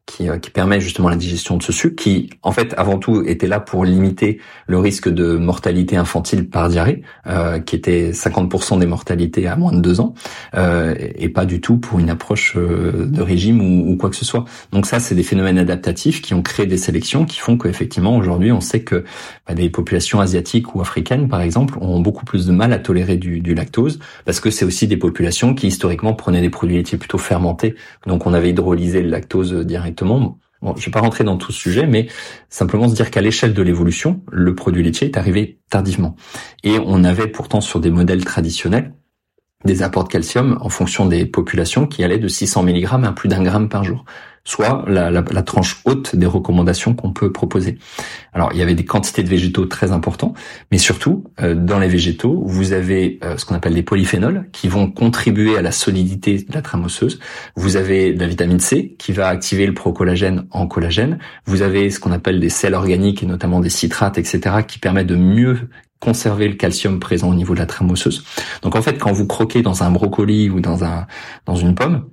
qui, 0.06 0.28
euh, 0.28 0.38
qui, 0.38 0.50
permet 0.50 0.80
justement 0.80 1.08
la 1.08 1.16
digestion 1.16 1.56
de 1.56 1.62
ce 1.62 1.72
sucre, 1.72 1.96
qui 1.96 2.30
en 2.42 2.52
fait 2.52 2.74
avant 2.76 2.98
tout 2.98 3.22
était 3.26 3.46
là 3.46 3.58
pour 3.58 3.84
limiter 3.84 4.38
le 4.66 4.78
risque 4.78 5.08
de 5.08 5.36
mortalité 5.36 5.96
infantile 5.96 6.48
par 6.48 6.68
diarrhée, 6.68 7.02
euh, 7.26 7.58
qui 7.58 7.74
était 7.74 8.10
50% 8.12 8.78
des 8.78 8.86
mortalités 8.86 9.46
à 9.46 9.56
moins 9.56 9.72
de 9.72 9.80
deux 9.80 10.00
ans, 10.00 10.14
euh, 10.54 10.94
et 10.98 11.28
pas 11.28 11.46
du 11.46 11.60
tout 11.60 11.78
pour 11.78 11.98
une 11.98 12.10
approche 12.10 12.54
euh, 12.56 13.06
de 13.06 13.22
régime 13.22 13.60
ou, 13.60 13.92
ou, 13.92 13.96
quoi 13.96 14.10
que 14.10 14.16
ce 14.16 14.24
soit. 14.24 14.44
Donc 14.72 14.86
ça, 14.86 15.00
c'est 15.00 15.14
des 15.14 15.22
phénomènes 15.22 15.58
adaptatifs 15.58 16.20
qui 16.20 16.34
ont 16.34 16.42
créé 16.42 16.66
des 16.66 16.76
sélections 16.76 17.24
qui 17.24 17.38
font 17.38 17.56
qu'effectivement 17.56 18.16
aujourd'hui, 18.16 18.52
on 18.52 18.60
sait 18.60 18.80
que 18.80 19.04
bah, 19.48 19.54
des 19.54 19.70
populations 19.70 20.20
asiatiques 20.20 20.74
ou 20.74 20.80
africaines, 20.80 21.28
par 21.28 21.40
exemple, 21.40 21.78
ont 21.80 22.00
beaucoup 22.00 22.24
plus 22.24 22.46
de 22.46 22.52
mal 22.52 22.72
à 22.72 22.78
tolérer 22.78 23.16
du, 23.16 23.40
du 23.40 23.54
lactose, 23.54 23.98
parce 24.26 24.40
que 24.40 24.50
c'est 24.50 24.64
aussi 24.64 24.86
des 24.86 24.96
populations 24.98 25.54
qui 25.54 25.68
historiquement 25.68 26.12
prenaient 26.12 26.42
des 26.42 26.50
produits 26.50 26.76
laitiers 26.76 26.98
plutôt 26.98 27.18
fermentés, 27.18 27.74
donc 28.06 28.26
on 28.26 28.34
avait 28.34 28.50
hydrolysé 28.50 29.02
le 29.02 29.08
lactose 29.08 29.54
directement 29.64 29.93
Bon, 30.02 30.74
je 30.76 30.86
vais 30.86 30.90
pas 30.90 31.00
rentrer 31.00 31.24
dans 31.24 31.36
tout 31.36 31.52
ce 31.52 31.60
sujet, 31.60 31.86
mais 31.86 32.08
simplement 32.48 32.88
se 32.88 32.94
dire 32.94 33.10
qu'à 33.10 33.20
l'échelle 33.20 33.52
de 33.52 33.62
l'évolution, 33.62 34.22
le 34.32 34.54
produit 34.54 34.82
laitier 34.82 35.08
est 35.08 35.18
arrivé 35.18 35.60
tardivement. 35.70 36.16
Et 36.62 36.78
on 36.84 37.04
avait 37.04 37.28
pourtant 37.28 37.60
sur 37.60 37.80
des 37.80 37.90
modèles 37.90 38.24
traditionnels 38.24 38.94
des 39.64 39.82
apports 39.82 40.04
de 40.04 40.08
calcium 40.08 40.58
en 40.60 40.68
fonction 40.68 41.06
des 41.06 41.26
populations 41.26 41.86
qui 41.86 42.04
allaient 42.04 42.18
de 42.18 42.28
600 42.28 42.64
mg 42.64 42.86
à 43.04 43.12
plus 43.12 43.28
d'un 43.28 43.42
gramme 43.42 43.68
par 43.68 43.84
jour 43.84 44.04
soit 44.46 44.84
la, 44.86 45.22
tranche 45.42 45.80
haute 45.86 46.14
des 46.14 46.26
recommandations 46.26 46.94
qu'on 46.94 47.12
peut 47.12 47.32
proposer. 47.32 47.78
Alors, 48.34 48.50
il 48.52 48.58
y 48.58 48.62
avait 48.62 48.74
des 48.74 48.84
quantités 48.84 49.22
de 49.22 49.28
végétaux 49.28 49.64
très 49.64 49.90
importants, 49.90 50.34
mais 50.70 50.78
surtout, 50.78 51.24
euh, 51.40 51.54
dans 51.54 51.78
les 51.78 51.88
végétaux, 51.88 52.42
vous 52.44 52.72
avez 52.72 53.18
euh, 53.24 53.38
ce 53.38 53.46
qu'on 53.46 53.54
appelle 53.54 53.74
des 53.74 53.82
polyphénols 53.82 54.46
qui 54.52 54.68
vont 54.68 54.90
contribuer 54.90 55.56
à 55.56 55.62
la 55.62 55.72
solidité 55.72 56.36
de 56.36 56.52
la 56.52 56.60
trame 56.60 56.84
osseuse. 56.84 57.20
Vous 57.56 57.76
avez 57.76 58.12
de 58.12 58.20
la 58.20 58.26
vitamine 58.26 58.60
C 58.60 58.94
qui 58.98 59.12
va 59.12 59.28
activer 59.28 59.66
le 59.66 59.74
procollagène 59.74 60.46
en 60.50 60.66
collagène. 60.66 61.18
Vous 61.46 61.62
avez 61.62 61.88
ce 61.88 61.98
qu'on 61.98 62.12
appelle 62.12 62.38
des 62.38 62.50
sels 62.50 62.74
organiques 62.74 63.22
et 63.22 63.26
notamment 63.26 63.60
des 63.60 63.70
citrates, 63.70 64.18
etc., 64.18 64.56
qui 64.66 64.78
permettent 64.78 65.06
de 65.06 65.16
mieux 65.16 65.68
conserver 66.00 66.48
le 66.48 66.54
calcium 66.54 67.00
présent 67.00 67.30
au 67.30 67.34
niveau 67.34 67.54
de 67.54 67.60
la 67.60 67.66
trame 67.66 67.90
osseuse. 67.90 68.24
Donc 68.60 68.76
en 68.76 68.82
fait, 68.82 68.98
quand 68.98 69.12
vous 69.12 69.26
croquez 69.26 69.62
dans 69.62 69.82
un 69.84 69.90
brocoli 69.90 70.50
ou 70.50 70.60
dans 70.60 70.84
un 70.84 71.06
dans 71.46 71.56
une 71.56 71.74
pomme, 71.74 72.04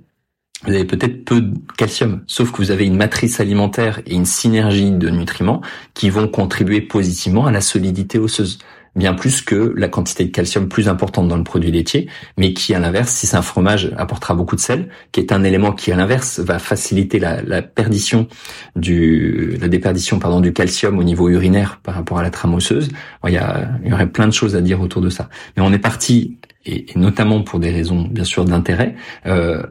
vous 0.64 0.74
avez 0.74 0.84
peut-être 0.84 1.24
peu 1.24 1.40
de 1.40 1.54
calcium, 1.76 2.22
sauf 2.26 2.52
que 2.52 2.58
vous 2.58 2.70
avez 2.70 2.86
une 2.86 2.96
matrice 2.96 3.40
alimentaire 3.40 4.00
et 4.06 4.14
une 4.14 4.26
synergie 4.26 4.92
de 4.92 5.10
nutriments 5.10 5.60
qui 5.94 6.10
vont 6.10 6.28
contribuer 6.28 6.80
positivement 6.80 7.46
à 7.46 7.50
la 7.50 7.60
solidité 7.60 8.18
osseuse, 8.18 8.58
bien 8.94 9.14
plus 9.14 9.40
que 9.40 9.72
la 9.76 9.88
quantité 9.88 10.24
de 10.24 10.30
calcium 10.30 10.68
plus 10.68 10.88
importante 10.88 11.26
dans 11.26 11.36
le 11.36 11.42
produit 11.42 11.72
laitier, 11.72 12.08
mais 12.36 12.52
qui 12.52 12.74
à 12.74 12.78
l'inverse, 12.78 13.10
si 13.10 13.26
c'est 13.26 13.36
un 13.36 13.42
fromage, 13.42 13.90
apportera 13.96 14.34
beaucoup 14.34 14.54
de 14.54 14.60
sel, 14.60 14.88
qui 15.10 15.20
est 15.20 15.32
un 15.32 15.42
élément 15.42 15.72
qui 15.72 15.90
à 15.90 15.96
l'inverse 15.96 16.38
va 16.38 16.58
faciliter 16.58 17.18
la, 17.18 17.62
perdition 17.62 18.28
du, 18.76 19.56
la 19.60 19.68
déperdition 19.68 20.18
pardon 20.18 20.40
du 20.40 20.52
calcium 20.52 20.98
au 20.98 21.04
niveau 21.04 21.28
urinaire 21.28 21.80
par 21.82 21.94
rapport 21.94 22.18
à 22.18 22.22
la 22.22 22.30
trame 22.30 22.54
osseuse. 22.54 22.90
il, 23.26 23.32
y 23.32 23.88
y 23.88 23.92
aurait 23.92 24.10
plein 24.10 24.28
de 24.28 24.32
choses 24.32 24.54
à 24.54 24.60
dire 24.60 24.80
autour 24.80 25.02
de 25.02 25.08
ça, 25.08 25.28
mais 25.56 25.62
on 25.62 25.72
est 25.72 25.78
parti 25.78 26.38
et, 26.64 26.86
notamment 26.94 27.42
pour 27.42 27.58
des 27.58 27.70
raisons 27.70 28.02
bien 28.02 28.24
sûr 28.24 28.44
d'intérêt. 28.44 28.94
Euh, 29.26 29.62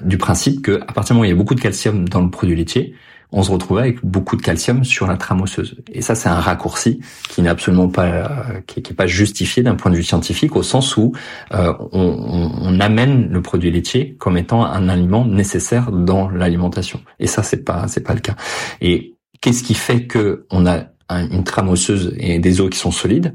du 0.00 0.18
principe 0.18 0.62
que 0.62 0.80
à 0.82 0.92
partir 0.92 1.14
du 1.14 1.18
moment 1.18 1.22
où 1.22 1.24
il 1.24 1.30
y 1.30 1.32
a 1.32 1.36
beaucoup 1.36 1.54
de 1.54 1.60
calcium 1.60 2.08
dans 2.08 2.22
le 2.22 2.30
produit 2.30 2.56
laitier, 2.56 2.94
on 3.32 3.42
se 3.42 3.50
retrouve 3.50 3.78
avec 3.78 4.04
beaucoup 4.04 4.36
de 4.36 4.42
calcium 4.42 4.84
sur 4.84 5.06
la 5.06 5.16
trame 5.16 5.40
osseuse. 5.42 5.76
Et 5.92 6.00
ça, 6.00 6.14
c'est 6.14 6.28
un 6.28 6.40
raccourci 6.40 7.00
qui 7.28 7.42
n'est 7.42 7.48
absolument 7.48 7.88
pas 7.88 8.06
euh, 8.06 8.60
qui, 8.66 8.82
qui, 8.82 8.92
est 8.92 8.96
pas 8.96 9.06
justifié 9.06 9.62
d'un 9.62 9.74
point 9.74 9.90
de 9.90 9.96
vue 9.96 10.04
scientifique, 10.04 10.54
au 10.54 10.62
sens 10.62 10.96
où 10.96 11.12
euh, 11.52 11.72
on, 11.92 12.52
on, 12.62 12.80
amène 12.80 13.28
le 13.28 13.42
produit 13.42 13.70
laitier 13.70 14.14
comme 14.18 14.36
étant 14.36 14.64
un 14.64 14.88
aliment 14.88 15.24
nécessaire 15.24 15.90
dans 15.90 16.28
l'alimentation. 16.28 17.00
Et 17.18 17.26
ça, 17.26 17.42
c'est 17.42 17.64
pas 17.64 17.88
c'est 17.88 18.02
pas 18.02 18.14
le 18.14 18.20
cas. 18.20 18.36
Et 18.80 19.16
qu'est-ce 19.40 19.62
qui 19.62 19.74
fait 19.74 20.06
que 20.06 20.46
on 20.50 20.66
a 20.66 20.84
une 21.10 21.44
trame 21.44 21.68
osseuse 21.68 22.14
et 22.18 22.38
des 22.38 22.60
os 22.60 22.70
qui 22.70 22.78
sont 22.78 22.90
solides? 22.90 23.34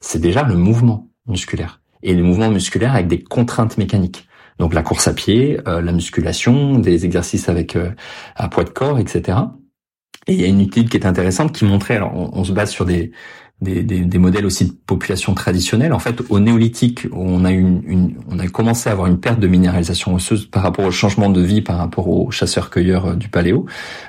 C'est 0.00 0.20
déjà 0.20 0.42
le 0.42 0.54
mouvement 0.54 1.08
musculaire 1.26 1.80
et 2.02 2.14
le 2.14 2.22
mouvement 2.22 2.50
musculaire 2.50 2.94
avec 2.94 3.08
des 3.08 3.22
contraintes 3.22 3.78
mécaniques. 3.78 4.28
Donc 4.58 4.74
la 4.74 4.82
course 4.82 5.08
à 5.08 5.14
pied, 5.14 5.58
euh, 5.66 5.80
la 5.80 5.92
musculation, 5.92 6.78
des 6.78 7.04
exercices 7.04 7.48
avec 7.48 7.76
euh, 7.76 7.90
à 8.36 8.48
poids 8.48 8.64
de 8.64 8.70
corps, 8.70 8.98
etc. 8.98 9.38
Et 10.26 10.34
il 10.34 10.40
y 10.40 10.44
a 10.44 10.46
une 10.46 10.60
étude 10.60 10.88
qui 10.88 10.96
est 10.96 11.06
intéressante 11.06 11.52
qui 11.52 11.64
montrait, 11.64 11.96
alors 11.96 12.14
on, 12.14 12.44
se 12.44 12.52
base 12.52 12.70
sur 12.70 12.86
des, 12.86 13.12
des, 13.60 13.82
des, 13.82 14.18
modèles 14.18 14.46
aussi 14.46 14.66
de 14.66 14.72
population 14.72 15.34
traditionnelle. 15.34 15.92
En 15.92 15.98
fait, 15.98 16.22
au 16.30 16.40
néolithique, 16.40 17.06
on 17.12 17.44
a 17.44 17.50
une, 17.50 17.82
une, 17.86 18.14
on 18.30 18.38
a 18.38 18.46
commencé 18.48 18.88
à 18.88 18.92
avoir 18.92 19.06
une 19.06 19.20
perte 19.20 19.38
de 19.38 19.46
minéralisation 19.46 20.14
osseuse 20.14 20.46
par 20.46 20.62
rapport 20.62 20.86
au 20.86 20.90
changement 20.90 21.28
de 21.28 21.42
vie, 21.42 21.60
par 21.60 21.76
rapport 21.76 22.08
aux 22.08 22.30
chasseurs-cueilleurs 22.30 23.06
euh, 23.06 23.14
du 23.16 23.28
paléo, 23.28 23.66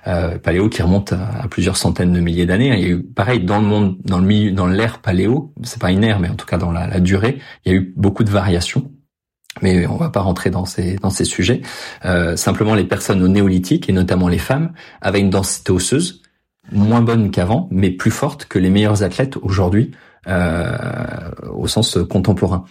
euh, 0.07 0.37
paléo 0.37 0.69
qui 0.69 0.81
remonte 0.81 1.11
à, 1.11 1.47
plusieurs 1.49 1.75
centaines 1.75 2.13
de 2.13 2.19
milliers 2.21 2.45
d'années. 2.45 2.71
Il 2.77 2.79
y 2.79 2.85
a 2.85 2.95
eu, 2.95 3.03
pareil, 3.03 3.43
dans 3.43 3.59
le 3.59 3.65
monde, 3.65 3.97
dans 4.05 4.19
le 4.19 4.25
milieu, 4.25 4.51
dans 4.51 4.67
l'ère 4.67 4.99
paléo, 4.99 5.53
c'est 5.63 5.81
pas 5.81 5.91
une 5.91 6.03
ère, 6.03 6.19
mais 6.19 6.29
en 6.29 6.35
tout 6.35 6.45
cas 6.45 6.57
dans 6.57 6.71
la, 6.71 6.87
la 6.87 7.01
durée, 7.01 7.39
il 7.65 7.73
y 7.73 7.75
a 7.75 7.77
eu 7.77 7.93
beaucoup 7.97 8.23
de 8.23 8.31
variations 8.31 8.89
mais 9.61 9.87
on 9.87 9.97
va 9.97 10.09
pas 10.09 10.21
rentrer 10.21 10.49
dans 10.49 10.65
ces 10.65 10.95
dans 10.95 11.09
ces 11.09 11.25
sujets. 11.25 11.61
Euh, 12.05 12.35
simplement, 12.35 12.75
les 12.75 12.83
personnes 12.83 13.21
au 13.23 13.27
néolithique 13.27 13.89
et 13.89 13.93
notamment 13.93 14.27
les 14.27 14.37
femmes 14.37 14.73
avaient 15.01 15.21
une 15.21 15.29
densité 15.29 15.71
osseuse 15.71 16.21
moins 16.71 17.01
bonne 17.01 17.31
qu'avant, 17.31 17.67
mais 17.71 17.91
plus 17.91 18.11
forte 18.11 18.45
que 18.45 18.59
les 18.59 18.69
meilleurs 18.69 19.03
athlètes 19.03 19.37
aujourd'hui 19.37 19.91
euh, 20.27 20.75
au 21.53 21.67
sens 21.67 21.97
contemporain. 22.09 22.65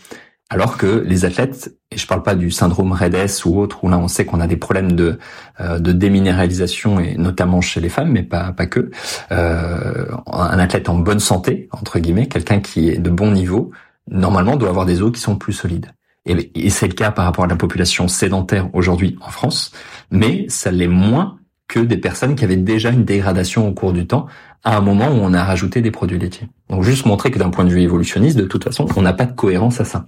Alors 0.51 0.77
que 0.77 1.02
les 1.06 1.24
athlètes, 1.24 1.74
et 1.90 1.97
je 1.97 2.06
parle 2.06 2.23
pas 2.23 2.35
du 2.35 2.51
syndrome 2.51 2.93
REDS 2.93 3.44
ou 3.47 3.59
autre, 3.59 3.82
où 3.82 3.89
là 3.89 3.98
on 3.98 4.09
sait 4.09 4.27
qu'on 4.27 4.40
a 4.40 4.47
des 4.47 4.56
problèmes 4.56 4.93
de, 4.93 5.19
euh, 5.61 5.78
de 5.78 5.93
déminéralisation, 5.93 7.01
et 7.01 7.16
notamment 7.16 7.61
chez 7.61 7.81
les 7.81 7.89
femmes, 7.89 8.11
mais 8.11 8.23
pas, 8.23 8.52
pas 8.52 8.66
que, 8.66 8.90
euh, 9.32 10.06
un 10.27 10.59
athlète 10.59 10.89
en 10.89 10.98
bonne 10.98 11.19
santé, 11.19 11.69
entre 11.73 11.98
guillemets, 11.98 12.28
quelqu'un 12.28 12.61
qui 12.61 12.90
est 12.90 12.98
de 12.98 13.11
bon 13.11 13.31
niveau, 13.31 13.70
normalement 14.11 14.56
doit 14.56 14.69
avoir 14.69 14.85
des 14.85 15.01
os 15.01 15.12
qui 15.12 15.20
sont 15.20 15.36
plus 15.36 15.55
solides. 15.55 15.93
Et, 16.26 16.70
c'est 16.70 16.88
le 16.88 16.94
cas 16.94 17.10
par 17.10 17.26
rapport 17.26 17.44
à 17.44 17.48
la 17.48 17.56
population 17.56 18.09
sédentaire 18.09 18.74
aujourd'hui 18.74 19.16
en 19.20 19.30
France, 19.30 19.72
mais 20.10 20.46
ça 20.48 20.70
l'est 20.70 20.88
moins 20.88 21.38
que 21.68 21.80
des 21.80 21.98
personnes 21.98 22.34
qui 22.34 22.44
avaient 22.44 22.56
déjà 22.56 22.90
une 22.90 23.05
dégradation 23.05 23.68
au 23.68 23.72
cours 23.72 23.92
du 23.92 24.06
temps 24.06 24.26
à 24.64 24.78
un 24.78 24.80
moment 24.80 25.08
où 25.08 25.18
on 25.20 25.34
a 25.34 25.44
rajouté 25.44 25.82
des 25.82 25.90
produits 25.90 26.18
laitiers. 26.18 26.48
Donc 26.70 26.82
juste 26.82 27.04
montrer 27.04 27.30
que 27.30 27.38
d'un 27.38 27.50
point 27.50 27.64
de 27.64 27.70
vue 27.70 27.82
évolutionniste, 27.82 28.38
de 28.38 28.44
toute 28.44 28.64
façon, 28.64 28.86
on 28.96 29.02
n'a 29.02 29.12
pas 29.12 29.26
de 29.26 29.32
cohérence 29.32 29.80
à 29.80 29.84
ça. 29.84 30.06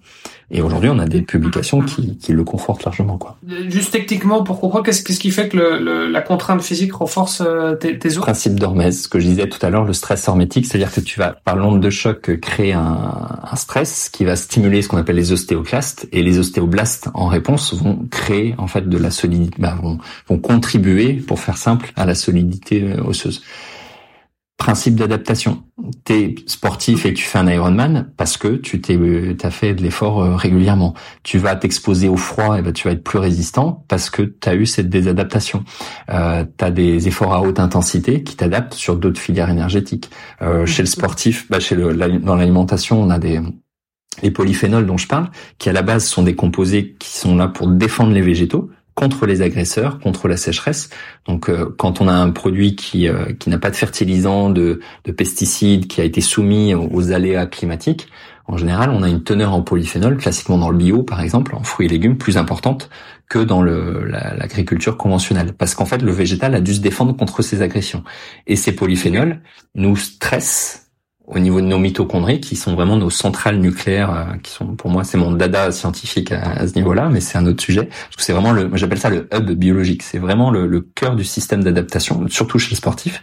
Et 0.51 0.63
aujourd'hui, 0.63 0.89
on 0.89 0.99
a 0.99 1.07
des 1.07 1.23
publications 1.23 1.83
qui, 1.83 2.17
qui, 2.17 2.33
le 2.33 2.45
confortent 2.45 2.85
largement. 2.85 3.19
Quoi. 3.19 3.37
Juste 3.69 3.91
techniquement, 3.91 4.45
pour 4.45 4.61
comprendre, 4.61 4.85
qu'est-ce, 4.85 5.03
qu'est-ce 5.03 5.19
qui 5.19 5.33
fait 5.33 5.49
que 5.49 5.57
le, 5.57 6.07
la 6.07 6.23
contrainte 6.23 6.63
physique 6.63 6.95
renforce 6.95 7.43
euh, 7.45 7.75
tes, 7.75 7.99
tes 7.99 8.17
os? 8.17 8.23
Principe 8.23 8.59
d'Hormèse, 8.59 9.03
ce 9.03 9.09
que 9.09 9.19
je 9.19 9.27
disais 9.27 9.49
tout 9.49 9.59
à 9.67 9.71
l'heure, 9.71 9.85
le 9.85 9.93
stress 9.93 10.27
hormétique, 10.29 10.65
c'est-à-dire 10.65 10.93
que 10.93 11.01
tu 11.01 11.19
vas, 11.19 11.33
par 11.45 11.57
l'onde 11.57 11.81
de 11.81 11.91
choc, 11.91 12.39
créer 12.41 12.73
un, 12.73 13.41
un 13.43 13.57
stress 13.57 14.09
qui 14.09 14.25
va 14.25 14.37
stimuler 14.37 14.83
ce 14.83 14.89
qu'on 14.89 14.99
appelle 14.99 15.17
les 15.17 15.33
ostéoclastes, 15.33 16.09
et 16.13 16.23
les 16.23 16.39
ostéoblastes, 16.39 17.11
en 17.13 17.27
réponse, 17.27 17.75
vont 17.75 18.07
créer 18.11 18.55
en 18.57 18.69
fait 18.69 18.89
de 18.89 18.99
la 18.99 19.11
solidité, 19.11 19.57
bah, 19.59 19.77
vont, 19.83 19.99
vont 20.29 20.39
contribuer, 20.39 21.15
pour 21.15 21.41
faire 21.41 21.59
simple, 21.59 21.93
à 21.97 22.07
la 22.07 22.15
solidité 22.15 22.85
euh, 22.85 23.03
osseuse 23.03 23.43
principe 24.57 24.97
d'adaptation. 24.97 25.63
T'es 26.05 26.35
sportif 26.47 27.05
et 27.05 27.13
tu 27.13 27.25
fais 27.25 27.39
un 27.39 27.49
Ironman 27.49 28.11
parce 28.17 28.37
que 28.37 28.57
tu 28.57 28.81
t'es, 28.81 28.99
as 29.43 29.51
fait 29.51 29.75
de 29.75 29.83
l'effort 29.83 30.23
euh, 30.23 30.35
régulièrement. 30.35 30.95
Tu 31.23 31.39
vas 31.39 31.57
t'exposer 31.57 32.09
au 32.09 32.17
froid 32.17 32.59
et 32.59 32.63
ben 32.63 32.73
tu 32.73 32.89
vas 32.89 32.95
être 32.95 33.05
plus 33.05 33.19
résistant 33.19 33.85
parce 33.89 34.09
que 34.09 34.23
tu 34.23 34.49
as 34.49 34.55
eu 34.55 34.67
cette 34.67 34.89
désadaptation. 34.89 35.65
Euh, 36.11 36.45
tu 36.59 36.65
as 36.65 36.71
des 36.71 37.07
efforts 37.07 37.35
à 37.35 37.43
haute 37.43 37.61
intensité 37.61 38.23
qui 38.23 38.37
t'adaptent 38.37 38.75
sur 38.75 38.97
d'autres 38.97 39.21
filières 39.21 39.51
énergétiques. 39.51 40.11
Euh, 40.43 40.65
chez 40.65 40.83
le 40.83 40.89
sportif, 40.89 41.47
bah 41.51 41.61
chez 41.61 41.75
le, 41.75 41.95
dans 41.95 42.37
l'alimentation, 42.37 43.01
on 43.01 43.11
a 43.11 43.19
des 43.19 43.41
les 44.23 44.31
polyphénols 44.31 44.87
dont 44.87 44.97
je 44.97 45.07
parle, 45.07 45.31
qui 45.59 45.69
à 45.69 45.73
la 45.73 45.83
base 45.83 46.07
sont 46.07 46.23
des 46.23 46.35
composés 46.35 46.97
qui 46.99 47.11
sont 47.11 47.37
là 47.37 47.49
pour 47.49 47.69
défendre 47.69 48.13
les 48.13 48.23
végétaux, 48.23 48.71
contre 48.97 49.27
les 49.27 49.43
agresseurs, 49.43 50.01
contre 50.01 50.27
la 50.27 50.37
sécheresse. 50.37 50.89
Donc 51.27 51.49
euh, 51.49 51.73
quand 51.79 52.01
on 52.01 52.09
a 52.09 52.15
un 52.15 52.31
produit 52.31 52.75
qui, 52.75 53.07
euh, 53.07 53.33
qui 53.39 53.51
n'a 53.51 53.59
pas 53.59 53.71
de 53.71 53.77
fertilisant, 53.77 54.51
de, 54.51 54.81
de, 55.05 55.13
pesticides, 55.13 55.87
qui 55.87 56.01
a 56.01 56.05
été 56.05 56.21
soumis 56.21 56.75
aux, 56.75 57.13
aléas 57.13 57.47
climatiques, 57.47 58.09
en 58.49 58.57
général, 58.57 58.91
on 58.91 59.03
a 59.03 59.09
une 59.09 59.23
teneur 59.23 59.53
en 59.53 59.61
polyphénol, 59.61 60.17
classiquement 60.17 60.57
dans 60.57 60.71
le 60.71 60.79
bio, 60.79 61.03
par 61.03 61.21
exemple, 61.21 61.55
en 61.55 61.63
fruits 61.63 61.87
et 61.87 61.89
légumes, 61.91 62.17
plus 62.17 62.39
importante 62.39 62.89
que 63.29 63.41
dans 63.41 63.61
l'agriculture 63.61 64.97
conventionnelle. 64.97 65.53
Parce 65.53 65.75
qu'en 65.75 65.85
fait, 65.85 66.01
le 66.01 66.13
végétal 66.13 66.55
a 66.55 66.61
dû 66.61 66.75
se 66.75 66.81
défendre 66.81 67.17
contre 67.17 67.43
ces 67.43 67.61
agressions. 67.61 68.05
Et 68.47 68.55
ces 68.55 68.71
polyphénols 68.71 69.41
nous 69.75 69.97
stressent 69.97 70.86
au 71.27 71.39
niveau 71.39 71.61
de 71.61 71.67
nos 71.67 71.79
mitochondries, 71.79 72.41
qui 72.41 72.57
sont 72.57 72.75
vraiment 72.75 72.97
nos 72.97 73.11
centrales 73.11 73.59
nucléaires, 73.59 74.11
euh, 74.11 74.37
qui 74.43 74.53
sont 74.53 74.77
pour 74.77 74.91
moi 74.91 75.05
c'est 75.05 75.19
mon 75.19 75.33
dada 75.33 75.73
scientifique 75.73 76.33
à, 76.33 76.67
ce 76.67 76.75
niveau-là, 76.75 77.09
mais 77.11 77.21
c'est 77.21 77.37
un 77.39 77.47
autre 77.47 77.63
sujet. 77.63 77.87
Parce 77.87 78.17
que 78.17 78.23
c'est 78.23 78.33
vraiment 78.33 78.53
le, 78.53 78.71
j'appelle 78.75 78.99
ça 78.99 79.11
le 79.11 79.29
hub 79.33 79.51
biologique. 79.53 80.03
C'est 80.03 80.19
vraiment 80.19 80.51
le, 80.51 80.67
le 80.67 80.81
cœur 80.81 81.17
du 81.17 81.25
système 81.25 81.65
d'adaptation, 81.65 82.27
surtout 82.29 82.59
chez 82.59 82.71
les 82.71 82.77
sportifs. 82.77 83.23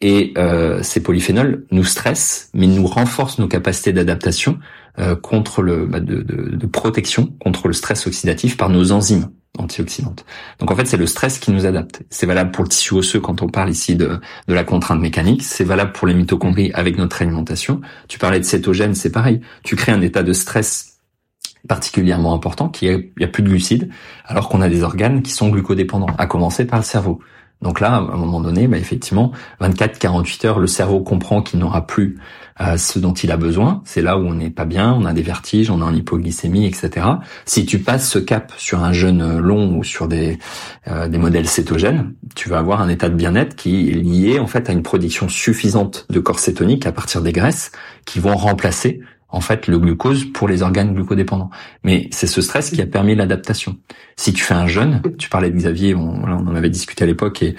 Et 0.00 0.32
euh, 0.38 0.82
ces 0.82 1.02
polyphénols 1.02 1.64
nous 1.72 1.84
stressent, 1.84 2.50
mais 2.54 2.66
nous 2.66 2.86
renforcent 2.86 3.38
nos 3.38 3.48
capacités 3.48 3.92
d'adaptation 3.92 4.58
euh, 4.98 5.16
contre 5.16 5.62
le 5.62 5.86
bah, 5.86 6.00
de, 6.00 6.22
de, 6.22 6.56
de, 6.56 6.66
protection 6.66 7.34
contre 7.40 7.66
le 7.66 7.74
stress 7.74 8.06
oxydatif 8.06 8.56
par 8.56 8.68
nos 8.68 8.92
enzymes 8.92 9.28
antioxydantes. 9.58 10.24
Donc 10.58 10.70
en 10.70 10.76
fait, 10.76 10.86
c'est 10.86 10.96
le 10.96 11.06
stress 11.06 11.38
qui 11.38 11.50
nous 11.50 11.66
adapte. 11.66 12.02
C'est 12.10 12.26
valable 12.26 12.50
pour 12.50 12.64
le 12.64 12.68
tissu 12.68 12.94
osseux 12.94 13.20
quand 13.20 13.42
on 13.42 13.48
parle 13.48 13.70
ici 13.70 13.96
de, 13.96 14.20
de 14.46 14.54
la 14.54 14.64
contrainte 14.64 15.00
mécanique. 15.00 15.42
C'est 15.42 15.64
valable 15.64 15.92
pour 15.92 16.06
les 16.06 16.14
mitochondries 16.14 16.70
avec 16.74 16.98
notre 16.98 17.22
alimentation. 17.22 17.80
Tu 18.08 18.18
parlais 18.18 18.38
de 18.38 18.44
cétogène, 18.44 18.94
c'est 18.94 19.12
pareil. 19.12 19.40
Tu 19.64 19.76
crées 19.76 19.92
un 19.92 20.00
état 20.00 20.22
de 20.22 20.32
stress 20.32 20.98
particulièrement 21.66 22.34
important 22.34 22.68
qui 22.68 22.86
est, 22.86 23.12
il 23.16 23.22
y 23.22 23.24
a 23.24 23.28
plus 23.28 23.42
de 23.42 23.48
glucides, 23.48 23.90
alors 24.24 24.48
qu'on 24.48 24.60
a 24.60 24.68
des 24.68 24.82
organes 24.82 25.22
qui 25.22 25.32
sont 25.32 25.48
glucodépendants, 25.48 26.14
à 26.16 26.26
commencer 26.26 26.66
par 26.66 26.78
le 26.78 26.84
cerveau. 26.84 27.20
Donc 27.60 27.80
là, 27.80 27.94
à 27.94 27.98
un 27.98 28.16
moment 28.16 28.40
donné, 28.40 28.68
bah 28.68 28.78
effectivement, 28.78 29.32
24-48 29.60 30.46
heures, 30.46 30.58
le 30.60 30.68
cerveau 30.68 31.00
comprend 31.00 31.42
qu'il 31.42 31.58
n'aura 31.58 31.86
plus 31.86 32.18
euh, 32.60 32.76
ce 32.76 32.98
dont 32.98 33.12
il 33.12 33.32
a 33.32 33.36
besoin. 33.36 33.82
C'est 33.84 34.02
là 34.02 34.16
où 34.16 34.26
on 34.26 34.34
n'est 34.34 34.50
pas 34.50 34.64
bien, 34.64 34.92
on 34.92 35.04
a 35.04 35.12
des 35.12 35.22
vertiges, 35.22 35.70
on 35.70 35.80
a 35.82 35.84
en 35.84 35.94
hypoglycémie, 35.94 36.66
etc. 36.66 37.06
Si 37.46 37.66
tu 37.66 37.80
passes 37.80 38.08
ce 38.08 38.18
cap 38.18 38.52
sur 38.56 38.84
un 38.84 38.92
jeûne 38.92 39.38
long 39.38 39.76
ou 39.76 39.82
sur 39.82 40.06
des, 40.06 40.38
euh, 40.86 41.08
des 41.08 41.18
modèles 41.18 41.48
cétogènes, 41.48 42.14
tu 42.36 42.48
vas 42.48 42.58
avoir 42.58 42.80
un 42.80 42.88
état 42.88 43.08
de 43.08 43.14
bien-être 43.14 43.56
qui 43.56 43.90
est 43.90 43.94
lié 43.94 44.38
en 44.38 44.46
fait 44.46 44.70
à 44.70 44.72
une 44.72 44.82
production 44.82 45.28
suffisante 45.28 46.06
de 46.10 46.20
corps 46.20 46.38
cétonique 46.38 46.86
à 46.86 46.92
partir 46.92 47.22
des 47.22 47.32
graisses 47.32 47.72
qui 48.04 48.20
vont 48.20 48.36
remplacer 48.36 49.00
en 49.28 49.40
fait 49.40 49.66
le 49.66 49.78
glucose 49.78 50.24
pour 50.24 50.48
les 50.48 50.62
organes 50.62 50.94
glucodépendants. 50.94 51.50
Mais 51.84 52.08
c'est 52.12 52.26
ce 52.26 52.40
stress 52.40 52.70
qui 52.70 52.80
a 52.80 52.86
permis 52.86 53.14
l'adaptation. 53.14 53.76
Si 54.16 54.32
tu 54.32 54.42
fais 54.42 54.54
un 54.54 54.66
jeûne, 54.66 55.02
tu 55.18 55.28
parlais 55.28 55.50
de 55.50 55.56
Xavier, 55.56 55.94
on, 55.94 56.22
on 56.24 56.48
en 56.48 56.54
avait 56.54 56.70
discuté 56.70 57.04
à 57.04 57.06
l'époque 57.06 57.42
et 57.42 57.56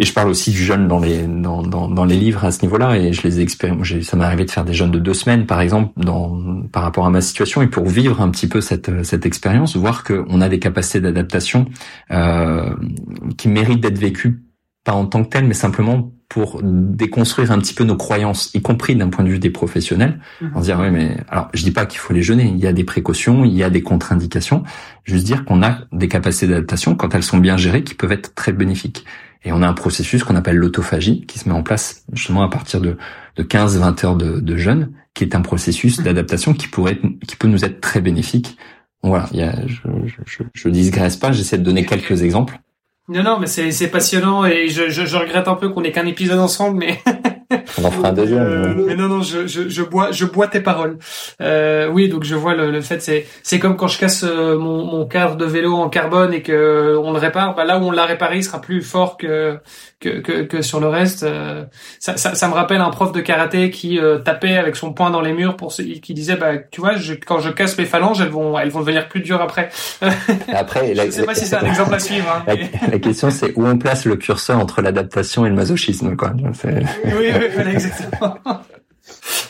et 0.00 0.04
je 0.04 0.14
parle 0.14 0.30
aussi 0.30 0.50
du 0.50 0.64
jeûne 0.64 0.88
dans 0.88 0.98
les 0.98 1.26
dans, 1.26 1.62
dans, 1.62 1.86
dans 1.86 2.04
les 2.06 2.16
livres 2.16 2.46
à 2.46 2.50
ce 2.52 2.62
niveau-là 2.62 2.96
et 2.96 3.12
je 3.12 3.28
les. 3.28 3.46
Ça 4.02 4.16
m'est 4.16 4.24
arrivé 4.24 4.46
de 4.46 4.50
faire 4.50 4.64
des 4.64 4.72
jeûnes 4.72 4.90
de 4.90 4.98
deux 4.98 5.12
semaines 5.12 5.44
par 5.44 5.60
exemple 5.60 5.92
dans 5.98 6.62
par 6.72 6.84
rapport 6.84 7.04
à 7.04 7.10
ma 7.10 7.20
situation 7.20 7.60
et 7.60 7.66
pour 7.66 7.86
vivre 7.86 8.22
un 8.22 8.30
petit 8.30 8.46
peu 8.46 8.62
cette 8.62 9.04
cette 9.04 9.26
expérience, 9.26 9.76
voir 9.76 10.02
qu'on 10.02 10.40
a 10.40 10.48
des 10.48 10.58
capacités 10.58 11.02
d'adaptation 11.02 11.66
euh, 12.12 12.74
qui 13.36 13.48
méritent 13.48 13.82
d'être 13.82 13.98
vécues 13.98 14.42
pas 14.84 14.92
en 14.92 15.04
tant 15.04 15.22
que 15.22 15.28
telles, 15.28 15.44
mais 15.44 15.52
simplement 15.52 16.12
pour 16.30 16.60
déconstruire 16.62 17.50
un 17.50 17.58
petit 17.58 17.74
peu 17.74 17.82
nos 17.82 17.96
croyances, 17.96 18.54
y 18.54 18.62
compris 18.62 18.94
d'un 18.94 19.08
point 19.08 19.24
de 19.24 19.28
vue 19.28 19.40
des 19.40 19.50
professionnels, 19.50 20.20
mhm. 20.40 20.52
en 20.54 20.60
dire 20.60 20.78
oui 20.80 20.90
mais 20.90 21.16
alors 21.28 21.48
je 21.52 21.64
dis 21.64 21.72
pas 21.72 21.86
qu'il 21.86 21.98
faut 21.98 22.14
les 22.14 22.22
jeûner, 22.22 22.44
il 22.44 22.58
y 22.58 22.68
a 22.68 22.72
des 22.72 22.84
précautions, 22.84 23.44
il 23.44 23.52
y 23.52 23.64
a 23.64 23.68
des 23.68 23.82
contre-indications, 23.82 24.62
juste 25.04 25.26
dire 25.26 25.44
qu'on 25.44 25.60
a 25.62 25.80
des 25.92 26.06
capacités 26.06 26.46
d'adaptation 26.46 26.94
quand 26.94 27.14
elles 27.16 27.24
sont 27.24 27.38
bien 27.38 27.56
gérées 27.56 27.82
qui 27.82 27.94
peuvent 27.94 28.12
être 28.12 28.34
très 28.34 28.52
bénéfiques. 28.52 29.04
Et 29.44 29.52
on 29.52 29.60
a 29.60 29.66
un 29.66 29.72
processus 29.72 30.22
qu'on 30.22 30.36
appelle 30.36 30.56
l'autophagie 30.56 31.26
qui 31.26 31.40
se 31.40 31.48
met 31.48 31.54
en 31.54 31.64
place 31.64 32.04
justement 32.12 32.42
à 32.42 32.48
partir 32.48 32.80
de, 32.80 32.96
de 33.36 33.42
15-20 33.42 34.06
heures 34.06 34.16
de, 34.16 34.38
de 34.38 34.56
jeûne, 34.56 34.92
qui 35.14 35.24
est 35.24 35.34
un 35.34 35.40
processus 35.40 35.98
mhm. 35.98 36.04
d'adaptation 36.04 36.54
qui 36.54 36.68
pourrait 36.68 36.92
être, 36.92 37.06
qui 37.26 37.34
peut 37.34 37.48
nous 37.48 37.64
être 37.64 37.80
très 37.80 38.00
bénéfique. 38.00 38.56
Voilà, 39.02 39.28
il 39.32 39.40
y 39.40 39.42
a, 39.42 39.66
je, 39.66 39.80
je, 40.06 40.14
je, 40.26 40.42
je 40.52 40.68
digresse 40.68 41.16
pas, 41.16 41.32
j'essaie 41.32 41.58
de 41.58 41.64
donner 41.64 41.84
quelques 41.84 42.22
exemples. 42.22 42.60
Non, 43.10 43.24
non, 43.24 43.38
mais 43.40 43.46
c'est 43.46 43.88
passionnant 43.88 44.44
et 44.46 44.68
je, 44.68 44.88
je, 44.88 45.04
je, 45.04 45.16
regrette 45.16 45.48
un 45.48 45.54
peu 45.54 45.68
qu'on 45.68 45.82
ait 45.82 45.90
qu'un 45.90 46.06
épisode 46.06 46.38
ensemble, 46.38 46.78
mais 46.78 47.00
On 47.78 47.84
en 47.84 47.90
fera 47.90 48.08
un 48.08 48.12
deuxième. 48.12 48.42
Euh, 48.42 48.74
mais 48.86 48.94
non, 48.94 49.08
non, 49.08 49.22
je, 49.22 49.46
je, 49.46 49.68
je, 49.68 49.82
bois, 49.82 50.12
je 50.12 50.24
bois 50.24 50.46
tes 50.46 50.60
paroles. 50.60 50.98
Euh, 51.40 51.88
oui, 51.88 52.08
donc 52.08 52.24
je 52.24 52.34
vois 52.34 52.54
le, 52.54 52.70
le 52.70 52.80
fait, 52.80 53.00
c'est, 53.02 53.26
c'est 53.42 53.58
comme 53.58 53.76
quand 53.76 53.88
je 53.88 53.98
casse 53.98 54.24
euh, 54.24 54.56
mon, 54.56 54.84
mon 54.84 55.06
cadre 55.06 55.36
de 55.36 55.44
vélo 55.44 55.74
en 55.74 55.88
carbone 55.88 56.32
et 56.32 56.42
que 56.42 56.52
euh, 56.52 57.00
on 57.00 57.12
le 57.12 57.18
répare. 57.18 57.54
Bah 57.54 57.64
là 57.64 57.78
où 57.78 57.82
on 57.82 57.90
l'a 57.90 58.04
réparé, 58.04 58.38
il 58.38 58.44
sera 58.44 58.60
plus 58.60 58.82
fort 58.82 59.16
que 59.16 59.58
que, 59.98 60.20
que, 60.20 60.42
que 60.42 60.62
sur 60.62 60.80
le 60.80 60.88
reste. 60.88 61.26
Ça, 61.98 62.16
ça, 62.16 62.34
ça, 62.34 62.48
me 62.48 62.54
rappelle 62.54 62.80
un 62.80 62.88
prof 62.88 63.12
de 63.12 63.20
karaté 63.20 63.70
qui 63.70 64.00
tapait 64.24 64.56
avec 64.56 64.74
son 64.74 64.94
poing 64.94 65.10
dans 65.10 65.20
les 65.20 65.34
murs 65.34 65.56
pour 65.56 65.74
qui 65.74 66.14
disait, 66.14 66.36
bah 66.36 66.56
tu 66.56 66.80
vois, 66.80 66.96
je, 66.96 67.12
quand 67.12 67.40
je 67.40 67.50
casse 67.50 67.76
mes 67.76 67.84
phalanges, 67.84 68.18
elles 68.22 68.28
vont, 68.30 68.58
elles 68.58 68.70
vont 68.70 68.80
devenir 68.80 69.08
plus 69.08 69.20
dures 69.20 69.42
après. 69.42 69.68
après, 70.54 70.94
je 71.06 71.10
sais 71.10 71.26
pas 71.26 71.34
si 71.34 71.44
c'est 71.44 71.56
un 71.56 71.66
exemple 71.66 71.94
à 71.94 71.98
suivre. 71.98 72.26
Hein, 72.34 72.44
la, 72.46 72.88
la, 72.92 72.98
question, 73.00 73.30
c'est 73.30 73.52
où 73.56 73.66
on 73.66 73.78
place 73.78 74.04
le 74.04 74.16
curseur 74.16 74.58
entre 74.58 74.82
l'adaptation 74.82 75.46
et 75.46 75.48
le 75.48 75.54
masochisme, 75.54 76.16
quoi. 76.16 76.32
oui, 77.04 77.26
exactement. 77.74 78.38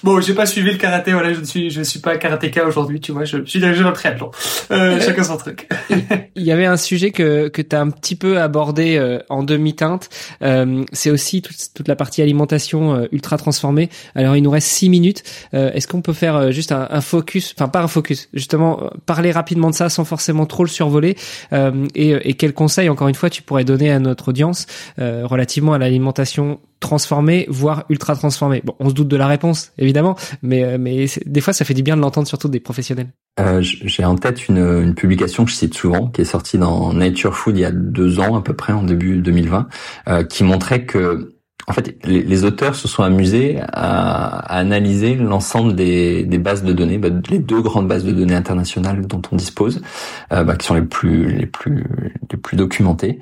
Bon, 0.03 0.21
j'ai 0.21 0.35
pas 0.35 0.47
suivi 0.47 0.71
le 0.71 0.79
karaté, 0.79 1.13
voilà, 1.13 1.33
je 1.33 1.41
ne 1.41 1.45
suis, 1.45 1.71
je 1.71 1.83
suis 1.83 2.01
pas 2.01 2.17
karatéka 2.17 2.67
aujourd'hui, 2.67 3.01
tu 3.01 3.13
vois, 3.13 3.25
je, 3.25 3.45
suis 3.45 3.61
déjà 3.61 3.83
dans 3.83 3.91
le 3.91 3.95
triathlon. 3.95 4.31
Euh, 4.71 5.01
chacun 5.01 5.23
son 5.25 5.37
truc. 5.37 5.69
Il 6.37 6.43
y 6.43 6.53
avait 6.53 6.67
un 6.67 6.77
sujet 6.77 7.11
que, 7.11 7.49
que 7.49 7.61
tu 7.61 7.77
as 7.77 7.81
un 7.81 7.91
petit 7.91 8.17
peu 8.17 8.41
abordé 8.41 8.97
euh, 8.97 9.19
en 9.29 9.43
demi-teinte, 9.43 10.09
euh, 10.43 10.85
c'est 10.93 11.11
aussi 11.11 11.43
toute, 11.43 11.57
toute, 11.75 11.89
la 11.89 11.97
partie 11.97 12.23
alimentation 12.23 12.95
euh, 12.95 13.07
ultra 13.13 13.37
transformée. 13.37 13.91
Alors, 14.15 14.37
il 14.37 14.43
nous 14.43 14.51
reste 14.51 14.69
six 14.69 14.89
minutes. 14.89 15.23
Euh, 15.55 15.71
est-ce 15.73 15.87
qu'on 15.87 16.03
peut 16.03 16.13
faire 16.13 16.53
juste 16.53 16.73
un, 16.73 16.87
un, 16.91 17.01
focus, 17.01 17.55
enfin 17.57 17.69
pas 17.69 17.83
un 17.83 17.89
focus, 17.89 18.29
justement, 18.33 18.91
parler 19.07 19.33
rapidement 19.33 19.71
de 19.71 19.75
ça 19.75 19.89
sans 19.89 20.05
forcément 20.05 20.47
trop 20.47 20.65
le 20.65 20.71
survoler 20.71 21.17
et, 21.95 22.11
et 22.29 22.35
quels 22.35 22.55
conseils, 22.55 22.89
encore 22.89 23.09
une 23.09 23.15
fois, 23.15 23.31
tu 23.31 23.43
pourrais 23.43 23.65
donner 23.65 23.91
à 23.91 23.99
notre 23.99 24.29
audience 24.29 24.67
relativement 24.99 25.73
à 25.73 25.79
l'alimentation 25.79 26.61
transformé, 26.81 27.47
voire 27.49 27.85
ultra 27.91 28.17
transformé. 28.17 28.63
Bon, 28.65 28.75
on 28.81 28.89
se 28.89 28.95
doute 28.95 29.09
de 29.09 29.17
la 29.17 29.27
réponse, 29.27 29.73
évidemment, 29.79 30.17
mais, 30.43 30.65
euh, 30.65 30.79
mais 30.81 31.07
des 31.27 31.41
fois, 31.41 31.53
ça 31.53 31.65
fait 31.65 31.75
du 31.75 31.83
bien 31.83 31.97
de 31.97 32.01
l'entendre, 32.01 32.27
surtout 32.27 32.49
des 32.49 32.61
professionnels. 32.61 33.09
Euh, 33.39 33.61
J'ai 33.63 34.05
en 34.05 34.17
tête 34.17 34.49
une, 34.49 34.59
une, 34.59 34.95
publication 34.95 35.45
que 35.45 35.51
je 35.51 35.57
cite 35.57 35.75
souvent, 35.75 36.09
qui 36.09 36.23
est 36.23 36.25
sortie 36.25 36.59
dans 36.59 36.93
Nature 36.93 37.37
Food 37.37 37.57
il 37.57 37.61
y 37.61 37.65
a 37.65 37.71
deux 37.71 38.19
ans 38.19 38.37
à 38.37 38.43
peu 38.43 38.55
près, 38.55 38.73
en 38.73 38.83
début 38.83 39.19
2020, 39.19 39.69
euh, 40.09 40.25
qui 40.25 40.43
montrait 40.43 40.85
que 40.85 41.35
en 41.69 41.73
fait, 41.73 42.05
les, 42.05 42.23
les, 42.23 42.45
auteurs 42.45 42.75
se 42.75 42.89
sont 42.89 43.05
amusés 43.05 43.61
à, 43.61 44.39
à 44.39 44.59
analyser 44.59 45.15
l'ensemble 45.15 45.77
des, 45.77 46.25
des, 46.25 46.39
bases 46.39 46.65
de 46.65 46.73
données, 46.73 46.99
bah, 46.99 47.11
les 47.29 47.39
deux 47.39 47.61
grandes 47.63 47.87
bases 47.87 48.05
de 48.05 48.11
données 48.11 48.35
internationales 48.35 49.07
dont 49.07 49.23
on 49.31 49.37
dispose, 49.37 49.81
euh, 50.33 50.43
bah, 50.43 50.57
qui 50.57 50.67
sont 50.67 50.75
les 50.75 50.83
plus 50.83 51.31
les 51.31 51.47
plus 51.47 51.85
les 52.31 52.39
plus 52.39 52.57
documentées, 52.57 53.21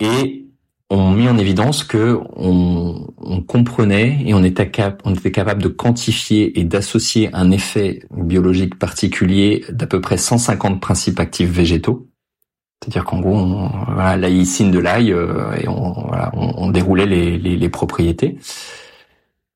et 0.00 0.49
ont 0.90 1.12
mis 1.12 1.28
en 1.28 1.38
évidence 1.38 1.84
que 1.84 2.18
on, 2.36 3.06
comprenait 3.46 4.18
et 4.26 4.34
on 4.34 4.42
était, 4.44 4.70
on 5.04 5.14
était 5.14 5.30
capable 5.30 5.62
de 5.62 5.68
quantifier 5.68 6.58
et 6.58 6.64
d'associer 6.64 7.30
un 7.32 7.50
effet 7.50 8.02
biologique 8.10 8.78
particulier 8.78 9.64
d'à 9.70 9.86
peu 9.86 10.00
près 10.00 10.16
150 10.16 10.80
principes 10.80 11.18
actifs 11.20 11.48
végétaux. 11.48 12.08
C'est-à-dire 12.82 13.04
qu'en 13.04 13.20
gros, 13.20 13.36
on, 13.36 13.68
voilà, 13.92 14.16
de 14.16 14.78
l'ail 14.78 15.12
euh, 15.12 15.52
et 15.52 15.68
on, 15.68 16.70
déroulait 16.70 17.06
les, 17.06 17.38
les, 17.38 17.56
les, 17.56 17.68
propriétés 17.68 18.38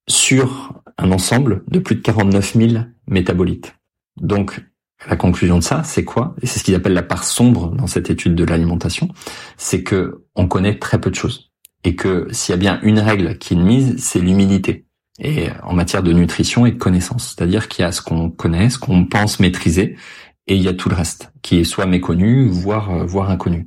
sur 0.09 0.75
un 0.99 1.11
ensemble 1.11 1.65
de 1.69 1.79
plus 1.79 1.97
de 1.97 2.01
49 2.01 2.55
000 2.55 2.85
métabolites. 3.07 3.77
Donc, 4.21 4.61
la 5.09 5.17
conclusion 5.17 5.59
de 5.59 5.63
ça, 5.63 5.83
c'est 5.85 6.05
quoi? 6.05 6.35
Et 6.41 6.47
c'est 6.47 6.59
ce 6.59 6.65
qu'ils 6.65 6.75
appellent 6.75 6.95
la 6.95 7.03
part 7.03 7.25
sombre 7.25 7.71
dans 7.73 7.87
cette 7.87 8.11
étude 8.11 8.35
de 8.35 8.45
l'alimentation, 8.45 9.09
c'est 9.57 9.83
que 9.83 10.25
on 10.35 10.49
connaît 10.49 10.79
très 10.79 11.01
peu 11.01 11.11
de 11.11 11.15
choses 11.15 11.51
et 11.85 11.95
que 11.95 12.27
s'il 12.31 12.53
y 12.53 12.57
a 12.57 12.59
bien 12.59 12.81
une 12.83 12.99
règle 12.99 13.39
qui 13.39 13.55
est 13.55 13.57
mise, 13.57 13.97
c'est 13.99 14.19
l'humilité. 14.19 14.87
Et 15.21 15.49
en 15.63 15.75
matière 15.75 16.03
de 16.03 16.13
nutrition 16.13 16.67
et 16.67 16.73
de 16.73 16.79
connaissance, 16.79 17.35
c'est-à-dire 17.37 17.69
qu'il 17.69 17.85
y 17.85 17.87
a 17.87 17.93
ce 17.93 18.03
qu'on 18.03 18.31
connaît, 18.31 18.71
ce 18.71 18.79
qu'on 18.79 19.05
pense 19.05 19.39
maîtriser, 19.39 19.97
et 20.47 20.57
il 20.57 20.63
y 20.63 20.69
a 20.69 20.75
tout 20.75 20.89
le 20.89 20.97
reste 20.97 21.33
qui 21.43 21.59
est 21.59 21.65
soit 21.65 21.87
méconnu, 21.87 22.49
voire 22.49 22.91
euh, 22.91 23.05
voire 23.05 23.31
inconnu. 23.31 23.67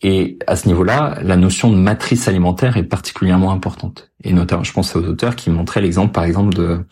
Et 0.00 0.38
à 0.46 0.54
ce 0.54 0.68
niveau-là, 0.68 1.18
la 1.24 1.36
notion 1.36 1.72
de 1.72 1.76
matrice 1.76 2.28
alimentaire 2.28 2.76
est 2.76 2.84
particulièrement 2.84 3.50
importante. 3.50 4.12
Et 4.22 4.32
notamment, 4.32 4.62
je 4.62 4.72
pense 4.72 4.94
aux 4.94 5.02
auteurs 5.02 5.34
qui 5.34 5.50
montraient 5.50 5.80
l'exemple, 5.80 6.12
par 6.12 6.22
exemple, 6.22 6.54
de, 6.54 6.84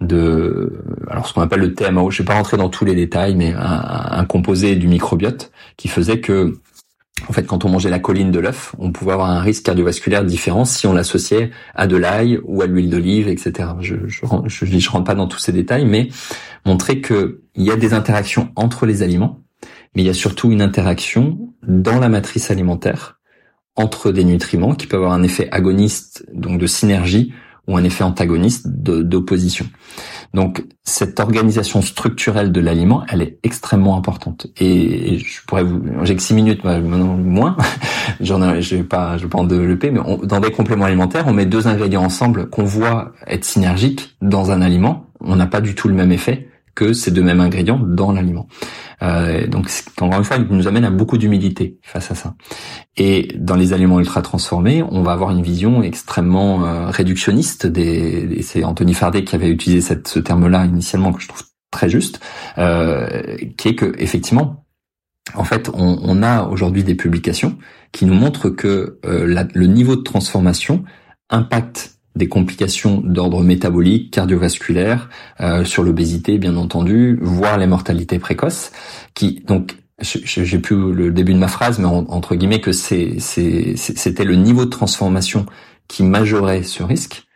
de 0.00 0.84
alors 1.10 1.26
ce 1.26 1.34
qu'on 1.34 1.40
appelle 1.40 1.60
le 1.60 1.74
TMAO. 1.74 2.12
Je 2.12 2.22
vais 2.22 2.26
pas 2.26 2.34
rentrer 2.34 2.56
dans 2.56 2.68
tous 2.68 2.84
les 2.84 2.94
détails, 2.94 3.34
mais 3.34 3.52
un, 3.56 4.24
composé 4.24 4.76
du 4.76 4.86
microbiote 4.86 5.50
qui 5.76 5.88
faisait 5.88 6.20
que 6.20 6.54
en 7.28 7.32
fait, 7.32 7.44
quand 7.44 7.64
on 7.64 7.68
mangeait 7.68 7.90
la 7.90 8.00
colline 8.00 8.30
de 8.30 8.38
l'œuf, 8.38 8.74
on 8.78 8.92
pouvait 8.92 9.12
avoir 9.12 9.30
un 9.30 9.40
risque 9.40 9.64
cardiovasculaire 9.64 10.24
différent 10.24 10.64
si 10.64 10.86
on 10.86 10.92
l'associait 10.92 11.50
à 11.74 11.86
de 11.86 11.96
l'ail 11.96 12.40
ou 12.44 12.60
à 12.60 12.66
l'huile 12.66 12.90
d'olive, 12.90 13.28
etc. 13.28 13.70
Je, 13.80 13.94
je, 14.06 14.20
je, 14.46 14.66
je, 14.66 14.90
rentre 14.90 15.04
pas 15.04 15.14
dans 15.14 15.28
tous 15.28 15.38
ces 15.38 15.52
détails, 15.52 15.86
mais 15.86 16.08
montrer 16.66 17.00
qu'il 17.00 17.36
y 17.56 17.70
a 17.70 17.76
des 17.76 17.94
interactions 17.94 18.50
entre 18.56 18.84
les 18.84 19.02
aliments 19.02 19.43
mais 19.94 20.02
il 20.02 20.06
y 20.06 20.10
a 20.10 20.14
surtout 20.14 20.50
une 20.50 20.62
interaction 20.62 21.52
dans 21.66 21.98
la 21.98 22.08
matrice 22.08 22.50
alimentaire 22.50 23.18
entre 23.76 24.12
des 24.12 24.24
nutriments 24.24 24.74
qui 24.74 24.86
peuvent 24.86 25.00
avoir 25.00 25.14
un 25.14 25.22
effet 25.22 25.48
agoniste, 25.50 26.24
donc 26.32 26.58
de 26.58 26.66
synergie, 26.66 27.32
ou 27.66 27.76
un 27.76 27.84
effet 27.84 28.04
antagoniste 28.04 28.68
d'opposition. 28.68 29.66
Donc 30.34 30.64
cette 30.82 31.18
organisation 31.18 31.80
structurelle 31.80 32.52
de 32.52 32.60
l'aliment, 32.60 33.04
elle 33.08 33.22
est 33.22 33.38
extrêmement 33.42 33.96
importante. 33.96 34.48
Et, 34.58 35.18
je 35.18 35.40
pourrais 35.46 35.64
vous, 35.64 35.82
j'ai 36.02 36.14
que 36.14 36.22
six 36.22 36.34
minutes, 36.34 36.62
maintenant 36.62 37.16
moins. 37.16 37.56
J'en 38.20 38.42
ai, 38.42 38.60
je 38.60 38.76
vais 38.76 38.82
pas, 38.82 39.16
je 39.16 39.22
vais 39.22 39.28
pas 39.30 39.38
en 39.38 39.44
développer, 39.44 39.90
mais 39.90 40.00
dans 40.24 40.40
des 40.40 40.50
compléments 40.50 40.84
alimentaires, 40.84 41.24
on 41.26 41.32
met 41.32 41.46
deux 41.46 41.66
ingrédients 41.66 42.04
ensemble 42.04 42.50
qu'on 42.50 42.64
voit 42.64 43.12
être 43.26 43.44
synergiques 43.44 44.16
dans 44.20 44.50
un 44.50 44.60
aliment. 44.60 45.06
On 45.20 45.36
n'a 45.36 45.46
pas 45.46 45.62
du 45.62 45.74
tout 45.74 45.88
le 45.88 45.94
même 45.94 46.12
effet 46.12 46.48
que 46.74 46.92
ces 46.92 47.10
deux 47.10 47.22
mêmes 47.22 47.40
ingrédients 47.40 47.78
dans 47.78 48.12
l'aliment. 48.12 48.48
Euh, 49.02 49.46
donc 49.46 49.68
encore 50.00 50.18
une 50.18 50.24
fois, 50.24 50.36
il 50.36 50.44
nous 50.56 50.66
amène 50.68 50.84
à 50.84 50.90
beaucoup 50.90 51.18
d'humilité 51.18 51.78
face 51.82 52.10
à 52.10 52.14
ça. 52.14 52.34
Et 52.96 53.28
dans 53.36 53.56
les 53.56 53.72
aliments 53.72 54.00
ultra 54.00 54.22
transformés, 54.22 54.82
on 54.82 55.02
va 55.02 55.12
avoir 55.12 55.30
une 55.30 55.42
vision 55.42 55.82
extrêmement 55.82 56.64
euh, 56.64 56.90
réductionniste. 56.90 57.66
Des, 57.66 58.42
c'est 58.42 58.64
Anthony 58.64 58.94
Fardet 58.94 59.24
qui 59.24 59.34
avait 59.34 59.50
utilisé 59.50 59.96
ce 60.04 60.18
terme-là 60.18 60.66
initialement 60.66 61.12
que 61.12 61.20
je 61.20 61.28
trouve 61.28 61.42
très 61.70 61.88
juste, 61.88 62.20
euh, 62.58 63.36
qui 63.56 63.68
est 63.68 63.74
que 63.74 63.92
effectivement, 63.98 64.64
en 65.34 65.44
fait, 65.44 65.70
on, 65.72 66.22
a 66.22 66.44
aujourd'hui 66.44 66.84
des 66.84 66.94
publications 66.94 67.56
qui 67.92 68.04
nous 68.04 68.14
montrent 68.14 68.50
que 68.50 69.00
euh, 69.04 69.46
le 69.52 69.66
niveau 69.66 69.96
de 69.96 70.02
transformation 70.02 70.84
impacte 71.30 71.93
des 72.14 72.28
complications 72.28 73.00
d'ordre 73.00 73.42
métabolique, 73.42 74.12
cardiovasculaire, 74.12 75.08
euh, 75.40 75.64
sur 75.64 75.82
l'obésité 75.82 76.38
bien 76.38 76.56
entendu, 76.56 77.18
voire 77.20 77.58
les 77.58 77.66
mortalités 77.66 78.18
précoces, 78.18 78.72
qui 79.14 79.42
donc 79.46 79.76
j'ai 80.00 80.58
plus 80.58 80.92
le 80.92 81.12
début 81.12 81.34
de 81.34 81.38
ma 81.38 81.48
phrase, 81.48 81.78
mais 81.78 81.86
entre 81.86 82.34
guillemets 82.34 82.60
que 82.60 82.72
c'était 82.72 84.24
le 84.24 84.34
niveau 84.34 84.64
de 84.64 84.70
transformation 84.70 85.46
qui 85.86 86.02
majorait 86.02 86.64
ce 86.64 86.82
risque, 86.82 87.26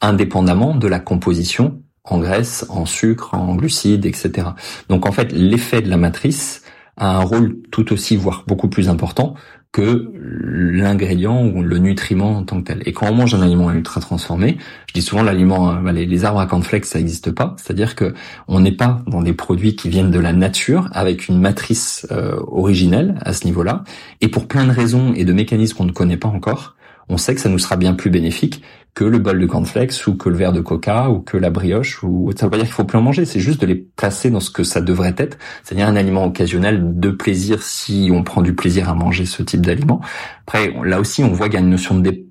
indépendamment 0.00 0.74
de 0.74 0.88
la 0.88 0.98
composition 0.98 1.82
en 2.04 2.18
graisse, 2.18 2.64
en 2.70 2.86
sucre, 2.86 3.34
en 3.34 3.54
glucides, 3.54 4.06
etc. 4.06 4.48
Donc 4.88 5.06
en 5.06 5.12
fait, 5.12 5.30
l'effet 5.32 5.82
de 5.82 5.90
la 5.90 5.98
matrice 5.98 6.62
a 6.96 7.16
un 7.18 7.20
rôle 7.20 7.58
tout 7.70 7.92
aussi, 7.92 8.16
voire 8.16 8.44
beaucoup 8.46 8.68
plus 8.68 8.88
important 8.88 9.34
que 9.72 10.10
l'ingrédient 10.14 11.44
ou 11.44 11.62
le 11.62 11.78
nutriment 11.78 12.38
en 12.38 12.42
tant 12.42 12.60
que 12.60 12.66
tel. 12.66 12.82
Et 12.86 12.92
quand 12.92 13.08
on 13.08 13.14
mange 13.14 13.34
un 13.34 13.42
aliment 13.42 13.70
ultra 13.70 14.00
transformé, 14.00 14.58
je 14.88 14.94
dis 14.94 15.02
souvent 15.02 15.22
l'aliment, 15.22 15.70
euh, 15.70 15.92
les, 15.92 16.24
arbres 16.24 16.40
à 16.40 16.46
cornflakes, 16.46 16.86
ça 16.86 16.98
n'existe 16.98 17.30
pas. 17.30 17.54
C'est-à-dire 17.56 17.94
que 17.94 18.12
on 18.48 18.60
n'est 18.60 18.72
pas 18.72 19.02
dans 19.06 19.22
des 19.22 19.32
produits 19.32 19.76
qui 19.76 19.88
viennent 19.88 20.10
de 20.10 20.18
la 20.18 20.32
nature 20.32 20.88
avec 20.92 21.28
une 21.28 21.40
matrice 21.40 22.06
euh, 22.10 22.40
originelle 22.48 23.14
à 23.20 23.32
ce 23.32 23.44
niveau-là. 23.44 23.84
Et 24.20 24.28
pour 24.28 24.48
plein 24.48 24.66
de 24.66 24.72
raisons 24.72 25.14
et 25.14 25.24
de 25.24 25.32
mécanismes 25.32 25.76
qu'on 25.76 25.84
ne 25.84 25.92
connaît 25.92 26.16
pas 26.16 26.28
encore, 26.28 26.74
on 27.08 27.16
sait 27.16 27.34
que 27.34 27.40
ça 27.40 27.48
nous 27.48 27.58
sera 27.58 27.76
bien 27.76 27.94
plus 27.94 28.10
bénéfique 28.10 28.62
que 28.94 29.04
le 29.04 29.18
bol 29.18 29.40
de 29.40 29.46
cornflakes 29.46 30.06
ou 30.06 30.14
que 30.14 30.28
le 30.28 30.36
verre 30.36 30.52
de 30.52 30.60
coca 30.60 31.10
ou 31.10 31.20
que 31.20 31.36
la 31.36 31.50
brioche 31.50 32.02
ou 32.02 32.30
ça 32.36 32.46
veut 32.46 32.50
pas 32.50 32.56
dire 32.56 32.66
qu'il 32.66 32.74
faut 32.74 32.84
plus 32.84 32.98
en 32.98 33.02
manger, 33.02 33.24
c'est 33.24 33.40
juste 33.40 33.60
de 33.60 33.66
les 33.66 33.76
placer 33.76 34.30
dans 34.30 34.40
ce 34.40 34.50
que 34.50 34.64
ça 34.64 34.80
devrait 34.80 35.14
être, 35.16 35.38
c'est-à-dire 35.62 35.86
un 35.86 35.96
aliment 35.96 36.24
occasionnel 36.24 36.98
de 36.98 37.10
plaisir 37.10 37.62
si 37.62 38.10
on 38.12 38.22
prend 38.22 38.42
du 38.42 38.54
plaisir 38.54 38.88
à 38.88 38.94
manger 38.94 39.26
ce 39.26 39.42
type 39.42 39.64
d'aliment. 39.64 40.00
Après, 40.46 40.74
là 40.84 41.00
aussi, 41.00 41.22
on 41.22 41.32
voit 41.32 41.46
qu'il 41.46 41.54
y 41.54 41.62
a 41.62 41.64
une 41.64 41.70
notion 41.70 41.98
de 41.98 42.24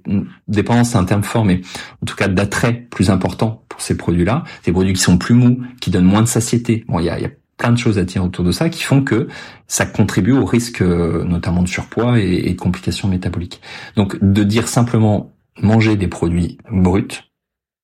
dépendance, 0.48 0.91
c'est 0.91 0.98
un 0.98 1.06
terme 1.06 1.23
fort, 1.23 1.45
mais 1.45 1.61
en 2.03 2.06
tout 2.06 2.15
cas 2.15 2.27
d'attrait 2.27 2.73
plus 2.73 3.10
important 3.10 3.64
pour 3.69 3.81
ces 3.81 3.95
produits-là. 3.95 4.44
Ces 4.64 4.72
produits 4.72 4.94
qui 4.94 5.02
sont 5.02 5.18
plus 5.18 5.36
mous, 5.36 5.61
qui 5.80 5.90
donnent 5.90 6.06
moins 6.06 6.22
de 6.22 6.27
satiété. 6.27 6.84
Bon, 6.88 6.99
il 6.99 7.06
y 7.06 7.10
a, 7.10 7.18
plein 7.57 7.72
de 7.72 7.77
choses 7.77 7.98
à 7.98 8.06
dire 8.06 8.23
autour 8.23 8.45
de 8.45 8.52
ça 8.52 8.69
qui 8.69 8.84
font 8.84 9.03
que 9.03 9.27
ça 9.68 9.86
contribue 9.86 10.31
au 10.31 10.45
risque 10.45 10.81
euh, 10.81 11.26
notamment 11.26 11.61
de 11.61 11.68
surpoids 11.68 12.18
et 12.18 12.53
de 12.53 12.60
complications 12.60 13.10
métaboliques. 13.10 13.61
Donc 13.98 14.18
de 14.22 14.44
dire 14.44 14.69
simplement 14.69 15.34
manger 15.61 15.95
des 15.95 16.07
produits 16.07 16.57
bruts, 16.71 17.07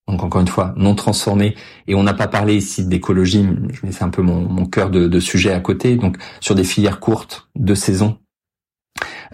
donc 0.07 0.23
encore 0.23 0.41
une 0.41 0.47
fois 0.47 0.73
non 0.77 0.95
transformés, 0.95 1.55
et 1.87 1.95
on 1.95 2.03
n'a 2.03 2.13
pas 2.13 2.27
parlé 2.27 2.55
ici 2.55 2.85
d'écologie, 2.85 3.45
mais 3.83 3.91
c'est 3.91 4.03
un 4.03 4.09
peu 4.09 4.21
mon, 4.21 4.41
mon 4.41 4.65
cœur 4.65 4.89
de, 4.89 5.07
de, 5.07 5.19
sujet 5.19 5.51
à 5.51 5.59
côté, 5.59 5.95
donc 5.95 6.17
sur 6.39 6.55
des 6.55 6.63
filières 6.63 6.99
courtes 6.99 7.49
de 7.55 7.73
saison. 7.73 8.17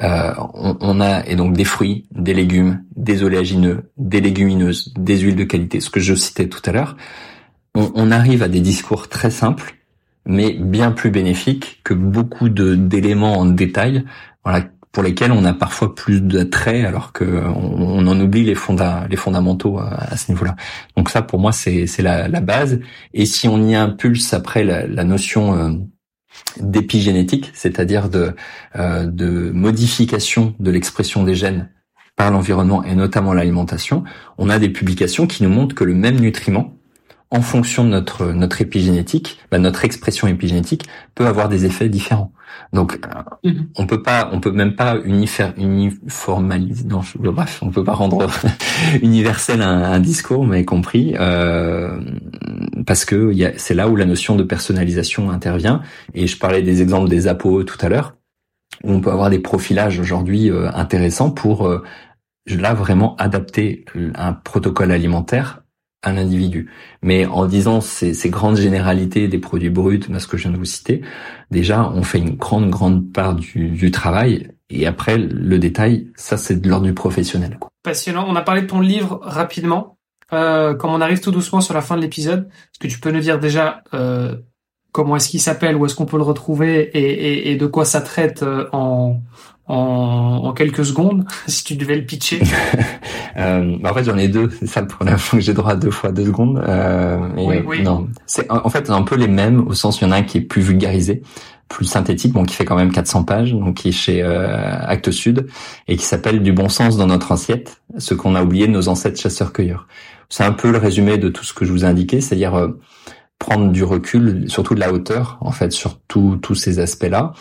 Euh, 0.02 0.34
on, 0.54 0.78
on, 0.80 1.02
a 1.02 1.26
et 1.28 1.36
donc 1.36 1.54
des 1.54 1.66
fruits, 1.66 2.08
des 2.12 2.34
légumes, 2.34 2.84
des 2.96 3.24
oléagineux, 3.24 3.92
des 3.98 4.22
légumineuses, 4.22 4.94
des 4.98 5.20
huiles 5.20 5.36
de 5.36 5.44
qualité, 5.44 5.80
ce 5.80 5.90
que 5.90 6.00
je 6.00 6.16
citais 6.16 6.48
tout 6.48 6.62
à 6.66 6.72
l'heure. 6.72 6.98
On, 7.76 7.92
on 7.94 8.10
arrive 8.10 8.42
à 8.42 8.48
des 8.48 8.62
discours 8.62 9.10
très 9.10 9.30
simples 9.30 9.76
mais 10.26 10.54
bien 10.54 10.92
plus 10.92 11.12
bénéfique 11.12 11.82
que 11.84 11.94
beaucoup 11.94 12.50
de 12.50 12.76
d'éléments 12.76 13.38
en 13.38 13.46
détail, 13.46 14.06
voilà, 14.44 14.66
pour 14.92 15.04
lesquels 15.04 15.32
on 15.32 15.46
a 15.46 15.54
parfois 15.54 15.96
plus 15.96 16.22
d'attrait 16.22 16.86
alors 16.86 17.14
que 17.14 17.24
on, 17.26 18.06
en 18.06 18.20
oublie 18.20 18.44
les, 18.44 18.56
fonda, 18.56 19.08
les 19.10 19.16
fondamentaux 19.16 19.80
à, 19.80 20.18
ce 20.18 20.32
niveau-là. 20.32 20.56
Donc 20.98 21.10
ça, 21.10 21.22
pour 21.22 21.40
moi, 21.40 21.52
c'est 21.52 21.88
la, 22.00 22.28
base. 22.42 22.80
Et 23.14 23.26
si 23.26 23.48
on 23.48 23.66
y 23.66 23.76
impulse 23.76 24.34
après 24.34 24.64
la, 24.64 24.86
la 24.88 25.04
notion 25.04 25.56
euh, 25.56 25.72
d'épigénétique, 26.60 27.52
c'est-à-dire 27.54 28.10
de 28.10 28.36
euh, 28.76 29.06
de 29.06 29.52
modification 29.52 30.56
de 30.60 30.72
l'expression 30.72 31.24
des 31.24 31.36
gènes 31.36 31.70
par 32.18 32.32
l'environnement 32.32 32.84
et 32.84 32.96
notamment 32.96 33.34
l'alimentation, 33.34 34.04
on 34.38 34.50
a 34.50 34.60
des 34.60 34.70
publications 34.70 35.26
qui 35.28 35.44
nous 35.44 35.50
montrent 35.50 35.76
que 35.76 35.86
le 35.86 35.94
même 35.94 36.20
nutriment 36.20 36.81
en 37.32 37.42
fonction 37.42 37.84
de 37.86 37.90
notre 37.90 38.28
notre 38.34 38.62
épigénétique, 38.62 39.40
bah, 39.50 39.58
notre 39.58 39.86
expression 39.86 40.28
épigénétique 40.28 40.88
peut 41.16 41.26
avoir 41.26 41.50
des 41.50 41.66
effets 41.66 41.90
différents. 41.90 42.34
Donc 42.74 43.00
mhm. 43.44 43.68
on 43.76 43.86
peut 43.86 44.02
pas, 44.02 44.30
on 44.32 44.40
peut 44.40 44.52
même 44.52 44.76
pas 44.76 44.98
uniformaliser. 45.04 46.86
Non, 46.86 47.02
bref, 47.16 47.60
on 47.62 47.70
peut 47.70 47.84
pas 47.84 47.94
rendre 47.94 48.28
universel 49.02 49.62
un, 49.62 50.00
discours, 50.00 50.46
mais 50.46 50.64
compris, 50.66 51.16
euh, 51.20 52.00
parce 52.86 53.06
que 53.06 53.34
c'est 53.58 53.74
là 53.74 53.90
où 53.90 53.96
la 53.96 54.06
notion 54.06 54.36
de 54.36 54.44
personnalisation 54.44 55.32
intervient. 55.32 55.82
Et 56.14 56.28
je 56.28 56.38
parlais 56.38 56.62
des 56.62 56.82
exemples 56.82 57.10
des 57.10 57.28
APO 57.28 57.64
tout 57.64 57.78
à 57.82 57.90
l'heure, 57.90 58.16
où 58.84 58.92
on 58.92 59.02
peut 59.02 59.12
avoir 59.12 59.30
des 59.30 59.40
profilages 59.40 60.00
aujourd'hui 60.00 60.50
euh, 60.50 60.72
intéressants 60.74 61.32
pour 61.32 61.68
euh, 61.68 61.84
là 62.48 62.74
vraiment 62.74 63.16
adapter 63.18 63.86
un 64.16 64.34
protocole 64.34 64.92
alimentaire 64.92 65.61
un 66.04 66.18
individu. 66.18 66.70
Mais 67.02 67.26
en 67.26 67.46
disant 67.46 67.82
ces, 67.82 68.14
ces, 68.14 68.30
grandes 68.30 68.58
généralités 68.58 69.28
des 69.28 69.38
produits 69.38 69.70
bruts, 69.70 70.02
ce 70.18 70.28
que 70.28 70.38
je 70.38 70.44
viens 70.44 70.52
de 70.52 70.58
vous 70.58 70.66
citer, 70.66 71.02
déjà 71.52 71.90
on 71.90 72.04
fait 72.04 72.18
une 72.18 72.36
grande 72.36 72.70
grande 72.70 73.12
part 73.12 73.36
du, 73.36 73.70
du 73.70 73.92
travail 73.92 74.50
et 74.70 74.88
après 74.88 75.18
le 75.18 75.60
détail, 75.60 76.08
ça 76.16 76.38
c'est 76.38 76.60
de 76.60 76.68
l'ordre 76.68 76.86
du 76.86 76.94
professionnel. 76.94 77.60
Passionnant. 77.84 78.26
On 78.28 78.36
a 78.36 78.42
parlé 78.42 78.62
de 78.62 78.68
ton 78.68 78.80
livre 78.80 79.20
rapidement. 79.24 79.98
Euh, 80.34 80.74
comme 80.76 80.92
on 80.92 81.02
arrive 81.02 81.20
tout 81.20 81.32
doucement 81.32 81.60
sur 81.60 81.74
la 81.74 81.82
fin 81.82 81.98
de 81.98 82.02
l'épisode, 82.02 82.48
est-ce 82.48 82.80
que 82.80 82.88
tu 82.88 83.00
peux 83.00 83.12
nous 83.12 83.20
dire 83.20 83.38
déjà 83.38 83.84
euh, 83.94 84.38
comment 84.94 85.18
est-ce 85.18 85.30
qu'il 85.30 85.42
s'appelle, 85.42 85.76
où 85.76 85.86
est-ce 85.86 85.96
qu'on 85.96 86.06
peut 86.06 86.18
le 86.18 86.24
retrouver 86.24 86.90
et, 86.94 87.00
et, 87.00 87.52
et, 87.52 87.56
de 87.58 87.66
quoi 87.66 87.84
ça 87.84 88.00
traite 88.00 88.42
euh, 88.42 88.66
en, 89.72 90.48
en, 90.48 90.54
quelques 90.54 90.86
secondes 90.86 91.26
si 91.48 91.64
tu 91.64 91.76
devais 91.76 91.96
le 91.96 92.06
pitcher 92.06 92.42
euh, 93.38 93.78
bah, 93.80 93.92
En 93.92 93.94
fait, 93.94 94.04
j'en 94.04 94.18
ai 94.18 94.28
deux. 94.28 94.50
C'est 94.60 94.68
ça 94.68 94.82
le 94.82 94.88
problème. 94.88 95.18
J'ai 95.40 95.54
droit 95.54 95.72
à 95.72 95.76
deux 95.76 95.92
fois 95.92 96.12
deux 96.12 96.26
secondes. 96.26 96.62
Euh, 96.68 97.18
oui, 97.38 97.62
oui. 97.66 97.82
Non, 97.82 98.08
c'est 98.26 98.52
en 98.52 98.70
fait 98.70 98.90
un 98.90 99.04
peu 99.04 99.16
les 99.16 99.28
mêmes 99.28 99.66
au 99.68 99.74
sens 99.74 100.02
il 100.02 100.06
y 100.06 100.08
en 100.08 100.12
a 100.12 100.18
un 100.18 100.24
qui 100.24 100.40
est 100.40 100.42
plus 100.42 100.62
vulgarisé, 100.62 101.22
plus 101.70 101.86
synthétique, 101.86 102.34
bon 102.34 102.44
qui 102.44 102.56
fait 102.56 102.66
quand 102.66 102.76
même 102.76 102.92
400 102.92 103.24
pages, 103.24 103.54
donc 103.54 103.76
qui 103.76 103.90
est 103.90 103.94
chez 103.94 104.22
euh, 104.22 104.78
Actes 104.86 105.12
Sud 105.12 105.48
et 105.88 105.96
qui 105.96 106.04
s'appelle 106.04 106.44
Du 106.44 106.52
bon 106.52 106.68
sens 106.68 106.98
dans 106.98 107.08
notre 107.08 107.32
assiette, 107.32 107.82
ce 107.98 108.14
qu'on 108.14 108.36
a 108.36 108.44
oublié 108.44 108.68
de 108.68 108.74
nos 108.74 108.90
ancêtres 108.90 109.20
chasseurs-cueilleurs. 109.20 109.88
C'est 110.30 110.44
un 110.44 110.54
peu 110.54 110.72
le 110.72 110.78
résumé 110.78 111.18
de 111.18 111.30
tout 111.30 111.44
ce 111.44 111.54
que 111.54 111.66
je 111.66 111.72
vous 111.72 111.86
ai 111.86 111.88
indiqué, 111.88 112.20
c'est-à-dire 112.20 112.56
euh, 112.56 112.80
prendre 113.40 113.72
du 113.72 113.84
recul, 113.84 114.46
surtout 114.50 114.76
de 114.76 114.80
la 114.80 114.94
hauteur, 114.94 115.38
en 115.42 115.52
fait, 115.52 115.72
sur 115.72 115.98
tous 116.08 116.56
ces 116.56 116.80
aspects-là, 116.80 117.34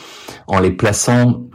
en 0.47 0.59
les 0.59 0.71
plaçant 0.71 1.50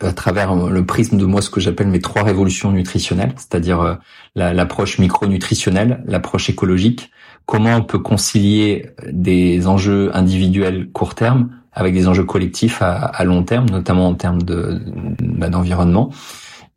à 0.00 0.12
travers 0.12 0.54
le 0.54 0.86
prisme 0.86 1.18
de 1.18 1.26
moi 1.26 1.42
ce 1.42 1.50
que 1.50 1.60
j'appelle 1.60 1.88
mes 1.88 2.00
trois 2.00 2.22
révolutions 2.22 2.72
nutritionnelles, 2.72 3.34
c'est-à-dire 3.36 3.80
euh, 3.80 3.94
l'approche 4.34 4.98
micronutritionnelle, 4.98 6.02
l'approche 6.06 6.48
écologique, 6.48 7.10
comment 7.46 7.76
on 7.76 7.82
peut 7.82 7.98
concilier 7.98 8.90
des 9.10 9.66
enjeux 9.66 10.10
individuels 10.16 10.90
court 10.92 11.14
terme 11.14 11.50
avec 11.72 11.92
des 11.92 12.08
enjeux 12.08 12.24
collectifs 12.24 12.80
à, 12.80 13.24
long 13.24 13.42
terme, 13.42 13.68
notamment 13.68 14.06
en 14.06 14.14
termes 14.14 14.42
bah, 14.42 15.48
d'environnement, 15.48 16.10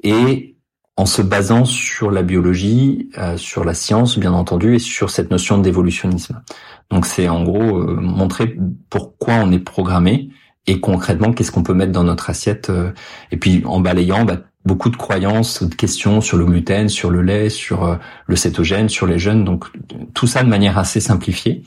et 0.04 0.56
en 0.98 1.06
se 1.06 1.22
basant 1.22 1.64
sur 1.64 2.10
la 2.10 2.24
biologie, 2.24 3.10
euh, 3.20 3.38
sur 3.38 3.64
la 3.64 3.76
science 3.76 4.18
bien 4.18 4.34
entendu, 4.34 4.76
et 4.76 4.80
sur 4.80 5.12
cette 5.12 5.30
notion 5.30 5.60
d'évolutionnisme. 5.60 6.42
Donc 6.90 7.06
c'est 7.06 7.30
en 7.30 7.44
gros 7.44 7.78
euh, 7.78 7.98
montrer 8.02 8.58
pourquoi 8.90 9.36
on 9.36 9.52
est 9.52 9.60
programmé 9.60 10.30
et 10.68 10.80
concrètement 10.80 11.34
qu'est-ce 11.34 11.52
qu'on 11.52 11.64
peut 11.64 11.74
mettre 11.74 11.92
dans 11.92 12.04
notre 12.04 12.30
assiette 12.30 12.70
euh, 12.70 12.92
et 13.32 13.38
puis 13.38 13.64
en 13.66 13.80
balayant 13.80 14.26
bah, 14.26 14.38
beaucoup 14.66 14.90
de 14.90 14.98
croyances, 14.98 15.64
de 15.64 15.74
questions 15.74 16.20
sur 16.20 16.38
le 16.38 16.46
gluten, 16.46 16.90
sur 16.90 17.10
le 17.10 17.22
lait, 17.22 17.48
sur 17.48 17.98
le 18.26 18.36
cétogène, 18.36 18.90
sur 18.90 19.08
les 19.08 19.18
jeunes. 19.18 19.46
Donc 19.46 19.68
tout 20.14 20.28
ça 20.28 20.44
de 20.44 20.50
manière 20.50 20.78
assez 20.78 21.00
simplifiée. 21.00 21.64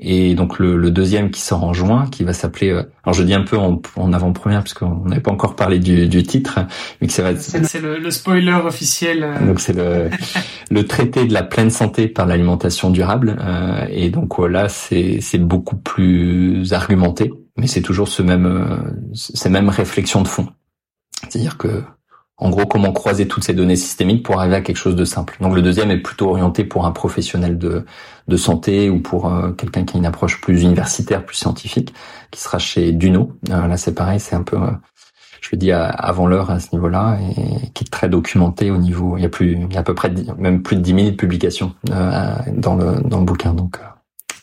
Et 0.00 0.34
donc 0.34 0.58
le, 0.58 0.90
deuxième 0.90 1.30
qui 1.30 1.40
sort 1.40 1.62
en 1.62 1.72
juin, 1.72 2.08
qui 2.10 2.24
va 2.24 2.32
s'appeler, 2.32 2.70
euh, 2.70 2.82
alors 3.04 3.14
je 3.14 3.22
dis 3.22 3.34
un 3.34 3.42
peu 3.42 3.56
en, 3.56 4.12
avant-première 4.12 4.60
parce 4.60 4.74
qu'on 4.74 5.04
n'avait 5.04 5.20
pas 5.20 5.30
encore 5.30 5.54
parlé 5.54 5.78
du, 5.78 6.22
titre, 6.24 6.60
mais 7.00 7.06
que 7.06 7.12
ça 7.12 7.22
va. 7.22 7.36
C'est 7.36 7.80
le, 7.80 8.10
spoiler 8.10 8.52
officiel. 8.52 9.22
Euh. 9.22 9.46
Donc 9.46 9.60
c'est 9.60 9.72
le, 9.72 10.10
le 10.70 10.86
traité 10.86 11.26
de 11.26 11.32
la 11.32 11.44
pleine 11.44 11.70
santé 11.70 12.08
par 12.08 12.26
l'alimentation 12.26 12.90
durable. 12.90 13.36
Euh, 13.40 13.86
et 13.88 14.10
donc 14.10 14.38
là 14.38 14.68
c'est 14.68 15.38
beaucoup 15.38 15.76
plus 15.76 16.72
argumenté, 16.72 17.32
mais 17.56 17.66
c'est 17.66 17.82
toujours 17.82 18.08
ce 18.08 18.22
même 18.22 19.10
ces 19.14 19.48
mêmes 19.48 19.68
réflexions 19.68 20.22
de 20.22 20.28
fond. 20.28 20.48
C'est-à-dire 21.22 21.56
que 21.56 21.82
en 22.36 22.50
gros, 22.50 22.66
comment 22.66 22.92
croiser 22.92 23.28
toutes 23.28 23.44
ces 23.44 23.54
données 23.54 23.76
systémiques 23.76 24.24
pour 24.24 24.40
arriver 24.40 24.56
à 24.56 24.60
quelque 24.60 24.76
chose 24.76 24.96
de 24.96 25.04
simple. 25.04 25.36
Donc 25.40 25.54
le 25.54 25.62
deuxième 25.62 25.90
est 25.92 25.98
plutôt 25.98 26.30
orienté 26.30 26.64
pour 26.64 26.84
un 26.84 26.90
professionnel 26.90 27.58
de, 27.58 27.84
de 28.26 28.36
santé 28.36 28.90
ou 28.90 29.00
pour 29.00 29.32
euh, 29.32 29.52
quelqu'un 29.52 29.84
qui 29.84 29.96
a 29.96 29.98
une 29.98 30.06
approche 30.06 30.40
plus 30.40 30.62
universitaire, 30.62 31.24
plus 31.24 31.36
scientifique, 31.36 31.94
qui 32.32 32.40
sera 32.40 32.58
chez 32.58 32.90
Duno. 32.90 33.32
Euh, 33.50 33.68
là, 33.68 33.76
c'est 33.76 33.94
pareil, 33.94 34.18
c'est 34.18 34.34
un 34.34 34.42
peu, 34.42 34.56
euh, 34.56 34.72
je 35.40 35.50
le 35.52 35.58
dis 35.58 35.70
avant 35.70 36.26
l'heure 36.26 36.50
à 36.50 36.58
ce 36.58 36.68
niveau-là, 36.72 37.18
et 37.20 37.70
qui 37.70 37.84
est 37.84 37.90
très 37.90 38.08
documenté 38.08 38.72
au 38.72 38.78
niveau. 38.78 39.16
Il 39.16 39.22
y 39.22 39.26
a 39.26 39.28
plus, 39.28 39.52
il 39.52 39.72
y 39.72 39.76
a 39.76 39.80
à 39.80 39.84
peu 39.84 39.94
près 39.94 40.12
même 40.36 40.62
plus 40.62 40.74
de 40.74 40.80
10 40.80 40.94
000 41.04 41.16
publications 41.16 41.74
dans 41.84 42.74
le 42.74 43.00
dans 43.08 43.20
le 43.20 43.24
bouquin. 43.24 43.54
Donc, 43.54 43.78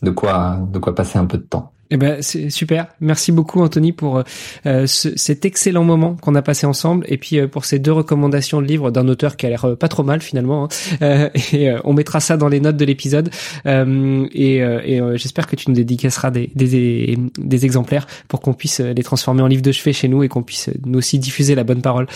de 0.02 0.12
quoi 0.12 0.60
de 0.72 0.80
quoi 0.80 0.96
passer 0.96 1.18
un 1.20 1.26
peu 1.26 1.38
de 1.38 1.44
temps. 1.44 1.74
Eh 1.94 1.98
ben 1.98 2.22
c'est 2.22 2.50
super. 2.50 2.88
Merci 3.02 3.34
beaucoup 3.34 3.60
Anthony 3.60 3.92
pour 3.92 4.24
euh, 4.66 4.88
cet 4.88 5.44
excellent 5.44 5.84
moment 5.84 6.16
qu'on 6.22 6.36
a 6.36 6.42
passé 6.42 6.66
ensemble 6.66 7.06
et 7.10 7.18
puis 7.18 7.38
euh, 7.38 7.48
pour 7.48 7.66
ces 7.66 7.80
deux 7.80 7.92
recommandations 7.92 8.62
de 8.62 8.66
livres 8.66 8.92
d'un 8.92 9.10
auteur 9.10 9.36
qui 9.36 9.46
a 9.46 9.50
l'air 9.50 9.66
euh, 9.66 9.76
pas 9.76 9.90
trop 9.90 10.04
mal 10.04 10.22
finalement. 10.22 10.70
Hein. 11.02 11.30
et 11.52 11.70
on 11.84 11.92
mettra 11.92 12.22
ça 12.22 12.38
dans 12.38 12.48
les 12.48 12.62
notes 12.62 12.78
de 12.78 12.86
l'épisode 12.86 13.30
et, 13.66 14.58
et 14.58 15.02
j'espère 15.16 15.48
que 15.48 15.58
tu 15.58 15.70
nous 15.70 15.76
dédicaceras 15.76 16.32
des, 16.32 16.50
des, 16.56 17.18
des 17.38 17.66
exemplaires 17.66 18.08
pour 18.30 18.40
qu'on 18.40 18.54
puisse 18.54 18.80
les 18.80 19.04
transformer 19.04 19.42
en 19.42 19.48
livres 19.48 19.62
de 19.62 19.72
chevet 19.74 19.92
chez 19.92 20.08
nous 20.08 20.24
et 20.24 20.30
qu'on 20.30 20.44
puisse 20.44 20.70
nous 20.86 21.00
aussi 21.00 21.20
diffuser 21.20 21.56
la 21.56 21.64
bonne 21.64 21.82
parole. 21.82 22.08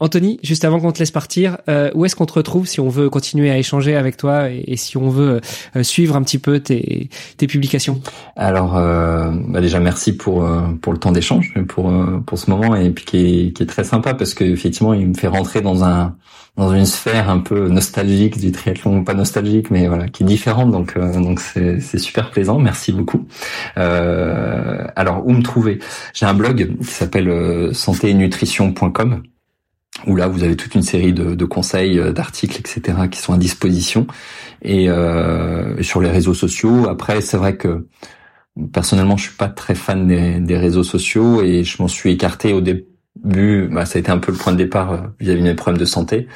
Anthony, 0.00 0.40
juste 0.42 0.64
avant 0.64 0.80
qu'on 0.80 0.92
te 0.92 1.00
laisse 1.00 1.10
partir, 1.10 1.58
où 1.94 2.04
est-ce 2.04 2.16
qu'on 2.16 2.26
te 2.26 2.32
retrouve 2.32 2.66
si 2.66 2.80
on 2.80 2.88
veut 2.88 3.10
continuer 3.10 3.50
à 3.50 3.58
échanger 3.58 3.96
avec 3.96 4.16
toi 4.16 4.50
et, 4.50 4.64
et 4.66 4.76
si 4.76 4.96
on 4.96 5.10
veut 5.10 5.40
suivre 5.82 6.16
un 6.16 6.22
petit 6.22 6.38
peu 6.38 6.60
tes, 6.60 7.10
tes 7.36 7.46
publications? 7.46 8.00
Alors, 8.46 8.76
euh, 8.76 9.32
bah 9.48 9.60
déjà 9.60 9.80
merci 9.80 10.16
pour 10.16 10.44
euh, 10.44 10.60
pour 10.80 10.92
le 10.92 11.00
temps 11.00 11.10
d'échange, 11.10 11.52
pour 11.66 11.90
euh, 11.90 12.22
pour 12.24 12.38
ce 12.38 12.48
moment 12.48 12.76
et 12.76 12.90
puis 12.90 13.04
qui 13.04 13.52
est 13.58 13.66
très 13.66 13.82
sympa 13.82 14.14
parce 14.14 14.34
que 14.34 14.44
effectivement 14.44 14.94
il 14.94 15.08
me 15.08 15.14
fait 15.14 15.26
rentrer 15.26 15.62
dans 15.62 15.82
un 15.82 16.14
dans 16.56 16.72
une 16.72 16.86
sphère 16.86 17.28
un 17.28 17.40
peu 17.40 17.66
nostalgique 17.68 18.38
du 18.38 18.52
triathlon, 18.52 19.02
pas 19.02 19.14
nostalgique 19.14 19.72
mais 19.72 19.88
voilà 19.88 20.06
qui 20.06 20.22
est 20.22 20.26
différente 20.26 20.70
donc 20.70 20.96
donc 20.96 21.40
c'est 21.40 21.98
super 21.98 22.30
plaisant. 22.30 22.60
Merci 22.60 22.92
beaucoup. 22.92 23.26
alors 23.74 25.26
où 25.26 25.32
me 25.32 25.42
trouver? 25.42 25.80
J'ai 26.14 26.26
un 26.26 26.34
blog 26.34 26.76
qui 26.78 26.86
s'appelle 26.86 27.74
santénutrition.com 27.74 29.22
où 30.06 30.14
là 30.14 30.28
vous 30.28 30.44
avez 30.44 30.56
toute 30.56 30.74
une 30.74 30.82
série 30.82 31.12
de, 31.12 31.44
conseils, 31.46 31.98
d'articles, 32.12 32.60
etc. 32.60 33.08
qui 33.10 33.18
sont 33.18 33.32
à 33.32 33.38
disposition 33.38 34.06
et 34.62 34.88
euh, 34.88 35.82
sur 35.82 36.00
les 36.00 36.10
réseaux 36.10 36.34
sociaux. 36.34 36.88
Après, 36.88 37.20
c'est 37.20 37.36
vrai 37.36 37.56
que 37.56 37.86
personnellement, 38.72 39.16
je 39.16 39.24
suis 39.24 39.36
pas 39.36 39.48
très 39.48 39.74
fan 39.74 40.06
des, 40.06 40.56
réseaux 40.56 40.82
sociaux 40.82 41.42
et 41.42 41.64
je 41.64 41.82
m'en 41.82 41.88
suis 41.88 42.12
écarté 42.12 42.52
au 42.52 42.60
début. 42.60 43.68
Bah, 43.70 43.86
ça 43.86 43.96
a 43.96 44.00
été 44.00 44.10
un 44.10 44.18
peu 44.18 44.30
le 44.32 44.38
point 44.38 44.52
de 44.52 44.58
départ 44.58 44.92
euh, 44.92 44.98
vis-à-vis 45.20 45.40
de 45.40 45.46
mes 45.46 45.54
problèmes 45.54 45.80
de 45.80 45.86
santé. 45.86 46.28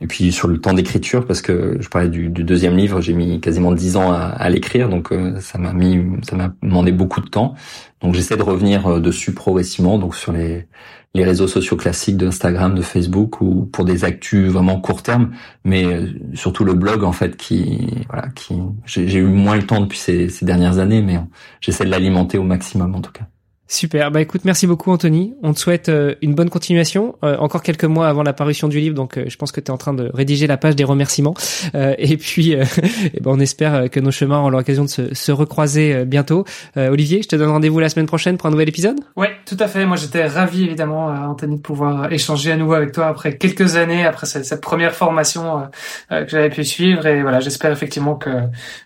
Et 0.00 0.06
puis 0.06 0.32
sur 0.32 0.48
le 0.48 0.60
temps 0.60 0.72
d'écriture, 0.72 1.24
parce 1.26 1.40
que 1.40 1.76
je 1.80 1.88
parlais 1.88 2.08
du, 2.08 2.28
deuxième 2.28 2.76
livre, 2.76 3.00
j'ai 3.00 3.14
mis 3.14 3.40
quasiment 3.40 3.72
dix 3.72 3.96
ans 3.96 4.12
à, 4.12 4.48
l'écrire, 4.50 4.88
donc 4.88 5.12
euh, 5.12 5.38
ça 5.40 5.56
m'a 5.56 5.72
mis, 5.72 6.02
ça 6.28 6.34
m'a 6.34 6.52
demandé 6.62 6.90
beaucoup 6.90 7.20
de 7.20 7.28
temps. 7.28 7.54
Donc 8.00 8.14
j'essaie 8.14 8.36
de 8.36 8.42
revenir 8.42 8.86
euh, 8.86 9.00
dessus 9.00 9.32
progressivement, 9.32 9.98
donc 9.98 10.16
sur 10.16 10.32
les 10.32 10.66
les 11.14 11.24
réseaux 11.24 11.46
sociaux 11.46 11.76
classiques 11.76 12.16
d'Instagram, 12.16 12.74
de 12.74 12.82
Facebook 12.82 13.40
ou 13.40 13.66
pour 13.66 13.84
des 13.84 14.04
actus 14.04 14.50
vraiment 14.50 14.80
court 14.80 15.02
terme, 15.02 15.32
mais 15.64 15.84
euh, 15.84 16.08
surtout 16.34 16.64
le 16.64 16.74
blog 16.74 17.04
en 17.04 17.12
fait 17.12 17.36
qui 17.36 17.88
voilà 18.08 18.28
qui 18.28 18.54
j'ai 18.86 19.18
eu 19.18 19.24
moins 19.24 19.56
le 19.56 19.66
temps 19.66 19.80
depuis 19.80 19.98
ces, 19.98 20.28
ces 20.28 20.44
dernières 20.44 20.78
années, 20.78 21.02
mais 21.02 21.18
j'essaie 21.60 21.84
de 21.84 21.90
l'alimenter 21.90 22.38
au 22.38 22.42
maximum 22.42 22.94
en 22.94 23.00
tout 23.00 23.12
cas. 23.12 23.26
Super. 23.66 24.10
Bah 24.10 24.20
écoute, 24.20 24.42
merci 24.44 24.66
beaucoup 24.66 24.90
Anthony. 24.92 25.34
On 25.42 25.54
te 25.54 25.58
souhaite 25.58 25.88
euh, 25.88 26.14
une 26.20 26.34
bonne 26.34 26.50
continuation. 26.50 27.16
Euh, 27.24 27.38
encore 27.38 27.62
quelques 27.62 27.84
mois 27.84 28.08
avant 28.08 28.22
la 28.22 28.34
parution 28.34 28.68
du 28.68 28.78
livre, 28.78 28.94
donc 28.94 29.16
euh, 29.16 29.24
je 29.26 29.36
pense 29.38 29.52
que 29.52 29.60
tu 29.60 29.68
es 29.68 29.70
en 29.70 29.78
train 29.78 29.94
de 29.94 30.10
rédiger 30.12 30.46
la 30.46 30.58
page 30.58 30.76
des 30.76 30.84
remerciements. 30.84 31.34
et 31.72 32.16
puis, 32.18 32.52
et 32.52 32.62
eh 33.14 33.20
ben, 33.20 33.30
on 33.30 33.40
espère 33.40 33.88
que 33.90 34.00
nos 34.00 34.10
chemins 34.10 34.38
auront 34.38 34.50
l'occasion 34.50 34.84
de 34.84 34.90
se, 34.90 35.14
se 35.14 35.32
recroiser 35.32 36.04
bientôt. 36.04 36.44
Olivier, 36.76 37.22
je 37.22 37.28
te 37.28 37.36
donne 37.36 37.50
rendez-vous 37.50 37.80
la 37.80 37.88
semaine 37.88 38.06
prochaine 38.06 38.36
pour 38.36 38.46
un 38.46 38.50
nouvel 38.50 38.68
épisode? 38.68 39.00
Ouais, 39.16 39.30
tout 39.46 39.56
à 39.58 39.66
fait. 39.66 39.86
Moi, 39.86 39.96
j'étais 39.96 40.26
ravi 40.26 40.64
évidemment, 40.64 41.06
Anthony, 41.06 41.56
de 41.56 41.62
pouvoir 41.62 42.12
échanger 42.12 42.52
à 42.52 42.56
nouveau 42.56 42.74
avec 42.74 42.92
toi 42.92 43.06
après 43.06 43.36
quelques 43.38 43.76
années, 43.76 44.04
après 44.04 44.26
cette, 44.26 44.44
cette 44.44 44.60
première 44.60 44.94
formation 44.94 45.68
que 46.10 46.28
j'avais 46.28 46.50
pu 46.50 46.64
suivre. 46.64 47.06
Et 47.06 47.22
voilà, 47.22 47.40
j'espère 47.40 47.72
effectivement 47.72 48.16
que 48.16 48.30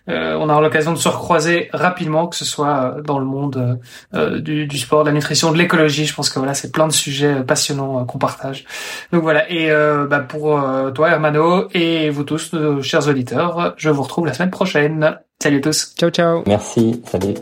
on 0.07 0.49
aura 0.49 0.61
l'occasion 0.61 0.93
de 0.93 0.97
se 0.97 1.09
recroiser 1.09 1.69
rapidement, 1.73 2.27
que 2.27 2.37
ce 2.37 2.45
soit 2.45 2.97
dans 3.05 3.19
le 3.19 3.25
monde 3.25 3.79
du 4.13 4.68
du 4.69 4.77
sport, 4.77 5.03
de 5.03 5.09
la 5.09 5.13
nutrition, 5.13 5.51
de 5.51 5.57
l'écologie. 5.57 6.05
Je 6.05 6.13
pense 6.13 6.29
que 6.29 6.39
voilà, 6.39 6.53
c'est 6.53 6.71
plein 6.71 6.87
de 6.87 6.93
sujets 6.93 7.43
passionnants 7.43 8.01
euh, 8.01 8.05
qu'on 8.05 8.17
partage. 8.17 8.65
Donc 9.11 9.23
voilà. 9.23 9.49
Et 9.51 9.69
euh, 9.71 10.05
bah, 10.07 10.19
pour 10.19 10.59
euh, 10.61 10.91
toi, 10.91 11.09
Hermano, 11.09 11.67
et 11.73 12.09
vous 12.09 12.23
tous, 12.23 12.55
chers 12.81 13.07
auditeurs, 13.07 13.73
je 13.77 13.89
vous 13.89 14.03
retrouve 14.03 14.25
la 14.25 14.33
semaine 14.33 14.51
prochaine. 14.51 15.17
Salut 15.41 15.57
à 15.57 15.61
tous. 15.61 15.93
Ciao, 15.97 16.09
ciao. 16.09 16.43
Merci. 16.47 17.01
Salut. 17.05 17.33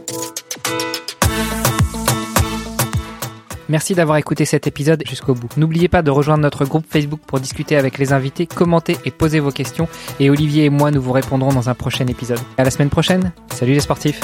Merci 3.70 3.95
d'avoir 3.95 4.18
écouté 4.18 4.45
cet 4.45 4.66
épisode 4.66 5.04
jusqu'au 5.06 5.34
bout. 5.34 5.49
N'oubliez 5.58 5.90
pas 5.90 6.02
de 6.02 6.10
rejoindre 6.10 6.41
notre 6.41 6.64
groupe 6.64 6.86
Facebook 6.90 7.20
pour 7.28 7.40
discuter 7.40 7.76
avec 7.76 7.98
les 7.98 8.14
invités, 8.14 8.45
commenter 8.45 8.98
et 9.04 9.12
poser 9.12 9.40
vos 9.41 9.52
questions. 9.52 9.90
Et 10.20 10.30
Olivier 10.30 10.66
et 10.66 10.70
moi, 10.70 10.90
nous 10.91 11.02
vous 11.02 11.12
répondrons 11.12 11.52
dans 11.52 11.70
un 11.70 11.74
prochain 11.74 12.08
épisode. 12.08 12.40
À 12.58 12.64
la 12.64 12.72
semaine 12.72 12.90
prochaine. 12.90 13.34
Salut 13.54 13.74
les 13.74 13.82
sportifs. 13.82 14.22